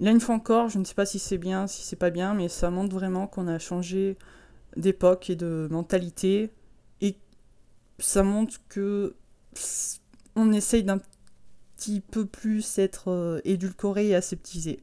Là, 0.00 0.10
une 0.10 0.20
fois 0.20 0.34
encore, 0.34 0.68
je 0.68 0.78
ne 0.78 0.84
sais 0.84 0.94
pas 0.94 1.06
si 1.06 1.18
c'est 1.18 1.38
bien, 1.38 1.66
si 1.66 1.82
c'est 1.82 1.96
pas 1.96 2.10
bien, 2.10 2.34
mais 2.34 2.48
ça 2.48 2.70
montre 2.70 2.94
vraiment 2.94 3.26
qu'on 3.26 3.46
a 3.46 3.58
changé 3.58 4.16
d'époque 4.76 5.30
et 5.30 5.36
de 5.36 5.68
mentalité. 5.70 6.50
Et 7.00 7.16
ça 7.98 8.22
montre 8.22 8.56
que 8.68 9.14
on 10.34 10.52
essaye 10.52 10.84
d'un 11.90 11.96
petit 11.96 12.00
peu 12.00 12.26
plus 12.26 12.78
être 12.78 13.08
euh, 13.08 13.40
édulcoré 13.44 14.08
et 14.08 14.14
aseptisé. 14.14 14.80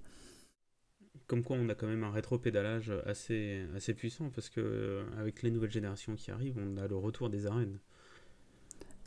Comme 1.27 1.43
quoi, 1.43 1.57
on 1.59 1.69
a 1.69 1.75
quand 1.75 1.87
même 1.87 2.03
un 2.03 2.11
rétro-pédalage 2.11 2.91
assez, 3.05 3.61
assez 3.75 3.93
puissant 3.93 4.31
parce 4.33 4.49
que 4.49 4.59
euh, 4.59 5.03
avec 5.19 5.43
les 5.43 5.51
nouvelles 5.51 5.71
générations 5.71 6.15
qui 6.15 6.31
arrivent, 6.31 6.57
on 6.57 6.77
a 6.77 6.87
le 6.87 6.95
retour 6.95 7.29
des 7.29 7.45
arènes. 7.45 7.77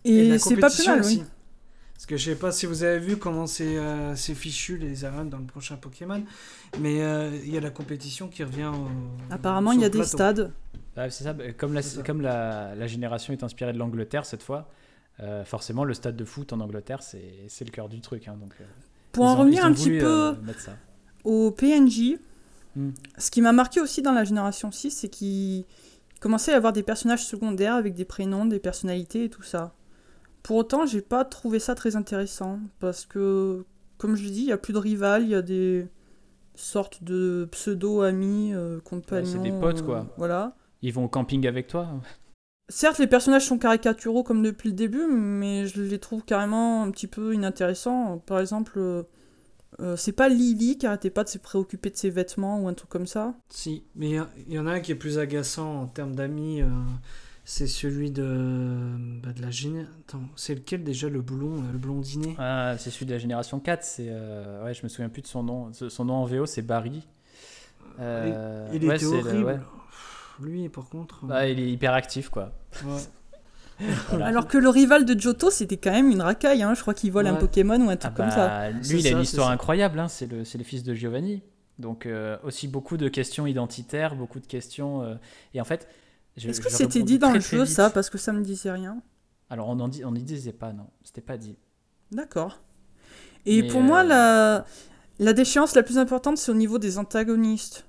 Et, 0.05 0.29
la 0.29 0.39
c'est 0.39 0.57
pas 0.57 0.69
plus 0.69 0.85
compétition 0.85 0.93
mal, 0.93 1.01
aussi. 1.01 1.19
oui. 1.19 1.25
Parce 1.95 2.07
que 2.07 2.17
je 2.17 2.31
sais 2.31 2.37
pas 2.37 2.51
si 2.51 2.67
vous 2.67 2.83
avez 2.83 2.99
vu 2.99 3.17
comment 3.17 3.47
c'est 3.47 3.77
euh, 3.77 4.17
fichu 4.17 4.77
les 4.77 5.05
arènes 5.05 5.31
dans 5.31 5.39
le 5.39 5.47
prochain 5.47 5.77
Pokémon, 5.77 6.25
mais 6.81 7.03
euh, 7.03 7.31
il 7.45 7.53
y 7.53 7.57
a 7.57 7.61
la 7.61 7.71
compétition 7.71 8.29
qui 8.29 8.43
revient. 8.43 8.73
au- 8.75 9.33
Apparemment, 9.33 9.71
il 9.73 9.81
y 9.81 9.85
a 9.85 9.89
des 9.89 10.03
stades. 10.03 10.53
Ouais, 10.97 11.11
c'est 11.11 11.23
ça. 11.25 11.37
Comme, 11.57 11.75
la, 11.75 11.83
ça. 11.83 12.03
comme 12.03 12.21
la, 12.21 12.75
la 12.75 12.87
génération 12.89 13.33
est 13.33 13.45
inspirée 13.45 13.73
de 13.73 13.79
l'Angleterre 13.79 14.27
cette 14.27 14.43
fois, 14.43 14.69
euh, 15.23 15.45
forcément 15.45 15.85
le 15.85 15.95
stade 15.95 16.17
de 16.17 16.25
foot 16.25 16.53
en 16.53 16.61
Angleterre 16.61 17.03
c'est 17.03 17.45
c'est 17.49 17.65
le 17.65 17.71
cœur 17.71 17.89
du 17.89 18.01
truc. 18.01 18.29
hein, 18.29 18.37
donc, 18.41 18.53
euh, 18.61 18.65
Pour 19.13 19.25
en 19.25 19.35
ont- 19.35 19.39
revenir 19.39 19.65
un 19.65 19.73
petit 19.73 19.91
peu 19.91 20.07
euh, 20.07 20.33
au 21.25 21.51
PNJ, 21.51 22.19
Hmm. 22.75 22.91
ce 23.19 23.31
qui 23.31 23.43
m'a 23.43 23.53
marqué 23.53 23.81
aussi 23.83 24.01
dans 24.01 24.13
la 24.13 24.25
génération 24.25 24.71
6, 24.71 24.91
c'est 24.93 25.09
qu'il 25.11 25.65
commençait 26.21 26.55
à 26.55 26.57
avoir 26.57 26.73
des 26.73 26.83
personnages 26.83 27.23
secondaires 27.25 27.75
avec 27.75 27.93
des 27.95 28.07
prénoms, 28.07 28.47
des 28.47 28.59
personnalités 28.61 29.25
et 29.25 29.29
tout 29.29 29.43
ça. 29.43 29.75
Pour 30.43 30.57
autant, 30.57 30.87
j'ai 30.87 31.03
pas 31.03 31.25
trouvé 31.27 31.59
ça 31.59 31.75
très 31.75 31.97
intéressant 31.97 32.59
parce 32.81 33.05
que, 33.05 33.65
comme 33.99 34.17
je 34.17 34.25
l'ai 34.25 34.31
dit, 34.31 34.41
il 34.41 34.47
y 34.49 34.53
a 34.53 34.57
plus 34.57 34.73
de 34.73 34.79
rival, 34.79 35.23
il 35.25 35.29
y 35.29 35.35
a 35.35 35.43
des 35.43 35.87
sortes 36.55 37.05
de 37.05 37.47
pseudo-amis, 37.53 38.55
euh, 38.55 38.81
compagnons. 38.81 39.43
des 39.43 39.53
potes, 39.53 39.81
euh, 39.81 39.85
quoi. 39.85 40.07
voilà. 40.17 40.57
Ils 40.81 40.93
vont 40.95 41.05
au 41.05 41.09
camping 41.09 41.47
avec 41.47 41.67
toi? 41.69 41.89
Certes, 42.69 42.99
les 42.99 43.07
personnages 43.07 43.45
sont 43.47 43.59
caricaturaux 43.59 44.23
comme 44.23 44.43
depuis 44.43 44.69
le 44.71 44.75
début, 44.75 45.07
mais 45.09 45.67
je 45.67 45.83
les 45.83 45.99
trouve 45.99 46.23
carrément 46.25 46.83
un 46.83 46.91
petit 46.91 47.07
peu 47.07 47.35
inintéressants. 47.35 48.19
Par 48.25 48.41
exemple, 48.41 48.73
euh, 48.77 49.03
euh, 49.81 49.97
c'est 49.97 50.13
pas 50.13 50.29
Lily 50.29 50.79
qui 50.79 50.87
arrêtait 50.87 51.11
pas 51.11 51.25
de 51.25 51.29
se 51.29 51.39
préoccuper 51.39 51.91
de 51.91 51.97
ses 51.97 52.09
vêtements 52.11 52.61
ou 52.61 52.69
un 52.69 52.75
truc 52.75 52.89
comme 52.89 53.07
ça. 53.07 53.35
Si, 53.51 53.85
mais 53.95 54.11
il 54.11 54.17
y 54.17 54.23
il 54.55 54.59
en 54.61 54.67
a 54.67 54.73
un 54.73 54.81
qui 54.81 54.93
est 54.93 54.97
plus 54.97 55.19
agaçant 55.19 55.83
en 55.83 55.87
termes 55.87 56.15
d'amis. 56.15 56.63
euh, 56.63 56.67
c'est 57.45 57.67
celui 57.67 58.13
de, 58.13 58.95
bah, 59.23 59.33
de 59.33 59.43
la 59.43 59.51
géné... 59.51 59.85
Attends, 60.07 60.23
c'est 60.37 60.55
lequel 60.55 60.85
déjà 60.85 61.09
le 61.09 61.21
blond, 61.21 61.63
le 61.73 61.79
blondinet? 61.79 62.37
Ah, 62.39 62.77
c'est 62.79 62.91
celui 62.91 63.05
de 63.07 63.13
la 63.13 63.19
génération 63.19 63.59
4. 63.59 63.83
C'est, 63.83 64.07
euh, 64.09 64.65
ouais, 64.65 64.73
je 64.75 64.83
me 64.85 64.89
souviens 64.89 65.09
plus 65.09 65.23
de 65.23 65.27
son 65.27 65.43
nom. 65.43 65.73
Son 65.73 66.05
nom 66.05 66.15
en 66.15 66.25
VO, 66.25 66.47
c'est 66.47 66.63
Barry. 66.63 67.07
Euh, 67.99 68.69
Il 68.73 68.87
ouais, 68.87 68.95
était 68.97 69.05
le- 69.05 69.11
horrible. 69.11 69.45
ouais. 69.45 69.59
Lui, 70.43 70.69
par 70.69 70.89
contre. 70.89 71.25
euh, 71.25 71.29
Bah, 71.29 71.49
il 71.49 71.59
est 71.61 71.71
hyper 71.71 71.93
actif, 71.95 72.29
quoi. 72.29 72.53
ouais. 72.85 73.01
Voilà. 74.11 74.27
Alors 74.27 74.47
que 74.47 74.59
le 74.59 74.69
rival 74.69 75.05
de 75.05 75.19
Johto, 75.19 75.51
c'était 75.51 75.77
quand 75.77 75.91
même 75.91 76.11
une 76.11 76.23
racaille. 76.23 76.63
Hein. 76.63 76.75
Je 76.75 76.81
crois 76.83 76.95
qu'il 76.95 77.11
vole 77.13 77.27
un. 77.27 77.35
Pokémon 77.35 77.81
ou 77.81 77.89
un 77.91 77.95
Ah 77.95 77.97
truc 77.97 78.15
comme 78.15 78.31
ça. 78.31 78.47
bah, 78.71 78.79
C'est 78.83 78.93
lui, 78.93 79.01
il 79.01 79.07
a 79.07 79.11
une 79.11 79.21
histoire 79.21 79.49
ça. 79.49 79.53
incroyable. 79.55 79.99
hein, 79.99 80.09
C'est 80.09 80.27
le, 80.27 80.45
c'est 80.45 80.59
le 80.59 80.65
fils 80.65 80.83
de 80.83 80.95
Giovanni. 80.95 81.43
Donc, 81.79 82.07
euh, 82.07 82.37
aussi 82.45 82.69
beaucoup 82.69 82.97
de 82.97 83.09
questions 83.09 83.47
identitaires, 83.47 84.15
beaucoup 84.15 84.39
de 84.41 84.47
questions. 84.47 85.03
euh, 85.03 85.15
et 85.55 85.61
en 85.61 85.65
fait. 85.65 85.89
Est-ce 86.37 86.61
que 86.61 86.71
c'était 86.71 87.03
dit 87.03 87.19
dans 87.19 87.29
très, 87.29 87.39
le 87.39 87.43
jeu 87.45 87.65
ça? 87.67 87.91
Parce 87.91 88.09
que 88.09 88.19
ça 88.19 88.33
me 88.33 88.41
disait 88.43 88.71
rien. 88.71 88.99
Alors, 89.51 89.69
on 89.69 89.89
n'y 89.89 90.05
on 90.05 90.15
y 90.15 90.23
disait 90.23 90.53
pas, 90.53 90.73
non. 90.73 90.87
C'était 91.03 91.21
pas 91.21 91.37
dit. 91.37 91.57
D'accord. 92.11 92.61
Et 93.45 93.63
Mais, 93.63 93.69
pour 93.69 93.81
moi, 93.81 94.01
euh, 94.01 94.05
la, 94.05 94.65
la 95.19 95.33
déchéance 95.33 95.75
la 95.75 95.83
plus 95.83 95.99
importante, 95.99 96.39
c'est 96.39 96.51
au 96.51 96.55
niveau 96.55 96.79
des 96.79 96.99
antagonistes. 96.99 97.85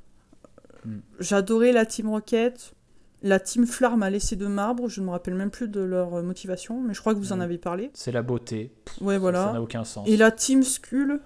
J'adorais 1.19 1.71
la 1.71 1.85
Team 1.85 2.09
Rocket. 2.09 2.73
La 3.21 3.39
Team 3.39 3.65
Flower 3.65 3.95
m'a 3.95 4.09
laissé 4.09 4.35
de 4.35 4.47
marbre. 4.47 4.89
Je 4.89 4.99
ne 4.99 5.05
me 5.05 5.11
rappelle 5.11 5.35
même 5.35 5.49
plus 5.51 5.67
de 5.69 5.79
leur 5.79 6.15
euh, 6.15 6.21
motivation, 6.23 6.81
mais 6.81 6.93
je 6.93 6.99
crois 6.99 7.13
que 7.13 7.19
vous 7.19 7.31
en 7.31 7.37
Hmm. 7.37 7.41
avez 7.41 7.57
parlé. 7.57 7.89
C'est 7.93 8.11
la 8.11 8.21
beauté. 8.21 8.73
Ouais, 8.99 9.17
voilà. 9.17 9.45
Ça 9.45 9.53
n'a 9.53 9.61
aucun 9.61 9.83
sens. 9.85 10.07
Et 10.09 10.17
la 10.17 10.29
Team 10.31 10.61
Skull, 10.63 11.21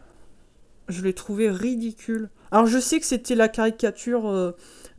je 0.89 1.01
l'ai 1.01 1.14
trouvé 1.14 1.49
ridicule. 1.49 2.30
Alors 2.51 2.68
je 2.68 2.78
sais 2.78 2.99
que 2.99 3.05
c'était 3.05 3.36
la 3.36 3.49
caricature 3.49 4.28
euh, 4.30 4.51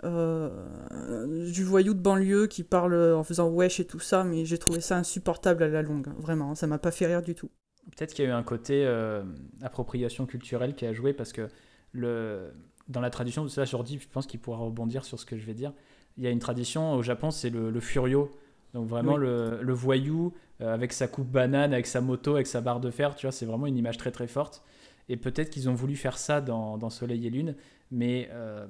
euh, 0.04 1.50
du 1.50 1.64
voyou 1.64 1.94
de 1.94 2.00
banlieue 2.00 2.46
qui 2.46 2.62
parle 2.64 2.94
en 3.14 3.22
faisant 3.22 3.48
wesh 3.48 3.80
et 3.80 3.84
tout 3.86 4.00
ça, 4.00 4.24
mais 4.24 4.44
j'ai 4.44 4.58
trouvé 4.58 4.80
ça 4.80 4.96
insupportable 4.96 5.62
à 5.62 5.68
la 5.68 5.82
longue. 5.82 6.08
Vraiment, 6.18 6.54
ça 6.54 6.66
m'a 6.66 6.78
pas 6.78 6.90
fait 6.90 7.06
rire 7.06 7.22
du 7.22 7.34
tout. 7.34 7.50
Peut-être 7.96 8.12
qu'il 8.12 8.24
y 8.24 8.28
a 8.28 8.30
eu 8.32 8.34
un 8.34 8.42
côté 8.42 8.84
euh, 8.86 9.22
appropriation 9.62 10.26
culturelle 10.26 10.74
qui 10.74 10.84
a 10.84 10.92
joué 10.92 11.12
parce 11.14 11.32
que 11.32 11.48
le, 11.92 12.50
dans 12.88 13.00
la 13.00 13.10
tradition, 13.10 13.46
ça 13.48 13.64
Jordi, 13.64 13.98
je 14.00 14.08
pense 14.08 14.26
qu'il 14.26 14.40
pourra 14.40 14.58
rebondir 14.58 15.04
sur 15.04 15.18
ce 15.18 15.26
que 15.26 15.36
je 15.36 15.44
vais 15.44 15.54
dire. 15.54 15.72
Il 16.16 16.24
y 16.24 16.26
a 16.26 16.30
une 16.30 16.38
tradition 16.38 16.94
au 16.94 17.02
Japon, 17.02 17.30
c'est 17.30 17.50
le, 17.50 17.70
le 17.70 17.80
furio. 17.80 18.30
Donc 18.74 18.86
vraiment 18.88 19.14
Oui. 19.14 19.20
le, 19.20 19.60
le 19.62 19.72
voyou 19.72 20.32
euh, 20.60 20.74
avec 20.74 20.92
sa 20.92 21.08
coupe 21.08 21.28
banane, 21.28 21.72
avec 21.72 21.86
sa 21.86 22.00
moto, 22.00 22.34
avec 22.34 22.46
sa 22.46 22.60
barre 22.60 22.80
de 22.80 22.90
fer, 22.90 23.14
tu 23.14 23.26
vois, 23.26 23.32
c'est 23.32 23.46
vraiment 23.46 23.66
une 23.66 23.76
image 23.76 23.96
très 23.96 24.10
très 24.10 24.26
forte. 24.26 24.62
Et 25.08 25.16
peut-être 25.16 25.48
qu'ils 25.50 25.68
ont 25.70 25.74
voulu 25.74 25.96
faire 25.96 26.18
ça 26.18 26.40
dans, 26.40 26.76
dans 26.76 26.90
Soleil 26.90 27.26
et 27.26 27.30
Lune, 27.30 27.54
mais 27.90 28.28
euh, 28.32 28.66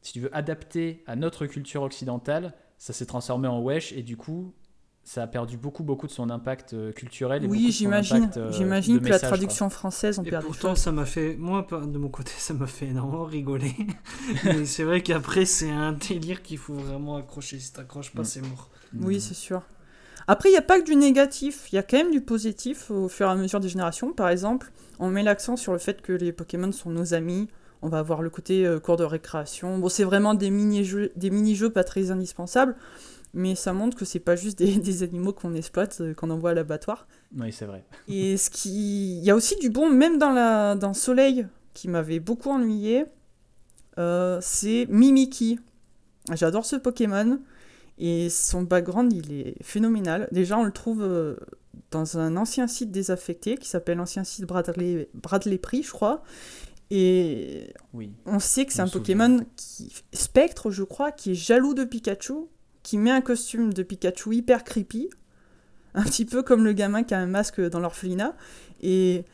si 0.00 0.12
tu 0.14 0.20
veux 0.20 0.34
adapter 0.34 1.02
à 1.06 1.14
notre 1.16 1.46
culture 1.46 1.82
occidentale, 1.82 2.54
ça 2.78 2.92
s'est 2.94 3.04
transformé 3.06 3.48
en 3.48 3.60
wesh 3.60 3.92
et 3.92 4.02
du 4.02 4.16
coup, 4.16 4.54
ça 5.08 5.22
a 5.22 5.26
perdu 5.26 5.56
beaucoup, 5.56 5.82
beaucoup 5.84 6.06
de 6.06 6.12
son 6.12 6.28
impact 6.28 6.74
euh, 6.74 6.92
culturel. 6.92 7.42
Et 7.42 7.46
Oui, 7.46 7.66
de 7.68 7.72
son 7.72 7.78
j'imagine. 7.78 8.16
impact, 8.24 8.36
euh, 8.36 8.52
J'imagine 8.52 8.98
de 8.98 9.04
que 9.04 9.08
la 9.08 9.18
quoi. 9.18 9.28
traduction 9.28 9.70
française, 9.70 10.18
on 10.18 10.22
Et 10.24 10.28
perd 10.28 10.44
pourtant, 10.44 10.74
ça 10.74 10.92
m'a 10.92 11.06
fait, 11.06 11.34
moi, 11.38 11.66
de 11.70 11.96
mon 11.98 12.10
côté, 12.10 12.30
ça 12.38 12.52
m'a 12.52 12.66
fait 12.66 12.86
énormément 12.88 13.24
rigoler. 13.24 13.74
Mais 14.44 14.66
c'est 14.66 14.84
vrai 14.84 15.02
qu'après, 15.02 15.46
c'est 15.46 15.70
un 15.70 15.92
délire 15.92 16.42
qu'il 16.42 16.58
faut 16.58 16.74
vraiment 16.74 17.16
accrocher. 17.16 17.58
Si 17.58 17.72
t'accroches 17.72 18.12
pas, 18.12 18.20
Mm. 18.20 18.24
c'est 18.26 18.40
mort. 18.42 18.68
Oui, 19.00 19.16
Mm. 19.16 19.20
c'est 19.20 19.34
sûr. 19.34 19.62
Après, 20.26 20.50
il 20.50 20.52
n'y 20.52 20.58
a 20.58 20.62
pas 20.62 20.78
que 20.78 20.84
du 20.84 20.94
négatif, 20.94 21.68
il 21.72 21.76
y 21.76 21.78
a 21.78 21.82
quand 21.82 21.96
même 21.96 22.10
du 22.10 22.20
positif 22.20 22.90
au 22.90 23.08
fur 23.08 23.28
et 23.28 23.30
à 23.30 23.34
mesure 23.34 23.60
des 23.60 23.68
générations. 23.70 24.12
Par 24.12 24.28
exemple, 24.28 24.70
on 24.98 25.08
met 25.08 25.22
l'accent 25.22 25.56
sur 25.56 25.72
le 25.72 25.78
fait 25.78 26.02
que 26.02 26.12
les 26.12 26.32
Pokémon 26.32 26.70
sont 26.70 26.90
nos 26.90 27.14
amis. 27.14 27.48
On 27.80 27.88
va 27.88 28.00
avoir 28.00 28.20
le 28.20 28.28
côté 28.28 28.66
euh, 28.66 28.78
cours 28.78 28.96
de 28.98 29.04
récréation. 29.04 29.78
Bon, 29.78 29.88
c'est 29.88 30.04
vraiment 30.04 30.34
des 30.34 30.50
mini-jeux, 30.50 31.12
des 31.16 31.30
mini-jeux 31.30 31.70
pas 31.70 31.84
très 31.84 32.10
indispensables, 32.10 32.74
mais 33.38 33.54
ça 33.54 33.72
montre 33.72 33.96
que 33.96 34.04
c'est 34.04 34.18
pas 34.20 34.36
juste 34.36 34.58
des, 34.58 34.76
des 34.78 35.02
animaux 35.02 35.32
qu'on 35.32 35.54
exploite, 35.54 35.98
euh, 36.00 36.12
qu'on 36.14 36.30
envoie 36.30 36.50
à 36.50 36.54
l'abattoir. 36.54 37.06
Oui, 37.36 37.52
c'est 37.52 37.64
vrai. 37.66 37.84
Et 38.08 38.36
ce 38.36 38.50
qui, 38.50 39.18
il 39.18 39.24
y 39.24 39.30
a 39.30 39.34
aussi 39.36 39.56
du 39.56 39.70
bon, 39.70 39.88
même 39.90 40.18
dans 40.18 40.30
la, 40.30 40.74
dans 40.74 40.92
Soleil, 40.94 41.46
qui 41.74 41.88
m'avait 41.88 42.20
beaucoup 42.20 42.50
ennuyé. 42.50 43.04
euh, 43.98 44.38
c'est 44.42 44.86
Mimiki. 44.90 45.58
J'adore 46.34 46.66
ce 46.66 46.76
Pokémon 46.76 47.40
et 48.00 48.28
son 48.30 48.62
background 48.62 49.12
il 49.12 49.32
est 49.32 49.54
phénoménal. 49.62 50.28
Déjà 50.30 50.58
on 50.58 50.64
le 50.64 50.72
trouve 50.72 51.02
euh, 51.02 51.36
dans 51.90 52.18
un 52.18 52.36
ancien 52.36 52.66
site 52.68 52.90
désaffecté 52.90 53.56
qui 53.56 53.68
s'appelle 53.68 53.96
l'ancien 53.98 54.24
site 54.24 54.44
Bradley, 54.44 55.08
Bradley 55.14 55.58
Prix, 55.58 55.82
je 55.84 55.90
crois. 55.92 56.22
Et 56.90 57.72
Oui. 57.94 58.12
on 58.26 58.38
sait 58.38 58.66
que 58.66 58.72
c'est 58.72 58.80
un. 58.82 58.88
Pokémon 58.88 59.40
qui 59.56 59.92
Spectre, 60.12 60.70
je 60.70 60.82
crois, 60.84 61.12
qui 61.12 61.32
est 61.32 61.34
jaloux 61.34 61.74
de 61.74 61.84
Pikachu, 61.84 62.34
qui 62.88 62.96
met 62.96 63.10
un 63.10 63.20
costume 63.20 63.74
de 63.74 63.82
Pikachu 63.82 64.34
hyper 64.34 64.64
creepy, 64.64 65.10
un 65.92 66.04
petit 66.04 66.24
peu 66.24 66.42
comme 66.42 66.64
le 66.64 66.72
gamin 66.72 67.02
qui 67.02 67.12
a 67.12 67.18
un 67.18 67.26
masque 67.26 67.60
dans 67.60 67.80
l'orphelinat. 67.80 68.34
Et, 68.80 69.26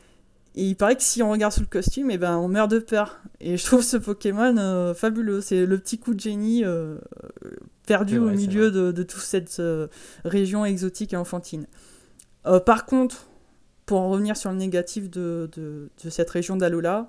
et 0.55 0.63
il 0.65 0.75
paraît 0.75 0.97
que 0.97 1.03
si 1.03 1.23
on 1.23 1.31
regarde 1.31 1.53
sous 1.53 1.61
le 1.61 1.67
costume, 1.67 2.11
et 2.11 2.17
ben 2.17 2.35
on 2.35 2.49
meurt 2.49 2.69
de 2.69 2.79
peur. 2.79 3.21
Et 3.39 3.55
je 3.55 3.63
trouve 3.63 3.81
ce 3.81 3.95
Pokémon 3.95 4.57
euh, 4.57 4.93
fabuleux. 4.93 5.39
C'est 5.39 5.65
le 5.65 5.77
petit 5.77 5.99
coup 5.99 6.13
de 6.13 6.19
génie 6.19 6.65
euh, 6.65 6.97
perdu 7.87 8.17
vrai, 8.17 8.33
au 8.33 8.35
milieu 8.35 8.71
de, 8.71 8.91
de 8.91 9.03
toute 9.03 9.21
cette 9.21 9.61
euh, 9.61 9.87
région 10.25 10.65
exotique 10.65 11.13
et 11.13 11.17
enfantine. 11.17 11.65
Par 12.65 12.85
contre, 12.85 13.25
pour 13.85 14.01
en 14.01 14.09
revenir 14.09 14.35
sur 14.35 14.51
le 14.51 14.57
négatif 14.57 15.09
de, 15.09 15.49
de, 15.55 15.89
de 16.03 16.09
cette 16.09 16.29
région 16.29 16.57
d'Alola, 16.57 17.07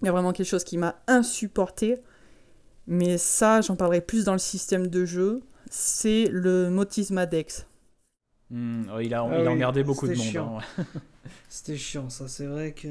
il 0.00 0.06
y 0.06 0.08
a 0.08 0.12
vraiment 0.12 0.32
quelque 0.32 0.48
chose 0.48 0.64
qui 0.64 0.78
m'a 0.78 0.96
insupporté. 1.06 1.98
Mais 2.86 3.18
ça, 3.18 3.60
j'en 3.60 3.76
parlerai 3.76 4.00
plus 4.00 4.24
dans 4.24 4.32
le 4.32 4.38
système 4.38 4.86
de 4.86 5.04
jeu. 5.04 5.42
C'est 5.70 6.26
le 6.30 6.70
Motisma 6.70 7.26
Dex. 7.26 7.66
Mm, 8.50 8.82
oh, 8.94 9.00
il 9.00 9.12
a, 9.14 9.22
Ah 9.22 9.26
il 9.28 9.34
a 9.34 9.40
oui, 9.42 9.48
emmerdé 9.48 9.82
beaucoup 9.82 10.06
de 10.06 10.14
monde. 10.14 10.36
hein, 10.36 10.58
ouais. 10.78 10.84
C'était 11.48 11.76
chiant, 11.76 12.08
ça. 12.10 12.28
C'est 12.28 12.46
vrai 12.46 12.72
que. 12.72 12.88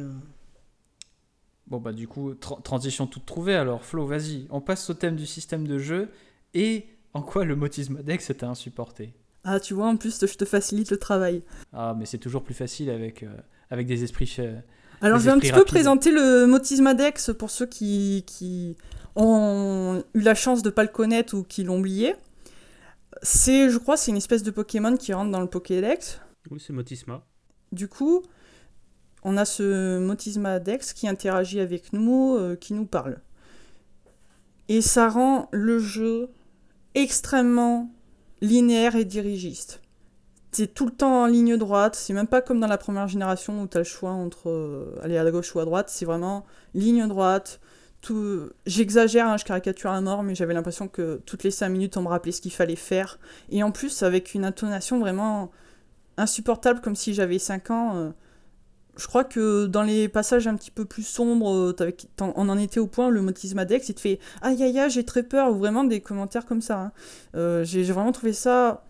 Bon, 1.68 1.80
bah, 1.80 1.94
du 1.94 2.08
coup, 2.08 2.34
tra- 2.34 2.62
transition 2.62 3.08
toute 3.08 3.26
trouvée. 3.26 3.56
Alors, 3.56 3.84
Flo, 3.84 4.06
vas-y, 4.06 4.48
on 4.50 4.62
passe 4.62 4.90
au 4.90 4.94
thème 4.94 5.16
du 5.16 5.26
système 5.26 5.68
de 5.68 5.80
jeu. 5.80 6.10
Et 6.54 6.86
en 7.14 7.22
quoi 7.22 7.46
le 7.46 7.56
motisme 7.56 8.04
Dex 8.04 8.30
était 8.30 8.46
insupporté 8.46 9.14
Ah, 9.44 9.60
tu 9.60 9.74
vois, 9.74 9.88
en 9.88 9.98
plus, 9.98 10.20
je 10.26 10.36
te 10.36 10.46
facilite 10.46 10.92
le 10.92 10.98
travail. 10.98 11.42
Ah, 11.74 11.96
mais 11.98 12.06
c'est 12.06 12.18
toujours 12.20 12.44
plus 12.44 12.54
facile 12.54 12.90
avec, 12.90 13.24
euh, 13.24 13.30
avec 13.72 13.88
des 13.88 14.04
esprits. 14.04 14.36
euh, 14.40 14.60
Alors, 15.02 15.20
je 15.20 15.26
vais 15.26 15.32
un 15.32 15.40
petit 15.40 15.52
peu 15.54 15.64
présenter 15.66 16.12
le 16.12 16.46
Motisma 16.46 16.94
Dex 16.94 17.32
pour 17.38 17.50
ceux 17.50 17.66
qui, 17.66 18.24
qui 18.28 18.78
ont 19.16 20.04
eu 20.14 20.20
la 20.20 20.36
chance 20.36 20.62
de 20.62 20.70
pas 20.70 20.84
le 20.84 20.90
connaître 20.90 21.34
ou 21.36 21.44
qui 21.44 21.64
l'ont 21.64 21.80
oublié. 21.80 22.14
C'est, 23.22 23.70
je 23.70 23.78
crois, 23.78 23.98
c'est 23.98 24.12
une 24.12 24.18
espèce 24.18 24.44
de 24.44 24.52
Pokémon 24.52 24.98
qui 24.98 25.14
rentre 25.14 25.32
dans 25.32 25.42
le 25.42 25.48
Pokédex. 25.48 26.20
Oui, 26.52 26.60
c'est 26.60 26.74
Motisma. 26.74 27.24
Du 27.72 27.88
coup, 27.88 28.24
on 29.24 29.38
a 29.38 29.46
ce 29.46 30.00
Motisma 30.00 30.60
Dex 30.60 30.94
qui 30.94 31.08
interagit 31.08 31.60
avec 31.60 31.94
nous, 31.94 32.36
euh, 32.36 32.56
qui 32.56 32.74
nous 32.74 32.86
parle. 32.86 33.22
Et 34.70 34.82
ça 34.82 35.10
rend 35.10 35.50
le 35.52 35.80
jeu 35.80 36.30
extrêmement 36.94 37.92
linéaire 38.42 38.96
et 38.96 39.06
dirigiste. 39.06 39.82
C'est 40.52 40.74
tout 40.74 40.86
le 40.86 40.92
temps 40.92 41.24
en 41.24 41.26
ligne 41.26 41.58
droite, 41.58 41.96
c'est 41.96 42.14
même 42.14 42.28
pas 42.28 42.42
comme 42.42 42.62
dans 42.62 42.68
la 42.68 42.78
première 42.78 43.08
génération 43.10 43.62
où 43.62 43.68
tu 43.68 43.76
as 43.76 43.82
le 43.82 43.86
choix 43.86 44.12
entre 44.12 44.50
euh, 44.50 44.98
aller 45.02 45.18
à 45.18 45.24
la 45.24 45.32
gauche 45.32 45.54
ou 45.54 45.60
à 45.60 45.66
droite, 45.66 45.90
c'est 45.90 46.06
vraiment 46.06 46.46
ligne 46.74 47.08
droite. 47.08 47.60
J'exagère, 48.66 49.28
hein, 49.28 49.38
je 49.38 49.46
caricature 49.46 49.92
à 49.92 50.02
mort, 50.02 50.24
mais 50.24 50.36
j'avais 50.36 50.54
l'impression 50.54 50.88
que 50.88 51.22
toutes 51.26 51.44
les 51.44 51.52
5 51.52 51.70
minutes 51.70 51.98
on 51.98 52.02
me 52.02 52.08
rappelait 52.08 52.32
ce 52.32 52.42
qu'il 52.42 52.52
fallait 52.52 52.76
faire. 52.76 53.20
Et 53.50 53.64
en 53.64 53.72
plus, 53.72 54.04
avec 54.04 54.34
une 54.34 54.46
intonation 54.46 55.00
vraiment 55.00 55.52
insupportable, 56.18 56.82
comme 56.82 56.96
si 56.96 57.14
j'avais 57.14 57.40
5 57.40 57.72
ans. 57.72 57.96
euh, 57.96 58.12
je 58.98 59.08
crois 59.08 59.26
que 59.26 59.66
dans 59.66 59.84
les 59.84 60.08
passages 60.08 60.48
un 60.48 60.56
petit 60.56 60.72
peu 60.72 60.86
plus 60.86 61.04
sombres, 61.04 61.54
euh, 61.54 61.92
on 62.22 62.50
en 62.50 62.58
était 62.58 62.80
au 62.80 62.88
point, 62.88 63.10
le 63.10 63.22
Motismadex, 63.22 63.90
il 63.90 63.96
te 63.96 64.00
fait 64.02 64.20
Aïe 64.42 64.62
aïe 64.64 64.80
aïe, 64.80 64.90
j'ai 64.90 65.04
très 65.06 65.24
peur, 65.24 65.52
ou 65.52 65.56
vraiment 65.58 65.84
des 65.84 66.02
commentaires 66.02 66.46
comme 66.46 66.62
ça. 66.62 66.80
hein. 66.80 66.92
Euh, 67.36 67.64
j'ai 67.66 67.84
vraiment 67.84 68.12
trouvé 68.14 68.34
ça 68.34 68.86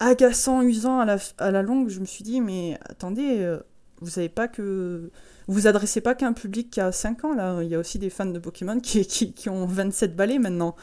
agaçant, 0.00 0.62
usant 0.62 1.00
à 1.00 1.50
la, 1.50 1.62
longue. 1.62 1.88
Je 1.88 2.00
me 2.00 2.06
suis 2.06 2.24
dit, 2.24 2.40
mais 2.40 2.78
attendez, 2.88 3.56
vous 4.00 4.10
savez 4.10 4.28
pas 4.28 4.48
que. 4.48 5.10
Vous 5.48 5.66
adressez 5.66 6.00
pas 6.00 6.14
qu'à 6.14 6.26
un 6.26 6.32
public 6.32 6.70
qui 6.70 6.80
a 6.80 6.90
5 6.92 7.24
ans, 7.24 7.34
là. 7.34 7.62
Il 7.62 7.68
y 7.68 7.74
a 7.74 7.78
aussi 7.78 7.98
des 7.98 8.10
fans 8.10 8.26
de 8.26 8.38
Pokémon 8.38 8.80
qui, 8.80 9.06
qui, 9.06 9.32
qui 9.32 9.48
ont 9.48 9.64
27 9.66 10.16
balais 10.16 10.38
maintenant. 10.38 10.74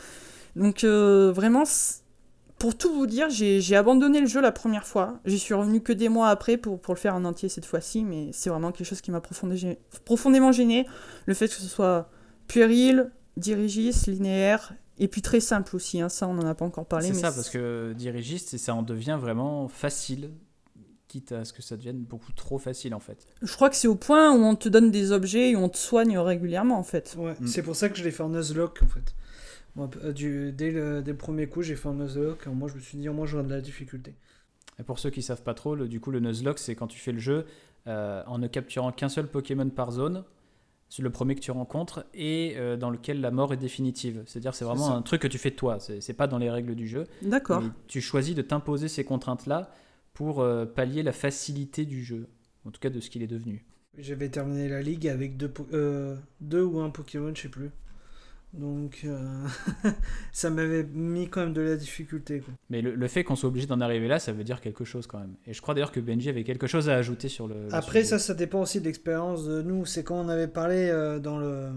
Donc, 0.56 0.84
euh, 0.84 1.32
vraiment, 1.34 1.64
pour 2.60 2.78
tout 2.78 2.94
vous 2.94 3.08
dire, 3.08 3.28
j'ai 3.30 3.76
abandonné 3.76 4.22
le 4.22 4.28
jeu 4.28 4.40
la 4.42 4.52
première 4.54 4.86
fois. 4.88 5.20
J'y 5.26 5.38
suis 5.40 5.54
revenu 5.54 5.82
que 5.82 5.92
des 5.92 6.08
mois 6.08 6.30
après 6.30 6.56
pour, 6.58 6.80
pour 6.80 6.94
le 6.94 7.00
faire 7.00 7.16
en 7.16 7.26
entier 7.26 7.50
cette 7.50 7.66
fois-ci, 7.66 8.04
mais 8.06 8.30
c'est 8.32 8.50
vraiment 8.50 8.72
quelque 8.72 8.88
chose 8.88 9.02
qui 9.02 9.12
m'a 9.12 9.20
profondé- 9.20 9.78
profondément 10.06 10.52
gêné. 10.54 10.86
Le 11.26 11.34
fait 11.34 11.48
que 11.50 11.54
ce 11.56 11.68
soit 11.68 12.10
puéril, 12.48 13.12
dirigiste, 13.36 14.08
linéaire, 14.08 14.74
et 15.00 15.08
puis 15.08 15.22
très 15.22 15.40
simple 15.40 15.76
aussi. 15.76 16.00
hein. 16.00 16.08
Ça, 16.08 16.28
on 16.28 16.36
n'en 16.36 16.46
a 16.48 16.54
pas 16.56 16.64
encore 16.66 16.86
parlé. 16.86 17.08
C'est 17.08 17.16
ça, 17.16 17.32
parce 17.32 17.50
que 17.50 17.94
dirigiste, 17.98 18.54
et 18.54 18.58
ça 18.58 18.76
en 18.76 18.84
devient 18.84 19.18
vraiment 19.20 19.68
facile, 19.68 20.30
quitte 21.14 21.32
à 21.32 21.46
ce 21.46 21.54
que 21.54 21.62
ça 21.62 21.78
devienne 21.78 22.00
beaucoup 22.00 22.32
trop 22.32 22.58
facile 22.58 22.96
en 22.96 23.00
fait. 23.00 23.28
Je 23.44 23.54
crois 23.54 23.70
que 23.70 23.76
c'est 23.76 23.88
au 23.88 23.96
point 23.96 24.32
où 24.34 24.42
on 24.44 24.56
te 24.56 24.68
donne 24.68 24.90
des 24.90 25.12
objets 25.12 25.52
et 25.52 25.56
on 25.56 25.70
te 25.70 25.78
soigne 25.78 26.18
régulièrement, 26.18 26.78
en 26.80 26.84
fait. 26.84 27.16
Ouais, 27.20 27.36
Mm. 27.40 27.46
c'est 27.48 27.62
pour 27.62 27.76
ça 27.76 27.90
que 27.90 27.98
je 27.98 28.04
l'ai 28.04 28.10
fait 28.12 28.24
en 28.24 28.30
Nuzlocke 28.30 28.82
en 28.84 28.88
fait. 28.88 29.14
Moi, 29.76 29.90
euh, 30.04 30.12
du, 30.12 30.52
dès, 30.52 30.72
le, 30.72 31.02
dès 31.04 31.12
le 31.12 31.18
premier 31.18 31.46
coup, 31.48 31.62
j'ai 31.62 31.76
fait 31.76 31.88
en 31.88 31.94
Nuzlocke. 31.94 32.48
Moi, 32.48 32.68
je 32.70 32.76
me 32.76 32.80
suis 32.80 32.98
dit, 32.98 33.08
au 33.10 33.14
moins, 33.14 33.26
j'aurai 33.28 33.44
de 33.44 33.50
la 33.50 33.62
difficulté. 33.62 34.16
Et 34.80 34.84
pour 34.84 34.98
ceux 35.00 35.10
qui 35.12 35.22
savent 35.22 35.44
pas 35.44 35.54
trop, 35.54 35.76
le- 35.76 35.88
du 35.88 36.00
coup, 36.00 36.10
le 36.12 36.20
Nuzlocke, 36.20 36.58
c'est 36.60 36.74
quand 36.76 36.88
tu 36.88 37.00
fais 37.00 37.12
le 37.12 37.20
jeu 37.20 37.46
euh, 37.88 38.24
en 38.28 38.38
ne 38.40 38.48
capturant 38.48 38.92
qu'un 38.92 39.10
seul 39.10 39.28
Pokémon 39.28 39.70
par 39.70 39.92
zone. 39.92 40.24
C'est 40.90 41.02
le 41.02 41.10
premier 41.10 41.34
que 41.36 41.40
tu 41.42 41.50
rencontres 41.52 42.06
et 42.14 42.54
euh, 42.58 42.78
dans 42.78 42.92
lequel 42.92 43.20
la 43.20 43.30
mort 43.32 43.52
est 43.52 43.58
définitive. 43.58 44.22
C'est-à-dire, 44.28 44.54
c'est 44.56 44.64
vraiment 44.66 44.96
un 44.96 45.02
truc 45.02 45.22
que 45.24 45.28
tu 45.28 45.38
fais 45.40 45.52
toi. 45.52 45.78
C'est 45.80 46.14
pas 46.14 46.28
dans 46.28 46.38
les 46.38 46.50
règles 46.52 46.76
du 46.76 46.88
jeu. 46.88 47.06
D'accord. 47.24 47.64
Tu 47.88 48.00
choisis 48.00 48.36
de 48.36 48.42
t'imposer 48.44 48.88
ces 48.88 49.04
contraintes-là 49.04 49.72
pour 50.14 50.42
euh, 50.42 50.66
pallier 50.66 51.04
la 51.04 51.12
facilité 51.12 51.86
du 51.86 52.04
jeu. 52.04 52.28
En 52.66 52.72
tout 52.72 52.80
cas, 52.80 52.90
de 52.90 53.00
ce 53.00 53.10
qu'il 53.10 53.24
est 53.24 53.28
devenu. 53.28 53.66
J'avais 53.98 54.30
terminé 54.30 54.70
la 54.70 54.82
ligue 54.82 55.08
avec 55.08 55.38
deux, 55.38 55.52
euh, 55.74 56.16
deux 56.42 56.64
ou 56.64 56.80
un 56.80 56.90
Pokémon, 56.90 57.34
je 57.36 57.42
sais 57.42 57.50
plus. 57.50 57.70
Donc, 58.54 59.02
euh, 59.06 59.46
ça 60.32 60.50
m'avait 60.52 60.84
mis 60.84 61.28
quand 61.28 61.42
même 61.42 61.54
de 61.54 61.62
la 61.62 61.76
difficulté. 61.76 62.40
quoi. 62.40 62.54
Mais 62.70 62.82
le, 62.82 62.94
le 62.94 63.08
fait 63.08 63.24
qu'on 63.24 63.36
soit 63.36 63.50
obligé 63.50 63.66
d'en 63.66 63.82
arriver 63.82 64.08
là, 64.08 64.20
ça 64.20 64.32
veut 64.32 64.44
dire 64.44 64.62
quelque 64.62 64.86
chose 64.86 65.08
quand 65.08 65.20
même. 65.20 65.34
Et 65.48 65.54
je 65.54 65.62
crois 65.62 65.74
d'ailleurs 65.74 65.92
que 65.92 66.00
Benji 66.00 66.30
avait 66.30 66.44
quelque 66.44 66.68
chose 66.68 66.88
à 66.88 66.96
ajouter 66.96 67.30
sur 67.30 67.48
le. 67.48 67.56
Après, 67.72 68.04
ça, 68.04 68.20
ça 68.20 68.36
dépend 68.36 68.62
aussi 68.62 68.80
de 68.80 68.86
l'expérience 68.86 69.46
de 69.46 69.64
nous. 69.64 69.86
C'est 69.86 70.04
quand 70.04 70.24
on 70.24 70.30
avait 70.30 70.48
parlé 70.48 70.88
euh, 70.90 71.20
dans 71.20 71.40
le 71.40 71.70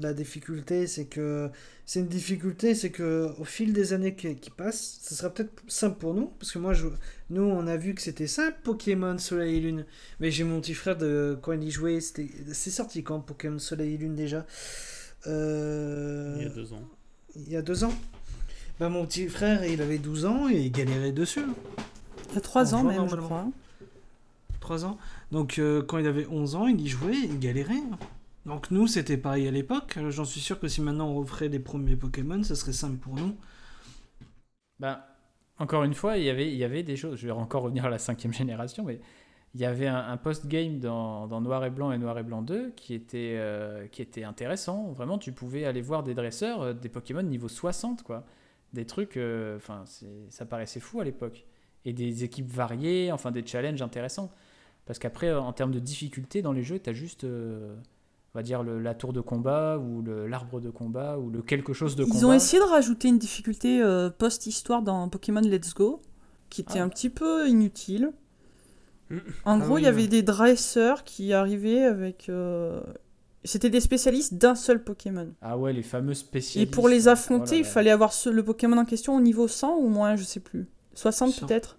la 0.00 0.12
difficulté, 0.14 0.86
c'est 0.86 1.06
que 1.06 1.50
c'est 1.86 2.00
une 2.00 2.08
difficulté, 2.08 2.74
c'est 2.74 2.90
que 2.90 3.30
au 3.38 3.44
fil 3.44 3.72
des 3.72 3.92
années 3.92 4.14
qui, 4.14 4.36
qui 4.36 4.50
passent, 4.50 4.98
ça 5.02 5.14
sera 5.14 5.30
peut-être 5.30 5.62
simple 5.68 5.98
pour 5.98 6.14
nous, 6.14 6.26
parce 6.38 6.52
que 6.52 6.58
moi, 6.58 6.72
je, 6.74 6.86
nous, 7.30 7.42
on 7.42 7.66
a 7.66 7.76
vu 7.76 7.94
que 7.94 8.02
c'était 8.02 8.26
simple, 8.26 8.56
Pokémon 8.62 9.18
Soleil 9.18 9.56
et 9.56 9.60
Lune. 9.60 9.86
Mais 10.20 10.30
j'ai 10.30 10.44
mon 10.44 10.60
petit 10.60 10.74
frère 10.74 10.96
de 10.96 11.38
quand 11.42 11.52
il 11.52 11.64
y 11.64 11.70
jouait, 11.70 12.00
c'était, 12.00 12.28
c'est 12.52 12.70
sorti 12.70 13.02
quand 13.02 13.20
Pokémon 13.20 13.58
Soleil 13.58 13.94
et 13.94 13.98
Lune 13.98 14.14
déjà? 14.14 14.46
Euh, 15.26 16.34
Il 16.38 16.42
y 16.44 16.46
a 16.46 16.50
deux 16.50 16.72
ans. 16.72 16.88
il 17.36 17.52
y 17.52 17.56
a 17.56 17.62
deux 17.62 17.84
ans. 17.84 17.92
Bah, 18.78 18.88
mon 18.88 19.04
petit 19.06 19.28
frère, 19.28 19.64
il 19.64 19.82
avait 19.82 19.98
12 19.98 20.24
ans 20.24 20.48
et 20.48 20.58
il 20.58 20.72
galérait 20.72 21.12
dessus. 21.12 21.44
Il 22.30 22.34
y 22.34 22.38
a 22.38 22.40
3 22.40 22.74
On 22.74 22.78
ans 22.78 22.84
même, 22.84 23.08
je 23.08 23.16
crois. 23.16 23.46
3 24.60 24.84
ans. 24.84 24.98
Donc 25.32 25.58
euh, 25.58 25.82
quand 25.82 25.98
il 25.98 26.06
avait 26.06 26.26
11 26.26 26.54
ans, 26.54 26.66
il 26.66 26.80
y 26.80 26.88
jouait, 26.88 27.16
il 27.16 27.38
galérait. 27.38 27.82
Donc 28.46 28.70
nous, 28.70 28.86
c'était 28.86 29.16
pareil 29.18 29.46
à 29.48 29.50
l'époque. 29.50 29.96
Euh, 29.98 30.10
J'en 30.10 30.24
suis 30.24 30.40
sûr 30.40 30.58
que 30.58 30.68
si 30.68 30.80
maintenant 30.80 31.08
on 31.08 31.14
referait 31.16 31.48
les 31.48 31.58
premiers 31.58 31.96
Pokémon, 31.96 32.42
ça 32.42 32.54
serait 32.54 32.72
simple 32.72 32.96
pour 32.96 33.14
nous. 33.16 33.36
Ben, 34.78 35.00
encore 35.58 35.84
une 35.84 35.94
fois, 35.94 36.16
il 36.16 36.24
y 36.24 36.30
avait, 36.30 36.50
il 36.50 36.56
y 36.56 36.64
avait 36.64 36.82
des 36.82 36.96
choses. 36.96 37.18
Je 37.18 37.26
vais 37.26 37.32
encore 37.32 37.62
revenir 37.62 37.84
à 37.84 37.90
la 37.90 37.98
cinquième 37.98 38.32
génération, 38.32 38.84
mais 38.84 39.00
il 39.54 39.60
y 39.60 39.64
avait 39.64 39.88
un, 39.88 40.16
post-game 40.16 40.78
dans, 40.78 41.26
dans 41.26 41.40
Noir 41.40 41.64
et 41.64 41.70
Blanc 41.70 41.92
et 41.92 41.98
Noir 41.98 42.18
et 42.18 42.22
Blanc 42.22 42.42
2 42.42 42.70
qui 42.76 42.94
était, 42.94 43.34
euh, 43.38 43.88
qui 43.88 44.00
était 44.02 44.24
intéressant. 44.24 44.92
Vraiment, 44.92 45.18
tu 45.18 45.32
pouvais 45.32 45.64
aller 45.64 45.82
voir 45.82 46.02
des 46.02 46.14
dresseurs, 46.14 46.62
euh, 46.62 46.72
des 46.72 46.88
Pokémon 46.88 47.22
niveau 47.22 47.48
60, 47.48 48.02
quoi. 48.04 48.24
Des 48.72 48.86
trucs, 48.86 49.18
enfin, 49.56 49.84
ça 50.30 50.46
paraissait 50.46 50.80
fou 50.80 51.00
à 51.00 51.04
l'époque. 51.04 51.44
et 51.84 51.92
des 51.92 52.24
équipes 52.24 52.48
variées, 52.48 53.10
enfin 53.12 53.32
des 53.32 53.44
challenges 53.44 53.82
intéressants. 53.82 54.30
Parce 54.86 54.98
qu'après, 54.98 55.32
en 55.34 55.52
termes 55.52 55.72
de 55.72 55.80
difficulté 55.80 56.42
dans 56.42 56.52
les 56.52 56.62
jeux, 56.62 56.78
tu 56.78 56.90
as 56.90 56.92
juste, 56.92 57.26
on 58.34 58.38
va 58.38 58.42
dire, 58.42 58.62
le- 58.62 58.78
la 58.80 58.94
tour 58.94 59.12
de 59.12 59.20
combat 59.20 59.78
ou 59.78 60.02
l'arbre 60.28 60.60
de 60.60 60.70
combat 60.70 61.18
ou 61.18 61.30
le 61.30 61.42
quelque 61.42 61.72
chose 61.72 61.96
de 61.96 62.04
combat. 62.04 62.16
Ils 62.16 62.26
ont 62.26 62.32
essayé 62.32 62.62
de 62.62 62.68
rajouter 62.68 63.08
une 63.08 63.18
difficulté 63.18 63.82
euh, 63.82 64.08
post-histoire 64.10 64.82
dans 64.82 65.08
Pokémon 65.08 65.40
Let's 65.40 65.74
Go, 65.74 66.00
qui 66.48 66.60
était 66.60 66.78
Ah. 66.78 66.84
un 66.84 66.88
petit 66.88 67.10
peu 67.10 67.48
inutile. 67.48 68.12
Mm. 69.10 69.16
En 69.44 69.60
Ah 69.60 69.64
gros, 69.64 69.74
oui, 69.74 69.80
il 69.82 69.84
y 69.84 69.88
avait 69.88 70.06
des 70.06 70.22
dresseurs 70.22 71.02
qui 71.04 71.32
arrivaient 71.32 71.82
avec. 71.84 72.28
euh, 72.28 72.80
C'était 73.42 73.70
des 73.70 73.80
spécialistes 73.80 74.34
d'un 74.34 74.54
seul 74.54 74.84
Pokémon. 74.84 75.32
Ah 75.40 75.56
ouais, 75.56 75.72
les 75.72 75.82
fameux 75.82 76.12
Et 76.12 76.14
spécialistes. 76.14 76.74
pour 76.74 76.88
les 76.90 77.08
Oh 77.08 77.12
affronter, 77.12 77.52
là 77.52 77.58
il 77.60 77.64
fallait 77.64 77.90
avoir 77.90 78.12
ce- 78.12 78.28
le 78.28 78.44
Pokémon 78.44 78.76
en 78.76 78.84
question 78.84 79.16
au 79.16 79.20
niveau 79.22 79.48
100 79.48 79.78
ou 79.78 79.88
moins, 79.88 80.14
je 80.14 80.24
sais 80.24 80.40
plus. 80.40 80.68
60 80.94 81.32
100. 81.32 81.46
peut-être 81.46 81.78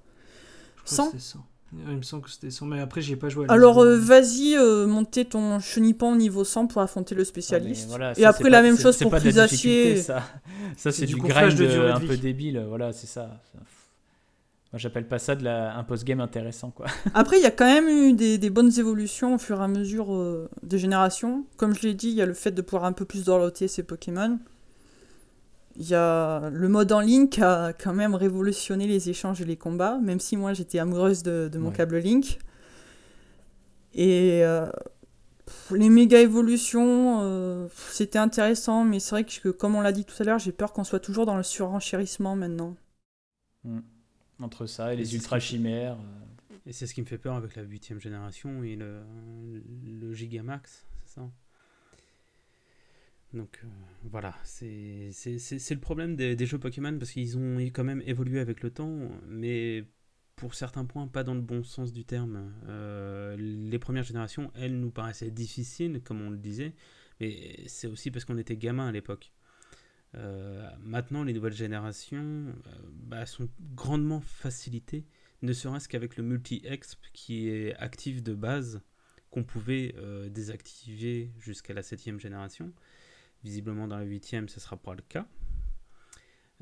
Je 0.77 0.83
crois 0.85 0.95
100 0.95 1.11
que 1.11 1.19
c'était 1.19 1.23
100. 1.37 1.45
Il 1.73 1.95
me 1.97 2.01
semble 2.01 2.23
que 2.23 2.29
c'était 2.29 2.51
100, 2.51 2.65
mais 2.65 2.79
après, 2.81 3.01
j'y 3.01 3.13
ai 3.13 3.15
pas 3.15 3.29
joué. 3.29 3.45
à 3.47 3.53
Alors 3.53 3.79
euh, 3.79 3.97
vas-y, 3.97 4.55
euh, 4.57 4.85
monter 4.87 5.23
ton 5.23 5.59
chenipan 5.61 6.11
au 6.11 6.15
niveau 6.17 6.43
100 6.43 6.67
pour 6.67 6.81
affronter 6.81 7.15
le 7.15 7.21
Ah, 7.21 7.25
spécialiste. 7.25 7.87
voilà, 7.87 8.11
Et 8.19 8.25
après 8.25 8.49
la 8.49 8.57
pas- 8.57 8.63
même 8.63 8.77
chose 8.77 8.95
c'est 8.97 9.05
pour 9.05 9.15
Crisacier. 9.15 9.95
Ça, 9.95 10.21
ça 10.75 10.91
c'est 10.91 11.05
du 11.05 11.13
du 11.15 11.21
grind 11.21 11.51
de 11.53 11.65
durée 11.65 11.87
de 11.87 11.91
un 11.93 11.99
peu 12.01 12.17
débile. 12.17 12.61
Voilà, 12.67 12.91
c'est 12.91 13.07
ça. 13.07 13.39
Moi, 14.73 14.79
j'appelle 14.79 15.05
pas 15.07 15.19
ça 15.19 15.35
de 15.35 15.43
la, 15.43 15.75
un 15.77 15.83
post-game 15.83 16.21
intéressant, 16.21 16.71
quoi. 16.71 16.85
Après, 17.13 17.37
il 17.37 17.43
y 17.43 17.45
a 17.45 17.51
quand 17.51 17.65
même 17.65 17.89
eu 17.89 18.13
des, 18.13 18.37
des 18.37 18.49
bonnes 18.49 18.71
évolutions 18.79 19.35
au 19.35 19.37
fur 19.37 19.59
et 19.59 19.63
à 19.63 19.67
mesure 19.67 20.13
euh, 20.13 20.49
des 20.63 20.77
générations. 20.77 21.45
Comme 21.57 21.75
je 21.75 21.81
l'ai 21.81 21.93
dit, 21.93 22.07
il 22.07 22.15
y 22.15 22.21
a 22.21 22.25
le 22.25 22.33
fait 22.33 22.51
de 22.51 22.61
pouvoir 22.61 22.85
un 22.85 22.93
peu 22.93 23.03
plus 23.03 23.25
dorloter 23.25 23.67
ses 23.67 23.83
Pokémon. 23.83 24.39
Il 25.77 25.87
y 25.87 25.95
a 25.95 26.49
le 26.49 26.67
mode 26.69 26.91
en 26.91 26.99
ligne 26.99 27.27
qui 27.29 27.41
a 27.41 27.73
quand 27.73 27.93
même 27.93 28.15
révolutionné 28.15 28.87
les 28.87 29.09
échanges 29.09 29.41
et 29.41 29.45
les 29.45 29.57
combats, 29.57 29.97
même 29.99 30.19
si 30.19 30.37
moi 30.37 30.53
j'étais 30.53 30.79
amoureuse 30.79 31.23
de, 31.23 31.49
de 31.51 31.59
mon 31.59 31.69
Ouais. 31.69 31.75
câble 31.75 31.97
Link. 31.99 32.39
Et 33.93 34.41
euh, 34.43 34.67
pff, 35.45 35.71
les 35.77 35.89
méga 35.89 36.19
évolutions, 36.21 37.19
euh, 37.21 37.67
c'était 37.91 38.19
intéressant, 38.19 38.83
mais 38.85 38.99
c'est 38.99 39.11
vrai 39.11 39.25
que 39.25 39.49
comme 39.49 39.75
on 39.75 39.81
l'a 39.81 39.91
dit 39.91 40.05
tout 40.05 40.15
à 40.21 40.25
l'heure, 40.25 40.39
j'ai 40.39 40.51
peur 40.51 40.73
qu'on 40.73 40.83
soit 40.83 40.99
toujours 40.99 41.25
dans 41.25 41.37
le 41.37 41.43
surenchérissement 41.43 42.35
maintenant. 42.35 42.75
Entre 44.39 44.65
ça 44.65 44.93
et 44.93 44.97
Et 44.97 44.97
les 44.97 45.15
ultra 45.15 45.39
chimères. 45.39 45.97
euh, 45.99 46.55
Et 46.65 46.73
c'est 46.73 46.87
ce 46.87 46.93
qui 46.93 47.01
me 47.01 47.05
fait 47.05 47.17
peur 47.17 47.35
avec 47.35 47.55
la 47.55 47.63
huitième 47.63 47.99
génération 47.99 48.63
et 48.63 48.75
le, 48.75 49.01
le 49.85 50.13
Gigamax, 50.13 50.85
c'est 51.05 51.15
ça? 51.15 51.29
Donc 53.33 53.61
euh, 53.63 53.67
voilà, 54.03 54.35
c'est 54.43 55.09
le 55.09 55.79
problème 55.79 56.15
des, 56.15 56.45
jeux 56.45 56.59
Pokémon 56.59 56.97
parce 56.97 57.11
qu'ils 57.11 57.37
ont 57.37 57.57
quand 57.73 57.83
même 57.83 58.01
évolué 58.05 58.39
avec 58.39 58.61
le 58.61 58.71
temps, 58.71 59.09
mais 59.27 59.85
pour 60.35 60.53
certains 60.53 60.85
points, 60.85 61.07
pas 61.07 61.23
dans 61.23 61.35
le 61.35 61.41
bon 61.41 61.63
sens 61.63 61.93
du 61.93 62.03
terme. 62.03 62.53
Euh, 62.67 63.37
les 63.37 63.79
premières 63.79 64.03
générations, 64.03 64.51
elles 64.55 64.77
nous 64.77 64.91
paraissaient 64.91 65.31
difficiles, 65.31 66.01
comme 66.03 66.21
on 66.21 66.29
le 66.29 66.37
disait, 66.37 66.73
mais 67.19 67.63
c'est 67.67 67.87
aussi 67.87 68.11
parce 68.11 68.25
qu'on 68.25 68.37
était 68.37 68.57
gamin 68.57 68.87
à 68.87 68.91
l'époque. 68.91 69.31
Euh, 70.15 70.69
maintenant, 70.81 71.23
les 71.23 71.31
nouvelles 71.31 71.53
générations 71.53 72.53
bah, 72.91 73.25
sont 73.25 73.47
grandement 73.75 74.19
facilitées 74.19 75.05
ne 75.43 75.53
serait-ce 75.53 75.89
qu'avec 75.89 76.17
le 76.17 76.23
multi-exp 76.23 76.99
qui 77.13 77.49
est 77.49 77.73
actif 77.77 78.21
de 78.21 78.35
base, 78.35 78.81
qu'on 79.31 79.43
pouvait 79.43 79.95
désactiver 80.29 81.31
jusqu'à 81.39 81.73
la 81.73 81.81
septième 81.81 82.19
génération. 82.19 82.71
Visiblement 83.43 83.87
dans 83.87 83.97
la 83.97 84.03
huitième, 84.03 84.49
ce 84.49 84.59
sera 84.59 84.77
pas 84.77 84.93
le 84.93 85.01
cas. 85.01 85.27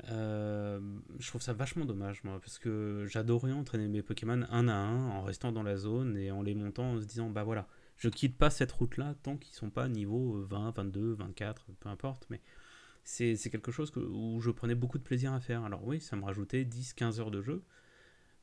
Euh, 0.08 0.80
je 1.18 1.28
trouve 1.28 1.42
ça 1.42 1.52
vachement 1.52 1.84
dommage, 1.84 2.24
moi, 2.24 2.40
parce 2.40 2.58
que 2.58 3.04
j'adorais 3.08 3.52
entraîner 3.52 3.86
mes 3.88 4.02
Pokémon 4.02 4.46
un 4.50 4.68
à 4.68 4.72
un 4.74 5.10
en 5.10 5.22
restant 5.22 5.52
dans 5.52 5.62
la 5.62 5.76
zone 5.76 6.16
et 6.16 6.30
en 6.30 6.42
les 6.42 6.54
montant 6.54 6.92
en 6.92 7.00
se 7.00 7.04
disant, 7.04 7.28
bah 7.28 7.44
voilà, 7.44 7.66
je 7.96 8.08
quitte 8.08 8.36
pas 8.38 8.48
cette 8.50 8.72
route-là 8.72 9.14
tant 9.22 9.36
qu'ils 9.36 9.54
sont 9.54 9.68
pas 9.70 9.88
niveau 9.88 10.40
20, 10.42 10.70
22, 10.74 11.12
24, 11.12 11.66
peu 11.80 11.88
importe, 11.90 12.26
mais 12.30 12.40
c'est 13.04 13.36
quelque 13.50 13.72
chose 13.72 13.90
que- 13.90 14.00
où 14.00 14.40
je 14.40 14.50
prenais 14.50 14.74
beaucoup 14.74 14.98
de 14.98 15.02
plaisir 15.02 15.32
à 15.32 15.40
faire. 15.40 15.64
Alors 15.64 15.84
oui, 15.84 16.00
ça 16.00 16.16
me 16.16 16.24
rajoutait 16.24 16.64
10-15 16.64 17.20
heures 17.20 17.30
de 17.30 17.42
jeu, 17.42 17.62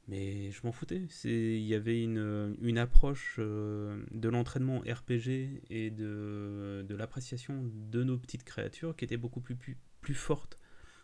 mais 0.08 0.52
je 0.52 0.62
m'en 0.64 0.72
foutais. 0.72 1.02
Il 1.26 1.60
y 1.66 1.76
avait 1.76 2.02
une, 2.02 2.56
une 2.62 2.78
approche 2.78 3.36
euh, 3.40 4.04
de 4.12 4.30
l'entraînement 4.30 4.80
RPG 4.80 5.62
et 5.70 5.90
de, 5.92 6.86
de 6.88 6.96
l'appréciation 6.96 7.64
de 7.92 8.04
nos 8.04 8.18
petites 8.18 8.44
créatures 8.44 8.96
qui 8.96 9.06
était 9.06 9.18
beaucoup 9.18 9.42
plus, 9.42 9.56
plus, 9.56 9.78
plus 10.02 10.16
forte 10.16 10.58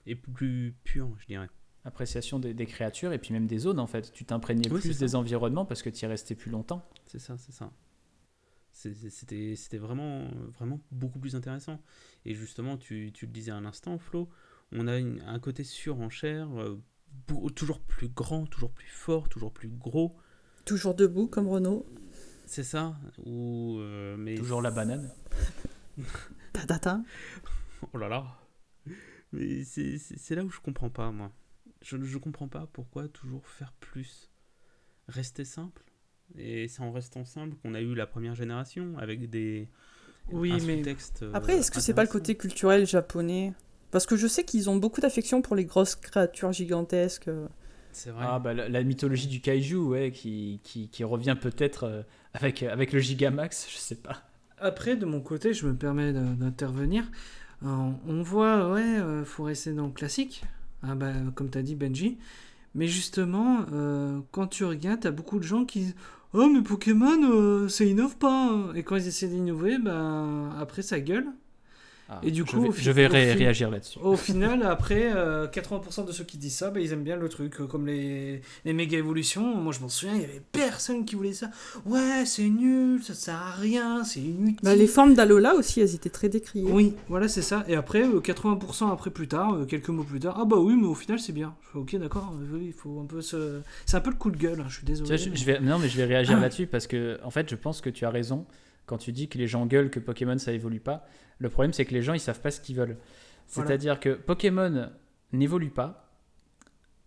et 0.05 0.15
plus 0.15 0.73
pure, 0.83 1.13
je 1.19 1.25
dirais. 1.27 1.49
appréciation 1.85 2.39
des, 2.39 2.53
des 2.53 2.65
créatures 2.65 3.11
et 3.13 3.19
puis 3.19 3.33
même 3.33 3.47
des 3.47 3.57
zones, 3.59 3.79
en 3.79 3.87
fait. 3.87 4.11
Tu 4.13 4.23
t'imprégnais 4.25 4.69
Oui, 4.71 4.79
plus 4.79 4.97
des 4.99 5.15
environnements 5.15 5.65
parce 5.65 5.81
que 5.83 5.89
tu 5.89 6.05
y 6.05 6.07
restais 6.07 6.35
plus 6.35 6.51
longtemps. 6.51 6.87
C'est 7.05 7.19
ça, 7.19 7.37
c'est 7.37 7.51
ça. 7.53 7.71
C'était 8.71 9.77
vraiment, 9.77 10.27
vraiment 10.57 10.79
beaucoup 10.91 11.19
plus 11.19 11.35
intéressant. 11.35 11.79
Et 12.25 12.33
justement, 12.33 12.77
tu, 12.77 13.11
tu 13.13 13.27
le 13.27 13.31
disais 13.31 13.51
à 13.51 13.61
l'instant, 13.61 13.99
Flo, 13.99 14.29
on 14.71 14.87
a 14.87 14.97
une- 14.97 15.21
un 15.21 15.39
côté 15.39 15.63
surenchère, 15.63 16.49
euh, 16.59 16.81
toujours 17.55 17.79
plus 17.81 18.09
grand, 18.09 18.45
toujours 18.45 18.71
plus 18.71 18.87
fort, 18.87 19.29
toujours 19.29 19.51
plus 19.51 19.69
gros. 19.69 20.15
Toujours 20.65 20.95
debout 20.95 21.27
comme 21.27 21.47
Renault. 21.47 21.85
C'est 22.45 22.63
ça 22.63 22.95
ou 23.25 23.77
euh, 23.79 24.15
mais 24.17 24.35
Toujours 24.35 24.61
la 24.61 24.71
banane. 24.71 25.11
Oh 27.93 27.97
là 27.97 28.07
là. 28.07 28.25
Mais 29.31 29.63
c'est 29.63 30.35
là 30.35 30.43
où 30.43 30.49
je 30.49 30.59
comprends 30.59 30.89
pas, 30.89 31.11
moi. 31.11 31.31
Je 31.81 31.97
ne 31.97 32.17
comprends 32.17 32.47
pas 32.47 32.67
pourquoi 32.71 33.07
toujours 33.07 33.45
faire 33.47 33.73
plus. 33.79 34.31
Rester 35.07 35.43
simple. 35.43 35.83
Et 36.37 36.67
c'est 36.67 36.81
en 36.81 36.91
restant 36.91 37.25
simple 37.25 37.57
qu'on 37.57 37.73
a 37.73 37.81
eu 37.81 37.93
la 37.93 38.07
première 38.07 38.35
génération 38.35 38.97
avec 38.97 39.29
des. 39.29 39.69
Oui, 40.31 40.51
un 40.51 40.65
mais- 40.65 40.83
euh, 40.87 41.31
Après, 41.33 41.57
est-ce 41.57 41.69
que 41.71 41.81
c'est 41.81 41.93
pas 41.93 42.03
le 42.03 42.09
côté 42.09 42.35
culturel 42.35 42.87
japonais? 42.87 43.53
Parce 43.93 44.05
que 44.07 44.17
je 44.17 44.27
sais 44.27 44.43
qu'ils 44.43 44.69
ont 44.69 44.75
beaucoup 44.75 44.99
d'affection 45.01 45.41
pour 45.41 45.55
les 45.55 45.65
grosses 45.65 45.95
créatures 45.95 46.51
gigantesques. 46.51 47.29
euh. 47.29 47.47
C'est 47.91 48.09
vrai. 48.09 48.25
Ah, 48.27 48.39
bah, 48.39 48.53
la, 48.55 48.67
la 48.67 48.83
mythologie 48.83 49.27
du 49.27 49.39
kaiju, 49.39 49.77
ouais, 49.77 50.11
qui, 50.11 50.59
qui, 50.63 50.89
qui 50.89 51.03
revient 51.03 51.37
peut-être 51.39 51.83
euh, 51.83 52.01
avec, 52.33 52.63
avec 52.63 52.91
le 52.91 52.99
Gigamax, 52.99 53.67
je 53.71 53.77
sais 53.77 53.95
pas. 53.95 54.23
Après, 54.57 54.95
de 54.95 55.05
mon 55.05 55.21
côté, 55.21 55.53
je 55.53 55.67
me 55.67 55.75
permets 55.75 56.11
d'intervenir. 56.11 57.03
Euh, 57.63 57.67
on 58.07 58.23
voit, 58.23 58.71
ouais, 58.73 58.81
euh, 58.81 59.23
faut 59.25 59.43
rester 59.43 59.73
dans 59.73 59.85
le 59.85 59.91
classique, 59.91 60.43
ah 60.81 60.95
bah, 60.95 61.13
comme 61.35 61.51
tu 61.51 61.57
as 61.59 61.61
dit, 61.61 61.75
Benji. 61.75 62.17
Mais 62.73 62.87
justement, 62.87 63.59
euh, 63.73 64.19
quand 64.31 64.47
tu 64.47 64.65
regardes, 64.65 65.01
tu 65.01 65.07
as 65.07 65.11
beaucoup 65.11 65.37
de 65.37 65.43
gens 65.43 65.63
qui 65.65 65.79
disent 65.81 65.95
Oh, 66.33 66.49
mais 66.51 66.63
Pokémon, 66.63 67.21
euh, 67.31 67.69
ça 67.69 67.83
innove 67.85 68.17
pas. 68.17 68.49
hein. 68.49 68.73
Et 68.73 68.81
quand 68.81 68.95
ils 68.95 69.07
essaient 69.07 69.27
d'innover, 69.27 69.77
bah, 69.77 70.49
après, 70.59 70.81
ça 70.81 70.99
gueule. 70.99 71.27
Ah, 72.09 72.19
Et 72.21 72.31
du 72.31 72.41
je 72.45 72.51
coup, 72.51 72.61
vais, 72.61 72.69
je 72.75 72.91
vais 72.91 73.07
ré- 73.07 73.33
réagir 73.33 73.71
là-dessus. 73.71 73.97
Au 74.03 74.17
final, 74.17 74.61
après, 74.63 75.11
euh, 75.15 75.47
80% 75.47 76.05
de 76.05 76.11
ceux 76.11 76.25
qui 76.25 76.37
disent 76.37 76.55
ça, 76.57 76.69
bah, 76.69 76.81
ils 76.81 76.91
aiment 76.91 77.03
bien 77.03 77.15
le 77.15 77.29
truc. 77.29 77.61
euh, 77.61 77.65
Comme 77.65 77.87
les, 77.87 78.41
les 78.65 78.73
méga 78.73 78.97
évolutions. 78.97 79.55
Moi, 79.55 79.71
je 79.71 79.79
m'en 79.79 79.87
souviens, 79.87 80.15
il 80.15 80.21
y 80.21 80.25
avait 80.25 80.41
personne 80.51 81.05
qui 81.05 81.15
voulait 81.15 81.31
ça. 81.33 81.49
Ouais, 81.85 82.23
c'est 82.25 82.43
nul, 82.49 83.01
ça 83.01 83.13
sert 83.13 83.35
à 83.35 83.51
rien, 83.51 84.03
c'est 84.03 84.19
inutile. 84.19 84.59
Bah, 84.63 84.75
les 84.75 84.85
formes 84.87 85.13
d'Alola 85.13 85.55
aussi, 85.55 85.79
elles 85.79 85.95
étaient 85.95 86.09
très 86.09 86.27
décriées. 86.27 86.69
Oui, 86.69 86.93
voilà, 87.07 87.29
c'est 87.29 87.41
ça. 87.41 87.63
Et 87.69 87.75
après, 87.75 88.03
euh, 88.03 88.19
80% 88.19 88.91
après 88.91 89.09
plus 89.09 89.29
tard, 89.29 89.53
euh, 89.55 89.65
quelques 89.65 89.89
mots 89.89 90.03
plus 90.03 90.19
tard, 90.19 90.37
ah 90.41 90.45
bah 90.45 90.57
oui, 90.57 90.75
mais 90.79 90.87
au 90.87 90.95
final, 90.95 91.19
c'est 91.19 91.33
bien. 91.33 91.55
Je 91.61 91.69
fais, 91.71 91.77
ok, 91.79 91.95
d'accord, 92.01 92.33
euh, 92.37 92.57
oui, 92.57 92.65
il 92.67 92.73
faut 92.73 92.99
un 93.01 93.05
peu 93.05 93.21
se. 93.21 93.61
C'est 93.85 93.95
un 93.95 94.01
peu 94.01 94.09
le 94.09 94.17
coup 94.17 94.29
de 94.29 94.37
gueule, 94.37 94.59
hein, 94.59 94.65
je 94.67 94.73
suis 94.75 94.85
Tu 94.85 94.91
désolé. 94.91 95.07
vois, 95.07 95.15
je, 95.17 95.29
mais- 95.29 95.35
je 95.37 95.45
vais, 95.45 95.59
non, 95.61 95.79
mais 95.79 95.87
je 95.87 95.95
vais 95.97 96.05
réagir 96.05 96.37
là-dessus 96.39 96.67
parce 96.67 96.85
que, 96.85 97.17
en 97.23 97.29
fait, 97.31 97.49
je 97.49 97.55
pense 97.55 97.79
que 97.79 97.89
tu 97.89 98.03
as 98.05 98.09
raison 98.09 98.45
quand 98.85 98.97
tu 98.97 99.11
dis 99.11 99.27
que 99.29 99.37
les 99.37 99.47
gens 99.47 99.65
gueulent 99.65 99.89
que 99.89 99.99
Pokémon 99.99 100.37
ça 100.37 100.51
évolue 100.53 100.79
pas. 100.79 101.05
Le 101.39 101.49
problème, 101.49 101.73
c'est 101.73 101.85
que 101.85 101.93
les 101.93 102.01
gens 102.01 102.13
ils 102.13 102.19
savent 102.19 102.41
pas 102.41 102.51
ce 102.51 102.61
qu'ils 102.61 102.75
veulent. 102.75 102.97
Voilà. 103.49 103.67
C'est-à-dire 103.69 103.99
que 103.99 104.09
Pokémon 104.13 104.89
n'évolue 105.31 105.69
pas, 105.69 106.11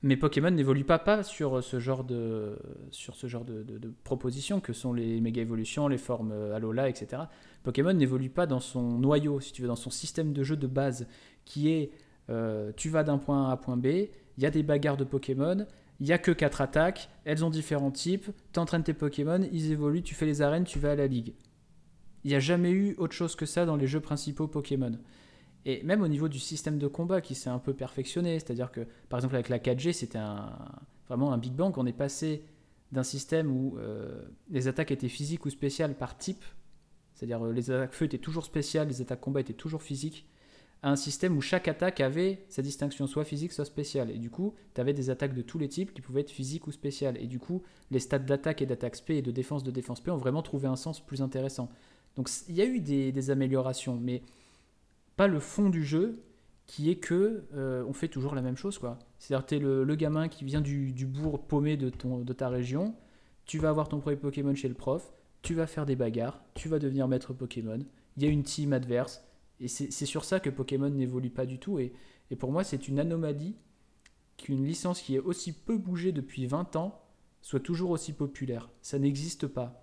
mais 0.03 0.17
Pokémon 0.17 0.51
n'évolue 0.51 0.85
pas, 0.85 0.99
pas 0.99 1.23
sur 1.23 1.65
ce 1.65 1.81
genre 1.81 2.05
de, 2.05 2.59
sur 2.91 3.17
ce 3.17 3.27
genre 3.27 3.45
de, 3.45 3.63
de- 3.63 3.79
de 3.79 3.93
propositions 4.05 4.61
que 4.61 4.73
sont 4.73 4.93
les 4.93 5.21
méga 5.21 5.41
évolutions, 5.43 5.89
les 5.89 5.99
formes 5.99 6.33
euh, 6.33 6.55
Alola, 6.55 6.89
etc. 6.89 7.23
Pokémon 7.65 7.93
n'évolue 7.95 8.29
pas 8.31 8.47
dans 8.47 8.61
son 8.61 8.99
noyau, 8.99 9.41
si 9.41 9.53
tu 9.53 9.63
veux, 9.63 9.69
dans 9.69 9.75
son 9.77 9.91
système 9.91 10.33
de 10.33 10.43
jeu 10.43 10.57
de 10.57 10.67
base 10.67 11.07
qui 11.45 11.71
est 11.71 11.91
euh, 12.29 12.73
tu 12.77 12.89
vas 12.91 13.05
d'un 13.05 13.19
point 13.19 13.47
A 13.47 13.51
à 13.51 13.53
un 13.53 13.57
point 13.57 13.77
B, 13.77 13.87
il 13.87 14.43
y 14.43 14.47
a 14.47 14.51
des 14.51 14.63
bagarres 14.63 14.97
de 14.97 15.05
Pokémon, 15.05 15.67
il 16.01 16.07
y 16.07 16.13
a 16.13 16.19
que 16.19 16.31
4 16.31 16.61
attaques, 16.61 17.09
elles 17.25 17.45
ont 17.45 17.51
différents 17.51 17.91
types, 17.91 18.27
tu 18.53 18.61
entraînes 18.61 18.83
tes 18.83 18.93
Pokémon, 18.95 19.41
ils 19.51 19.73
évoluent, 19.73 20.03
tu 20.03 20.15
fais 20.15 20.27
les 20.27 20.43
arènes, 20.43 20.65
tu 20.65 20.79
vas 20.79 20.91
à 20.91 20.95
la 20.97 21.07
ligue. 21.07 21.33
Il 22.27 22.31
n'y 22.31 22.35
a 22.35 22.41
jamais 22.41 22.73
eu 22.73 22.97
autre 22.99 23.13
chose 23.13 23.37
que 23.37 23.47
ça 23.47 23.67
dans 23.67 23.77
les 23.77 23.87
jeux 23.87 24.01
principaux 24.01 24.49
Pokémon. 24.49 24.99
Et 25.65 25.81
même 25.85 26.03
au 26.03 26.09
niveau 26.09 26.27
du 26.27 26.41
système 26.41 26.77
de 26.77 26.89
combat 26.89 27.21
qui 27.21 27.37
s'est 27.37 27.51
un 27.51 27.61
peu 27.61 27.73
perfectionné, 27.73 28.41
c'est-à-dire 28.41 28.73
que 28.73 28.81
par 29.09 29.21
exemple 29.21 29.37
avec 29.37 29.49
la 29.49 29.61
4G, 29.61 29.93
c'était 29.93 30.19
vraiment 31.07 31.33
un 31.33 31.39
Big 31.39 31.53
Bang, 31.53 31.79
on 31.79 31.87
est 31.87 31.93
passé 31.93 32.43
d'un 32.91 33.05
système 33.05 33.49
où 33.49 33.79
euh, 33.79 34.25
les 34.51 34.67
attaques 34.67 34.91
étaient 34.91 35.09
physiques 35.09 35.47
ou 35.47 35.51
spéciales 35.51 35.95
par 35.95 36.19
type, 36.19 36.45
c'est-à-dire 37.15 37.47
euh, 37.47 37.53
les 37.53 37.71
attaques 37.71 37.93
feu 37.93 38.07
étaient 38.07 38.19
toujours 38.19 38.45
spéciales, 38.45 38.89
les 38.89 39.01
attaques 39.01 39.21
combat 39.21 39.41
étaient 39.41 39.53
toujours 39.53 39.85
physiques, 39.85 40.27
à 40.83 40.91
un 40.91 40.97
système 40.97 41.37
où 41.37 41.41
chaque 41.41 41.69
attaque 41.69 42.01
avait 42.01 42.45
sa 42.49 42.61
distinction, 42.61 43.07
soit 43.07 43.25
physique, 43.25 43.53
soit 43.53 43.65
spéciale. 43.65 44.11
Et 44.11 44.19
du 44.19 44.31
coup, 44.31 44.55
tu 44.75 44.81
avais 44.81 44.93
des 44.93 45.11
attaques 45.11 45.35
de 45.35 45.43
tous 45.43 45.59
les 45.59 45.69
types 45.69 45.95
qui 45.95 46.01
pouvaient 46.01 46.21
être 46.23 46.31
physiques 46.31 46.67
ou 46.67 46.73
spéciales. 46.73 47.17
Et 47.23 47.27
du 47.29 47.39
coup, 47.39 47.63
les 47.91 48.01
stats 48.01 48.19
d'attaque 48.19 48.63
et 48.63 48.67
d'attaque 48.67 48.97
spé 48.97 49.17
et 49.17 49.23
de 49.23 49.31
défense 49.31 49.63
de 49.63 49.71
défense 49.71 49.99
spé 49.99 50.11
ont 50.11 50.17
vraiment 50.17 50.43
trouvé 50.43 50.69
un 50.69 50.77
sens 50.77 51.05
plus 51.05 51.23
intéressant. 51.23 51.71
Donc 52.17 52.31
il 52.49 52.55
y 52.55 52.63
a 52.63 52.65
eu 52.65 52.81
des, 52.81 53.31
améliorations, 53.31 53.99
mais 54.01 54.23
pas 55.17 55.27
le 55.27 55.41
fond 55.41 55.69
du 55.69 55.85
jeu 55.85 56.23
qui 56.67 56.91
est 56.91 56.97
que 56.97 57.45
euh, 57.55 57.85
on 57.87 57.93
fait 57.93 58.09
toujours 58.09 58.35
la 58.35 58.43
même 58.43 58.57
chose. 58.57 58.81
C'est-à-dire 59.19 59.47
tu 59.47 59.57
es 59.57 59.59
le, 59.59 59.95
gamin 59.95 60.29
qui 60.29 60.45
vient 60.45 60.61
du, 60.61 61.07
bourg 61.07 61.47
paumé 61.47 61.77
de, 61.77 61.91
ton, 61.91 62.21
de 62.21 62.33
ta 62.33 62.49
région, 62.49 62.95
tu 63.45 63.59
vas 63.59 63.69
avoir 63.69 63.89
ton 63.89 64.01
premier 64.01 64.17
Pokémon 64.17 64.55
chez 64.55 64.69
le 64.69 64.75
prof, 64.75 65.13
tu 65.43 65.55
vas 65.55 65.67
faire 65.67 65.87
des 65.87 65.95
bagarres, 65.95 66.43
tu 66.55 66.69
vas 66.69 66.79
devenir 66.79 67.07
maître 67.07 67.33
Pokémon, 67.33 67.79
il 68.17 68.23
y 68.23 68.27
a 68.27 68.31
une 68.31 68.43
team 68.43 68.73
adverse, 68.73 69.23
et 69.61 69.69
c'est 69.69 70.07
sur 70.07 70.25
ça 70.25 70.41
que 70.41 70.51
Pokémon 70.51 70.91
n'évolue 70.91 71.31
pas 71.31 71.47
du 71.47 71.59
tout. 71.59 71.79
Et, 71.79 71.93
et 72.31 72.37
pour 72.37 72.53
moi, 72.53 72.63
c'est 72.63 72.89
une 72.89 72.99
anomalie 72.99 73.57
qu'une 74.37 74.65
licence 74.65 75.01
qui 75.01 75.15
est 75.15 75.21
aussi 75.21 75.53
peu 75.53 75.79
bougée 75.79 76.13
depuis 76.13 76.47
20 76.47 76.77
ans 76.77 77.01
soit 77.41 77.61
toujours 77.61 77.91
aussi 77.91 78.13
populaire. 78.13 78.69
Ça 78.83 78.99
n'existe 78.99 79.47
pas. 79.47 79.81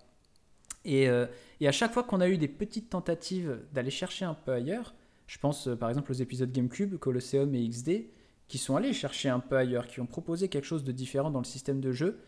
Et, 0.84 1.08
euh, 1.08 1.26
et, 1.64 1.68
à 1.68 1.72
chaque 1.72 1.92
fois 1.92 2.02
qu'on 2.02 2.20
a 2.20 2.28
eu 2.28 2.38
des 2.38 2.48
petites 2.48 2.90
tentatives 2.90 3.60
d'aller 3.72 3.90
chercher 3.90 4.24
un 4.24 4.34
peu 4.34 4.52
ailleurs, 4.52 4.94
je 5.26 5.38
pense 5.38 5.68
euh, 5.68 5.76
par 5.76 5.88
exemple 5.88 6.10
aux 6.12 6.14
épisodes 6.14 6.52
GameCube, 6.52 6.96
Colosseum 6.96 7.54
et 7.54 7.68
XD, 7.68 8.10
qui 8.48 8.58
sont 8.58 8.76
allés 8.76 8.92
chercher 8.92 9.28
un 9.28 9.40
peu 9.40 9.56
ailleurs, 9.56 9.86
qui 9.86 10.00
ont 10.00 10.06
proposé 10.06 10.48
quelque 10.48 10.66
chose 10.66 10.84
de 10.84 10.92
différent 10.92 11.30
dans 11.30 11.38
le 11.38 11.44
système 11.44 11.80
de 11.80 11.92
jeu, 11.92 12.20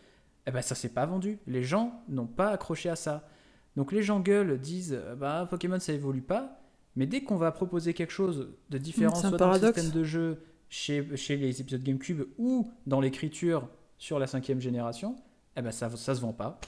eh 0.47 0.51
ben 0.51 0.61
ça 0.61 0.75
s'est 0.75 0.89
pas 0.89 1.05
vendu. 1.05 1.39
Les 1.45 1.63
gens 1.63 2.03
n'ont 2.07 2.27
pas 2.27 2.49
accroché 2.49 2.89
à 2.89 2.95
ça. 2.95 3.27
Donc 3.75 3.91
les 3.91 4.01
gens 4.01 4.19
gueulent, 4.19 4.59
disent 4.59 4.99
bah 5.17 5.45
Pokémon 5.49 5.79
ça 5.79 5.93
évolue 5.93 6.21
pas, 6.21 6.59
mais 6.95 7.05
dès 7.05 7.21
qu'on 7.21 7.35
va 7.35 7.51
proposer 7.51 7.93
quelque 7.93 8.13
chose 8.13 8.49
de 8.69 8.77
différent, 8.77 9.13
soit 9.13 9.37
dans 9.37 9.51
le 9.51 9.59
système 9.59 9.91
de 9.91 10.03
jeu 10.03 10.41
chez, 10.69 11.15
chez 11.15 11.37
les 11.37 11.61
épisodes 11.61 11.83
GameCube 11.83 12.23
ou 12.37 12.71
dans 12.87 12.99
l'écriture 12.99 13.69
sur 13.99 14.17
la 14.17 14.25
cinquième 14.25 14.59
génération, 14.59 15.15
eh 15.55 15.61
ben 15.61 15.71
ça, 15.71 15.89
ça 15.91 16.15
se 16.15 16.21
vend 16.21 16.33
pas. 16.33 16.59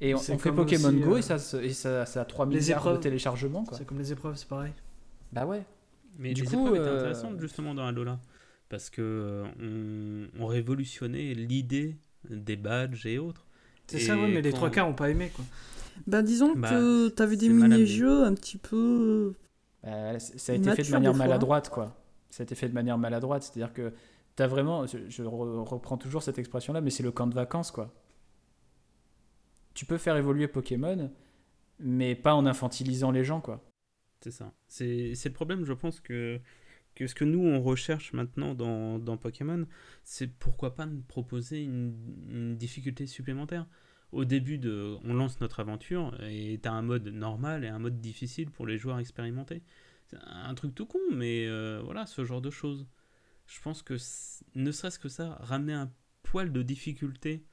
Et 0.00 0.14
on, 0.14 0.18
fait 0.18 0.50
Pokémon 0.50 0.92
Go 0.92 1.16
et, 1.16 1.18
euh, 1.18 1.38
ça, 1.38 1.62
et 1.62 1.72
ça, 1.72 2.06
ça 2.06 2.22
a 2.22 2.24
3 2.24 2.46
milliards 2.46 2.92
de 2.92 2.96
téléchargements. 2.98 3.64
C'est 3.72 3.86
comme 3.86 3.98
les 3.98 4.12
épreuves, 4.12 4.36
c'est 4.36 4.48
pareil. 4.48 4.72
Bah 5.32 5.46
ouais. 5.46 5.62
Mais 6.18 6.34
du 6.34 6.42
les 6.42 6.48
coup, 6.48 6.66
épreuves 6.66 6.76
étaient 6.76 6.88
euh, 6.88 6.98
intéressantes 6.98 7.40
justement 7.40 7.74
dans 7.74 7.86
Alola. 7.86 8.18
Parce 8.68 8.90
que 8.90 9.02
euh, 9.60 10.26
on, 10.40 10.46
révolutionnait 10.46 11.34
l'idée 11.34 11.98
des 12.28 12.56
badges 12.56 13.06
et 13.06 13.18
autres. 13.18 13.46
C'est 13.86 14.00
ça, 14.00 14.16
ouais, 14.16 14.28
mais 14.28 14.40
les 14.40 14.52
trois 14.52 14.70
quarts 14.70 14.88
n'ont 14.88 14.94
pas 14.94 15.10
aimé. 15.10 15.30
Quoi. 15.34 15.44
Bah 16.06 16.22
disons 16.22 16.54
bah, 16.56 16.70
que 16.70 17.08
tu 17.10 17.22
avais 17.22 17.36
des 17.36 17.50
mini-jeux 17.50 18.24
un 18.24 18.34
petit 18.34 18.56
peu 18.56 19.34
bah, 19.82 20.18
ça 20.18 20.52
a 20.52 20.56
été 20.56 20.74
fait 20.74 20.82
de 20.84 20.90
manière 20.90 21.14
maladroite, 21.14 21.68
quoi. 21.68 21.96
Ça 22.30 22.42
a 22.42 22.44
été 22.44 22.54
fait 22.54 22.68
de 22.68 22.74
manière 22.74 22.98
maladroite, 22.98 23.42
c'est-à-dire 23.42 23.72
que 23.72 23.92
tu 24.36 24.42
as 24.42 24.46
vraiment, 24.46 24.86
je, 24.86 25.22
reprends 25.22 25.96
toujours 25.96 26.22
cette 26.22 26.38
expression-là, 26.38 26.80
mais 26.80 26.90
c'est 26.90 27.02
le 27.02 27.10
camp 27.10 27.26
de 27.26 27.34
vacances, 27.34 27.70
quoi. 27.70 27.92
Tu 29.74 29.86
peux 29.86 29.98
faire 29.98 30.16
évoluer 30.16 30.48
Pokémon, 30.48 31.10
mais 31.78 32.14
pas 32.14 32.34
en 32.34 32.46
infantilisant 32.46 33.10
les 33.10 33.24
gens, 33.24 33.40
quoi. 33.40 33.64
C'est 34.20 34.30
ça. 34.30 34.52
C'est 34.68 35.24
le 35.24 35.32
problème, 35.32 35.64
je 35.64 35.72
pense, 35.72 36.00
que, 36.00 36.40
ce 36.96 37.14
que 37.14 37.24
nous, 37.24 37.40
on 37.40 37.60
recherche 37.60 38.12
maintenant 38.12 38.54
dans, 38.54 39.16
Pokémon, 39.16 39.66
c'est 40.04 40.28
pourquoi 40.28 40.74
pas 40.74 40.86
nous 40.86 41.02
proposer 41.02 41.62
une, 41.62 42.56
difficulté 42.56 43.06
supplémentaire 43.06 43.66
au 44.12 44.24
début 44.24 44.58
de, 44.58 44.96
on 45.04 45.14
lance 45.14 45.40
notre 45.40 45.60
aventure 45.60 46.14
et 46.22 46.58
t'as 46.62 46.72
un 46.72 46.82
mode 46.82 47.08
normal 47.08 47.64
et 47.64 47.68
un 47.68 47.78
mode 47.78 48.00
difficile 48.00 48.50
pour 48.50 48.66
les 48.66 48.78
joueurs 48.78 48.98
expérimentés. 48.98 49.62
C'est 50.06 50.18
un 50.22 50.54
truc 50.54 50.74
tout 50.74 50.86
con, 50.86 51.00
mais 51.12 51.46
euh, 51.46 51.80
voilà, 51.82 52.06
ce 52.06 52.24
genre 52.24 52.42
de 52.42 52.50
choses. 52.50 52.86
Je 53.46 53.60
pense 53.60 53.82
que 53.82 53.94
ne 54.54 54.70
serait-ce 54.70 54.98
que 54.98 55.08
ça, 55.08 55.38
ramener 55.40 55.72
un 55.72 55.90
poil 56.22 56.52
de 56.52 56.62
difficulté 56.62 57.44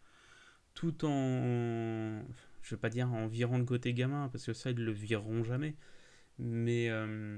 tout 0.80 1.04
en, 1.04 2.22
je 2.62 2.74
vais 2.74 2.80
pas 2.80 2.90
dire 2.90 3.12
en 3.12 3.28
virant 3.28 3.58
le 3.58 3.66
côté 3.66 3.94
gamin 3.94 4.30
parce 4.30 4.46
que 4.46 4.54
ça 4.54 4.72
ils 4.72 4.78
le 4.78 4.94
vireront 4.94 5.44
jamais, 5.44 5.76
mais 6.38 6.90
euh, 6.90 7.38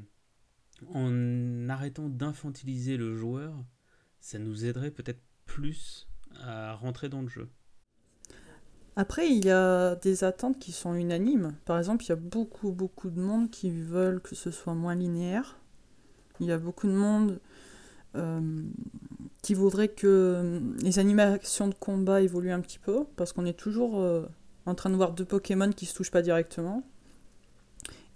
en 0.94 1.68
arrêtant 1.68 2.08
d'infantiliser 2.08 2.98
le 2.98 3.16
joueur, 3.16 3.56
ça 4.20 4.38
nous 4.38 4.66
aiderait 4.66 4.92
peut-être 4.92 5.24
plus 5.48 6.08
à 6.40 6.76
rentrer 6.76 7.10
dans 7.10 7.24
le 7.24 7.30
jeu. 7.30 7.50
Après, 8.96 9.28
il 9.28 9.44
y 9.44 9.50
a 9.50 9.96
des 9.96 10.24
attentes 10.24 10.60
qui 10.60 10.72
sont 10.72 10.94
unanimes. 10.94 11.56
Par 11.66 11.80
exemple, 11.80 12.06
il 12.06 12.10
y 12.10 12.12
a 12.12 12.18
beaucoup, 12.18 12.72
beaucoup 12.72 13.10
de 13.10 13.20
monde 13.20 13.50
qui 13.50 13.72
veulent 13.72 14.22
que 14.22 14.36
ce 14.36 14.52
soit 14.52 14.76
moins 14.76 14.94
linéaire. 14.94 15.58
Il 16.40 16.46
y 16.46 16.52
a 16.52 16.60
beaucoup 16.60 16.86
de 16.86 16.94
monde 16.94 17.40
euh, 18.16 18.64
qui 19.42 19.54
voudrait 19.54 19.88
que 19.88 20.62
les 20.82 21.00
animations 21.00 21.68
de 21.68 21.74
combat 21.74 22.22
évoluent 22.22 22.52
un 22.52 22.62
petit 22.62 22.80
peu, 22.80 23.06
parce 23.16 23.34
qu'on 23.34 23.46
est 23.46 23.58
toujours 23.58 24.00
euh, 24.00 24.26
en 24.66 24.76
train 24.76 24.90
de 24.90 24.96
voir 24.96 25.14
deux 25.14 25.26
Pokémon 25.26 25.72
qui 25.72 25.86
se 25.86 25.96
touchent 25.96 26.12
pas 26.12 26.22
directement. 26.22 26.84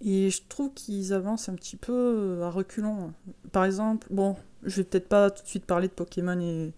Et 0.00 0.30
je 0.30 0.42
trouve 0.48 0.72
qu'ils 0.74 1.12
avancent 1.12 1.48
un 1.48 1.54
petit 1.54 1.76
peu 1.76 1.92
euh, 1.92 2.42
à 2.44 2.50
reculons. 2.50 3.12
Par 3.50 3.64
exemple, 3.64 4.06
bon, 4.10 4.36
je 4.62 4.76
vais 4.76 4.84
peut-être 4.84 5.08
pas 5.08 5.30
tout 5.30 5.42
de 5.42 5.48
suite 5.48 5.64
parler 5.64 5.88
de 5.88 5.92
Pokémon 5.92 6.38
et 6.40 6.72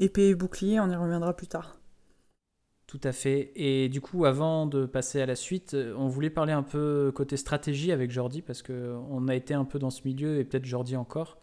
épée 0.00 0.28
et 0.28 0.34
bouclier, 0.34 0.80
on 0.80 0.90
y 0.90 0.96
reviendra 0.96 1.34
plus 1.34 1.46
tard. 1.46 1.78
Tout 2.86 3.00
à 3.04 3.12
fait. 3.12 3.52
Et 3.56 3.88
du 3.88 4.00
coup, 4.00 4.24
avant 4.24 4.66
de 4.66 4.84
passer 4.84 5.20
à 5.20 5.26
la 5.26 5.36
suite, 5.36 5.74
euh, 5.74 5.94
on 5.96 6.08
voulait 6.08 6.30
parler 6.30 6.52
un 6.52 6.62
peu 6.62 7.10
côté 7.14 7.36
stratégie 7.38 7.90
avec 7.90 8.10
Jordi, 8.10 8.42
parce 8.42 8.62
qu'on 8.62 9.28
a 9.28 9.34
été 9.34 9.54
un 9.54 9.64
peu 9.64 9.78
dans 9.78 9.90
ce 9.90 10.02
milieu, 10.04 10.38
et 10.38 10.44
peut-être 10.44 10.66
Jordi 10.66 10.94
encore. 10.94 11.38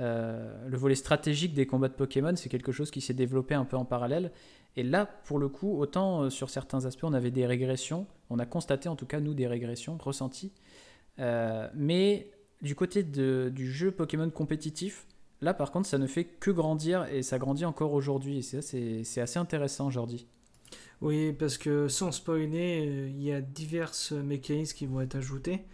Euh, 0.00 0.68
le 0.68 0.76
volet 0.76 0.94
stratégique 0.94 1.54
des 1.54 1.66
combats 1.66 1.88
de 1.88 1.94
Pokémon, 1.94 2.34
c'est 2.36 2.48
quelque 2.48 2.72
chose 2.72 2.90
qui 2.90 3.00
s'est 3.00 3.14
développé 3.14 3.54
un 3.54 3.64
peu 3.64 3.76
en 3.76 3.84
parallèle. 3.84 4.32
Et 4.76 4.82
là, 4.82 5.06
pour 5.06 5.38
le 5.38 5.48
coup, 5.48 5.78
autant 5.78 6.22
euh, 6.22 6.30
sur 6.30 6.50
certains 6.50 6.84
aspects, 6.84 7.04
on 7.04 7.12
avait 7.12 7.30
des 7.30 7.46
régressions, 7.46 8.06
on 8.30 8.38
a 8.38 8.46
constaté 8.46 8.88
en 8.88 8.96
tout 8.96 9.06
cas, 9.06 9.20
nous, 9.20 9.34
des 9.34 9.46
régressions 9.46 9.96
ressenties. 9.98 10.52
mais 11.18 12.30
du 12.62 12.74
côté 12.74 13.02
du 13.02 13.72
jeu 13.72 13.90
Pokémon 13.90 14.30
compétitif, 14.30 15.06
là, 15.42 15.54
par 15.54 15.70
contre, 15.70 15.86
ça 15.86 15.98
ne 15.98 16.06
fait 16.06 16.24
que 16.24 16.50
grandir, 16.50 17.06
et 17.12 17.22
ça 17.22 17.38
grandit 17.38 17.64
encore 17.64 17.92
aujourd'hui. 17.92 18.38
Et 18.38 19.02
c'est 19.04 19.20
assez 19.20 19.38
intéressant, 19.38 19.90
Jordi. 19.90 20.26
Oui, 21.00 21.32
parce 21.32 21.58
que 21.58 21.88
sans 21.88 22.12
spoiler, 22.12 22.86
euh, 22.86 23.08
il 23.08 23.22
y 23.22 23.32
a 23.32 23.40
diverses 23.40 24.12
mécanismes 24.12 24.76
qui 24.76 24.86
vont 24.86 25.00
être 25.00 25.16
ajoutés 25.16 25.64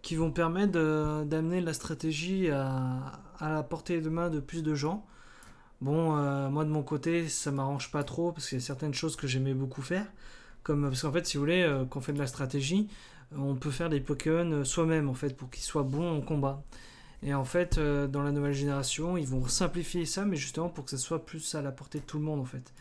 qui 0.00 0.14
vont 0.14 0.30
permettre 0.30 1.24
d'amener 1.24 1.60
la 1.60 1.72
stratégie 1.72 2.48
à, 2.50 3.20
la 3.40 3.62
portée 3.62 4.00
de 4.00 4.08
main 4.08 4.30
de 4.30 4.40
plus 4.40 4.62
de 4.62 4.74
gens. 4.74 5.06
Bon, 5.80 6.16
euh, 6.16 6.48
moi 6.48 6.64
de 6.64 6.70
mon 6.70 6.82
côté, 6.82 7.28
ça 7.28 7.52
m'arrange 7.52 7.90
pas 7.90 8.02
trop 8.04 8.32
parce 8.32 8.48
qu'il 8.48 8.58
y 8.58 8.60
a 8.60 8.64
certaines 8.64 8.94
choses 8.94 9.16
que 9.16 9.26
j'aimais 9.26 9.54
beaucoup 9.54 9.82
faire. 9.82 10.06
Comme, 10.64 10.82
parce 10.88 11.02
qu'en 11.02 11.12
fait, 11.12 11.26
si 11.26 11.36
vous 11.36 11.44
voulez, 11.44 11.62
euh, 11.62 11.84
quand 11.84 12.00
fait 12.00 12.12
de 12.12 12.18
la 12.18 12.26
stratégie, 12.26 12.88
on 13.36 13.54
peut 13.54 13.70
faire 13.70 13.88
des 13.88 14.00
Pokémon 14.00 14.64
soi-même 14.64 15.08
en 15.08 15.14
fait 15.14 15.36
pour 15.36 15.50
qu'ils 15.50 15.62
soient 15.62 15.82
bons 15.84 16.18
en 16.18 16.20
combat. 16.20 16.62
Et 17.22 17.34
en 17.34 17.44
fait, 17.44 17.78
dans 17.78 18.22
la 18.22 18.30
nouvelle 18.32 18.54
génération, 18.54 19.16
ils 19.16 19.26
vont 19.26 19.46
simplifier 19.48 20.06
ça, 20.06 20.24
mais 20.24 20.36
justement 20.36 20.68
pour 20.68 20.84
que 20.84 20.90
ça 20.92 20.98
soit 20.98 21.26
plus 21.26 21.54
à 21.54 21.62
la 21.62 21.72
portée 21.72 21.98
de 21.98 22.04
tout 22.04 22.18
le 22.18 22.24
monde 22.24 22.40
en 22.40 22.44
fait. 22.44 22.72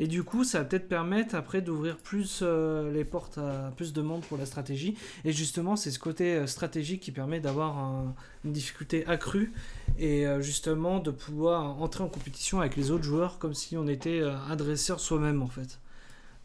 Et 0.00 0.06
du 0.06 0.22
coup, 0.22 0.44
ça 0.44 0.60
va 0.60 0.64
peut-être 0.64 0.88
permettre 0.88 1.34
après 1.34 1.60
d'ouvrir 1.60 1.96
plus 1.96 2.40
euh, 2.42 2.92
les 2.92 3.04
portes 3.04 3.38
à 3.38 3.72
plus 3.76 3.92
de 3.92 4.00
monde 4.00 4.22
pour 4.22 4.38
la 4.38 4.46
stratégie. 4.46 4.96
Et 5.24 5.32
justement, 5.32 5.74
c'est 5.74 5.90
ce 5.90 5.98
côté 5.98 6.36
euh, 6.36 6.46
stratégique 6.46 7.00
qui 7.02 7.10
permet 7.10 7.40
d'avoir 7.40 8.14
une 8.44 8.52
difficulté 8.52 9.04
accrue 9.06 9.52
et 9.98 10.24
euh, 10.24 10.40
justement 10.40 11.00
de 11.00 11.10
pouvoir 11.10 11.82
entrer 11.82 12.04
en 12.04 12.08
compétition 12.08 12.60
avec 12.60 12.76
les 12.76 12.92
autres 12.92 13.02
joueurs 13.02 13.38
comme 13.38 13.54
si 13.54 13.76
on 13.76 13.88
était 13.88 14.20
un 14.22 14.54
dresseur 14.54 15.00
soi-même 15.00 15.42
en 15.42 15.48
fait. 15.48 15.80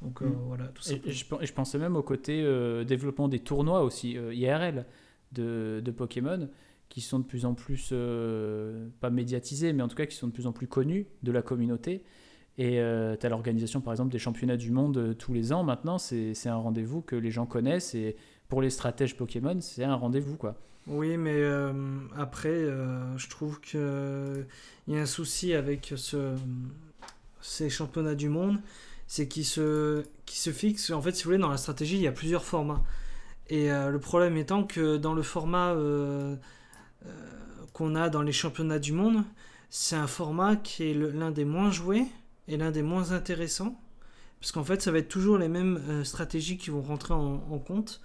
Donc 0.02 0.22
mm. 0.22 0.34
voilà, 0.48 0.66
tout 0.70 0.82
ça. 0.82 0.96
Et, 0.96 1.12
je, 1.12 1.54
pensais 1.54 1.78
même 1.78 1.96
au 1.96 2.04
côté 2.04 2.42
développement 2.86 3.28
des 3.28 3.40
tournois 3.40 3.84
aussi, 3.84 4.14
IRL 4.14 4.86
de, 5.32 5.80
de, 5.84 5.92
Pokémon 5.92 6.50
qui 6.90 7.02
sont 7.02 7.20
de 7.20 7.26
plus 7.26 7.46
en 7.46 7.54
plus, 7.54 7.94
pas 9.00 9.10
médiatisés, 9.12 9.74
mais 9.74 9.84
en 9.84 9.88
tout 9.88 9.96
cas 9.96 10.08
qui 10.08 10.16
sont 10.16 10.28
de 10.28 10.34
plus 10.34 10.48
en 10.48 10.52
plus 10.52 10.68
connus 10.68 11.06
de 11.22 11.32
la 11.32 11.44
communauté. 11.44 12.04
Et 12.58 12.80
euh, 12.80 13.16
tu 13.20 13.26
as 13.26 13.30
l'organisation, 13.30 13.82
par 13.82 13.94
exemple, 13.94 14.12
des 14.12 14.20
championnats 14.20 14.58
du 14.58 14.70
monde 14.72 14.98
euh, 14.98 15.14
tous 15.14 15.34
les 15.34 15.52
ans. 15.52 15.64
Maintenant, 15.64 15.98
c'est 15.98 16.36
un 16.46 16.56
rendez-vous 16.56 17.02
que 17.02 17.16
les 17.16 17.32
gens 17.32 17.46
connaissent. 17.46 17.96
Et 17.96 18.16
pour 18.48 18.62
les 18.62 18.70
stratèges 18.70 19.18
Pokémon, 19.18 19.60
c'est 19.62 19.84
un 19.84 19.96
rendez-vous, 19.96 20.38
quoi. 20.38 20.56
Oui, 20.86 21.18
mais 21.18 21.38
euh, 21.38 21.72
après, 22.18 22.66
je 23.18 23.30
trouve 23.30 23.60
qu'il 23.62 24.46
y 24.88 24.98
a 24.98 25.02
un 25.02 25.06
souci 25.06 25.54
avec 25.54 25.94
ce, 25.96 26.36
ces 27.42 27.70
championnats 27.70 28.16
du 28.16 28.30
monde. 28.30 28.60
C'est 29.08 29.28
qu'ils 29.28 29.46
se, 29.46 30.04
se 30.28 30.50
fixent. 30.52 30.92
En 30.92 31.02
fait, 31.02 31.14
si 31.14 31.24
vous 31.24 31.30
voulez, 31.30 31.42
dans 31.42 31.50
la 31.50 31.58
stratégie, 31.58 31.96
il 31.96 32.02
y 32.02 32.08
a 32.08 32.12
plusieurs 32.12 32.44
formats. 32.44 32.84
Et 33.50 33.70
le 33.70 33.98
problème 33.98 34.38
étant 34.38 34.64
que 34.64 34.98
dans 34.98 35.14
le 35.14 35.22
format 35.22 35.76
qu'on 37.74 37.96
a 37.96 38.10
dans 38.10 38.22
les 38.22 38.32
championnats 38.32 38.80
du 38.80 38.92
monde, 38.94 39.24
c'est 39.70 39.96
un 39.96 40.08
format 40.08 40.56
qui 40.56 40.92
est 40.92 40.94
l'un 40.94 41.32
des 41.32 41.46
moins 41.46 41.72
joués 41.72 42.06
est 42.48 42.58
l'un 42.58 42.72
des 42.72 42.82
moins 42.82 43.12
intéressants, 43.12 43.80
parce 44.40 44.52
qu'en 44.52 44.64
fait, 44.64 44.82
ça 44.82 44.92
va 44.92 45.00
être 45.00 45.08
toujours 45.08 45.38
les 45.38 45.48
mêmes 45.48 45.82
euh, 45.90 46.04
stratégies 46.04 46.58
qui 46.58 46.70
vont 46.70 46.82
rentrer 46.82 47.14
en, 47.14 47.60
compte. 47.60 48.02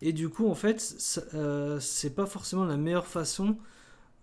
Et 0.00 0.12
du 0.12 0.28
coup, 0.28 0.48
en 0.48 0.54
fait, 0.54 0.96
euh, 1.34 1.78
c'est 1.80 2.14
pas 2.14 2.26
forcément 2.26 2.64
la 2.64 2.76
meilleure 2.76 3.06
façon 3.06 3.56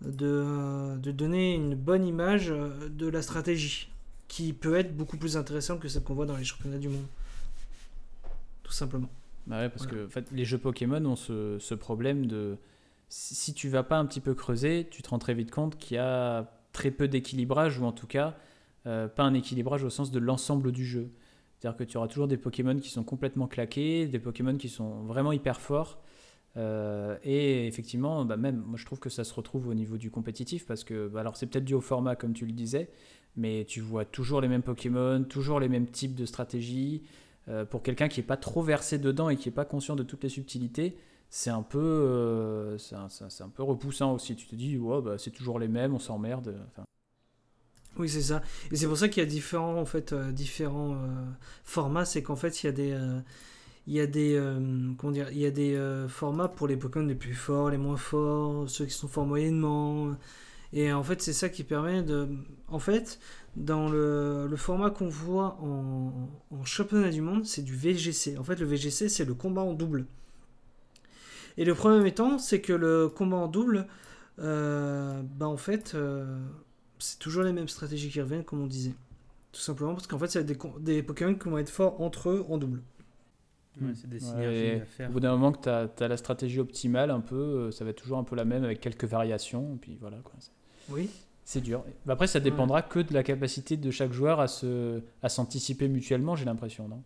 de, 0.02 0.96
de 0.98 1.10
donner 1.10 1.54
une 1.54 1.74
bonne 1.74 2.06
image 2.06 2.48
de 2.48 3.06
la 3.06 3.22
stratégie, 3.22 3.90
qui 4.28 4.52
peut 4.52 4.76
être 4.76 4.96
beaucoup 4.96 5.16
plus 5.16 5.36
intéressante 5.36 5.80
que 5.80 5.88
celle 5.88 6.02
qu'on 6.02 6.14
voit 6.14 6.26
dans 6.26 6.36
les 6.36 6.44
championnats 6.44 6.78
du 6.78 6.88
monde. 6.88 7.06
Tout 8.62 8.72
simplement. 8.72 9.08
Bah 9.46 9.60
ouais, 9.60 9.68
parce 9.68 9.86
que 9.86 10.06
en 10.06 10.10
fait, 10.10 10.26
les 10.32 10.44
jeux 10.44 10.58
Pokémon 10.58 11.04
ont 11.04 11.16
ce, 11.16 11.58
ce 11.58 11.74
problème 11.74 12.26
de 12.26 12.56
si 13.10 13.52
tu 13.52 13.68
vas 13.68 13.82
pas 13.82 13.98
un 13.98 14.06
petit 14.06 14.20
peu 14.20 14.34
creuser, 14.34 14.86
tu 14.88 15.02
te 15.02 15.10
rends 15.10 15.18
très 15.18 15.34
vite 15.34 15.50
compte 15.50 15.76
qu'il 15.76 15.96
y 15.96 15.98
a 15.98 16.48
très 16.72 16.92
peu 16.92 17.08
d'équilibrage, 17.08 17.78
ou 17.80 17.84
en 17.84 17.92
tout 17.92 18.06
cas, 18.06 18.36
euh, 18.86 19.08
pas 19.08 19.24
un 19.24 19.34
équilibrage 19.34 19.84
au 19.84 19.90
sens 19.90 20.10
de 20.10 20.18
l'ensemble 20.18 20.72
du 20.72 20.84
jeu. 20.84 21.10
C'est-à-dire 21.58 21.76
que 21.76 21.84
tu 21.84 21.98
auras 21.98 22.08
toujours 22.08 22.28
des 22.28 22.38
Pokémon 22.38 22.78
qui 22.78 22.88
sont 22.88 23.04
complètement 23.04 23.46
claqués, 23.46 24.06
des 24.06 24.18
Pokémon 24.18 24.56
qui 24.56 24.70
sont 24.70 25.02
vraiment 25.02 25.32
hyper 25.32 25.60
forts. 25.60 26.00
Euh, 26.56 27.16
et 27.22 27.66
effectivement, 27.66 28.24
bah 28.24 28.36
même, 28.36 28.56
moi 28.66 28.76
je 28.76 28.86
trouve 28.86 28.98
que 28.98 29.10
ça 29.10 29.24
se 29.24 29.34
retrouve 29.34 29.68
au 29.68 29.74
niveau 29.74 29.98
du 29.98 30.10
compétitif 30.10 30.66
parce 30.66 30.84
que, 30.84 31.06
bah 31.08 31.20
alors 31.20 31.36
c'est 31.36 31.46
peut-être 31.46 31.64
dû 31.64 31.74
au 31.74 31.80
format 31.80 32.16
comme 32.16 32.32
tu 32.32 32.46
le 32.46 32.52
disais, 32.52 32.90
mais 33.36 33.64
tu 33.66 33.80
vois 33.80 34.04
toujours 34.04 34.40
les 34.40 34.48
mêmes 34.48 34.62
Pokémon, 34.62 35.22
toujours 35.24 35.60
les 35.60 35.68
mêmes 35.68 35.86
types 35.86 36.14
de 36.14 36.24
stratégies. 36.24 37.02
Euh, 37.48 37.64
pour 37.64 37.82
quelqu'un 37.82 38.08
qui 38.08 38.20
n'est 38.20 38.26
pas 38.26 38.36
trop 38.36 38.62
versé 38.62 38.98
dedans 38.98 39.28
et 39.28 39.36
qui 39.36 39.48
n'est 39.48 39.54
pas 39.54 39.64
conscient 39.64 39.96
de 39.96 40.02
toutes 40.02 40.22
les 40.24 40.28
subtilités, 40.28 40.96
c'est 41.28 41.50
un 41.50 41.62
peu, 41.62 42.76
un, 42.92 43.48
peu 43.50 43.62
repoussant 43.62 44.14
aussi. 44.14 44.34
Tu 44.34 44.46
te 44.46 44.56
dis, 44.56 44.76
ouais, 44.78 45.00
bah, 45.00 45.18
c'est 45.18 45.30
toujours 45.30 45.58
les 45.58 45.68
mêmes, 45.68 45.94
on 45.94 45.98
s'emmerde. 45.98 46.56
Oui, 47.98 48.08
c'est 48.08 48.22
ça. 48.22 48.42
Et 48.70 48.76
c'est 48.76 48.86
pour 48.86 48.96
ça 48.96 49.08
qu'il 49.08 49.22
y 49.22 49.26
a 49.26 49.28
différents, 49.28 49.76
en 49.76 49.84
fait, 49.84 50.12
euh, 50.12 50.32
différents 50.32 50.94
euh, 50.94 51.24
formats. 51.64 52.04
C'est 52.04 52.22
qu'en 52.22 52.36
fait, 52.36 52.62
il 52.62 52.66
y 52.66 52.68
a 52.68 52.72
des, 52.72 52.92
euh, 52.92 53.20
il 53.86 53.94
y 53.94 54.00
a 54.00 54.06
des, 54.06 54.40
comment 54.98 55.12
dire, 55.12 55.28
il 55.32 55.38
y 55.38 55.46
a 55.46 55.50
des 55.50 56.06
formats 56.08 56.48
pour 56.48 56.68
les 56.68 56.76
Pokémon 56.76 57.06
les 57.06 57.14
plus 57.14 57.34
forts, 57.34 57.70
les 57.70 57.78
moins 57.78 57.96
forts, 57.96 58.68
ceux 58.70 58.84
qui 58.86 58.92
sont 58.92 59.08
forts 59.08 59.26
moyennement. 59.26 60.16
Et 60.72 60.92
en 60.92 61.02
fait, 61.02 61.20
c'est 61.22 61.32
ça 61.32 61.48
qui 61.48 61.64
permet 61.64 62.02
de, 62.02 62.28
en 62.68 62.78
fait, 62.78 63.18
dans 63.56 63.88
le, 63.88 64.46
le 64.48 64.56
format 64.56 64.90
qu'on 64.90 65.08
voit 65.08 65.58
en, 65.62 66.30
en 66.52 66.64
championnat 66.64 67.10
du 67.10 67.22
monde, 67.22 67.46
c'est 67.46 67.62
du 67.62 67.74
VGC. 67.74 68.38
En 68.38 68.44
fait, 68.44 68.60
le 68.60 68.66
VGC, 68.66 69.08
c'est 69.08 69.24
le 69.24 69.34
combat 69.34 69.62
en 69.62 69.74
double. 69.74 70.06
Et 71.56 71.64
le 71.64 71.74
problème 71.74 72.06
étant, 72.06 72.38
c'est 72.38 72.60
que 72.60 72.72
le 72.72 73.08
combat 73.08 73.36
en 73.38 73.48
double, 73.48 73.86
bah 74.38 75.24
en 75.40 75.56
fait, 75.56 75.96
c'est 77.00 77.18
toujours 77.18 77.42
les 77.44 77.52
mêmes 77.52 77.68
stratégies 77.68 78.10
qui 78.10 78.20
reviennent, 78.20 78.44
comme 78.44 78.62
on 78.62 78.66
disait. 78.68 78.94
Tout 79.52 79.60
simplement 79.60 79.94
parce 79.94 80.06
qu'en 80.06 80.18
fait, 80.18 80.28
c'est 80.28 80.44
des, 80.44 80.58
des 80.80 81.02
Pokémon 81.02 81.34
qui 81.34 81.48
vont 81.48 81.58
être 81.58 81.70
forts 81.70 82.00
entre 82.00 82.30
eux 82.30 82.46
en 82.48 82.58
double. 82.58 82.82
Ouais, 83.80 83.92
c'est 83.94 84.08
des 84.10 84.16
Ouais, 84.16 84.20
synergies 84.32 84.66
et 84.66 84.80
à 84.82 84.84
faire. 84.84 85.08
Au 85.08 85.12
bout 85.12 85.20
d'un 85.20 85.30
moment 85.32 85.52
que 85.52 85.62
tu 85.62 86.02
as, 86.04 86.08
la 86.08 86.16
stratégie 86.16 86.60
optimale, 86.60 87.10
un 87.10 87.20
peu, 87.20 87.34
euh, 87.36 87.70
ça 87.70 87.84
va 87.84 87.90
être 87.90 88.02
toujours 88.02 88.18
un 88.18 88.24
peu 88.24 88.36
la 88.36 88.44
même 88.44 88.64
avec 88.64 88.80
quelques 88.80 89.04
variations. 89.04 89.74
Et 89.74 89.78
puis 89.78 89.96
voilà, 90.00 90.18
quoi. 90.18 90.34
C'est- 90.38 90.50
Oui. 90.88 91.10
C'est 91.44 91.60
dur. 91.62 91.84
Bah, 92.06 92.12
après, 92.14 92.26
ça 92.26 92.40
dépendra 92.40 92.82
que 92.82 93.00
de 93.00 93.12
la 93.14 93.22
capacité 93.22 93.76
de 93.76 93.90
chaque 93.90 94.12
joueur 94.12 94.40
à 94.40 94.48
se, 94.48 95.02
à 95.22 95.28
s'anticiper 95.28 95.88
mutuellement, 95.88 96.36
j'ai 96.36 96.44
l'impression, 96.44 96.88
non? 96.88 97.02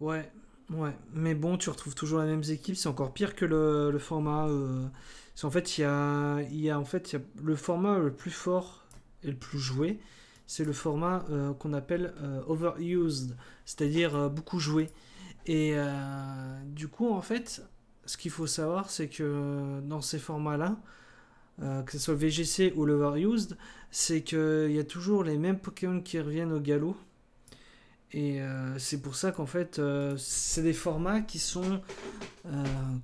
Ouais, 0.00 0.30
ouais. 0.70 0.92
Mais 1.12 1.34
bon, 1.34 1.56
tu 1.58 1.70
retrouves 1.70 1.94
toujours 1.94 2.20
les 2.20 2.26
mêmes 2.26 2.42
équipes. 2.48 2.76
C'est 2.76 2.88
encore 2.88 3.12
pire 3.12 3.34
que 3.34 3.44
le, 3.44 3.90
le 3.90 3.98
format. 3.98 4.48
euh, 4.48 4.86
c'est 5.34 5.44
en 5.46 5.50
fait, 5.50 5.78
il 5.78 5.82
y 5.82 5.84
a, 5.84 6.40
il 6.42 6.60
y 6.60 6.70
a 6.70 6.78
en 6.78 6.84
fait, 6.84 7.12
il 7.12 7.16
y 7.16 7.22
a 7.22 7.24
le 7.42 7.56
format 7.56 7.98
le 7.98 8.12
plus 8.12 8.30
fort 8.30 8.79
le 9.22 9.34
plus 9.34 9.58
joué. 9.58 9.98
C'est 10.46 10.64
le 10.64 10.72
format 10.72 11.24
euh, 11.30 11.52
qu'on 11.54 11.72
appelle 11.72 12.12
euh, 12.22 12.42
overused, 12.48 13.36
c'est-à-dire 13.64 14.16
euh, 14.16 14.28
beaucoup 14.28 14.58
joué. 14.58 14.90
Et 15.46 15.74
du 16.66 16.86
coup, 16.86 17.10
en 17.10 17.22
fait, 17.22 17.62
ce 18.04 18.16
qu'il 18.16 18.30
faut 18.30 18.46
savoir, 18.46 18.90
c'est 18.90 19.08
que 19.08 19.80
dans 19.80 20.02
ces 20.02 20.18
formats-là, 20.18 20.76
que 21.58 21.90
ce 21.90 21.98
soit 21.98 22.14
le 22.14 22.20
VGC 22.20 22.74
ou 22.76 22.84
l'overused, 22.84 23.56
c'est 23.90 24.22
qu'il 24.22 24.70
y 24.70 24.78
a 24.78 24.84
toujours 24.84 25.24
les 25.24 25.38
mêmes 25.38 25.58
Pokémon 25.58 26.02
qui 26.02 26.20
reviennent 26.20 26.52
au 26.52 26.60
galop. 26.60 26.94
Et 28.12 28.40
c'est 28.76 29.00
pour 29.00 29.16
ça 29.16 29.32
qu'en 29.32 29.46
fait, 29.46 29.80
c'est 30.18 30.62
des 30.62 30.74
formats 30.74 31.22
qui 31.22 31.40
sont 31.40 31.80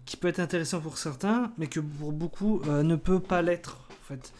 qui 0.04 0.16
peut 0.16 0.28
être 0.28 0.38
intéressant 0.38 0.80
pour 0.80 0.98
certains, 0.98 1.52
mais 1.58 1.66
que 1.66 1.80
pour 1.80 2.12
beaucoup 2.12 2.62
ne 2.66 2.96
peut 2.96 3.18
pas 3.18 3.42
l'être 3.42 3.85
fait. 4.06 4.32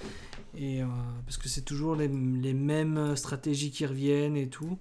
Et 0.57 0.83
euh, 0.83 0.87
parce 1.25 1.37
que 1.37 1.49
c'est 1.49 1.63
toujours 1.63 1.97
les, 1.97 2.09
mêmes 2.09 3.17
stratégies 3.17 3.71
qui 3.71 3.87
reviennent 3.87 4.37
et 4.37 4.49
tout. 4.49 4.79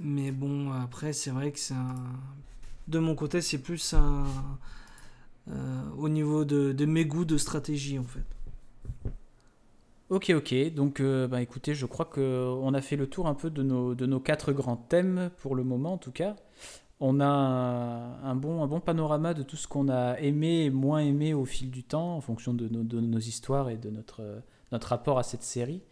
Mais 0.00 0.32
bon, 0.32 0.72
après, 0.72 1.12
c'est 1.12 1.30
vrai 1.30 1.52
que 1.52 1.58
c'est 1.58 1.74
un. 1.74 1.94
De 2.88 2.98
mon 2.98 3.14
côté, 3.14 3.40
c'est 3.40 3.58
plus 3.58 3.94
un. 3.94 4.24
euh, 5.48 5.82
au 5.98 6.08
niveau 6.08 6.44
de, 6.44 6.72
de 6.72 6.84
mes 6.84 7.04
goûts 7.04 7.24
de 7.24 7.36
stratégie 7.36 7.98
en 7.98 8.04
fait. 8.04 8.24
Ok, 10.12 10.30
ok. 10.36 10.54
Donc, 10.74 11.00
euh, 11.00 11.26
bah, 11.26 11.40
écoutez, 11.40 11.74
je 11.74 11.86
crois 11.86 12.04
qu'on 12.04 12.74
a 12.74 12.80
fait 12.82 12.96
le 12.96 13.06
tour 13.06 13.26
un 13.28 13.34
peu 13.34 13.48
de 13.48 13.62
nos, 13.62 13.94
de 13.94 14.04
nos 14.04 14.20
quatre 14.20 14.52
grands 14.52 14.76
thèmes 14.76 15.30
pour 15.38 15.54
le 15.54 15.64
moment, 15.64 15.94
en 15.94 15.98
tout 15.98 16.12
cas. 16.12 16.36
On 17.04 17.18
a 17.18 17.26
un, 17.26 18.36
bon, 18.36 18.62
un 18.62 18.68
bon 18.68 18.78
panorama 18.78 19.34
de 19.34 19.42
tout 19.42 19.56
ce 19.56 19.66
qu'on 19.66 19.88
a 19.88 20.20
aimé 20.20 20.66
et 20.66 20.70
moins 20.70 21.00
aimé 21.00 21.34
au 21.34 21.44
fil 21.44 21.68
du 21.68 21.82
temps, 21.82 22.14
en 22.14 22.20
fonction 22.20 22.54
de 22.54 22.68
nos, 22.68 22.84
de 22.84 23.00
nos 23.00 23.18
histoires 23.18 23.70
et 23.70 23.76
de 23.76 23.90
notre, 23.90 24.22
notre 24.70 24.86
rapport 24.86 25.18
à 25.18 25.24
cette 25.24 25.42
série. 25.42 25.82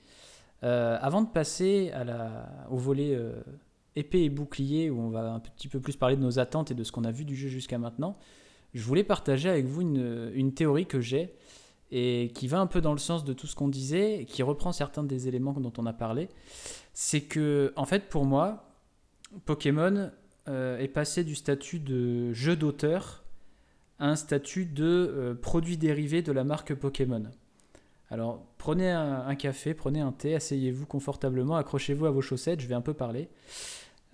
Euh, 0.63 0.97
avant 1.01 1.23
de 1.23 1.27
passer 1.27 1.93
au 2.71 2.77
volet 2.77 3.13
euh, 3.13 3.43
épée 3.97 4.23
et 4.23 4.31
bouclier, 4.31 4.89
où 4.89 5.01
on 5.01 5.11
va 5.11 5.33
un 5.33 5.41
petit 5.41 5.67
peu 5.67 5.81
plus 5.81 5.97
parler 5.97 6.15
de 6.15 6.23
nos 6.23 6.39
attentes 6.39 6.71
et 6.71 6.75
de 6.75 6.85
ce 6.85 6.93
qu'on 6.93 7.03
a 7.03 7.11
vu 7.11 7.25
du 7.25 7.35
jeu 7.35 7.49
jusqu'à 7.49 7.79
maintenant, 7.79 8.17
je 8.73 8.85
voulais 8.85 9.03
partager 9.03 9.49
avec 9.51 9.67
vous 9.67 9.81
une, 9.81 10.31
une 10.33 10.55
théorie 10.55 10.87
que 10.87 11.01
j'ai 11.01 11.35
et 11.91 12.31
qui 12.37 12.47
va 12.47 12.61
un 12.61 12.69
peu 12.69 12.81
dans 12.81 12.93
le 12.93 13.01
sens 13.01 13.25
de 13.25 13.33
tout 13.33 13.49
ce 13.49 13.57
qu'on 13.57 13.67
disait, 13.67 14.21
et 14.21 14.25
qui 14.27 14.45
reprend 14.45 14.71
certains 14.71 15.03
des 15.03 15.27
éléments 15.27 15.55
dont 15.55 15.73
on 15.77 15.87
a 15.87 15.93
parlé, 15.93 16.29
c'est 16.95 17.23
que, 17.23 17.73
en 17.75 17.85
fait, 17.85 18.09
pour 18.09 18.25
moi, 18.25 18.71
Pokémon 19.45 20.13
euh, 20.51 20.79
est 20.79 20.89
passé 20.89 21.23
du 21.23 21.37
statut 21.37 21.79
de 21.79 22.33
jeu 22.33 22.57
d'auteur 22.57 23.23
à 24.01 24.09
un 24.09 24.17
statut 24.17 24.67
de 24.67 24.85
euh, 24.85 25.35
produit 25.35 25.77
dérivé 25.77 26.23
de 26.23 26.33
la 26.33 26.43
marque 26.43 26.75
Pokémon. 26.75 27.23
Alors, 28.11 28.45
prenez 28.59 28.91
un, 28.91 29.35
café, 29.37 29.73
prenez 29.75 30.01
un 30.01 30.11
thé, 30.11 30.35
asseyez-vous 30.35 30.87
confortablement, 30.87 31.55
accrochez-vous 31.55 32.07
à 32.07 32.11
vos 32.11 32.21
chaussettes, 32.21 32.59
je 32.61 32.67
vais 32.67 32.75
un 32.75 32.81
peu 32.81 32.95
parler. 32.95 33.29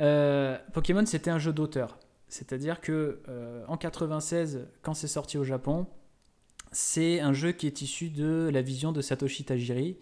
Euh, 0.01 0.59
Pokémon, 0.75 1.07
c'était 1.07 1.31
un 1.31 1.39
jeu 1.39 1.55
d'auteur. 1.55 1.99
C'est-à-dire 2.29 2.83
que 2.83 3.23
en 3.69 3.79
96, 3.79 4.67
quand 4.83 4.93
c'est 4.93 5.07
sorti 5.07 5.39
au 5.39 5.45
Japon, 5.45 5.87
c'est 6.73 7.21
un 7.21 7.33
jeu 7.33 7.53
qui 7.53 7.67
est 7.67 7.81
issu 7.81 8.11
de 8.11 8.51
la 8.53 8.61
vision 8.61 8.93
de 8.93 9.01
Satoshi 9.01 9.45
Tajiri, 9.45 9.97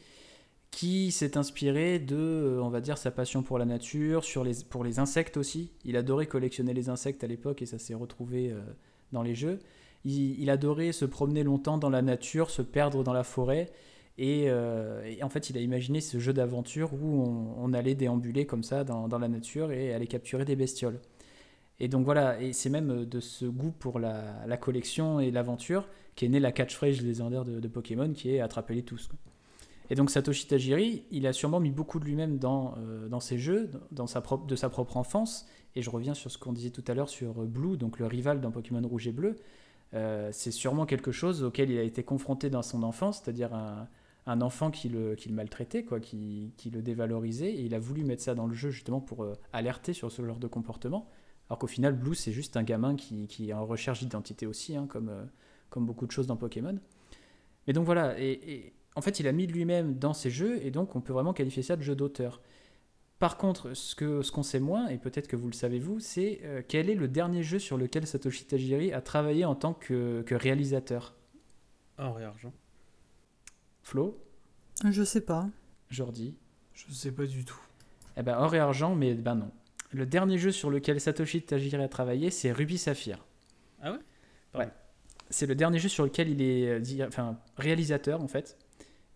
qui 0.75 1.13
s'est 1.13 1.37
inspiré 1.37 2.01
de, 2.01 2.17
euh, 2.17 2.61
on 2.61 2.69
va 2.69 2.81
dire, 2.81 2.99
sa 2.99 3.13
passion 3.13 3.45
pour 3.45 3.59
la 3.59 3.65
nature, 3.65 4.25
pour 4.69 4.83
les 4.83 4.99
insectes 4.99 5.37
aussi. 5.37 5.71
Il 5.85 5.97
adorait 5.97 6.27
collectionner 6.27 6.75
les 6.75 6.89
insectes 6.89 7.23
à 7.23 7.29
l'époque 7.29 7.63
et 7.63 7.67
ça 7.67 7.79
s'est 7.79 7.95
retrouvé 7.95 8.51
euh, 8.51 8.61
dans 9.13 9.23
les 9.23 9.37
jeux. 9.37 9.61
Il, 10.05 10.51
adorait 10.51 10.93
se 10.93 11.05
promener 11.05 11.45
longtemps 11.45 11.79
dans 11.79 11.89
la 11.89 12.03
nature, 12.03 12.51
se 12.51 12.61
perdre 12.61 13.05
dans 13.05 13.13
la 13.13 13.23
forêt. 13.23 13.71
Et, 14.19 14.47
euh, 14.49 15.15
en 15.23 15.29
fait, 15.29 15.49
il 15.49 15.57
a 15.57 15.61
imaginé 15.61 16.01
ce 16.01 16.19
jeu 16.19 16.33
d'aventure 16.33 16.93
où 16.93 17.55
on, 17.57 17.73
allait 17.73 17.95
déambuler 17.95 18.45
comme 18.45 18.65
ça 18.65 18.85
dans, 18.85 19.07
la 19.07 19.29
nature 19.29 19.73
et 19.73 19.95
aller 19.95 20.09
capturer 20.09 20.45
des 20.45 20.57
bestioles. 20.57 21.01
Et 21.81 21.89
donc 21.89 22.05
voilà, 22.05 22.41
et 22.41 22.53
c'est 22.53 22.69
même 22.69 23.07
de 23.07 23.21
ce 23.21 23.47
goût 23.47 23.71
pour 23.71 23.99
la, 23.99 24.57
collection 24.61 25.21
et 25.21 25.31
l'aventure 25.31 25.89
qu'est 26.17 26.29
née 26.29 26.41
la 26.41 26.53
catchphrase 26.53 27.01
légendaire 27.01 27.45
de, 27.45 27.61
de 27.61 27.69
Pokémon 27.69 28.13
qui 28.13 28.35
est 28.35 28.41
attraper 28.41 28.75
les 28.75 28.83
tous. 28.83 29.09
Et 29.91 29.95
donc 29.95 30.11
Satoshi 30.11 30.47
Tajiri, 30.47 31.05
il 31.11 31.27
a 31.27 31.33
sûrement 31.33 31.61
mis 31.61 31.71
beaucoup 31.71 32.01
de 32.01 32.05
lui-même 32.05 32.39
dans, 32.39 32.75
euh, 32.79 33.09
dans 33.09 33.21
ses 33.21 33.39
jeux, 33.39 33.71
dans 33.91 34.07
sa 34.07 34.23
de 34.47 34.57
sa 34.57 34.71
propre 34.71 34.97
enfance. 34.97 35.47
Et 35.77 35.83
je 35.83 35.91
reviens 35.91 36.15
sur 36.15 36.31
ce 36.31 36.39
qu'on 36.39 36.53
disait 36.53 36.71
tout 36.71 36.85
à 36.87 36.95
l'heure 36.95 37.09
sur 37.09 37.43
euh, 37.43 37.47
Blue, 37.47 37.77
donc 37.77 37.99
le 37.99 38.07
rival 38.07 38.41
dans 38.41 38.51
Pokémon 38.51 38.87
Rouge 38.87 39.09
et 39.09 39.13
Bleu. 39.13 39.37
Euh, 39.93 40.31
c'est 40.33 40.51
sûrement 40.51 40.87
quelque 40.87 41.13
chose 41.13 41.45
auquel 41.45 41.71
il 41.71 41.79
a 41.79 41.83
été 41.83 42.03
confronté 42.03 42.49
dans 42.49 42.63
son 42.63 42.83
enfance, 42.83 43.21
c'est-à-dire 43.23 43.55
un, 43.55 43.87
un 44.27 44.41
enfant 44.41 44.71
qui 44.71 44.89
le, 44.89 45.15
qui 45.17 45.29
le 45.29 45.35
maltraitait, 45.35 45.85
quoi, 45.85 46.01
qui, 46.01 46.55
qui 46.57 46.71
le 46.71 46.81
dévalorisait. 46.81 47.53
Et 47.53 47.61
il 47.61 47.75
a 47.75 47.79
voulu 47.79 48.05
mettre 48.05 48.23
ça 48.23 48.35
dans 48.35 48.47
le 48.47 48.55
jeu 48.55 48.71
justement 48.71 49.01
pour 49.01 49.27
alerter 49.53 49.93
sur 49.93 50.11
ce 50.11 50.25
genre 50.25 50.39
de 50.39 50.47
comportement. 50.47 51.09
Alors 51.51 51.59
qu'au 51.59 51.67
final, 51.67 51.93
Blue, 51.93 52.15
c'est 52.15 52.33
juste 52.33 52.57
un 52.57 52.63
gamin 52.63 52.97
qui, 52.97 53.27
qui 53.27 53.51
est 53.51 53.53
en 53.53 53.67
recherche 53.67 54.01
d'identité 54.01 54.47
aussi, 54.47 54.77
hein, 54.77 54.87
comme, 54.89 55.13
comme 55.69 55.85
beaucoup 55.85 56.07
de 56.07 56.11
choses 56.11 56.27
dans 56.27 56.37
Pokémon. 56.37 56.79
Mais 57.67 57.75
donc 57.75 57.85
voilà, 57.85 58.19
et 58.19 58.73
en 58.97 59.01
fait, 59.01 59.21
il 59.21 59.27
a 59.27 59.33
mis 59.33 59.47
de 59.47 59.53
lui-même 59.53 59.99
dans 59.99 60.15
ses 60.15 60.31
jeux, 60.31 60.65
et 60.65 60.71
donc 60.71 60.97
on 60.97 61.01
peut 61.01 61.13
vraiment 61.13 61.33
qualifier 61.33 61.63
ça 61.63 61.77
de 61.77 61.83
jeu 61.83 61.97
d'auteur. 61.97 62.41
Par 63.19 63.37
contre, 63.37 63.75
ce 63.75 63.95
que 63.95 64.23
ce 64.23 64.33
qu'on 64.33 64.43
sait 64.43 64.61
moins, 64.61 64.89
et 64.89 64.99
peut-être 64.99 65.29
que 65.29 65.37
vous 65.37 65.49
le 65.49 65.55
savez 65.55 65.79
vous, 65.79 66.01
c'est 66.01 66.41
euh, 66.45 66.63
quel 66.67 66.91
est 66.91 66.95
le 66.95 67.09
dernier 67.09 67.43
jeu 67.43 67.59
sur 67.59 67.79
lequel 67.79 68.07
Satoshi 68.07 68.45
Tajiri 68.45 68.93
a 68.93 69.01
travaillé 69.01 69.45
en 69.45 69.55
tant 69.55 69.73
que, 69.73 70.23
que 70.23 70.35
réalisateur? 70.35 71.15
Or 71.99 72.21
et 72.21 72.25
argent. 72.25 72.53
Flo, 73.83 74.21
Je 74.85 75.05
sais 75.05 75.21
pas. 75.21 75.49
Jordi? 75.91 76.37
Je 76.73 76.93
sais 76.93 77.13
pas 77.13 77.27
du 77.27 77.45
tout. 77.45 77.61
Eh 78.17 78.23
ben, 78.23 78.37
or 78.37 78.55
et 78.55 78.59
argent, 78.59 78.95
mais 78.95 79.15
ben 79.15 79.37
non. 79.37 79.51
Le 79.91 80.07
dernier 80.07 80.39
jeu 80.39 80.51
sur 80.51 80.71
lequel 80.71 81.01
Satoshi 81.01 81.43
Tajiri 81.43 81.77
a 81.77 81.89
travaillé, 81.89 82.31
c'est 82.31 82.51
Ruby 82.51 82.79
Saphir. 82.79 83.25
Ah 83.81 83.93
ouais? 83.93 83.99
Ouais. 84.59 84.69
C'est 85.31 85.47
le 85.47 85.55
dernier 85.55 85.79
jeu 85.79 85.89
sur 85.89 86.05
lequel 86.05 86.29
il 86.29 86.43
est 86.43 86.69
euh, 86.69 87.07
enfin, 87.07 87.39
réalisateur, 87.57 88.23
en 88.23 88.29
fait. 88.29 88.59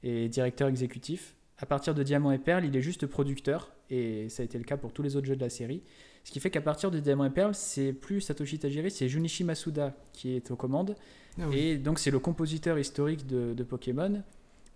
Et 0.02 0.28
directeur 0.28 0.68
exécutif. 0.68 1.34
À 1.58 1.66
partir 1.66 1.94
de 1.94 2.02
Diamant 2.02 2.30
et 2.32 2.38
Perle, 2.38 2.64
il 2.64 2.76
est 2.76 2.82
juste 2.82 3.06
producteur, 3.06 3.72
et 3.90 4.28
ça 4.28 4.42
a 4.42 4.44
été 4.44 4.58
le 4.58 4.64
cas 4.64 4.76
pour 4.76 4.92
tous 4.92 5.02
les 5.02 5.16
autres 5.16 5.26
jeux 5.26 5.36
de 5.36 5.40
la 5.40 5.50
série. 5.50 5.82
Ce 6.24 6.30
qui 6.30 6.40
fait 6.40 6.50
qu'à 6.50 6.60
partir 6.60 6.90
de 6.90 7.00
Diamant 7.00 7.24
et 7.24 7.30
Perle, 7.30 7.54
c'est 7.54 7.92
plus 7.92 8.20
Satoshi 8.20 8.58
Tajiri, 8.58 8.90
c'est 8.90 9.08
Junichi 9.08 9.44
Masuda 9.44 9.96
qui 10.12 10.34
est 10.34 10.50
aux 10.50 10.56
commandes. 10.56 10.94
Ah 11.40 11.48
oui. 11.48 11.58
Et 11.58 11.78
donc 11.78 11.98
c'est 11.98 12.10
le 12.10 12.18
compositeur 12.18 12.78
historique 12.78 13.26
de, 13.26 13.54
de 13.54 13.64
Pokémon, 13.64 14.22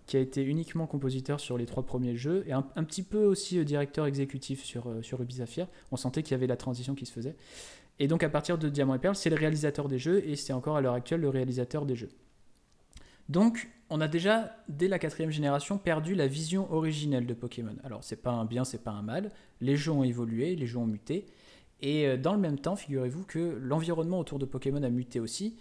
qui 0.07 0.17
a 0.17 0.19
été 0.19 0.43
uniquement 0.43 0.87
compositeur 0.87 1.39
sur 1.39 1.57
les 1.57 1.65
trois 1.65 1.83
premiers 1.85 2.17
jeux, 2.17 2.43
et 2.47 2.51
un, 2.51 2.65
un 2.75 2.83
petit 2.83 3.03
peu 3.03 3.23
aussi 3.23 3.59
euh, 3.59 3.63
directeur 3.63 4.05
exécutif 4.05 4.63
sur, 4.65 4.87
euh, 4.87 5.01
sur 5.01 5.19
Ruby 5.19 5.35
Sapphire. 5.35 5.67
On 5.91 5.95
sentait 5.95 6.23
qu'il 6.23 6.31
y 6.31 6.35
avait 6.35 6.47
la 6.47 6.57
transition 6.57 6.95
qui 6.95 7.05
se 7.05 7.13
faisait. 7.13 7.35
Et 7.99 8.07
donc 8.07 8.23
à 8.23 8.29
partir 8.29 8.57
de 8.57 8.67
Diamant 8.67 8.95
et 8.95 8.99
Perle, 8.99 9.15
c'est 9.15 9.29
le 9.29 9.37
réalisateur 9.37 9.87
des 9.87 9.99
jeux, 9.99 10.27
et 10.27 10.35
c'est 10.35 10.51
encore 10.51 10.75
à 10.75 10.81
l'heure 10.81 10.95
actuelle 10.95 11.21
le 11.21 11.29
réalisateur 11.29 11.85
des 11.85 11.95
jeux. 11.95 12.09
Donc 13.29 13.69
on 13.89 14.01
a 14.01 14.07
déjà, 14.07 14.55
dès 14.69 14.87
la 14.87 14.97
quatrième 14.97 15.29
génération, 15.29 15.77
perdu 15.77 16.15
la 16.15 16.25
vision 16.25 16.71
originelle 16.73 17.27
de 17.27 17.33
Pokémon. 17.33 17.75
Alors 17.83 18.03
c'est 18.03 18.21
pas 18.21 18.31
un 18.31 18.45
bien, 18.45 18.63
c'est 18.63 18.83
pas 18.83 18.91
un 18.91 19.03
mal. 19.03 19.31
Les 19.61 19.75
jeux 19.75 19.91
ont 19.91 20.03
évolué, 20.03 20.55
les 20.55 20.65
jeux 20.65 20.79
ont 20.79 20.87
muté. 20.87 21.27
Et 21.81 22.07
euh, 22.07 22.17
dans 22.17 22.33
le 22.33 22.39
même 22.39 22.57
temps, 22.57 22.75
figurez-vous 22.75 23.25
que 23.25 23.59
l'environnement 23.61 24.19
autour 24.19 24.39
de 24.39 24.45
Pokémon 24.45 24.81
a 24.81 24.89
muté 24.89 25.19
aussi, 25.19 25.57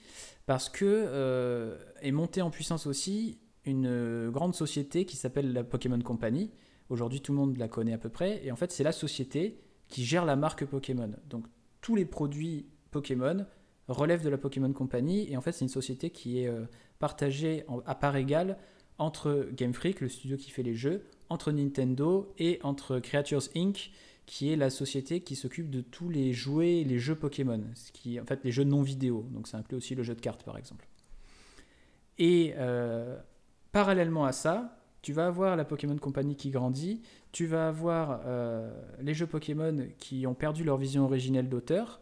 parce 0.47 0.69
que 0.69 0.85
euh, 0.87 1.77
est 2.01 2.13
montée 2.13 2.43
en 2.43 2.51
puissance 2.51 2.87
aussi 2.87 3.39
une 3.65 3.87
euh, 3.87 4.31
grande 4.31 4.55
société 4.55 5.05
qui 5.05 5.17
s'appelle 5.17 5.53
la 5.53 5.65
Pokémon 5.65 6.01
Company. 6.01 6.53
Aujourd'hui, 6.89 7.21
tout 7.21 7.33
le 7.33 7.39
monde 7.39 7.59
la 7.59 7.69
connaît 7.69 7.93
à 7.93 7.99
peu 7.99 8.09
près. 8.09 8.41
Et 8.45 8.53
en 8.53 8.57
fait, 8.57 8.71
c'est 8.71 8.85
la 8.85 8.93
société 8.93 9.59
qui 9.89 10.05
gère 10.05 10.25
la 10.25 10.37
marque 10.37 10.65
Pokémon. 10.65 11.11
Donc, 11.29 11.45
tous 11.81 11.97
les 11.97 12.05
produits 12.05 12.67
Pokémon 12.93 13.45
relèvent 13.89 14.25
de 14.25 14.31
la 14.31 14.39
Pokémon 14.39 14.73
Company. 14.73 15.31
Et 15.31 15.37
en 15.37 15.41
fait, 15.41 15.53
c'est 15.53 15.65
une 15.65 15.69
société 15.69 16.11
qui 16.11 16.39
est 16.39 16.51
partagée 17.03 17.65
en- 17.67 17.81
à 17.85 17.97
part 17.97 18.15
égale 18.15 18.57
entre 18.97 19.49
Game 19.53 19.75
Freak, 19.75 20.01
le 20.01 20.09
studio 20.09 20.37
qui 20.37 20.53
fait 20.53 20.63
les 20.63 20.77
jeux, 20.77 21.03
entre 21.31 21.51
Nintendo 21.51 22.33
et 22.39 22.61
entre 22.63 23.01
Creatures 23.01 23.49
Inc., 23.57 23.91
qui 24.25 24.53
est 24.53 24.57
la 24.57 24.71
société 24.71 25.21
qui 25.21 25.35
s'occupe 25.35 25.69
de 25.69 25.81
tous 25.81 26.09
les 26.09 26.33
jouets 26.33 26.77
et 26.77 26.85
les 26.85 27.01
jeux 27.01 27.17
Pokémon. 27.17 27.61
Ce 27.75 27.91
qui, 27.91 28.21
en 28.21 28.25
fait, 28.25 28.45
les 28.45 28.53
jeux 28.53 28.63
non 28.63 28.83
vidéo. 28.83 29.27
Donc, 29.33 29.49
ça 29.49 29.59
inclut 29.59 29.77
aussi 29.77 29.97
le 29.97 30.05
jeu 30.05 30.15
de 30.15 30.21
cartes, 30.21 30.45
par 30.45 30.57
exemple. 30.57 30.87
Et 32.19 32.55
euh, 32.57 33.19
parallèlement 33.73 34.25
à 34.25 34.31
ça, 34.33 34.79
tu 35.03 35.13
vas 35.13 35.27
avoir 35.27 35.57
la 35.57 35.65
Pokémon 35.65 35.97
Company 35.99 36.37
qui 36.37 36.51
grandit, 36.51 37.03
tu 37.33 37.47
vas 37.47 37.67
avoir 37.67 38.21
euh, 38.27 38.73
les 39.01 39.15
jeux 39.15 39.27
Pokémon 39.27 39.89
qui 39.99 40.25
ont 40.29 40.35
perdu 40.35 40.63
leur 40.63 40.77
vision 40.77 41.03
originelle 41.05 41.49
d'auteur, 41.49 42.01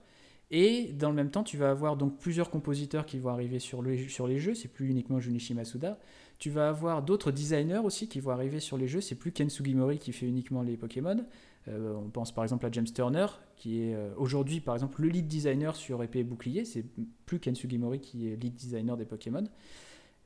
et 0.51 0.93
dans 0.93 1.09
le 1.11 1.15
même 1.15 1.31
temps, 1.31 1.45
tu 1.45 1.57
vas 1.57 1.71
avoir 1.71 1.97
donc 1.97 2.19
plusieurs 2.19 2.51
compositeurs 2.51 3.07
qui 3.07 3.19
vont 3.19 3.31
arriver 3.31 3.59
sur, 3.59 3.83
le- 3.83 4.09
sur 4.09 4.27
les 4.27 4.39
jeux, 4.39 4.55
c'est 4.55 4.69
plus 4.69 4.89
uniquement 4.89 5.21
Junichi 5.21 5.55
Masuda. 5.55 5.99
Tu 6.39 6.51
vas 6.51 6.69
avoir 6.69 7.03
d'autres 7.03 7.31
designers 7.31 7.81
aussi 7.85 8.09
qui 8.09 8.19
vont 8.21 8.31
arriver 8.33 8.61
sur 8.61 8.77
les 8.79 8.89
jeux, 8.89 9.01
c'est 9.01 9.15
plus 9.15 9.31
Ken 9.31 9.51
Sugimori 9.51 9.99
qui 9.99 10.13
fait 10.13 10.27
uniquement 10.27 10.63
les 10.63 10.77
Pokémon. 10.77 11.25
Euh, 11.69 11.95
on 11.95 12.09
pense 12.09 12.35
par 12.35 12.43
exemple 12.45 12.65
à 12.67 12.71
James 12.73 12.87
Turner, 12.87 13.27
qui 13.57 13.83
est 13.83 13.95
euh, 13.95 14.11
aujourd'hui 14.17 14.61
par 14.61 14.75
exemple 14.75 15.03
le 15.03 15.09
lead 15.09 15.29
designer 15.29 15.77
sur 15.77 16.03
Épée 16.03 16.21
et 16.21 16.25
Bouclier, 16.25 16.65
c'est 16.65 16.85
plus 17.27 17.39
Ken 17.39 17.55
Sugimori 17.55 18.01
qui 18.01 18.29
est 18.29 18.37
lead 18.37 18.55
designer 18.55 18.97
des 18.97 19.05
Pokémon. 19.05 19.45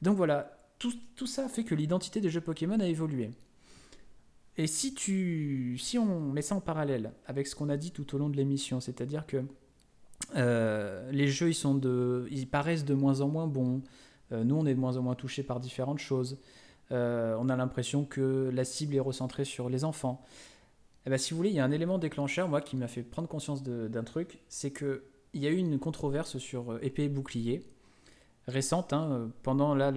Donc 0.03 0.17
voilà, 0.17 0.57
tout, 0.79 0.93
tout 1.17 1.27
ça 1.27 1.49
fait 1.49 1.65
que 1.65 1.75
l'identité 1.75 2.21
des 2.21 2.31
jeux 2.31 2.41
Pokémon 2.41 2.79
a 2.79 2.87
évolué. 2.87 3.31
Et 4.57 4.69
si, 4.69 4.95
tu, 4.95 5.77
si 5.79 5.99
on 5.99 6.21
met 6.33 6.43
ça 6.43 6.55
en 6.55 6.61
parallèle 6.61 7.13
avec 7.27 7.49
ce 7.49 7.57
qu'on 7.57 7.69
a 7.69 7.77
dit 7.77 7.91
tout 7.91 8.15
au 8.15 8.19
long 8.19 8.29
de 8.29 8.37
l'émission, 8.37 8.79
c'est-à-dire 8.79 9.27
que 9.27 9.45
les 10.35 11.29
jeux 11.29 11.51
ils, 11.51 11.55
sont 11.55 11.75
de, 11.75 12.27
ils 12.31 12.49
paraissent 12.49 12.85
de 12.85 12.95
moins 12.95 13.21
en 13.21 13.29
moins 13.29 13.47
bons, 13.47 13.83
euh, 14.33 14.45
nous 14.45 14.57
on 14.57 14.67
est 14.67 14.75
de 14.75 14.81
moins 14.81 14.97
en 14.97 15.03
moins 15.03 15.15
touchés 15.15 15.43
par 15.43 15.61
différentes 15.61 16.01
choses, 16.01 16.39
Euh, 16.93 17.37
on 17.41 17.49
a 17.49 17.57
l'impression 17.57 18.05
que 18.05 18.51
la 18.53 18.65
cible 18.65 18.95
est 18.95 19.01
recentrée 19.01 19.45
sur 19.45 19.69
les 19.69 19.85
enfants. 19.85 20.23
Eh 21.07 21.11
ben, 21.11 21.19
si 21.19 21.33
vous 21.33 21.39
voulez, 21.39 21.51
il 21.51 21.57
y 21.57 21.61
a 21.61 21.65
un 21.65 21.71
élément 21.71 21.99
déclencheur, 21.99 22.49
moi, 22.49 22.61
qui 22.61 22.77
m'a 22.77 22.89
fait 22.89 23.03
prendre 23.03 23.29
conscience 23.29 23.63
d'un 23.63 24.05
truc, 24.05 24.43
c'est 24.49 24.71
que 24.71 25.05
il 25.33 25.43
y 25.43 25.47
a 25.47 25.51
eu 25.51 25.57
une 25.57 25.79
controverse 25.79 26.39
sur 26.39 26.73
euh, 26.73 26.79
épée 26.83 27.05
et 27.05 27.09
bouclier 27.09 27.63
récente, 28.47 28.93
hein, 28.93 29.09
euh, 29.11 29.27
pendant 29.43 29.75
la 29.75 29.91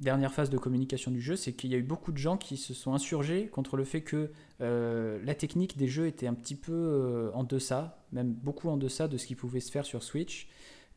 dernière 0.00 0.32
phase 0.32 0.50
de 0.50 0.58
communication 0.58 1.10
du 1.10 1.20
jeu, 1.20 1.36
c'est 1.36 1.52
qu'il 1.52 1.70
y 1.70 1.74
a 1.74 1.78
eu 1.78 1.82
beaucoup 1.82 2.12
de 2.12 2.18
gens 2.18 2.36
qui 2.36 2.56
se 2.56 2.74
sont 2.74 2.92
insurgés 2.92 3.48
contre 3.48 3.76
le 3.76 3.84
fait 3.84 4.02
que 4.02 4.30
euh, 4.60 5.18
la 5.24 5.34
technique 5.34 5.76
des 5.76 5.88
jeux 5.88 6.06
était 6.06 6.26
un 6.26 6.34
petit 6.34 6.54
peu 6.54 6.72
euh, 6.72 7.30
en 7.32 7.44
deçà, 7.44 8.04
même 8.12 8.32
beaucoup 8.32 8.68
en 8.68 8.76
deçà 8.76 9.08
de 9.08 9.16
ce 9.16 9.26
qui 9.26 9.34
pouvait 9.34 9.60
se 9.60 9.70
faire 9.70 9.84
sur 9.84 10.02
Switch, 10.02 10.48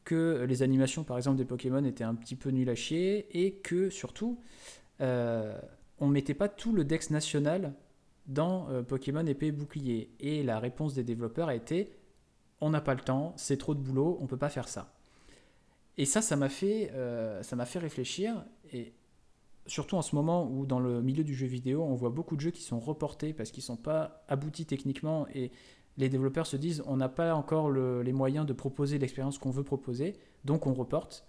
que 0.03 0.45
les 0.47 0.63
animations 0.63 1.03
par 1.03 1.17
exemple 1.17 1.37
des 1.37 1.45
Pokémon 1.45 1.83
étaient 1.83 2.03
un 2.03 2.15
petit 2.15 2.35
peu 2.35 2.49
nulles 2.49 2.69
à 2.69 2.75
chier, 2.75 3.27
et 3.31 3.53
que 3.53 3.89
surtout, 3.89 4.39
euh, 5.01 5.57
on 5.99 6.07
mettait 6.07 6.33
pas 6.33 6.49
tout 6.49 6.73
le 6.73 6.83
dex 6.83 7.09
national 7.09 7.73
dans 8.27 8.67
Pokémon 8.83 9.25
épée 9.25 9.47
et 9.47 9.51
bouclier. 9.51 10.11
Et 10.19 10.43
la 10.43 10.59
réponse 10.59 10.93
des 10.93 11.03
développeurs 11.03 11.47
a 11.47 11.55
été 11.55 11.91
on 12.61 12.69
n'a 12.69 12.81
pas 12.81 12.93
le 12.93 12.99
temps, 12.99 13.33
c'est 13.37 13.57
trop 13.57 13.73
de 13.73 13.79
boulot, 13.79 14.17
on 14.21 14.27
peut 14.27 14.37
pas 14.37 14.49
faire 14.49 14.67
ça. 14.67 14.93
Et 15.97 16.05
ça, 16.05 16.21
ça 16.21 16.35
m'a 16.35 16.49
fait, 16.49 16.91
euh, 16.93 17.43
fait 17.43 17.79
réfléchir. 17.79 18.45
Et 18.73 18.93
surtout 19.65 19.95
en 19.95 20.01
ce 20.01 20.15
moment 20.15 20.49
où 20.49 20.65
dans 20.65 20.79
le 20.79 21.01
milieu 21.01 21.23
du 21.23 21.33
jeu 21.33 21.47
vidéo, 21.47 21.83
on 21.83 21.95
voit 21.95 22.09
beaucoup 22.09 22.35
de 22.35 22.41
jeux 22.41 22.51
qui 22.51 22.63
sont 22.63 22.79
reportés 22.79 23.33
parce 23.33 23.51
qu'ils 23.51 23.63
sont 23.63 23.77
pas 23.77 24.23
aboutis 24.27 24.65
techniquement 24.65 25.27
et 25.33 25.51
les 25.97 26.09
développeurs 26.09 26.47
se 26.47 26.57
disent 26.57 26.81
on 26.87 26.97
n'a 26.97 27.09
pas 27.09 27.35
encore 27.35 27.69
le- 27.69 28.01
les 28.01 28.13
moyens 28.13 28.45
de 28.45 28.53
proposer 28.53 28.97
l'expérience 28.97 29.37
qu'on 29.37 29.51
veut 29.51 29.63
proposer, 29.63 30.15
donc 30.45 30.65
on 30.65 30.73
reporte. 30.73 31.25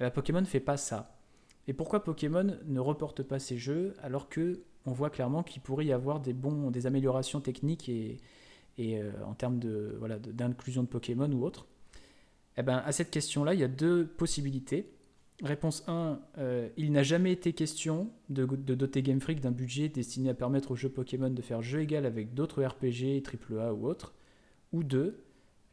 Et 0.00 0.02
la 0.02 0.10
Pokémon 0.10 0.40
ne 0.40 0.46
fait 0.46 0.60
pas 0.60 0.76
ça. 0.76 1.18
Et 1.68 1.72
pourquoi 1.72 2.02
Pokémon 2.04 2.56
ne 2.64 2.80
reporte 2.80 3.22
pas 3.22 3.38
ces 3.38 3.58
jeux 3.58 3.94
alors 4.02 4.28
que 4.28 4.62
on 4.86 4.92
voit 4.92 5.10
clairement 5.10 5.42
qu'il 5.42 5.62
pourrait 5.62 5.84
y 5.86 5.92
avoir 5.92 6.20
des 6.20 6.32
bons, 6.32 6.70
des 6.70 6.86
améliorations 6.86 7.40
techniques 7.40 7.88
et, 7.88 8.18
euh, 8.78 9.12
en 9.24 9.34
termes 9.34 9.58
de 9.58 9.96
voilà 9.98 10.18
d'inclusion 10.18 10.82
de, 10.82 10.88
Pokémon 10.88 11.30
ou 11.32 11.44
autre? 11.44 11.66
Eh 12.56 12.62
ben 12.62 12.78
à 12.84 12.92
cette 12.92 13.10
question-là, 13.10 13.54
il 13.54 13.60
y 13.60 13.64
a 13.64 13.68
deux 13.68 14.06
possibilités. 14.06 14.95
Réponse 15.42 15.84
1, 15.86 16.18
euh, 16.38 16.68
il 16.78 16.92
n'a 16.92 17.02
jamais 17.02 17.30
été 17.30 17.52
question 17.52 18.10
de, 18.30 18.46
doter 18.46 19.02
Game 19.02 19.20
Freak 19.20 19.40
d'un 19.40 19.50
budget 19.50 19.88
destiné 19.90 20.30
à 20.30 20.34
permettre 20.34 20.70
aux 20.70 20.76
jeux 20.76 20.88
Pokémon 20.88 21.28
de 21.28 21.42
faire 21.42 21.60
jeu 21.60 21.80
égal 21.82 22.06
avec 22.06 22.32
d'autres 22.32 22.64
RPG, 22.64 23.22
AAA 23.22 23.74
ou 23.74 23.86
autres. 23.86 24.14
Ou 24.72 24.82
2, 24.82 25.22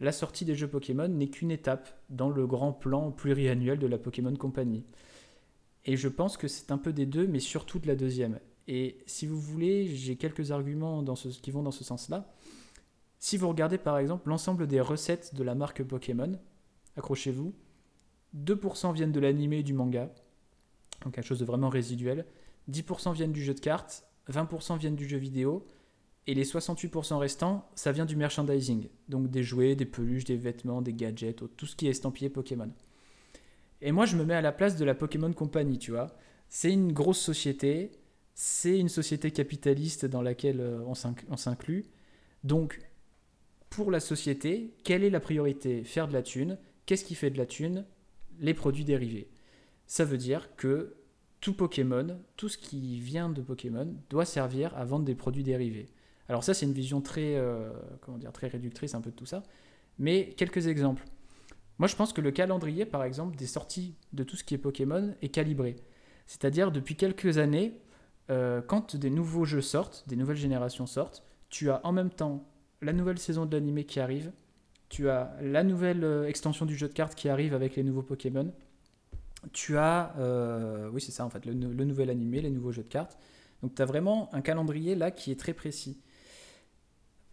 la 0.02 0.12
sortie 0.12 0.44
des 0.44 0.56
jeux 0.56 0.68
Pokémon 0.68 1.08
n'est 1.08 1.30
qu'une 1.30 1.52
étape 1.52 1.98
dans 2.10 2.30
le 2.30 2.46
grand 2.46 2.74
plan 2.74 3.12
pluriannuel 3.12 3.80
de 3.80 3.88
la 3.88 3.98
Pokémon 3.98 4.36
Company. 4.36 4.84
Et 5.86 5.96
je 5.96 6.10
pense 6.10 6.36
que 6.36 6.50
c'est 6.50 6.72
un 6.72 6.78
peu 6.78 6.92
des 6.92 7.06
deux, 7.06 7.26
mais 7.26 7.40
surtout 7.40 7.80
de 7.80 7.88
la 7.88 7.96
deuxième. 7.96 8.40
Et 8.68 8.98
si 9.06 9.28
vous 9.28 9.40
voulez, 9.40 9.88
j'ai 9.88 10.18
quelques 10.18 10.52
arguments 10.52 11.04
dans 11.04 11.16
ce, 11.16 11.30
qui 11.30 11.52
vont 11.52 11.64
dans 11.64 11.72
ce 11.72 11.86
sens-là. 11.86 12.34
Si 13.20 13.38
vous 13.38 13.48
regardez 13.48 13.78
par 13.78 13.98
exemple 13.98 14.28
l'ensemble 14.28 14.68
des 14.68 14.82
recettes 14.82 15.36
de 15.36 15.44
la 15.44 15.56
marque 15.56 15.84
Pokémon, 15.84 16.38
accrochez-vous, 16.98 17.54
2% 18.38 18.94
viennent 18.94 19.12
de 19.12 19.20
l'animé 19.20 19.60
et 19.60 19.64
du 19.64 19.74
manga, 19.74 20.14
donc 21.04 21.16
quelque 21.16 21.26
chose 21.26 21.40
de 21.40 21.46
vraiment 21.46 21.70
résiduel, 21.70 22.26
10% 22.72 23.14
viennent 23.14 23.32
du 23.32 23.44
jeu 23.44 23.54
de 23.54 23.60
cartes, 23.60 24.06
20% 24.32 24.78
viennent 24.78 24.96
du 24.96 25.08
jeu 25.08 25.18
vidéo, 25.18 25.66
et 26.26 26.34
les 26.34 26.46
68% 26.46 27.18
restants, 27.18 27.70
ça 27.76 27.92
vient 27.92 28.06
du 28.06 28.16
merchandising, 28.16 28.88
donc 29.10 29.30
des 29.30 29.44
jouets, 29.44 29.76
des 29.76 29.86
peluches, 29.86 30.24
des 30.24 30.38
vêtements, 30.38 30.82
des 30.82 30.94
gadgets, 30.94 31.44
tout 31.58 31.66
ce 31.66 31.76
qui 31.76 31.88
est 31.88 31.92
estampillé 31.92 32.30
Pokémon. 32.30 32.72
Et 33.82 33.92
moi, 33.92 34.06
je 34.06 34.16
me 34.16 34.24
mets 34.24 34.34
à 34.34 34.42
la 34.42 34.54
place 34.54 34.78
de 34.78 34.86
la 34.86 34.96
Pokémon 34.96 35.34
Company, 35.34 35.78
tu 35.78 35.92
vois. 35.92 36.16
C'est 36.48 36.72
une 36.72 36.94
grosse 36.94 37.20
société, 37.20 37.92
c'est 38.34 38.80
une 38.80 38.88
société 38.88 39.32
capitaliste 39.32 40.06
dans 40.06 40.22
laquelle 40.22 40.62
euh, 40.62 40.80
on 40.86 41.36
s'inclut. 41.36 41.86
Donc, 42.46 42.80
pour 43.70 43.92
la 43.92 44.00
société, 44.00 44.74
quelle 44.86 45.04
est 45.04 45.10
la 45.10 45.20
priorité? 45.20 45.84
Faire 45.84 46.08
de 46.08 46.14
la 46.14 46.22
thune. 46.22 46.58
Qu'est-ce 46.86 47.04
qui 47.04 47.16
fait 47.16 47.30
de 47.30 47.38
la 47.38 47.46
thune? 47.46 47.86
Les 48.44 48.54
produits 48.54 48.86
dérivés. 48.86 49.32
Ça 49.88 50.06
veut 50.06 50.18
dire 50.18 50.56
que 50.56 50.96
tout 51.40 51.54
Pokémon, 51.54 52.20
tout 52.38 52.50
ce 52.50 52.58
qui 52.58 53.00
vient 53.00 53.30
de 53.30 53.42
Pokémon, 53.42 53.96
doit 54.10 54.26
servir 54.26 54.76
à 54.78 54.86
vendre 54.86 55.06
des 55.06 55.16
produits 55.16 55.44
dérivés. 55.44 55.88
Alors 56.30 56.44
ça, 56.44 56.54
c'est 56.54 56.66
une 56.66 56.74
vision 56.74 57.02
très, 57.02 57.36
euh, 57.36 57.72
comment 58.02 58.18
dire, 58.18 58.32
très 58.32 58.48
réductrice 58.48 58.96
un 58.96 59.02
peu 59.02 59.12
de 59.12 59.16
tout 59.16 59.26
ça. 59.26 59.44
Mais 59.98 60.34
quelques 60.38 60.68
exemples. 60.68 61.04
Moi, 61.80 61.88
je 61.88 61.96
pense 61.96 62.14
que 62.14 62.22
le 62.22 62.32
calendrier, 62.32 62.86
par 62.86 63.04
exemple, 63.04 63.36
des 63.36 63.48
sorties 63.48 63.96
de 64.14 64.24
tout 64.24 64.36
ce 64.36 64.44
qui 64.44 64.54
est 64.54 64.58
Pokémon 64.58 65.16
est 65.22 65.30
calibré. 65.30 65.76
C'est-à-dire, 66.28 66.72
depuis 66.72 66.96
quelques 66.96 67.40
années, 67.40 67.80
euh, 68.30 68.62
quand 68.62 68.96
des 68.96 69.10
nouveaux 69.10 69.46
jeux 69.46 69.62
sortent, 69.62 70.04
des 70.08 70.16
nouvelles 70.16 70.38
générations 70.38 70.86
sortent, 70.86 71.24
tu 71.50 71.70
as 71.70 71.86
en 71.86 71.92
même 71.92 72.10
temps 72.10 72.48
la 72.82 72.94
nouvelle 72.94 73.20
saison 73.20 73.46
de 73.46 73.56
l'animé 73.56 73.86
qui 73.86 74.00
arrive, 74.00 74.32
tu 74.90 75.10
as 75.10 75.36
la 75.42 75.64
nouvelle 75.64 76.04
euh, 76.04 76.28
extension 76.28 76.66
du 76.66 76.76
jeu 76.78 76.88
de 76.88 76.94
cartes 76.94 77.16
qui 77.16 77.30
arrive 77.30 77.54
avec 77.54 77.76
les 77.76 77.84
nouveaux 77.84 78.04
Pokémon, 78.04 78.54
tu 79.52 79.78
as, 79.78 80.16
euh, 80.20 80.90
oui 80.92 81.02
c'est 81.02 81.12
ça 81.12 81.26
en 81.26 81.30
fait, 81.30 81.46
le, 81.46 81.54
le 81.54 81.86
nouvel 81.86 82.10
animé, 82.10 82.42
les 82.42 82.50
nouveaux 82.52 82.72
jeux 82.72 82.84
de 82.84 82.88
cartes. 82.88 83.18
Donc 83.62 83.76
tu 83.76 83.82
as 83.82 83.86
vraiment 83.86 84.34
un 84.34 84.42
calendrier 84.42 84.96
là 84.96 85.12
qui 85.12 85.32
est 85.32 85.40
très 85.40 85.54
précis. 85.54 85.98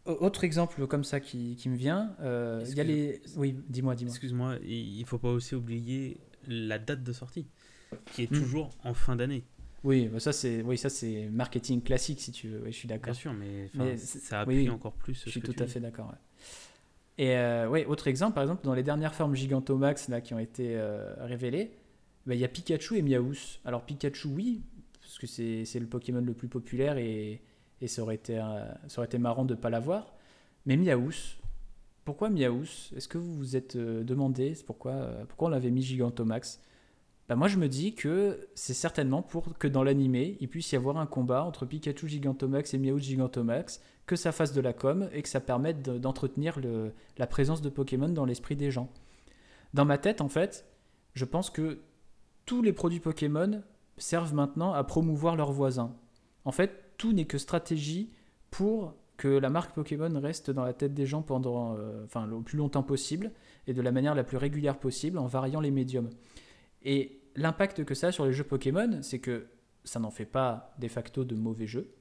Autre 0.07 0.45
exemple 0.45 0.87
comme 0.87 1.05
ça 1.05 1.21
qui, 1.21 1.57
qui 1.57 1.69
me 1.69 1.77
vient, 1.77 2.17
euh, 2.21 2.65
il 2.67 2.75
y 2.75 2.81
a 2.81 2.85
les... 2.85 3.21
Oui, 3.37 3.55
dis-moi, 3.69 3.95
dis-moi. 3.95 4.11
Excuse-moi, 4.11 4.57
il 4.65 5.05
faut 5.05 5.19
pas 5.19 5.31
aussi 5.31 5.55
oublier 5.55 6.19
la 6.49 6.79
date 6.79 7.05
de 7.05 7.13
sortie, 7.13 7.47
qui 8.13 8.23
est 8.23 8.31
Hmm. 8.31 8.39
toujours 8.39 8.71
en 8.83 8.95
fin 8.95 9.15
d'année. 9.15 9.45
Oui, 9.85 10.09
bah 10.09 10.19
ça 10.21 10.33
c'est 10.33 10.63
oui, 10.63 10.77
ça 10.79 10.89
c'est 10.89 11.29
marketing 11.31 11.83
classique 11.83 12.21
si 12.21 12.33
tu 12.33 12.49
veux. 12.49 12.61
Oui, 12.63 12.73
je 12.73 12.77
suis 12.79 12.89
Bien 12.89 12.97
d'accord. 12.97 13.15
sûr, 13.15 13.33
mais, 13.35 13.69
ça 13.97 14.41
appuie 14.41 14.63
oui. 14.63 14.71
encore 14.71 14.95
plus. 14.95 15.23
Je 15.25 15.31
suis 15.31 15.43
tout 15.43 15.55
à 15.59 15.67
fait 15.67 15.81
d'accord. 15.81 16.09
ouais. 16.09 16.19
Et 17.21 17.37
euh, 17.37 17.69
ouais, 17.69 17.85
autre 17.85 18.09
exemple, 18.09 18.33
par 18.33 18.43
exemple, 18.43 18.65
dans 18.65 18.73
les 18.73 18.83
dernières 18.83 19.15
formes 19.15 19.35
Gigantomax 19.35 20.09
là, 20.09 20.23
qui 20.23 20.33
ont 20.33 20.39
été 20.39 20.75
euh, 20.75 21.15
révélées, 21.19 21.71
bah, 22.25 22.35
il 22.35 22.41
y 22.41 22.47
a 22.47 22.49
Pikachu 22.49 22.97
et 22.97 23.03
Miaous. 23.03 23.59
Alors 23.67 23.83
Pikachu, 23.85 24.29
oui, 24.29 24.63
parce 25.03 25.19
que 25.19 25.27
c'est 25.27 25.79
le 25.79 25.87
Pokémon 25.87 26.23
le 26.23 26.33
plus 26.33 26.49
populaire 26.49 26.97
et, 26.97 27.43
et 27.83 27.89
ça, 27.89 28.01
aurait 28.01 28.15
été, 28.15 28.39
euh, 28.39 28.65
ça 28.89 29.01
aurait 29.01 29.07
été 29.07 29.19
marrant 29.19 29.45
de 29.45 29.55
ne 29.55 29.61
pas 29.61 29.69
l'avoir. 29.69 30.15
Mais 30.65 30.79
Miaous, 30.79 31.37
pourquoi 32.07 32.31
Miaous 32.31 32.95
Est-ce 32.97 33.07
que 33.07 33.19
vous 33.19 33.37
vous 33.37 33.55
êtes 33.55 33.77
euh, 33.77 34.03
demandé 34.03 34.57
pourquoi, 34.65 35.11
on 35.41 35.49
l'avait 35.49 35.71
mis 35.71 35.83
Gigantomax 35.83 36.63
bah 37.29 37.37
moi 37.37 37.47
je 37.47 37.59
me 37.59 37.69
dis 37.69 37.95
que 37.95 38.49
c'est 38.57 38.75
certainement 38.75 39.23
pour 39.23 39.57
que 39.57 39.69
dans 39.69 39.85
l'animé 39.85 40.37
il 40.41 40.49
puisse 40.49 40.73
y 40.73 40.77
avoir 40.77 40.97
un 40.97 41.07
combat 41.07 41.45
entre 41.45 41.65
Pikachu 41.65 42.09
Gigantomax 42.09 42.75
et 42.75 42.79
Miaous 42.79 42.99
Gigantomax 42.99 43.81
que 44.11 44.17
ça 44.17 44.33
fasse 44.33 44.53
de 44.53 44.61
la 44.61 44.73
com 44.73 45.09
et 45.13 45.23
que 45.23 45.29
ça 45.29 45.39
permette 45.39 45.83
de- 45.83 45.97
d'entretenir 45.97 46.59
la 47.17 47.27
présence 47.29 47.63
de 47.63 47.69
Pokémon 47.69 48.09
dans 48.09 48.25
l'esprit 48.25 48.57
des 48.57 48.73
gens. 48.73 48.91
Dans 49.73 49.85
ma 49.85 49.99
tête, 49.99 50.21
en 50.21 50.29
fait, 50.29 50.67
je 51.15 51.25
pense 51.25 51.49
que 51.49 51.79
tous 52.45 52.61
les 52.61 52.73
produits 52.73 52.99
Pokémon 52.99 53.63
servent 53.99 54.35
maintenant 54.35 54.73
à 54.73 54.83
promouvoir 54.83 55.37
leurs 55.37 55.53
voisins. 55.53 55.95
En 56.45 56.51
fait, 56.51 56.73
tout 56.97 57.13
n'est 57.13 57.27
que 57.27 57.39
stratégie 57.39 58.11
pour 58.51 58.95
que 59.17 59.29
la 59.29 59.49
marque 59.49 59.77
Pokémon 59.77 60.13
reste 60.19 60.51
dans 60.51 60.65
la 60.65 60.73
tête 60.73 60.93
des 60.93 61.07
gens 61.07 61.23
pendant, 61.23 61.77
euh, 61.77 62.05
enfin, 62.05 62.27
le 62.27 62.41
plus 62.41 62.59
longtemps 62.59 62.83
possible 62.83 63.31
et 63.69 63.75
de 63.75 63.81
la 63.83 63.93
manière 63.93 64.17
la 64.17 64.25
plus 64.25 64.39
régulière 64.39 64.81
possible 64.81 65.19
en 65.19 65.27
variant 65.29 65.61
les 65.61 65.71
médiums. 65.71 66.11
Et 66.83 67.21
l'impact 67.37 67.85
que 67.85 67.95
ça 67.95 68.09
a 68.09 68.13
sur 68.13 68.27
les 68.27 68.33
jeux 68.33 68.43
Pokémon, 68.43 69.03
c'est 69.03 69.21
que 69.21 69.47
ça 69.85 70.01
n'en 70.01 70.11
fait 70.11 70.25
pas 70.27 70.75
de 70.81 70.89
facto 70.89 71.23
de 71.23 71.37
mauvais 71.37 71.69
jeux 71.69 71.93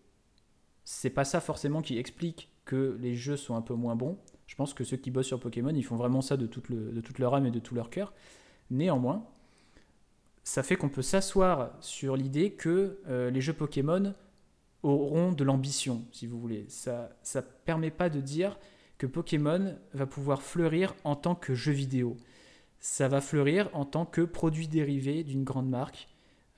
c'est 0.91 1.11
pas 1.11 1.23
ça 1.23 1.39
forcément 1.39 1.83
qui 1.83 1.99
explique 1.99 2.49
que 2.65 2.97
les 2.99 3.13
jeux 3.13 3.37
sont 3.37 3.55
un 3.55 3.61
peu 3.61 3.75
moins 3.75 3.95
bons. 3.95 4.17
Je 4.47 4.55
pense 4.55 4.73
que 4.73 4.83
ceux 4.83 4.97
qui 4.97 5.11
bossent 5.11 5.27
sur 5.27 5.39
Pokémon, 5.39 5.69
ils 5.69 5.85
font 5.85 5.97
vraiment 5.97 6.21
ça 6.21 6.35
de 6.35 6.47
toute, 6.47 6.67
leur 7.19 7.35
âme 7.35 7.45
et 7.45 7.51
de 7.51 7.59
tout 7.59 7.75
leur 7.75 7.91
cœur. 7.91 8.11
Néanmoins, 8.71 9.23
ça 10.43 10.63
fait 10.63 10.75
qu'on 10.75 10.89
peut 10.89 11.03
s'asseoir 11.03 11.77
sur 11.79 12.17
l'idée 12.17 12.53
que 12.53 12.99
euh, 13.07 13.29
les 13.29 13.39
jeux 13.39 13.53
Pokémon 13.53 14.15
auront 14.81 15.31
de 15.31 15.43
l'ambition, 15.43 16.05
si 16.11 16.25
vous 16.25 16.39
voulez. 16.39 16.65
Ça 16.69 17.11
ça 17.21 17.43
permet 17.43 17.91
pas 17.91 18.09
de 18.09 18.19
dire 18.19 18.57
que 18.97 19.05
Pokémon 19.05 19.77
va 19.93 20.07
pouvoir 20.07 20.41
fleurir 20.41 20.95
en 21.03 21.15
tant 21.15 21.35
que 21.35 21.53
jeu 21.53 21.71
vidéo. 21.71 22.17
Ça 22.79 23.07
va 23.07 23.21
fleurir 23.21 23.69
en 23.73 23.85
tant 23.85 24.07
que 24.07 24.21
produit 24.21 24.67
dérivé 24.67 25.23
d'une 25.23 25.43
grande 25.43 25.69
marque. 25.69 26.07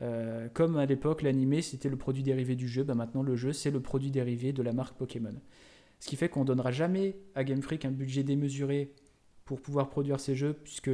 Euh, 0.02 0.48
comme 0.54 0.78
à 0.78 0.86
l'époque, 0.86 1.22
l'animé 1.22 1.62
c'était 1.62 1.90
le 1.90 1.98
produit 1.98 2.24
dérivé 2.24 2.56
du 2.56 2.68
jeu, 2.68 2.84
bah 2.84 2.96
maintenant 2.96 3.22
le 3.22 3.36
jeu 3.36 3.54
c'est 3.54 3.72
le 3.72 3.80
produit 3.80 4.12
dérivé 4.12 4.52
de 4.54 4.64
la 4.64 4.74
marque 4.74 4.98
Pokémon. 4.98 5.36
Ce 6.00 6.08
qui 6.08 6.16
fait 6.16 6.30
qu'on 6.30 6.44
donnera 6.44 6.72
jamais 6.72 7.18
à 7.36 7.44
Game 7.44 7.62
Freak 7.62 7.86
un 7.86 7.92
budget 7.92 8.24
démesuré 8.24 8.94
pour 9.46 9.62
pouvoir 9.62 9.90
produire 9.90 10.20
ces 10.20 10.36
jeux, 10.36 10.54
puisque 10.54 10.90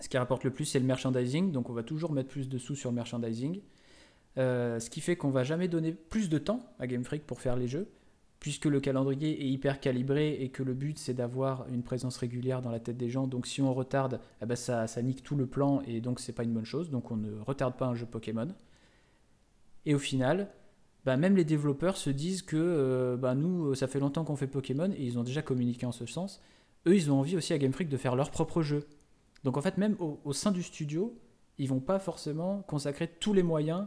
ce 0.00 0.08
qui 0.08 0.18
rapporte 0.18 0.44
le 0.44 0.50
plus 0.50 0.64
c'est 0.64 0.80
le 0.80 0.86
merchandising, 0.86 1.52
donc 1.52 1.70
on 1.70 1.72
va 1.72 1.84
toujours 1.84 2.12
mettre 2.12 2.28
plus 2.28 2.48
de 2.48 2.58
sous 2.58 2.74
sur 2.74 2.90
le 2.90 2.96
merchandising. 2.96 3.60
Euh, 4.36 4.78
ce 4.80 4.90
qui 4.90 5.00
fait 5.00 5.16
qu'on 5.16 5.30
va 5.30 5.44
jamais 5.44 5.68
donner 5.68 5.92
plus 5.92 6.28
de 6.28 6.38
temps 6.38 6.60
à 6.78 6.86
Game 6.86 7.04
Freak 7.04 7.24
pour 7.24 7.40
faire 7.40 7.56
les 7.56 7.68
jeux, 7.68 7.88
puisque 8.40 8.66
le 8.66 8.80
calendrier 8.80 9.42
est 9.42 9.48
hyper 9.48 9.80
calibré 9.80 10.34
et 10.40 10.48
que 10.50 10.62
le 10.62 10.74
but 10.74 10.98
c'est 10.98 11.14
d'avoir 11.14 11.66
une 11.68 11.82
présence 11.82 12.16
régulière 12.16 12.62
dans 12.62 12.70
la 12.70 12.80
tête 12.80 12.96
des 12.96 13.10
gens. 13.10 13.26
Donc 13.26 13.46
si 13.46 13.62
on 13.62 13.74
retarde, 13.74 14.20
eh 14.42 14.46
ben 14.46 14.56
ça, 14.56 14.86
nique 15.02 15.22
tout 15.22 15.36
le 15.36 15.46
plan 15.46 15.80
et 15.86 16.00
donc 16.00 16.20
c'est 16.20 16.32
pas 16.32 16.44
une 16.44 16.52
bonne 16.52 16.64
chose. 16.64 16.90
Donc 16.90 17.10
on 17.10 17.16
ne 17.16 17.40
retarde 17.40 17.76
pas 17.76 17.86
un 17.86 17.94
jeu 17.94 18.06
Pokémon. 18.06 18.48
Et 19.86 19.94
au 19.94 19.98
final, 19.98 20.50
bah, 21.04 21.16
même 21.16 21.36
les 21.36 21.44
développeurs 21.44 21.96
se 21.96 22.10
disent 22.10 22.42
que 22.42 22.56
euh, 22.56 23.16
bah, 23.16 23.34
nous, 23.34 23.74
ça 23.74 23.86
fait 23.86 24.00
longtemps 24.00 24.24
qu'on 24.24 24.36
fait 24.36 24.46
Pokémon 24.46 24.90
et 24.92 25.04
ils 25.04 25.18
ont 25.18 25.24
déjà 25.24 25.42
communiqué 25.42 25.86
en 25.86 25.92
ce 25.92 26.06
sens. 26.06 26.40
Eux, 26.86 26.94
ils 26.94 27.10
ont 27.10 27.18
envie 27.18 27.36
aussi 27.36 27.52
à 27.52 27.58
Game 27.58 27.72
Freak 27.72 27.88
de 27.88 27.96
faire 27.96 28.14
leur 28.14 28.30
propre 28.30 28.62
jeu. 28.62 28.86
Donc 29.44 29.56
en 29.56 29.62
fait, 29.62 29.78
même 29.78 29.96
au, 29.98 30.20
au 30.24 30.32
sein 30.32 30.52
du 30.52 30.62
studio, 30.62 31.18
ils 31.58 31.68
vont 31.68 31.80
pas 31.80 31.98
forcément 31.98 32.62
consacrer 32.62 33.08
tous 33.08 33.32
les 33.32 33.42
moyens 33.42 33.86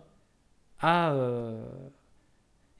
à. 0.79 1.13
euh, 1.13 1.63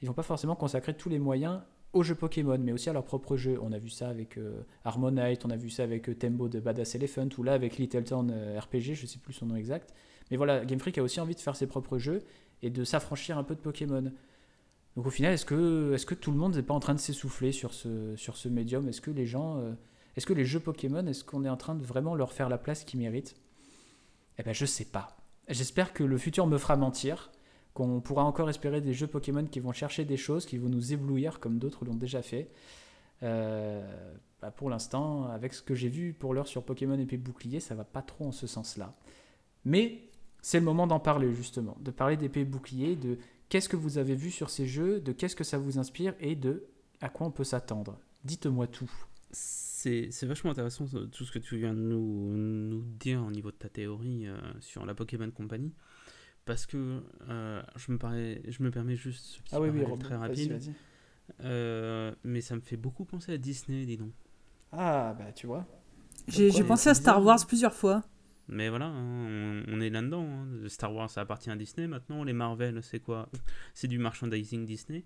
ils 0.02 0.08
vont 0.08 0.14
pas 0.14 0.22
forcément 0.22 0.56
consacrer 0.56 0.94
tous 0.94 1.08
les 1.08 1.20
moyens 1.20 1.60
aux 1.92 2.02
jeux 2.02 2.14
Pokémon, 2.14 2.58
mais 2.58 2.72
aussi 2.72 2.90
à 2.90 2.92
leur 2.92 3.04
propre 3.04 3.36
jeu. 3.36 3.58
On 3.62 3.72
a 3.72 3.78
vu 3.78 3.88
ça 3.88 4.08
avec 4.08 4.38
euh, 4.38 4.62
Harmonite, 4.84 5.44
on 5.44 5.50
a 5.50 5.56
vu 5.56 5.70
ça 5.70 5.84
avec 5.84 6.08
euh, 6.08 6.14
Tembo 6.14 6.48
de 6.48 6.58
Badass 6.58 6.94
Elephant, 6.94 7.28
ou 7.38 7.42
là 7.42 7.52
avec 7.52 7.76
Little 7.76 8.04
Town 8.04 8.30
euh, 8.32 8.58
RPG, 8.58 8.94
je 8.94 9.06
sais 9.06 9.18
plus 9.18 9.32
son 9.32 9.46
nom 9.46 9.56
exact. 9.56 9.94
Mais 10.30 10.36
voilà, 10.36 10.64
Game 10.64 10.78
Freak 10.78 10.98
a 10.98 11.02
aussi 11.02 11.20
envie 11.20 11.34
de 11.34 11.40
faire 11.40 11.56
ses 11.56 11.66
propres 11.66 11.98
jeux 11.98 12.22
et 12.62 12.70
de 12.70 12.84
s'affranchir 12.84 13.38
un 13.38 13.44
peu 13.44 13.54
de 13.54 13.60
Pokémon. 13.60 14.10
Donc 14.96 15.06
au 15.06 15.10
final, 15.10 15.34
est-ce 15.34 15.44
que, 15.44 16.14
tout 16.14 16.30
le 16.30 16.36
monde 16.36 16.56
n'est 16.56 16.62
pas 16.62 16.74
en 16.74 16.80
train 16.80 16.94
de 16.94 17.00
s'essouffler 17.00 17.52
sur 17.52 17.72
ce, 17.72 18.48
médium? 18.48 18.88
Est-ce 18.88 19.00
que 19.00 19.10
les 19.10 19.26
gens, 19.26 19.62
est-ce 20.16 20.26
que 20.26 20.32
les 20.32 20.44
jeux 20.44 20.60
Pokémon, 20.60 21.06
est-ce 21.06 21.24
qu'on 21.24 21.44
est 21.44 21.48
en 21.48 21.56
train 21.56 21.74
de 21.74 21.82
vraiment 21.82 22.14
leur 22.14 22.32
faire 22.32 22.48
la 22.48 22.58
place 22.58 22.84
qu'ils 22.84 23.00
méritent? 23.00 23.34
Eh 24.38 24.42
ben 24.42 24.52
je 24.52 24.66
sais 24.66 24.84
pas. 24.84 25.16
J'espère 25.48 25.92
que 25.92 26.04
le 26.04 26.18
futur 26.18 26.46
me 26.46 26.58
fera 26.58 26.76
mentir, 26.76 27.30
qu'on 27.74 28.00
pourra 28.00 28.24
encore 28.24 28.50
espérer 28.50 28.80
des 28.80 28.92
jeux 28.92 29.06
Pokémon 29.06 29.44
qui 29.46 29.60
vont 29.60 29.72
chercher 29.72 30.04
des 30.04 30.16
choses, 30.16 30.44
qui 30.46 30.58
vont 30.58 30.68
nous 30.68 30.92
éblouir 30.92 31.40
comme 31.40 31.58
d'autres 31.58 31.84
l'ont 31.84 31.94
déjà 31.94 32.22
fait. 32.22 32.50
Euh, 33.22 33.82
bah, 34.40 34.50
pour 34.50 34.68
l'instant, 34.68 35.24
avec 35.24 35.54
ce 35.54 35.62
que 35.62 35.74
j'ai 35.74 35.88
vu 35.88 36.12
pour 36.12 36.34
l'heure 36.34 36.48
sur 36.48 36.64
Pokémon 36.64 36.98
épée 36.98 37.16
bouclier, 37.16 37.60
ça 37.60 37.74
va 37.74 37.84
pas 37.84 38.02
trop 38.02 38.26
en 38.26 38.32
ce 38.32 38.46
sens-là. 38.46 38.94
Mais 39.64 40.02
c'est 40.40 40.58
le 40.58 40.64
moment 40.64 40.86
d'en 40.86 40.98
parler 41.00 41.32
justement, 41.32 41.76
de 41.80 41.90
parler 41.92 42.16
d'épée 42.16 42.44
bouclier, 42.44 42.96
de 42.96 43.18
qu'est-ce 43.48 43.68
que 43.68 43.76
vous 43.76 43.98
avez 43.98 44.16
vu 44.16 44.30
sur 44.30 44.50
ces 44.50 44.66
jeux, 44.66 45.00
de 45.00 45.12
qu'est-ce 45.12 45.36
que 45.36 45.44
ça 45.44 45.58
vous 45.58 45.78
inspire 45.78 46.14
et 46.20 46.34
de 46.34 46.64
à 47.00 47.08
quoi 47.08 47.26
on 47.26 47.30
peut 47.30 47.44
s'attendre. 47.44 47.98
Dites-moi 48.24 48.66
tout. 48.66 48.90
C'est 49.30 50.10
vachement 50.24 50.50
intéressant 50.52 50.86
ce- 50.86 51.06
tout 51.06 51.24
ce 51.24 51.32
que 51.32 51.38
tu 51.40 51.56
viens 51.58 51.74
de 51.74 51.78
nous, 51.80 52.36
nous 52.36 52.82
dire 53.00 53.24
au 53.24 53.30
niveau 53.30 53.50
de 53.50 53.56
ta 53.56 53.68
théorie 53.68 54.26
euh, 54.26 54.36
sur 54.60 54.84
la 54.86 54.94
Pokémon 54.94 55.30
Company. 55.30 55.72
Parce 56.44 56.66
que 56.66 57.02
euh, 57.28 57.62
je, 57.76 57.92
me 57.92 57.98
parais- 57.98 58.42
je 58.48 58.62
me 58.62 58.70
permets 58.70 58.96
juste 58.96 59.24
ce 59.24 59.40
petit 59.42 59.54
Robin, 59.54 59.96
très 59.98 60.16
rapide. 60.16 60.60
Euh, 61.40 62.12
mais 62.24 62.40
ça 62.40 62.56
me 62.56 62.60
fait 62.60 62.76
beaucoup 62.76 63.04
penser 63.04 63.32
à 63.32 63.38
Disney, 63.38 63.86
dis 63.86 63.96
donc. 63.96 64.12
Ah, 64.72 65.14
bah 65.18 65.32
tu 65.32 65.46
vois. 65.46 65.66
J'ai 66.28 66.50
pensé 66.64 66.88
à 66.90 66.94
Star. 66.94 67.22
Wars 67.22 67.46
plusieurs 67.46 67.74
fois. 67.74 68.02
Mais 68.48 68.68
voilà, 68.68 68.86
hein, 68.86 69.62
on, 69.68 69.76
on 69.76 69.80
est 69.80 69.88
là-dedans. 69.90 70.26
hein. 70.28 70.68
Star 70.68 70.92
Wars, 70.92 71.08
ça 71.08 71.20
appartient 71.20 71.50
à 71.50 71.56
Disney 71.56 71.86
maintenant. 71.86 72.24
Les 72.24 72.32
Marvel, 72.32 72.82
c'est 72.82 72.98
quoi? 73.00 73.28
C'est 73.72 73.88
du 73.88 73.98
merchandising 73.98 74.66
Disney. 74.66 75.04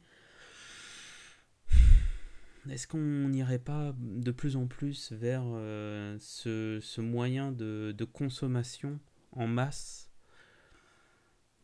Est-ce 2.69 2.89
qu'on 2.89 3.29
n'irait 3.29 3.61
pas 3.61 3.95
de 3.99 4.31
plus 4.33 4.57
en 4.57 4.67
plus 4.67 5.13
vers 5.13 5.43
euh, 5.45 6.17
ce, 6.19 6.81
ce 6.83 7.01
moyen 7.01 7.53
de, 7.53 7.95
de 7.97 8.05
consommation 8.05 8.99
en 9.33 9.47
masse? 9.47 10.06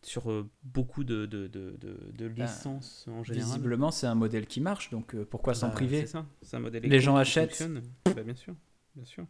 Sur 0.04 0.30
euh, 0.30 0.50
beaucoup 0.64 1.04
de, 1.04 1.26
de, 1.26 1.46
de, 1.46 1.76
de- 1.80 2.10
de 2.12 2.26
licences 2.26 3.06
en 3.08 3.22
général 3.22 3.48
Visiblement, 3.48 3.90
c'est 3.90 4.06
un 4.06 4.14
modèle 4.14 4.46
qui 4.46 4.60
marche, 4.60 4.90
donc 4.90 5.14
euh, 5.14 5.24
pourquoi 5.24 5.54
s'en 5.54 5.68
Bah, 5.68 5.74
priver 5.74 6.00
C'est 6.00 6.06
ça, 6.08 6.26
c'est 6.42 6.56
un 6.56 6.60
modèle 6.60 6.82
Les 6.82 7.00
gens 7.00 7.16
achètent. 7.16 7.62
Bah, 8.04 8.22
bien 8.22 8.34
sûr, 8.34 8.54
bien 8.96 9.04
sûr. 9.04 9.26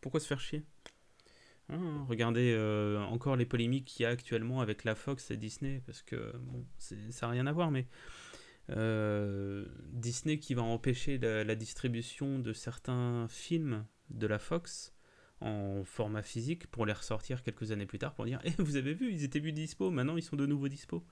Pourquoi 0.00 0.18
se 0.20 0.26
faire 0.26 0.40
chier? 0.40 0.64
Hein, 1.68 2.04
Regardez 2.08 2.52
euh, 2.56 2.98
encore 3.04 3.36
les 3.36 3.46
polémiques 3.46 3.84
qu'il 3.84 4.02
y 4.02 4.06
a 4.06 4.08
actuellement 4.10 4.60
avec 4.60 4.82
la 4.84 4.94
Fox 4.96 5.30
et 5.30 5.36
Disney, 5.36 5.82
parce 5.86 6.02
que 6.02 6.36
bon, 6.38 6.64
ça 6.78 6.96
n'a 7.26 7.32
rien 7.32 7.46
à 7.46 7.52
voir, 7.52 7.70
mais 7.70 7.86
euh, 8.70 9.64
Disney 9.92 10.38
qui 10.38 10.54
va 10.54 10.62
empêcher 10.62 11.18
la, 11.18 11.44
la 11.44 11.54
distribution 11.54 12.38
de 12.38 12.52
certains 12.52 13.26
films 13.28 13.84
de 14.10 14.26
la 14.26 14.38
Fox 14.38 14.92
en 15.40 15.84
format 15.84 16.22
physique 16.22 16.66
pour 16.68 16.86
les 16.86 16.92
ressortir 16.92 17.42
quelques 17.42 17.72
années 17.72 17.86
plus 17.86 17.98
tard 17.98 18.14
pour 18.14 18.24
dire 18.26 18.40
Eh, 18.44 18.52
vous 18.58 18.76
avez 18.76 18.94
vu, 18.94 19.12
ils 19.12 19.24
étaient 19.24 19.40
plus 19.40 19.52
dispo, 19.52 19.90
maintenant 19.90 20.16
ils 20.16 20.22
sont 20.22 20.36
de 20.36 20.46
nouveau 20.46 20.68
dispo. 20.68 21.04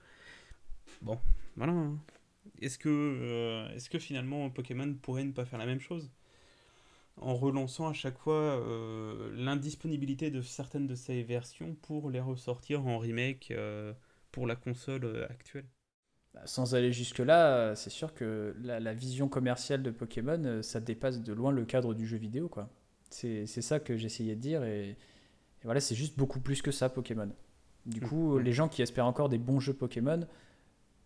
Bon, 1.03 1.19
voilà. 1.57 1.73
hein. 1.73 1.99
Est-ce 2.61 2.79
que, 2.79 2.89
euh, 2.89 3.75
est-ce 3.75 3.91
que 3.91 3.99
finalement 3.99 4.49
Pokémon 4.51 4.95
pourrait 4.95 5.25
ne 5.25 5.33
pas 5.33 5.45
faire 5.45 5.59
la 5.59 5.67
même 5.67 5.81
chose 5.81 6.11
en 7.17 7.35
relançant 7.35 7.89
à 7.89 7.93
chaque 7.93 8.19
fois 8.19 8.35
euh, 8.35 9.31
l'indisponibilité 9.35 10.31
de 10.31 10.41
certaines 10.41 10.87
de 10.87 10.95
ces 10.95 11.23
versions 11.23 11.75
pour 11.83 12.11
les 12.11 12.21
ressortir 12.21 12.87
en 12.87 12.99
remake 12.99 13.51
euh, 13.51 13.93
pour 14.33 14.47
la 14.47 14.57
console 14.57 15.27
actuelle? 15.31 15.67
Bah, 16.33 16.41
Sans 16.47 16.75
aller 16.75 16.91
jusque-là, 16.93 17.75
c'est 17.75 17.91
sûr 17.91 18.15
que 18.15 18.55
la, 18.61 18.81
la 18.81 18.95
vision 18.95 19.29
commerciale 19.29 19.83
de 19.83 19.91
Pokémon, 19.91 20.63
ça 20.63 20.81
dépasse 20.81 21.21
de 21.23 21.33
loin 21.35 21.53
le 21.53 21.65
cadre 21.67 21.93
du 21.95 22.07
jeu 22.07 22.17
vidéo. 22.17 22.49
quoi. 22.49 22.71
C'est 23.11 23.47
c'est 23.47 23.63
ça 23.63 23.81
que 23.81 23.97
j'essayais 23.97 24.35
de 24.37 24.41
dire. 24.41 24.65
Et, 24.65 24.91
et 24.91 25.65
voilà, 25.65 25.81
c'est 25.81 25.95
juste 25.95 26.17
beaucoup 26.19 26.41
plus 26.41 26.63
que 26.63 26.71
ça, 26.71 26.89
Pokémon. 26.89 27.31
Du 27.87 28.01
coup, 28.01 28.37
Mhm. 28.39 28.43
les 28.45 28.53
gens 28.53 28.69
qui 28.69 28.83
espèrent 28.83 29.07
encore 29.07 29.29
des 29.29 29.39
bons 29.39 29.61
jeux 29.61 29.73
Pokémon 29.75 30.27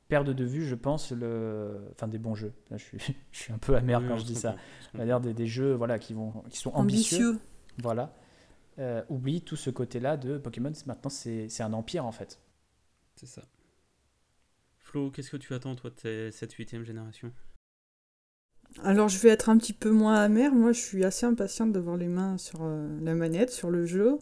perdent 0.09 0.35
de 0.35 0.45
vue, 0.45 0.66
je 0.66 0.74
pense, 0.74 1.12
le... 1.12 1.81
enfin 1.93 2.09
des 2.09 2.19
bons 2.19 2.35
jeux. 2.35 2.53
Là, 2.70 2.77
je, 2.77 2.85
suis, 2.85 2.99
je 3.33 3.39
suis 3.39 3.53
un 3.53 3.59
peu 3.59 3.74
amer 3.77 4.01
Oui, 4.01 4.09
quand 4.09 4.16
je 4.16 4.24
dis 4.24 4.35
ça. 4.35 4.57
C'est-à-dire 4.93 5.20
des, 5.20 5.33
des 5.33 5.47
jeux 5.47 5.73
voilà, 5.74 5.99
qui, 5.99 6.12
vont, 6.12 6.33
qui 6.51 6.59
sont 6.59 6.70
ambitieux. 6.74 7.29
Ambitieux. 7.31 7.41
Voilà. 7.79 8.15
Euh, 8.79 9.03
oublie 9.09 9.43
tout 9.43 9.57
ce 9.57 9.70
côté-là 9.70 10.16
de 10.16 10.39
Pokémon. 10.39 10.73
c'est- 10.74 10.87
Maintenant, 10.87 11.11
c'est 11.11 11.49
c'est 11.49 11.62
un 11.62 11.73
empire 11.73 12.05
en 12.07 12.12
fait. 12.12 12.41
C'est 13.16 13.27
ça. 13.27 13.43
Flo, 14.79 15.11
qu'est-ce 15.11 15.31
que 15.31 15.37
tu 15.37 15.55
attends 15.55 15.77
toi 15.77 15.91
de 16.05 16.31
cette 16.33 16.53
huitième 16.55 16.83
génération? 16.85 17.33
Alors 18.81 19.09
je 19.09 19.19
vais 19.19 19.28
être 19.28 19.49
un 19.49 19.59
petit 19.59 19.74
peu 19.74 19.90
moins 19.90 20.15
amère. 20.16 20.55
Moi, 20.55 20.73
je 20.73 20.81
suis 20.81 21.05
assez 21.05 21.27
impatiente 21.27 21.73
d'avoir 21.73 21.97
les 21.97 22.09
mains 22.09 22.39
sur 22.39 22.61
euh, 22.62 22.89
la 23.03 23.15
manette, 23.15 23.51
sur 23.51 23.70
le 23.70 23.85
jeu. 23.85 24.19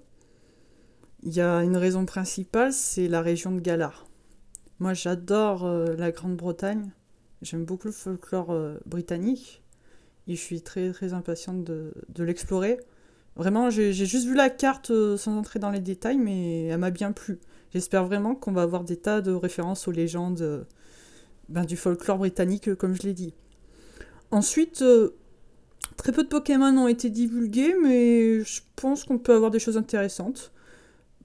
Il 1.23 1.33
y 1.33 1.41
a 1.41 1.63
une 1.63 1.77
raison 1.77 2.05
principale, 2.05 2.73
c'est 2.73 3.09
la 3.09 3.21
région 3.21 3.53
de 3.53 3.61
Galar. 3.61 4.07
Moi, 4.81 4.95
j'adore 4.95 5.65
euh, 5.67 5.95
la 5.97 6.11
Grande-Bretagne. 6.11 6.91
J'aime 7.43 7.65
beaucoup 7.65 7.87
le 7.89 7.93
folklore 7.93 8.51
euh, 8.51 8.79
britannique. 8.87 9.63
Et 10.27 10.35
je 10.35 10.41
suis 10.41 10.63
très 10.63 10.91
très 10.93 11.13
impatiente 11.13 11.65
de, 11.65 11.93
l'explorer. 12.19 12.79
Vraiment, 13.37 13.71
j'ai 13.71 13.93
juste 13.93 14.27
vu 14.27 14.35
la 14.35 14.51
carte 14.51 14.93
sans 15.17 15.37
entrer 15.37 15.59
dans 15.59 15.71
les 15.71 15.81
détails, 15.81 16.19
mais 16.19 16.67
elle 16.67 16.79
m'a 16.79 16.91
bien 16.91 17.11
plu. 17.11 17.41
J'espère 17.73 18.05
vraiment 18.05 18.35
qu'on 18.35 18.53
va 18.53 18.63
avoir 18.63 18.85
des 18.85 18.97
tas 18.97 19.23
de 19.23 19.33
références 19.33 19.89
aux 19.89 19.93
légendes 19.93 20.67
ben, 21.49 21.65
du 21.65 21.77
folklore 21.77 22.19
britannique, 22.19 22.75
comme 22.75 22.95
je 22.95 23.03
l'ai 23.03 23.15
dit. 23.15 23.35
Ensuite, 24.31 24.85
très 25.97 26.13
peu 26.13 26.23
de 26.23 26.29
Pokémon 26.29 26.77
ont 26.79 26.89
été 26.89 27.11
divulgués, 27.11 27.75
mais 27.83 28.43
je 28.45 28.61
pense 28.77 29.05
qu'on 29.05 29.19
peut 29.19 29.35
avoir 29.35 29.51
des 29.51 29.59
choses 29.59 29.77
intéressantes. 29.77 30.53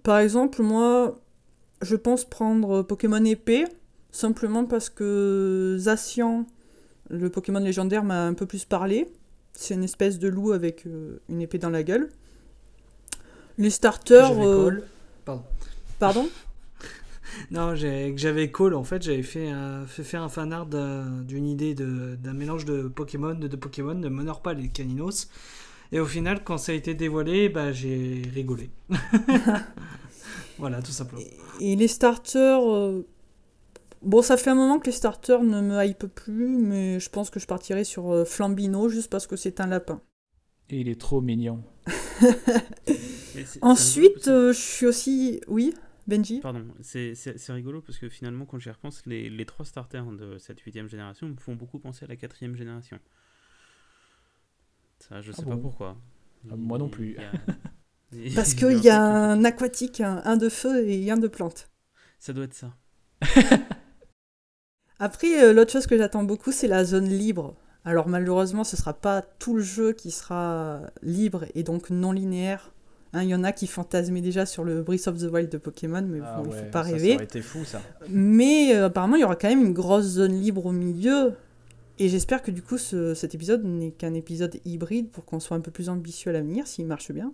Par 0.03 0.19
exemple, 0.19 0.61
moi, 0.61 1.19
je 1.82 1.95
pense 1.95 2.26
prendre 2.26 2.82
Pokémon 2.84 3.23
épée, 3.23 3.65
simplement 4.11 4.65
parce 4.65 4.90
que 4.90 5.76
Zacian, 5.80 6.45
le 7.10 7.30
Pokémon 7.30 7.60
légendaire, 7.60 8.03
m'a 8.03 8.26
un 8.26 8.34
peu 8.34 8.45
plus 8.45 8.65
parlé. 8.65 9.07
C'est 9.53 9.73
une 9.73 9.84
espèce 9.84 10.19
de 10.19 10.27
loup 10.27 10.52
avec 10.52 10.86
euh, 10.86 11.22
une 11.30 11.41
épée 11.41 11.57
dans 11.57 11.69
la 11.69 11.84
gueule. 11.84 12.10
Les 13.57 13.69
starters. 13.69 14.32
Euh, 14.40 14.84
Pardon. 15.23 15.44
Pardon? 15.99 16.30
Non, 17.52 17.72
que 17.72 18.18
j'avais 18.18 18.52
call. 18.52 18.74
En 18.74 18.84
fait, 18.84 19.02
j'avais 19.02 19.24
fait, 19.24 19.52
fait 19.88 20.03
faire 20.03 20.24
un 20.24 20.30
fanart 20.30 20.66
d'une 20.66 21.48
idée 21.48 21.76
d'un 21.76 22.34
mélange 22.34 22.66
de 22.66 22.88
Pokémon, 22.88 23.34
de, 23.34 23.48
de 23.48 23.56
Pokémon, 23.56 23.95
de 23.95 24.10
Monorpal 24.10 24.64
et 24.64 24.70
Caninos. 24.70 25.30
Et 25.91 25.99
au 25.99 26.06
final, 26.06 26.44
quand 26.44 26.57
ça 26.57 26.72
a 26.72 26.76
été 26.76 26.94
dévoilé, 26.94 27.49
bah, 27.49 27.72
j'ai 27.72 28.24
rigolé. 28.34 28.70
voilà, 30.57 30.82
tout 30.82 30.91
simplement. 30.91 31.22
Et, 31.62 31.76
les 31.76 31.88
starters, 31.88 32.62
euh, 32.70 33.06
Bon, 34.02 34.22
ça 34.22 34.38
fait 34.38 34.52
un 34.52 34.56
moment 34.56 34.78
que 34.78 34.86
les 34.86 34.91
starters 34.91 35.41
ne 35.41 35.62
me 35.62 35.84
hype 35.84 36.06
plus, 36.06 36.57
mais 36.57 36.99
je 36.99 37.10
pense 37.10 37.32
que 37.32 37.40
je 37.40 37.48
partirai 37.48 37.84
sur 37.84 38.14
euh, 38.14 38.24
Flambino 38.24 38.88
juste 38.88 39.10
parce 39.10 39.26
que 39.26 39.36
c'est 39.36 39.60
un 39.60 39.66
lapin. 39.66 39.99
Et 40.70 40.82
il 40.82 40.90
est 40.90 40.99
trop 40.99 41.22
mignon. 41.22 41.64
Ensuite, 43.62 44.28
euh, 44.28 44.53
je 44.53 44.60
suis 44.60 44.86
aussi. 44.86 45.41
Oui, 45.48 45.74
Benji 46.07 46.40
Pardon, 46.40 46.68
c'est 46.82 47.15
rigolo 47.49 47.82
parce 47.82 47.98
que 47.98 48.10
finalement, 48.10 48.45
quand 48.45 48.60
j'y 48.60 48.69
repense, 48.69 49.06
les, 49.06 49.30
les, 49.30 49.45
trois 49.45 49.65
starters 49.65 50.06
de 50.06 50.38
cette 50.38 50.60
huitième 50.61 50.88
génération 50.88 51.27
me 51.27 51.36
font 51.36 51.56
beaucoup 51.56 51.80
penser 51.80 52.06
à 52.06 52.07
la 52.07 52.15
quatrième 52.15 52.56
génération. 52.56 52.99
Ça, 54.99 55.22
je 55.22 55.32
ah 55.32 55.36
sais 55.36 55.45
pas 55.45 55.57
pourquoi. 55.57 55.98
Ah, 56.49 56.56
moi 56.56 56.77
non 56.77 56.90
plus. 56.90 57.18
Parce 58.36 58.53
qu'il 58.53 58.84
y 58.84 58.90
a 58.90 59.02
un 59.02 59.44
aquatique, 59.44 59.99
un 60.02 60.38
de 60.38 60.48
feu 60.49 60.88
et 60.88 61.10
un 61.10 61.18
de 61.18 61.27
plante. 61.27 61.69
Ça 62.19 62.34
doit 62.34 62.45
être 62.45 62.53
ça. 62.53 62.73
Après, 64.99 65.44
euh, 65.44 65.53
l'autre 65.53 65.72
chose 65.72 65.88
que 65.88 65.98
j'attends 65.98 66.23
beaucoup, 66.23 66.52
c'est 66.52 66.68
la 66.68 66.86
zone 66.86 67.10
libre. 67.10 67.56
Alors 67.84 68.07
malheureusement, 68.07 68.64
ce 68.64 68.77
sera 68.77 68.94
pas 68.94 69.22
tout 69.22 69.56
le 69.56 69.61
jeu 69.61 69.94
qui 69.94 70.11
sera 70.11 70.82
libre 71.02 71.45
et 71.53 71.64
donc 71.64 71.90
non 71.90 72.11
linéaire. 72.11 72.73
Hein, 73.15 73.23
il 73.23 73.29
y 73.29 73.35
en 73.35 73.45
a 73.45 73.53
qui 73.53 73.65
fantasmaient 73.65 74.19
déjà 74.19 74.45
sur 74.45 74.65
le 74.65 74.81
Breath 74.81 75.07
of 75.07 75.17
the 75.17 75.31
Wild 75.31 75.49
de 75.49 75.57
Pokémon, 75.57 76.01
mais 76.01 76.19
ah 76.21 76.41
bon, 76.43 76.51
il 76.51 76.57
faut 76.57 76.69
pas 76.69 76.81
rêver. 76.81 77.11
Ça 77.11 77.15
aurait 77.15 77.23
été 77.23 77.41
fou 77.41 77.63
ça. 77.63 77.81
Mais 78.09 78.75
euh, 78.75 78.87
apparemment, 78.87 79.15
il 79.15 79.21
y 79.21 79.23
aura 79.23 79.37
quand 79.37 79.47
même 79.47 79.63
une 79.63 79.71
grosse 79.71 80.03
zone 80.03 80.33
libre 80.33 80.65
au 80.65 80.73
milieu. 80.73 81.31
Et 81.97 82.09
j'espère 82.09 82.43
que 82.43 82.51
du 82.51 82.61
coup, 82.61 82.77
cet 82.77 83.33
épisode 83.33 83.63
n'est 83.63 83.91
qu'un 83.91 84.13
épisode 84.13 84.59
hybride 84.65 85.11
pour 85.11 85.23
qu'on 85.23 85.39
soit 85.39 85.55
un 85.55 85.61
peu 85.61 85.71
plus 85.71 85.87
ambitieux 85.87 86.29
à 86.29 86.33
l'avenir, 86.33 86.67
s'il 86.67 86.87
marche 86.87 87.13
bien. 87.13 87.31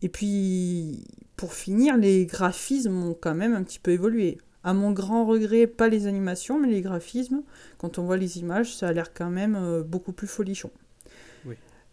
Et 0.00 0.08
puis, 0.08 1.04
pour 1.36 1.52
finir, 1.52 1.98
les 1.98 2.24
graphismes 2.24 3.02
ont 3.02 3.14
quand 3.14 3.34
même 3.34 3.54
un 3.54 3.62
petit 3.62 3.80
peu 3.80 3.90
évolué. 3.90 4.38
À 4.64 4.72
mon 4.72 4.92
grand 4.92 5.26
regret, 5.26 5.66
pas 5.66 5.90
les 5.90 6.06
animations, 6.06 6.58
mais 6.58 6.68
les 6.68 6.80
graphismes. 6.80 7.42
Quand 7.76 7.98
on 7.98 8.04
voit 8.04 8.16
les 8.16 8.38
images, 8.38 8.74
ça 8.74 8.88
a 8.88 8.92
l'air 8.94 9.12
quand 9.12 9.28
même 9.28 9.56
euh, 9.56 9.82
beaucoup 9.82 10.12
plus 10.12 10.26
folichon. 10.26 10.70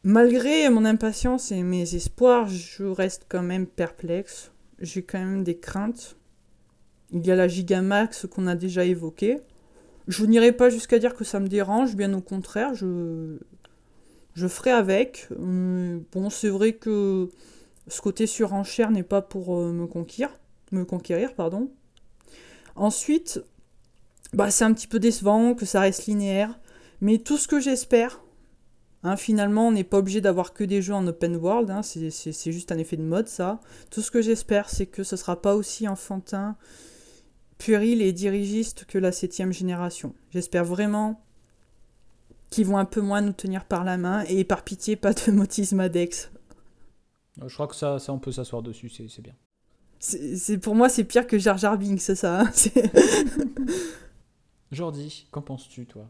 Malgré 0.03 0.69
mon 0.69 0.85
impatience 0.85 1.51
et 1.51 1.63
mes 1.63 1.95
espoirs, 1.95 2.47
je 2.47 2.85
reste 2.85 3.25
quand 3.27 3.43
même 3.43 3.67
perplexe. 3.67 4.51
J'ai 4.79 5.03
quand 5.03 5.19
même 5.19 5.43
des 5.43 5.57
craintes. 5.57 6.17
Il 7.11 7.25
y 7.25 7.31
a 7.31 7.35
la 7.35 7.47
Gigamax 7.47 8.27
qu'on 8.27 8.47
a 8.47 8.55
déjà 8.55 8.85
évoquée. 8.85 9.39
Je 10.07 10.25
n'irai 10.25 10.51
pas 10.51 10.69
jusqu'à 10.69 10.99
dire 10.99 11.15
que 11.15 11.23
ça 11.23 11.39
me 11.39 11.47
dérange, 11.47 11.95
bien 11.95 12.13
au 12.13 12.21
contraire, 12.21 12.73
je, 12.73 13.37
je 14.35 14.47
ferai 14.47 14.71
avec. 14.71 15.27
Euh, 15.31 15.99
bon, 16.11 16.29
c'est 16.29 16.49
vrai 16.49 16.73
que 16.73 17.29
ce 17.87 18.01
côté 18.01 18.27
surenchère 18.27 18.91
n'est 18.91 19.03
pas 19.03 19.21
pour 19.21 19.57
euh, 19.57 19.73
me 19.73 19.87
conquérir, 19.87 20.37
me 20.71 20.85
conquérir, 20.85 21.33
pardon. 21.33 21.71
Ensuite, 22.75 23.41
bah, 24.33 24.51
c'est 24.51 24.63
un 24.63 24.73
petit 24.73 24.87
peu 24.87 24.99
décevant 24.99 25.55
que 25.55 25.65
ça 25.65 25.81
reste 25.81 26.05
linéaire. 26.05 26.59
Mais 27.01 27.17
tout 27.17 27.37
ce 27.37 27.47
que 27.47 27.59
j'espère, 27.59 28.21
hein, 29.03 29.15
finalement, 29.17 29.67
on 29.67 29.71
n'est 29.71 29.83
pas 29.83 29.97
obligé 29.97 30.21
d'avoir 30.21 30.53
que 30.53 30.63
des 30.63 30.81
jeux 30.81 30.93
en 30.93 31.05
open 31.07 31.35
world. 31.35 31.69
Hein, 31.69 31.81
c'est 31.83 32.51
juste 32.51 32.71
un 32.71 32.77
effet 32.77 32.97
de 32.97 33.03
mode, 33.03 33.27
ça. 33.27 33.59
Tout 33.91 34.01
ce 34.01 34.11
que 34.11 34.21
j'espère, 34.21 34.69
c'est 34.69 34.85
que 34.85 35.03
ce 35.03 35.15
ne 35.15 35.19
sera 35.19 35.41
pas 35.41 35.55
aussi 35.55 35.87
enfantin, 35.87 36.55
puéril 37.57 38.01
et 38.01 38.13
dirigiste 38.13 38.85
que 38.85 38.97
la 38.97 39.11
septième 39.11 39.51
génération. 39.51 40.13
J'espère 40.31 40.65
vraiment 40.65 41.21
qu'ils 42.49 42.65
vont 42.65 42.77
un 42.77 42.85
peu 42.85 43.01
moins 43.01 43.21
nous 43.21 43.33
tenir 43.33 43.65
par 43.65 43.83
la 43.83 43.97
main 43.97 44.23
et 44.27 44.43
par 44.43 44.63
pitié, 44.63 44.95
pas 44.95 45.13
de 45.13 45.31
motismadex. 45.31 46.31
Je 47.45 47.53
crois 47.53 47.67
que 47.67 47.75
ça, 47.75 47.99
ça 47.99 48.13
on 48.13 48.19
peut 48.19 48.31
s'asseoir 48.31 48.61
dessus, 48.61 48.89
c'est 48.89 49.21
bien. 49.21 49.35
C'est 49.99 50.59
pour 50.59 50.75
moi 50.75 50.89
c'est 50.89 51.03
pire 51.03 51.25
que 51.25 51.39
Jar 51.39 51.57
Jar 51.57 51.77
Binks, 51.77 52.01
c'est 52.01 52.15
ça. 52.15 52.41
Hein, 52.41 52.51
Jordi, 54.71 55.27
qu'en 55.31 55.41
penses-tu 55.41 55.85
toi? 55.87 56.09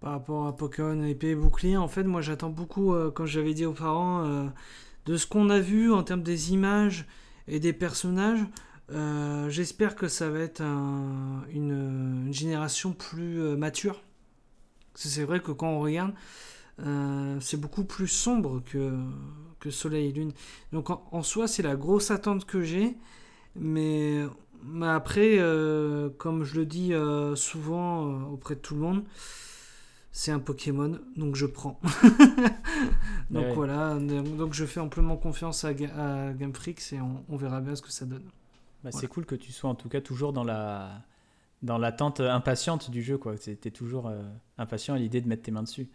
Par 0.00 0.12
rapport 0.12 0.46
à 0.46 0.54
Pokémon 0.54 1.02
épée 1.04 1.34
bouclier, 1.34 1.76
en 1.76 1.88
fait 1.88 2.04
moi 2.04 2.20
j'attends 2.20 2.50
beaucoup, 2.50 2.94
euh, 2.94 3.10
comme 3.10 3.26
j'avais 3.26 3.54
dit 3.54 3.64
aux 3.64 3.72
parents, 3.72 4.24
euh, 4.24 4.46
de 5.06 5.16
ce 5.16 5.26
qu'on 5.26 5.48
a 5.50 5.58
vu 5.58 5.92
en 5.92 6.02
termes 6.02 6.22
des 6.22 6.52
images 6.52 7.06
et 7.48 7.60
des 7.60 7.72
personnages. 7.72 8.44
Euh, 8.92 9.48
j'espère 9.48 9.96
que 9.96 10.08
ça 10.08 10.28
va 10.30 10.40
être 10.40 10.62
une, 10.62 12.28
génération 12.30 12.92
plus 12.92 13.56
mature. 13.56 14.02
C'est 14.94 15.24
vrai 15.24 15.40
que 15.40 15.52
quand 15.52 15.68
on 15.68 15.80
regarde, 15.80 16.12
c'est 17.40 17.60
beaucoup 17.60 17.84
plus 17.84 18.08
sombre 18.08 18.62
que, 18.64 18.90
Soleil 19.68 20.10
et 20.10 20.12
Lune. 20.12 20.32
Donc 20.72 20.90
en, 20.90 21.22
soi, 21.24 21.48
c'est 21.48 21.62
la 21.62 21.74
grosse 21.74 22.12
attente 22.12 22.44
que 22.44 22.62
j'ai. 22.62 22.96
Mais, 23.56 24.24
mais 24.64 24.88
après, 24.88 25.38
euh, 25.38 26.10
comme 26.18 26.44
je 26.44 26.56
le 26.56 26.66
dis 26.66 26.92
euh, 26.92 27.34
souvent 27.36 28.08
euh, 28.08 28.24
auprès 28.32 28.54
de 28.54 28.60
tout 28.60 28.74
le 28.74 28.80
monde, 28.80 29.04
c'est 30.16 30.32
un 30.32 30.38
Pokémon, 30.38 30.98
donc 31.14 31.36
je 31.36 31.44
prends. 31.44 31.78
donc 33.30 33.48
voilà, 33.54 33.98
donc 33.98 34.54
je 34.54 34.64
fais 34.64 34.80
amplement 34.80 35.18
confiance 35.18 35.62
à, 35.64 35.68
à 35.68 36.32
Game 36.32 36.54
Freaks 36.54 36.94
et 36.94 37.00
on, 37.28 37.36
verra 37.36 37.60
bien 37.60 37.76
ce 37.76 37.82
que 37.82 37.92
ça 37.92 38.06
donne. 38.06 38.24
Bah, 38.82 38.88
c'est 38.92 39.08
cool 39.08 39.26
que 39.26 39.34
tu 39.34 39.52
sois 39.52 39.68
en 39.68 39.74
tout 39.74 39.90
cas 39.90 40.00
toujours 40.00 40.32
dans 40.32 40.42
la 40.42 41.02
dans 41.62 41.76
l'attente 41.76 42.20
impatiente 42.20 42.90
du 42.90 43.02
jeu 43.02 43.18
quoi. 43.18 43.36
Tu 43.36 43.50
es 43.50 43.70
toujours 43.70 44.10
impatient 44.56 44.94
à 44.94 44.98
l'idée 44.98 45.20
de 45.20 45.28
mettre 45.28 45.42
tes 45.42 45.50
mains 45.50 45.64
dessus. 45.64 45.86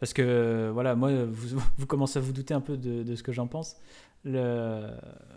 Parce 0.00 0.12
que, 0.12 0.70
voilà, 0.74 0.94
moi, 0.94 1.24
vous, 1.24 1.58
vous, 1.78 1.86
commencez 1.86 2.18
à 2.18 2.22
vous 2.22 2.32
douter 2.32 2.52
un 2.52 2.60
peu 2.60 2.76
de, 2.76 3.02
de 3.02 3.14
ce 3.14 3.22
que 3.22 3.32
j'en 3.32 3.46
pense. 3.46 3.76
Le, 4.24 4.90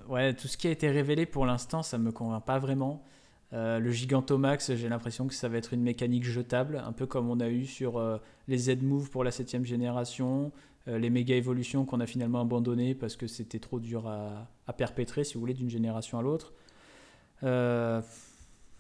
ouais, 0.09 0.34
tout 0.34 0.49
ce 0.49 0.57
qui 0.57 0.67
a 0.67 0.71
été 0.71 0.89
révélé 0.89 1.25
pour 1.25 1.45
l'instant, 1.45 1.84
ça 1.84 1.97
me 1.97 2.11
convainc 2.11 2.43
pas 2.43 2.59
vraiment. 2.59 3.05
Euh, 3.53 3.80
le 3.80 3.91
Gigantomax, 3.91 4.73
j'ai 4.73 4.89
l'impression 4.89 5.27
que 5.27 5.34
ça 5.34 5.47
va 5.47 5.57
être 5.57 5.73
une 5.73 5.84
mécanique 5.84 6.23
jetable, 6.23 6.81
un 6.84 6.91
peu 6.91 7.05
comme 7.05 7.30
on 7.30 7.39
a 7.39 7.49
eu 7.49 7.65
sur 7.65 7.97
euh, 7.97 8.17
les 8.47 8.57
Z-Move 8.57 9.11
pour 9.11 9.23
la 9.23 9.30
7 9.30 9.63
génération, 9.63 10.51
euh, 10.88 10.97
les 10.97 11.11
méga 11.11 11.35
évolutions 11.35 11.85
qu'on 11.85 11.99
a 11.99 12.07
finalement 12.07 12.41
abandonnées 12.41 12.95
parce 12.95 13.15
que 13.15 13.27
c'était 13.27 13.59
trop 13.59 13.80
dur 13.80 14.07
à, 14.07 14.49
perpétrer, 14.73 15.23
si 15.23 15.35
vous 15.35 15.39
voulez, 15.39 15.53
d'une 15.53 15.69
génération 15.69 16.17
à 16.17 16.21
l'autre. 16.23 16.53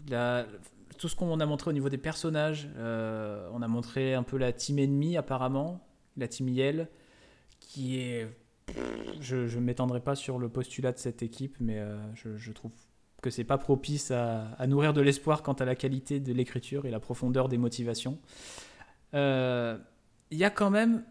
La, 0.09 0.45
tout 0.97 1.07
ce 1.07 1.15
qu'on 1.15 1.39
a 1.39 1.45
montré 1.45 1.69
au 1.69 1.73
niveau 1.73 1.89
des 1.89 1.97
personnages. 1.97 2.69
On 2.77 3.61
a 3.61 3.67
montré 3.67 4.15
un 4.15 4.23
peu 4.23 4.37
la 4.37 4.51
team 4.51 4.79
ennemie 4.79 5.17
apparemment, 5.17 5.85
la 6.17 6.27
team 6.27 6.49
Yell, 6.49 6.89
qui 7.59 7.99
est... 7.99 8.27
Je 9.19 9.35
ne 9.35 9.61
m'étendrai 9.61 9.99
pas 9.99 10.15
sur 10.15 10.39
le 10.39 10.49
postulat 10.49 10.93
de 10.93 10.97
cette 10.97 11.21
équipe, 11.23 11.57
mais 11.59 11.81
je, 12.15 12.51
trouve 12.51 12.71
que 13.23 13.31
c'est 13.31 13.43
pas 13.43 13.57
propice 13.57 14.11
à, 14.11 14.67
nourrir 14.67 14.93
de 14.93 15.01
l'espoir 15.01 15.41
quant 15.41 15.53
à 15.53 15.65
la 15.65 15.75
qualité 15.75 16.19
de 16.19 16.31
l'écriture 16.31 16.85
et 16.85 16.91
la 16.91 16.99
profondeur 16.99 17.49
des 17.49 17.57
motivations. 17.57 18.19
Euh, 19.15 19.77
il 20.29 20.37
y 20.37 20.43
a 20.43 20.51
quand 20.51 20.69
même 20.69 21.03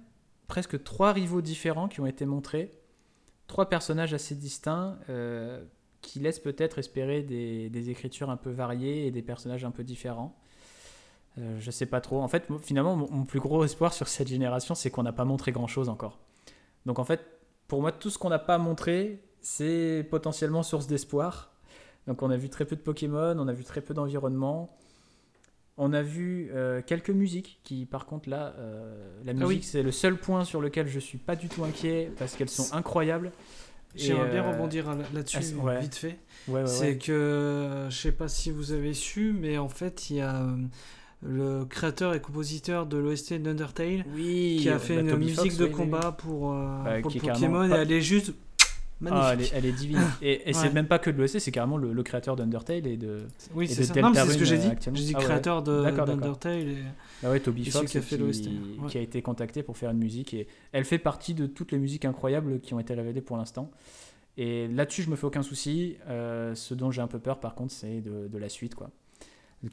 presque 0.47 0.84
trois 0.84 1.12
rivaux 1.12 1.40
différents 1.40 1.89
qui 1.89 2.01
ont 2.01 2.06
été 2.06 2.26
montrés, 2.26 2.72
trois 3.48 3.68
personnages 3.68 4.14
assez 4.14 4.36
distincts 4.36 4.98
qui 6.02 6.18
laisse 6.18 6.40
peut-être 6.40 6.78
espérer 6.78 7.22
des, 7.22 7.90
écritures 7.90 8.28
un 8.28 8.36
peu 8.36 8.51
variées 8.51 9.06
et 9.06 9.10
des 9.10 9.22
personnages 9.22 9.64
un 9.64 9.70
peu 9.70 9.84
différents. 9.84 10.36
Euh, 11.39 11.59
je 11.60 11.70
sais 11.70 11.86
pas 11.86 12.02
trop. 12.02 12.20
En 12.20 12.28
fait, 12.28 12.48
finalement, 12.60 12.97
mon 12.97 13.24
plus 13.24 13.40
gros 13.40 13.64
espoir 13.64 13.94
sur 13.94 14.09
cette 14.09 14.28
génération, 14.28 14.74
c'est 14.74 14.90
qu'on 14.90 15.05
n'a 15.05 15.12
pas 15.12 15.24
montré 15.24 15.52
grand-chose 15.52 15.89
encore. 15.89 16.18
Donc 16.84 16.98
en 16.98 17.05
fait, 17.05 17.24
pour 17.68 17.80
moi, 17.80 17.93
tout 17.93 18.10
ce 18.10 18.18
qu'on 18.18 18.28
n'a 18.28 18.40
pas 18.40 18.59
montré, 18.59 19.24
c'est 19.40 20.06
potentiellement 20.10 20.62
source 20.62 20.86
d'espoir. 20.86 21.52
Donc 22.07 22.23
on 22.23 22.31
a 22.31 22.37
vu 22.37 22.49
très 22.49 22.65
peu 22.65 22.77
de 22.77 22.81
Pokémon, 22.81 23.37
on 23.39 23.49
a 23.49 23.53
vu 23.53 23.65
très 23.65 23.81
peu 23.81 23.95
d'environnement. 23.95 24.69
On 25.79 25.93
a 25.95 26.03
vu 26.03 26.51
euh, 26.53 26.83
quelques 26.85 27.11
musiques 27.11 27.59
qui, 27.65 27.87
par 27.87 28.05
contre, 28.05 28.29
là, 28.29 28.55
euh, 28.59 28.95
la 29.24 29.31
Ah 29.31 29.35
musique, 29.35 29.49
oui. 29.62 29.62
c'est 29.62 29.83
le 29.83 29.91
seul 29.91 30.16
point 30.19 30.45
sur 30.45 30.61
lequel 30.61 30.87
je 30.87 30.99
suis 30.99 31.16
pas 31.19 31.35
du 31.35 31.49
tout 31.49 31.65
inquiet 31.65 32.11
parce 32.19 32.35
qu'elles 32.37 32.51
sont 32.51 32.74
incroyables. 32.74 33.33
J'aimerais 33.95 34.31
bien 34.31 34.45
euh, 34.45 34.53
rebondir 34.53 34.89
là- 34.95 35.05
là-dessus 35.15 35.55
ouais. 35.57 35.81
vite 35.81 35.95
fait. 35.95 36.19
Ouais, 36.49 36.61
ouais, 36.62 36.66
c'est 36.66 36.99
que 36.99 37.87
je 37.91 37.97
sais 37.97 38.12
pas 38.12 38.29
si 38.29 38.51
vous 38.51 38.73
avez 38.73 38.95
su, 38.95 39.35
mais 39.39 39.59
en 39.59 39.69
fait 39.69 40.09
il 40.11 40.16
y 40.16 40.20
a 40.20 40.47
le 41.23 41.65
créateur 41.66 42.15
et 42.15 42.20
compositeur 42.20 42.87
de 42.87 42.97
l'OST 42.99 43.35
d'Undertale 43.35 44.05
Oui, 44.15 44.59
qui 44.61 44.69
a 44.70 44.79
fait 44.79 44.97
bah, 45.03 45.11
une 45.12 45.16
musique 45.19 45.37
Fox, 45.53 45.57
de 45.59 45.66
combat 45.66 46.12
pour, 46.12 46.53
Bah, 46.53 46.97
pour 47.03 47.12
Pokémon 47.12 47.69
et 47.70 47.77
elle 47.77 47.93
est 47.93 48.01
juste 48.01 48.33
magnifique. 49.03 49.24
Ah, 49.24 49.33
elle, 49.35 49.41
est, 49.43 49.53
elle 49.55 49.66
est 49.66 49.73
divine. 49.73 50.01
Et, 50.23 50.49
et 50.49 50.53
c'est 50.53 50.69
Ouais. 50.69 50.73
même 50.73 50.87
pas 50.87 50.99
que 50.99 51.11
de 51.11 51.19
l'OSC, 51.19 51.41
c'est 51.41 51.51
carrément 51.53 51.77
le, 51.77 51.93
le 51.93 52.03
créateur 52.03 52.37
d'Undertale 52.37 52.87
et 52.87 52.97
de. 52.97 53.19
Oui, 53.55 53.69
c'est 53.69 53.85
ça. 53.85 53.95
Non, 54.01 54.12
c'est 54.15 54.27
ce 54.27 54.39
que 54.39 54.45
j'ai 54.45 54.59
dit. 54.59 54.69
euh. 54.69 54.91
J'ai 54.95 55.05
dit 55.05 55.12
Ah 55.15 55.19
ouais. 55.19 55.24
créateur 55.24 55.62
D'accord, 55.62 55.83
d'accord. 55.85 56.07
d'Undertale. 56.07 56.69
Et... 56.69 56.77
Ah 57.24 57.31
ouais, 57.31 57.41
Toby 57.41 57.65
Fox 57.70 57.91
qui 57.91 57.99
a 57.99 58.01
fait 58.03 58.16
qui, 58.16 58.23
ouais. 58.23 58.89
qui 58.89 58.99
a 58.99 59.01
été 59.01 59.20
contacté 59.23 59.62
pour 59.62 59.77
faire 59.77 59.91
une 59.91 59.99
musique 59.99 60.33
et 60.35 60.47
elle 60.73 60.85
fait 60.85 60.99
partie 60.99 61.35
de 61.35 61.47
toutes 61.47 61.73
les 61.73 61.79
musiques 61.79 62.05
incroyables 62.05 62.61
qui 62.61 62.74
ont 62.74 62.81
été 62.81 62.95
révélées 62.95 63.20
pour 63.20 63.37
l'instant. 63.37 63.70
Et 64.39 64.66
là-dessus, 64.69 65.03
je 65.03 65.11
me 65.11 65.16
fais 65.16 65.27
aucun 65.27 65.43
souci. 65.43 65.97
Euh, 66.09 66.55
ce 66.55 66.73
dont 66.74 66.91
j'ai 66.91 67.03
un 67.03 67.07
peu 67.07 67.19
peur, 67.19 67.39
par 67.39 67.55
contre, 67.55 67.73
c'est 67.73 68.01
de, 68.01 68.29
de 68.29 68.39
la 68.39 68.49
suite, 68.49 68.74
quoi. 68.74 68.91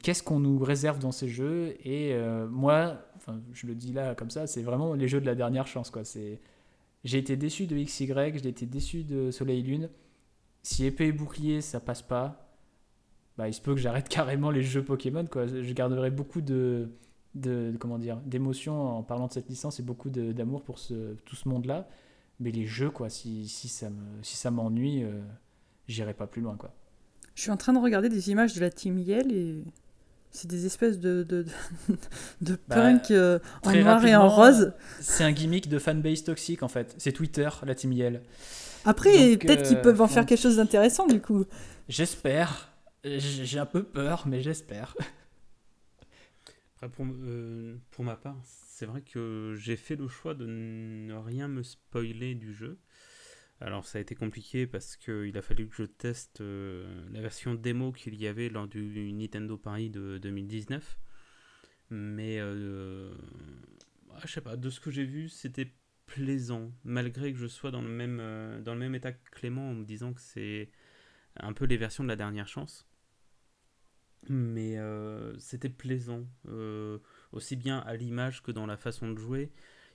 Qu'est-ce 0.02 0.22
qu'on 0.22 0.38
nous 0.38 0.58
réserve 0.58 0.98
dans 1.00 1.10
ces 1.12 1.28
jeux? 1.28 1.74
Et 1.84 2.10
euh, 2.12 2.46
moi, 2.46 2.98
je 3.52 3.66
le 3.66 3.74
dis 3.74 3.92
là 3.92 4.14
comme 4.14 4.30
ça, 4.30 4.46
c'est 4.46 4.62
vraiment 4.62 4.94
les 4.94 5.08
jeux 5.08 5.20
de 5.20 5.26
la 5.26 5.34
dernière 5.34 5.66
chance, 5.66 5.90
quoi. 5.90 6.04
C'est, 6.04 6.38
j'ai 7.04 7.18
été 7.18 7.36
déçu 7.36 7.66
de 7.66 7.76
XY, 7.76 8.06
j'ai 8.34 8.48
été 8.48 8.66
déçu 8.66 9.04
de 9.04 9.30
Soleil 9.30 9.62
Lune. 9.62 9.88
Si 10.62 10.84
épée 10.84 11.06
et 11.06 11.12
bouclier, 11.12 11.62
ça 11.62 11.80
passe 11.80 12.02
pas, 12.02 12.50
bah, 13.38 13.48
il 13.48 13.54
se 13.54 13.60
peut 13.60 13.74
que 13.74 13.80
j'arrête 13.80 14.08
carrément 14.10 14.50
les 14.50 14.62
jeux 14.62 14.84
Pokémon, 14.84 15.24
quoi. 15.26 15.46
Je 15.46 15.72
garderai 15.72 16.10
beaucoup 16.10 16.42
de, 16.42 16.90
de, 17.34 17.74
comment 17.80 17.98
dire 17.98 18.18
d'émotion 18.26 18.98
en 18.98 19.02
parlant 19.02 19.28
de 19.28 19.32
cette 19.32 19.48
licence 19.48 19.80
et 19.80 19.82
beaucoup 19.82 20.10
d'amour 20.10 20.62
pour 20.62 20.78
tout 20.78 21.36
ce 21.36 21.48
monde-là. 21.48 21.88
Mais 22.38 22.50
les 22.50 22.66
jeux, 22.66 22.90
quoi, 22.90 23.10
si, 23.10 23.48
si 23.48 23.68
ça 23.68 23.90
si 24.22 24.36
ça 24.36 24.50
m'ennuie, 24.50 25.02
euh, 25.02 25.20
j'irai 25.88 26.14
pas 26.14 26.26
plus 26.26 26.42
loin, 26.42 26.56
quoi. 26.56 26.72
Je 27.34 27.42
suis 27.42 27.50
en 27.50 27.56
train 27.56 27.72
de 27.72 27.78
regarder 27.78 28.08
des 28.08 28.30
images 28.30 28.54
de 28.54 28.60
la 28.60 28.70
Team 28.70 28.98
Yell 28.98 29.32
et 29.32 29.64
c'est 30.30 30.48
des 30.48 30.66
espèces 30.66 30.98
de, 30.98 31.22
de, 31.22 31.42
de, 31.42 31.96
de 32.40 32.58
Bah, 32.68 32.76
punk 32.76 33.10
euh, 33.10 33.38
en 33.62 33.72
noir 33.72 34.04
et 34.04 34.14
en 34.14 34.28
rose. 34.28 34.72
C'est 35.00 35.24
un 35.24 35.32
gimmick 35.32 35.68
de 35.68 35.78
fanbase 35.78 36.24
toxique 36.24 36.62
en 36.62 36.68
fait. 36.68 36.94
C'est 36.98 37.12
Twitter, 37.12 37.48
la 37.64 37.74
team 37.74 37.92
Yell. 37.92 38.22
Après, 38.84 39.36
peut-être 39.36 39.66
qu'ils 39.66 39.78
euh, 39.78 39.82
peuvent 39.82 40.00
en 40.00 40.08
faire 40.08 40.24
quelque 40.24 40.40
chose 40.40 40.56
d'intéressant 40.56 41.06
du 41.06 41.20
coup. 41.20 41.44
J'espère. 41.88 42.72
J'ai 43.04 43.44
j'ai 43.44 43.58
un 43.58 43.66
peu 43.66 43.82
peur, 43.82 44.24
mais 44.26 44.42
j'espère. 44.42 44.94
Après, 46.76 46.88
pour, 46.88 47.06
euh, 47.06 47.76
pour 47.90 48.04
ma 48.04 48.16
part, 48.16 48.36
c'est 48.44 48.86
vrai 48.86 49.02
que 49.02 49.54
j'ai 49.58 49.76
fait 49.76 49.96
le 49.96 50.08
choix 50.08 50.34
de 50.34 50.46
ne 50.46 51.14
rien 51.14 51.48
me 51.48 51.62
spoiler 51.62 52.34
du 52.34 52.54
jeu. 52.54 52.78
Alors 53.60 53.84
ça 53.84 53.98
a 53.98 54.00
été 54.00 54.14
compliqué 54.14 54.66
parce 54.66 54.96
qu'il 54.96 55.36
a 55.36 55.42
fallu 55.42 55.68
que 55.68 55.74
je 55.76 55.82
teste 55.82 56.40
euh, 56.40 57.06
la 57.12 57.20
version 57.20 57.54
démo 57.54 57.92
qu'il 57.92 58.14
y 58.14 58.26
avait 58.26 58.48
lors 58.48 58.66
du 58.66 59.12
Nintendo 59.12 59.58
Paris 59.58 59.90
de 59.90 60.16
2019. 60.16 60.98
Mais 61.90 62.38
euh, 62.40 63.12
ah, 64.14 64.20
je 64.24 64.32
sais 64.32 64.40
pas, 64.40 64.56
de 64.56 64.70
ce 64.70 64.80
que 64.80 64.90
j'ai 64.90 65.04
vu, 65.04 65.28
c'était 65.28 65.74
plaisant, 66.06 66.72
malgré 66.84 67.32
que 67.32 67.38
je 67.38 67.46
sois 67.46 67.70
dans 67.70 67.82
le 67.82 67.88
même, 67.88 68.18
euh, 68.20 68.60
dans 68.62 68.72
le 68.72 68.80
même 68.80 68.94
état 68.94 69.12
que 69.12 69.30
Clément 69.30 69.70
en 69.70 69.74
me 69.74 69.84
disant 69.84 70.14
que 70.14 70.22
c'est 70.22 70.70
un 71.36 71.52
peu 71.52 71.66
les 71.66 71.76
versions 71.76 72.02
de 72.02 72.08
la 72.08 72.16
dernière 72.16 72.48
chance. 72.48 72.88
Mais 74.28 74.76
c'était 75.38 75.70
plaisant, 75.70 76.26
aussi 77.32 77.56
bien 77.56 77.78
à 77.78 77.96
l'image 77.96 78.42
que 78.42 78.52
dans 78.52 78.66
la 78.66 78.76
façon 78.76 79.10
de 79.10 79.18
jouer. 79.18 79.50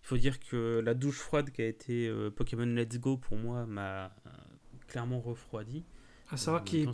Il 0.06 0.08
faut 0.08 0.18
dire 0.18 0.40
que 0.40 0.84
la 0.86 0.94
douche 0.94 1.18
froide 1.18 1.50
qui 1.50 1.64
a 1.64 1.66
été 1.66 2.08
euh, 2.08 2.30
Pokémon 2.30 2.68
Let's 2.68 3.00
Go 3.00 3.18
pour 3.18 3.38
moi 3.38 3.66
m'a 3.66 4.06
euh, 4.06 4.30
clairement 4.88 5.20
refroidi. 5.20 5.84
À 6.30 6.38
savoir 6.38 6.62
En 6.62 6.66
qu'ils 6.66 6.88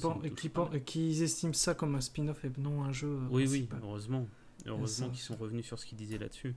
qu'ils 0.86 1.22
estiment 1.22 1.52
ça 1.52 1.76
comme 1.76 1.96
un 1.96 2.00
spin-off 2.00 2.46
et 2.46 2.52
non 2.58 2.84
un 2.84 2.94
jeu. 2.94 3.10
euh, 3.10 3.28
Oui, 3.30 3.48
oui, 3.50 3.68
heureusement. 3.84 4.30
Heureusement 4.66 5.10
qu'ils 5.10 5.20
sont 5.20 5.36
revenus 5.36 5.66
sur 5.66 5.78
ce 5.78 5.86
qu'ils 5.86 5.98
disaient 5.98 6.20
là-dessus. 6.20 6.56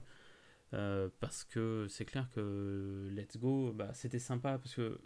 Euh, 0.75 1.09
parce 1.19 1.43
que 1.43 1.87
c'est 1.89 2.05
clair 2.05 2.29
que 2.33 3.09
Let's 3.11 3.37
Go, 3.37 3.73
bah, 3.73 3.91
c'était 3.93 4.21
sympa 4.21 4.57
parce 4.57 4.77
que 4.77 5.01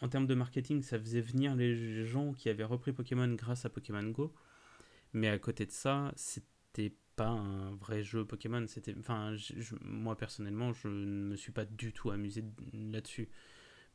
en 0.00 0.08
termes 0.08 0.26
de 0.26 0.34
marketing, 0.34 0.82
ça 0.82 0.98
faisait 0.98 1.20
venir 1.20 1.54
les 1.54 2.04
gens 2.06 2.32
qui 2.32 2.48
avaient 2.48 2.64
repris 2.64 2.92
Pokémon 2.92 3.32
grâce 3.34 3.64
à 3.64 3.68
Pokémon 3.68 4.02
Go. 4.10 4.34
Mais 5.12 5.28
à 5.28 5.38
côté 5.38 5.64
de 5.64 5.70
ça, 5.70 6.12
c'était 6.16 6.92
pas 7.18 7.28
un 7.28 7.74
vrai 7.74 8.02
jeu 8.02 8.24
Pokémon. 8.24 8.64
C'était, 8.68 8.94
enfin, 8.98 9.34
moi 9.82 10.16
personnellement, 10.16 10.72
je 10.72 10.88
ne 10.88 11.30
me 11.30 11.36
suis 11.36 11.52
pas 11.52 11.64
du 11.66 11.92
tout 11.92 12.10
amusé 12.10 12.44
là-dessus. 12.72 13.28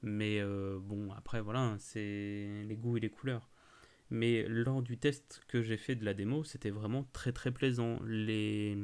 Mais 0.04 0.40
euh, 0.42 0.80
bon, 0.82 1.12
après 1.14 1.42
voilà, 1.42 1.76
c'est 1.80 2.64
les 2.68 2.76
goûts 2.76 2.98
et 2.98 3.00
les 3.00 3.10
couleurs. 3.10 3.50
Mais 4.10 4.46
lors 4.48 4.84
du 4.84 4.98
test 4.98 5.42
que 5.48 5.62
j'ai 5.62 5.78
fait 5.78 5.96
de 5.96 6.06
la 6.06 6.14
démo, 6.14 6.44
c'était 6.44 6.70
vraiment 6.70 7.06
très 7.14 7.32
très 7.32 7.52
plaisant. 7.52 8.00
Les, 8.06 8.78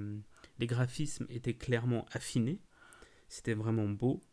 les 0.60 0.68
graphismes 0.68 1.28
étaient 1.30 1.56
clairement 1.56 2.06
affinés. 2.12 2.62
C'était 3.28 3.54
vraiment 3.54 3.90
beau. 3.90 4.24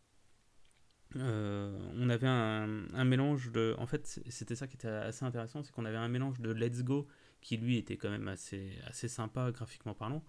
Euh, 1.17 1.77
on 1.97 2.09
avait 2.09 2.29
un 2.29 3.05
mélange 3.05 3.51
de. 3.51 3.75
En 3.79 3.87
fait, 3.87 4.21
c'était 4.29 4.55
ça 4.55 4.69
qui 4.69 4.77
était 4.77 4.89
assez 4.89 5.25
intéressant 5.25 5.63
c'est 5.63 5.73
qu'on 5.73 5.85
avait 5.85 5.97
un 5.97 6.09
mélange 6.09 6.41
de 6.41 6.53
Let's 6.53 6.83
Go, 6.83 7.09
qui 7.47 7.57
lui 7.59 7.77
était 7.77 7.97
quand 7.97 8.11
même 8.11 8.27
assez, 8.27 8.73
assez 8.89 9.07
sympa 9.07 9.53
graphiquement 9.53 9.95
parlant, 9.95 10.25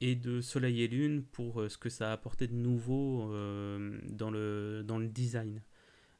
et 0.00 0.16
de 0.16 0.40
Soleil 0.40 0.82
et 0.82 0.88
Lune 0.88 1.22
pour 1.22 1.60
euh, 1.60 1.68
ce 1.68 1.78
que 1.78 1.88
ça 1.88 2.10
a 2.10 2.12
apporté 2.12 2.48
de 2.48 2.54
nouveau 2.54 3.32
euh, 3.32 4.00
dans, 4.08 4.32
le, 4.32 4.82
dans 4.84 4.98
le 4.98 5.06
design 5.06 5.62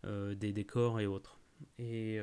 euh, 0.04 0.36
des 0.36 0.52
décors 0.52 1.00
et 1.00 1.08
autres. 1.08 1.40
Et 1.78 2.18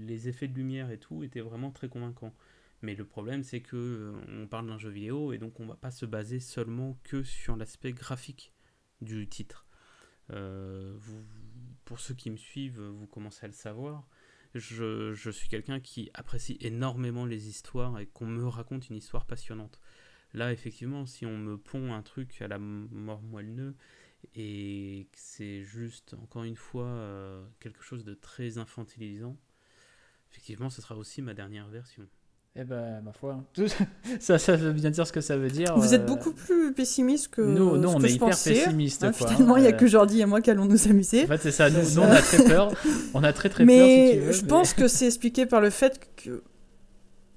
les 0.00 0.28
effets 0.28 0.48
de 0.48 0.54
lumière 0.54 0.90
et 0.90 0.98
tout 0.98 1.22
étaient 1.22 1.40
vraiment 1.40 1.70
très 1.70 1.88
convaincants. 1.88 2.34
Mais 2.82 2.94
le 2.94 3.06
problème, 3.06 3.42
c'est 3.42 3.62
que 3.62 4.12
on 4.28 4.46
parle 4.48 4.66
d'un 4.66 4.76
jeu 4.76 4.90
vidéo 4.90 5.32
et 5.32 5.38
donc 5.38 5.60
on 5.60 5.66
va 5.66 5.76
pas 5.76 5.90
se 5.90 6.04
baser 6.04 6.40
seulement 6.40 6.98
que 7.04 7.22
sur 7.22 7.56
l'aspect 7.56 7.92
graphique 7.92 8.52
du 9.00 9.26
titre. 9.28 9.66
Pour 11.86 12.00
ceux 12.00 12.12
qui 12.14 12.28
me 12.28 12.36
suivent, 12.36 12.82
vous 12.82 13.06
commencez 13.06 13.46
à 13.46 13.48
le 13.48 13.54
savoir. 13.54 14.06
Je, 14.54 15.30
suis 15.30 15.48
quelqu'un 15.48 15.78
qui 15.80 16.10
apprécie 16.14 16.56
énormément 16.60 17.24
les 17.24 17.48
histoires 17.48 17.98
et 18.00 18.06
qu'on 18.06 18.26
me 18.26 18.46
raconte 18.46 18.88
une 18.90 18.96
histoire 18.96 19.24
passionnante. 19.24 19.80
Là, 20.34 20.52
effectivement, 20.52 21.06
si 21.06 21.24
on 21.24 21.36
me 21.36 21.56
pond 21.56 21.92
un 21.92 22.02
truc 22.02 22.40
à 22.42 22.48
la 22.48 22.58
mort 22.58 23.22
moelle 23.22 23.74
et 24.34 25.08
que 25.12 25.18
c'est 25.18 25.62
juste, 25.62 26.14
encore 26.14 26.44
une 26.44 26.56
fois, 26.56 26.86
euh, 26.86 27.44
quelque 27.60 27.82
chose 27.82 28.04
de 28.04 28.14
très 28.14 28.58
infantilisant, 28.58 29.36
effectivement, 30.30 30.70
ce 30.70 30.82
sera 30.82 30.96
aussi 30.96 31.22
ma 31.22 31.34
dernière 31.34 31.68
version. 31.68 32.08
Eh 32.56 32.64
ben, 32.64 33.00
ma 33.02 33.12
foi. 33.12 33.44
Tout- 33.54 33.68
ça, 34.20 34.38
ça 34.38 34.56
veut 34.56 34.72
bien 34.72 34.90
dire 34.90 35.06
ce 35.06 35.12
que 35.12 35.20
ça 35.20 35.36
veut 35.36 35.50
dire. 35.50 35.76
Vous 35.78 35.94
êtes 35.94 36.02
euh, 36.02 36.06
beaucoup 36.06 36.32
plus 36.32 36.72
pessimiste 36.74 37.28
que 37.28 37.42
Nous, 37.42 37.76
nous 37.76 37.88
ce 37.90 37.94
on 37.94 37.98
que 38.00 38.04
est 38.06 38.08
je 38.08 38.14
hyper 38.16 38.28
pensais. 38.30 38.54
pessimiste. 38.54 39.04
Hein, 39.04 39.12
quoi, 39.16 39.28
finalement, 39.28 39.56
il 39.56 39.62
n'y 39.62 39.68
a 39.68 39.70
euh, 39.70 39.76
que 39.76 39.86
Jordi 39.86 40.20
et 40.20 40.26
moi 40.26 40.40
qui 40.40 40.50
allons 40.50 40.64
nous 40.66 40.88
amuser. 40.88 41.24
En 41.24 41.26
fait, 41.28 41.38
c'est 41.38 41.52
ça. 41.52 41.70
Nous, 41.70 41.84
C'est 41.84 41.94
nous, 41.96 42.02
on 42.02 42.10
a 42.10 42.20
très 42.20 42.44
peur. 42.44 42.72
On 43.14 43.22
a 43.22 43.32
très 43.32 43.48
très 43.50 43.64
mais 43.64 43.76
peur. 43.78 43.86
Si 43.86 44.14
tu 44.18 44.20
veux, 44.26 44.32
je 44.32 44.42
mais- 44.42 44.48
pense 44.48 44.74
que 44.74 44.88
c'est 44.88 45.06
expliqué 45.06 45.46
par 45.46 45.60
le 45.60 45.70
fait 45.70 46.00
que. 46.16 46.42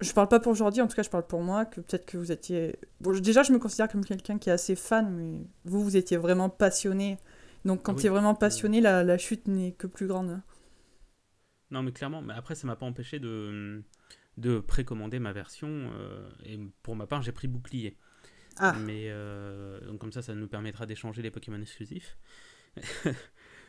Je 0.02 0.12
parle 0.12 0.28
pas 0.28 0.40
pour 0.42 0.54
Jordi, 0.56 0.82
en 0.82 0.88
tout 0.88 0.96
cas, 0.96 1.04
je 1.04 1.10
parle 1.10 1.26
pour 1.28 1.42
moi, 1.42 1.64
que 1.66 1.80
peut-être 1.80 2.06
que 2.08 2.18
vous 2.18 2.32
étiez. 2.32 2.76
Bon, 3.00 3.14
je- 3.14 3.22
déjà, 3.22 3.44
je 3.44 3.54
me 3.54 3.60
considère 3.60 3.88
comme 3.88 4.04
quelqu'un 4.04 4.38
qui 4.40 4.50
est 4.50 4.54
assez 4.54 4.76
fan, 4.76 5.10
mais 5.16 5.46
vous, 5.66 5.82
vous 5.84 5.96
étiez 5.96 6.18
vraiment 6.18 6.50
passionné. 6.50 7.20
Donc, 7.66 7.84
quand 7.84 7.94
Ah 7.94 7.96
oui. 7.96 8.02
tu 8.02 8.08
es 8.08 8.10
vraiment 8.10 8.34
passionné, 8.36 8.82
la, 8.82 9.04
la 9.04 9.18
chute 9.20 9.48
n'est 9.48 9.72
que 9.74 9.86
plus 9.88 10.08
grande. 10.08 10.42
Non, 11.72 11.82
mais 11.84 11.92
clairement, 11.92 12.22
mais 12.22 12.34
après, 12.34 12.56
ça 12.56 12.68
m'a 12.68 12.76
pas 12.76 12.86
empêché 12.86 13.20
de, 13.20 13.82
de 14.38 14.60
précommander 14.60 15.20
ma 15.20 15.34
version. 15.34 15.70
euh, 15.70 16.30
et 16.46 16.60
pour 16.84 16.96
ma 16.96 17.08
part, 17.08 17.22
j'ai 17.22 17.32
pris 17.32 17.48
bouclier. 17.48 17.98
Ah. 18.58 18.74
Mais 18.86 19.06
euh, 19.10 19.80
donc 19.88 20.00
comme 20.00 20.12
ça, 20.12 20.22
ça 20.22 20.36
nous 20.36 20.48
permettra 20.48 20.86
d'échanger 20.86 21.22
les 21.22 21.32
Pokémon 21.32 21.62
exclusifs. 21.62 22.18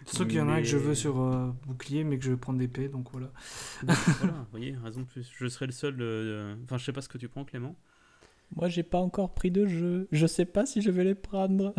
Sauf 0.06 0.26
qu'il 0.26 0.36
y 0.36 0.40
en 0.40 0.48
a 0.48 0.54
un 0.54 0.58
que 0.58 0.64
je 0.68 0.76
veux 0.76 0.94
sur 0.94 1.20
euh, 1.20 1.50
bouclier, 1.66 2.04
mais 2.04 2.18
que 2.18 2.24
je 2.24 2.30
vais 2.30 2.36
prendre 2.36 2.58
d'épée, 2.58 2.88
donc 2.88 3.08
voilà. 3.12 3.30
Donc, 3.82 3.96
voilà, 4.20 4.32
vous 4.34 4.46
voyez, 4.50 4.76
raison 4.82 5.00
de 5.00 5.06
plus. 5.06 5.30
Je 5.36 5.46
serai 5.46 5.66
le 5.66 5.72
seul. 5.72 5.94
Enfin, 6.64 6.76
je 6.78 6.84
sais 6.84 6.92
pas 6.92 7.00
ce 7.00 7.08
que 7.08 7.18
tu 7.18 7.28
prends, 7.28 7.44
Clément. 7.44 7.74
Moi, 8.56 8.68
j'ai 8.68 8.82
pas 8.82 8.98
encore 8.98 9.34
pris 9.34 9.50
de 9.50 9.66
jeu. 9.66 10.08
Je 10.12 10.26
sais 10.26 10.44
pas 10.44 10.66
si 10.66 10.80
je 10.82 10.90
vais 10.90 11.04
les 11.04 11.14
prendre. 11.14 11.74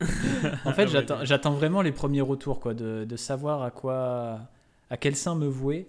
en 0.64 0.72
Ah 0.72 0.72
fait, 0.72 0.88
j'attends, 0.88 1.16
bien. 1.16 1.24
j'attends 1.24 1.52
vraiment 1.54 1.82
les 1.82 1.92
premiers 1.92 2.20
retours, 2.20 2.60
quoi, 2.60 2.74
de, 2.74 3.04
de 3.04 3.16
savoir 3.16 3.62
à 3.62 3.70
quoi, 3.70 4.40
à 4.90 4.96
quel 4.96 5.16
sein 5.16 5.34
me 5.34 5.46
vouer. 5.46 5.88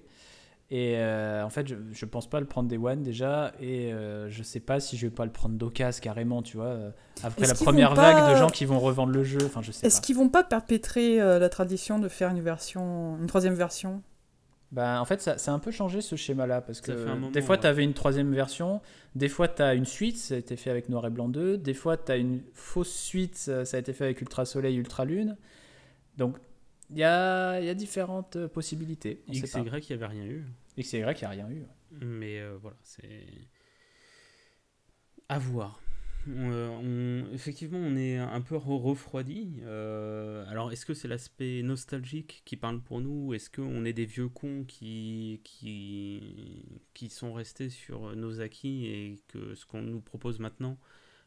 Et 0.73 0.95
euh, 0.95 1.43
en 1.43 1.49
fait, 1.49 1.67
je, 1.67 1.75
je 1.91 2.05
pense 2.05 2.29
pas 2.29 2.39
le 2.39 2.45
prendre 2.45 2.69
des 2.69 2.77
One 2.77 3.03
déjà, 3.03 3.51
et 3.59 3.91
euh, 3.91 4.29
je 4.29 4.41
sais 4.41 4.61
pas 4.61 4.79
si 4.79 4.95
je 4.95 5.05
vais 5.07 5.11
pas 5.13 5.25
le 5.25 5.31
prendre 5.31 5.55
d'occasion 5.55 6.01
carrément, 6.01 6.41
tu 6.41 6.55
vois. 6.55 6.67
euh, 6.67 6.91
Après 7.23 7.45
la 7.45 7.53
première 7.55 7.93
pas- 7.93 8.13
vague 8.13 8.31
de 8.33 8.37
gens 8.39 8.49
qui 8.49 8.63
vont 8.63 8.79
revendre 8.79 9.11
le 9.11 9.23
jeu, 9.25 9.39
enfin 9.45 9.61
je 9.61 9.73
sais 9.73 9.85
Est-ce 9.85 9.99
qu'ils 9.99 10.15
vont 10.15 10.29
pas 10.29 10.45
perpétrer 10.45 11.19
euh, 11.19 11.39
la 11.39 11.49
tradition 11.49 11.99
de 11.99 12.07
faire 12.07 12.29
une 12.29 12.39
version, 12.39 13.17
une 13.19 13.27
troisième 13.27 13.53
version? 13.55 14.01
Bah, 14.71 15.01
en 15.01 15.03
fait, 15.05 15.21
ça, 15.21 15.37
ça 15.37 15.51
a 15.51 15.53
un 15.53 15.59
peu 15.59 15.71
changé 15.71 15.99
ce 15.99 16.15
schéma-là, 16.15 16.61
parce 16.61 16.79
Ça 16.79 16.93
que 16.93 17.05
moment, 17.05 17.29
des 17.31 17.41
fois 17.41 17.55
ouais. 17.55 17.61
tu 17.61 17.67
avais 17.67 17.83
une 17.83 17.93
troisième 17.93 18.33
version, 18.33 18.79
des 19.15 19.27
fois 19.27 19.49
tu 19.49 19.61
as 19.61 19.73
une 19.73 19.83
suite, 19.83 20.15
ça 20.17 20.35
a 20.35 20.37
été 20.37 20.55
fait 20.55 20.69
avec 20.69 20.87
Noir 20.87 21.05
et 21.05 21.09
Blanc 21.09 21.27
2, 21.27 21.57
des 21.57 21.73
fois 21.73 21.97
tu 21.97 22.13
as 22.13 22.15
une 22.15 22.41
fausse 22.53 22.93
suite, 22.95 23.35
ça, 23.35 23.63
a 23.73 23.77
été 23.77 23.91
fait 23.91 24.05
avec 24.05 24.21
Ultra 24.21 24.45
Soleil, 24.45 24.77
Ultra 24.77 25.03
Lune. 25.03 25.35
Donc 26.15 26.37
il 26.89 26.97
y 26.99 27.03
a, 27.03 27.59
il 27.59 27.65
y 27.65 27.69
a 27.69 27.73
différentes 27.73 28.47
possibilités. 28.47 29.21
On 29.27 29.33
sait 29.33 29.39
X 29.39 29.55
et 29.57 29.63
pas. 29.69 29.77
Y, 29.77 29.89
il 29.89 29.97
n'y 29.97 30.03
avait 30.03 30.13
rien 30.13 30.23
eu. 30.23 30.45
Et 30.77 30.81
Y, 30.81 30.95
il 30.95 30.99
n'y 30.99 31.25
a 31.25 31.29
rien 31.29 31.49
eu. 31.49 31.63
Mais 31.91 32.39
euh, 32.39 32.57
voilà, 32.61 32.77
c'est. 32.83 33.25
À 35.29 35.39
voir. 35.39 35.79
Euh, 36.27 37.23
Effectivement, 37.33 37.79
on 37.79 37.95
est 37.95 38.17
un 38.17 38.41
peu 38.41 38.55
re- 38.55 38.81
refroidi. 38.81 39.59
Euh, 39.63 40.45
alors, 40.49 40.71
est-ce 40.71 40.85
que 40.85 40.93
c'est 40.93 41.07
l'aspect 41.07 41.61
nostalgique 41.63 42.41
qui 42.45 42.57
parle 42.57 42.81
pour 42.81 43.01
nous 43.01 43.33
Est-ce 43.33 43.49
qu'on 43.49 43.85
est 43.85 43.93
des 43.93 44.05
vieux 44.05 44.29
cons 44.29 44.63
qui, 44.65 45.41
qui, 45.43 46.81
qui 46.93 47.09
sont 47.09 47.33
restés 47.33 47.69
sur 47.69 48.15
nos 48.15 48.39
acquis 48.41 48.85
et 48.85 49.19
que 49.29 49.55
ce 49.55 49.65
qu'on 49.65 49.81
nous 49.81 50.01
propose 50.01 50.39
maintenant 50.39 50.77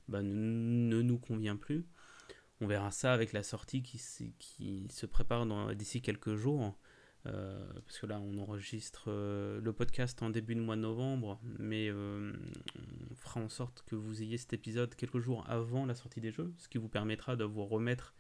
bah, 0.08 0.22
ne, 0.22 0.30
ne 0.32 1.02
nous 1.02 1.18
convient 1.18 1.56
plus? 1.56 1.84
On 2.60 2.66
verra 2.66 2.90
ça 2.92 3.12
avec 3.12 3.32
la 3.32 3.42
sortie 3.42 3.82
qui, 3.82 4.00
qui 4.38 4.86
se 4.90 5.06
prépare 5.06 5.44
d'ici 5.74 6.02
quelques 6.02 6.36
jours. 6.36 6.78
Euh, 7.26 7.66
parce 7.86 7.98
que 7.98 8.06
là, 8.06 8.20
on 8.20 8.38
enregistre 8.38 9.04
euh, 9.08 9.60
le 9.60 9.72
podcast 9.72 10.22
en 10.22 10.30
début 10.30 10.54
de 10.54 10.60
mois 10.60 10.76
de 10.76 10.82
novembre, 10.82 11.40
mais 11.58 11.88
euh, 11.88 12.32
on 13.10 13.14
fera 13.14 13.40
en 13.40 13.48
sorte 13.48 13.82
que 13.86 13.94
vous 13.94 14.22
ayez 14.22 14.36
cet 14.36 14.52
épisode 14.52 14.94
quelques 14.94 15.20
jours 15.20 15.44
avant 15.48 15.86
la 15.86 15.94
sortie 15.94 16.20
des 16.20 16.32
jeux, 16.32 16.52
ce 16.58 16.68
qui 16.68 16.78
vous 16.78 16.88
permettra 16.88 17.36
de 17.36 17.44
vous 17.44 17.64
remettre 17.64 18.14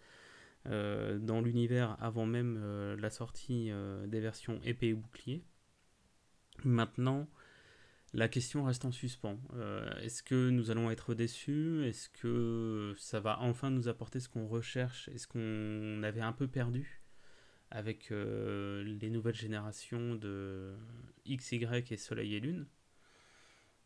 dans 0.66 1.42
l'univers 1.42 1.94
avant 2.00 2.24
même 2.24 2.96
la 2.98 3.10
sortie 3.10 3.70
des 4.06 4.20
versions 4.20 4.58
épée 4.64 4.88
et 4.88 4.94
bouclier. 4.94 5.44
Maintenant, 6.64 7.28
la 8.14 8.28
question 8.28 8.64
reste 8.64 8.86
en 8.86 8.90
suspens. 8.90 9.38
Est-ce 10.00 10.22
que 10.22 10.48
nous 10.48 10.70
allons 10.70 10.90
être 10.90 11.12
déçus? 11.12 11.84
Est-ce 11.84 12.08
que 12.08 12.94
ça 12.96 13.20
va 13.20 13.40
enfin 13.40 13.68
nous 13.68 13.88
apporter 13.88 14.20
ce 14.20 14.30
qu'on 14.30 14.46
recherche? 14.46 15.10
Et 15.12 15.18
ce 15.18 15.26
qu'on 15.26 16.02
avait 16.02 16.22
un 16.22 16.32
peu 16.32 16.48
perdu? 16.48 17.03
Avec 17.74 18.12
euh, 18.12 18.84
les 18.84 19.10
nouvelles 19.10 19.34
générations 19.34 20.14
de 20.14 20.74
XY 21.28 21.66
et 21.90 21.96
Soleil 21.96 22.36
et 22.36 22.40
Lune 22.40 22.66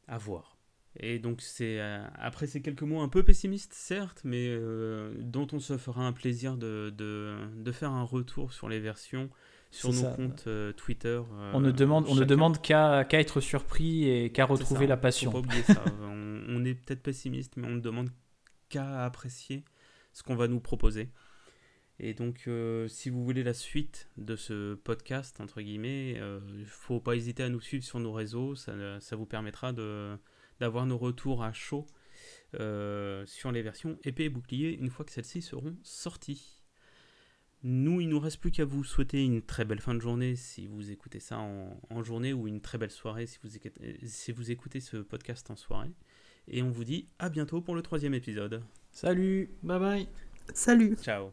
À 0.07 0.19
voir. 0.19 0.59
Et 1.01 1.19
donc 1.19 1.41
c'est 1.41 1.81
euh, 1.81 2.07
après 2.17 2.47
ces 2.47 2.61
quelques 2.61 2.83
mots 2.83 3.01
un 3.01 3.09
peu 3.09 3.23
pessimistes 3.23 3.73
certes, 3.73 4.21
mais 4.25 4.47
euh, 4.49 5.15
dont 5.21 5.47
on 5.53 5.59
se 5.59 5.79
fera 5.79 6.07
un 6.07 6.13
plaisir 6.13 6.57
de, 6.59 6.93
de, 6.97 7.35
de 7.57 7.73
faire 7.73 7.91
un 7.91 8.03
retour 8.03 8.53
sur 8.53 8.69
les 8.69 8.79
versions 8.79 9.31
sur 9.71 9.91
nos 9.93 10.03
ça. 10.03 10.13
comptes 10.15 10.49
Twitter. 10.77 11.21
on 11.53 11.61
ne 11.61 11.71
demande, 11.71 12.07
on 12.09 12.15
ne 12.15 12.25
demande 12.25 12.61
qu'à 12.61 13.05
qu'à 13.05 13.21
être 13.21 13.41
surpris 13.41 14.09
et 14.09 14.33
qu'à 14.33 14.45
retrouver 14.45 14.87
ça, 14.87 14.89
la 14.91 14.97
faut 14.97 15.03
passion. 15.03 15.31
pas 15.33 15.39
oublier 15.39 15.63
ça. 15.63 15.83
on, 16.03 16.45
on 16.49 16.65
est 16.65 16.75
peut-être 16.75 17.03
pessimiste, 17.03 17.57
mais 17.57 17.67
on 17.69 17.75
ne 17.77 17.81
demande 17.81 18.11
qu'à 18.69 19.05
apprécier 19.05 19.65
ce 20.13 20.23
qu'on 20.23 20.37
va 20.37 20.47
nous 20.49 20.61
proposer. 20.61 21.11
Et 22.01 22.15
donc, 22.15 22.45
euh, 22.47 22.87
si 22.89 23.11
vous 23.11 23.25
voulez 23.25 23.43
la 23.43 23.55
suite 23.55 24.09
de 24.17 24.37
ce 24.37 24.75
podcast, 24.75 25.41
entre 25.41 25.61
guillemets, 25.61 26.13
il 26.13 26.61
ne 26.61 26.65
faut 26.65 27.01
pas 27.01 27.17
hésiter 27.17 27.43
à 27.43 27.49
nous 27.49 27.61
suivre 27.61 27.83
sur 27.85 27.99
nos 27.99 28.13
réseaux. 28.13 28.55
Ça, 28.55 29.01
ça 29.01 29.17
vous 29.17 29.27
permettra 29.27 29.73
de- 29.73 30.17
d'avoir 30.61 30.87
nos 30.87 30.97
retours 30.99 31.43
à 31.43 31.53
chaud 31.53 31.87
euh, 32.61 33.25
sur 33.27 33.51
les 33.53 33.63
versions 33.63 33.99
épée 34.05 34.25
et 34.25 34.29
bouclier 34.29 34.77
une 34.79 34.91
fois 34.91 35.05
que 35.05 35.13
celles-ci 35.13 35.43
seront 35.43 35.77
sorties. 35.83 36.63
Nous, 37.65 38.01
il 38.01 38.09
nous 38.09 38.21
reste 38.21 38.39
plus 38.41 38.53
qu'à 38.53 38.65
vous 38.65 38.85
souhaiter 38.85 39.25
une 39.25 39.43
très 39.43 39.65
belle 39.65 39.81
fin 39.81 39.95
de 39.95 40.01
journée 40.01 40.37
si 40.37 40.69
vous 40.69 40.93
écoutez 40.93 41.19
ça 41.19 41.39
en, 41.39 41.81
en 41.91 42.03
journée 42.05 42.33
ou 42.33 42.47
une 42.47 42.61
très 42.61 42.79
belle 42.79 42.93
soirée 42.93 43.27
si 43.27 43.39
vous, 43.43 43.57
écoutez, 43.57 43.99
si 44.07 44.31
vous 44.31 44.53
écoutez 44.53 44.79
ce 44.81 44.99
podcast 44.99 45.51
en 45.51 45.57
soirée. 45.57 45.91
Et 46.47 46.63
on 46.63 46.71
vous 46.71 46.85
dit 46.85 47.07
à 47.19 47.29
bientôt 47.29 47.61
pour 47.61 47.75
le 47.75 47.83
troisième 47.83 48.15
épisode. 48.15 48.63
Salut 48.93 49.51
Bye 49.65 49.81
bye. 49.81 50.09
Salut 50.55 50.97
Ciao 51.03 51.33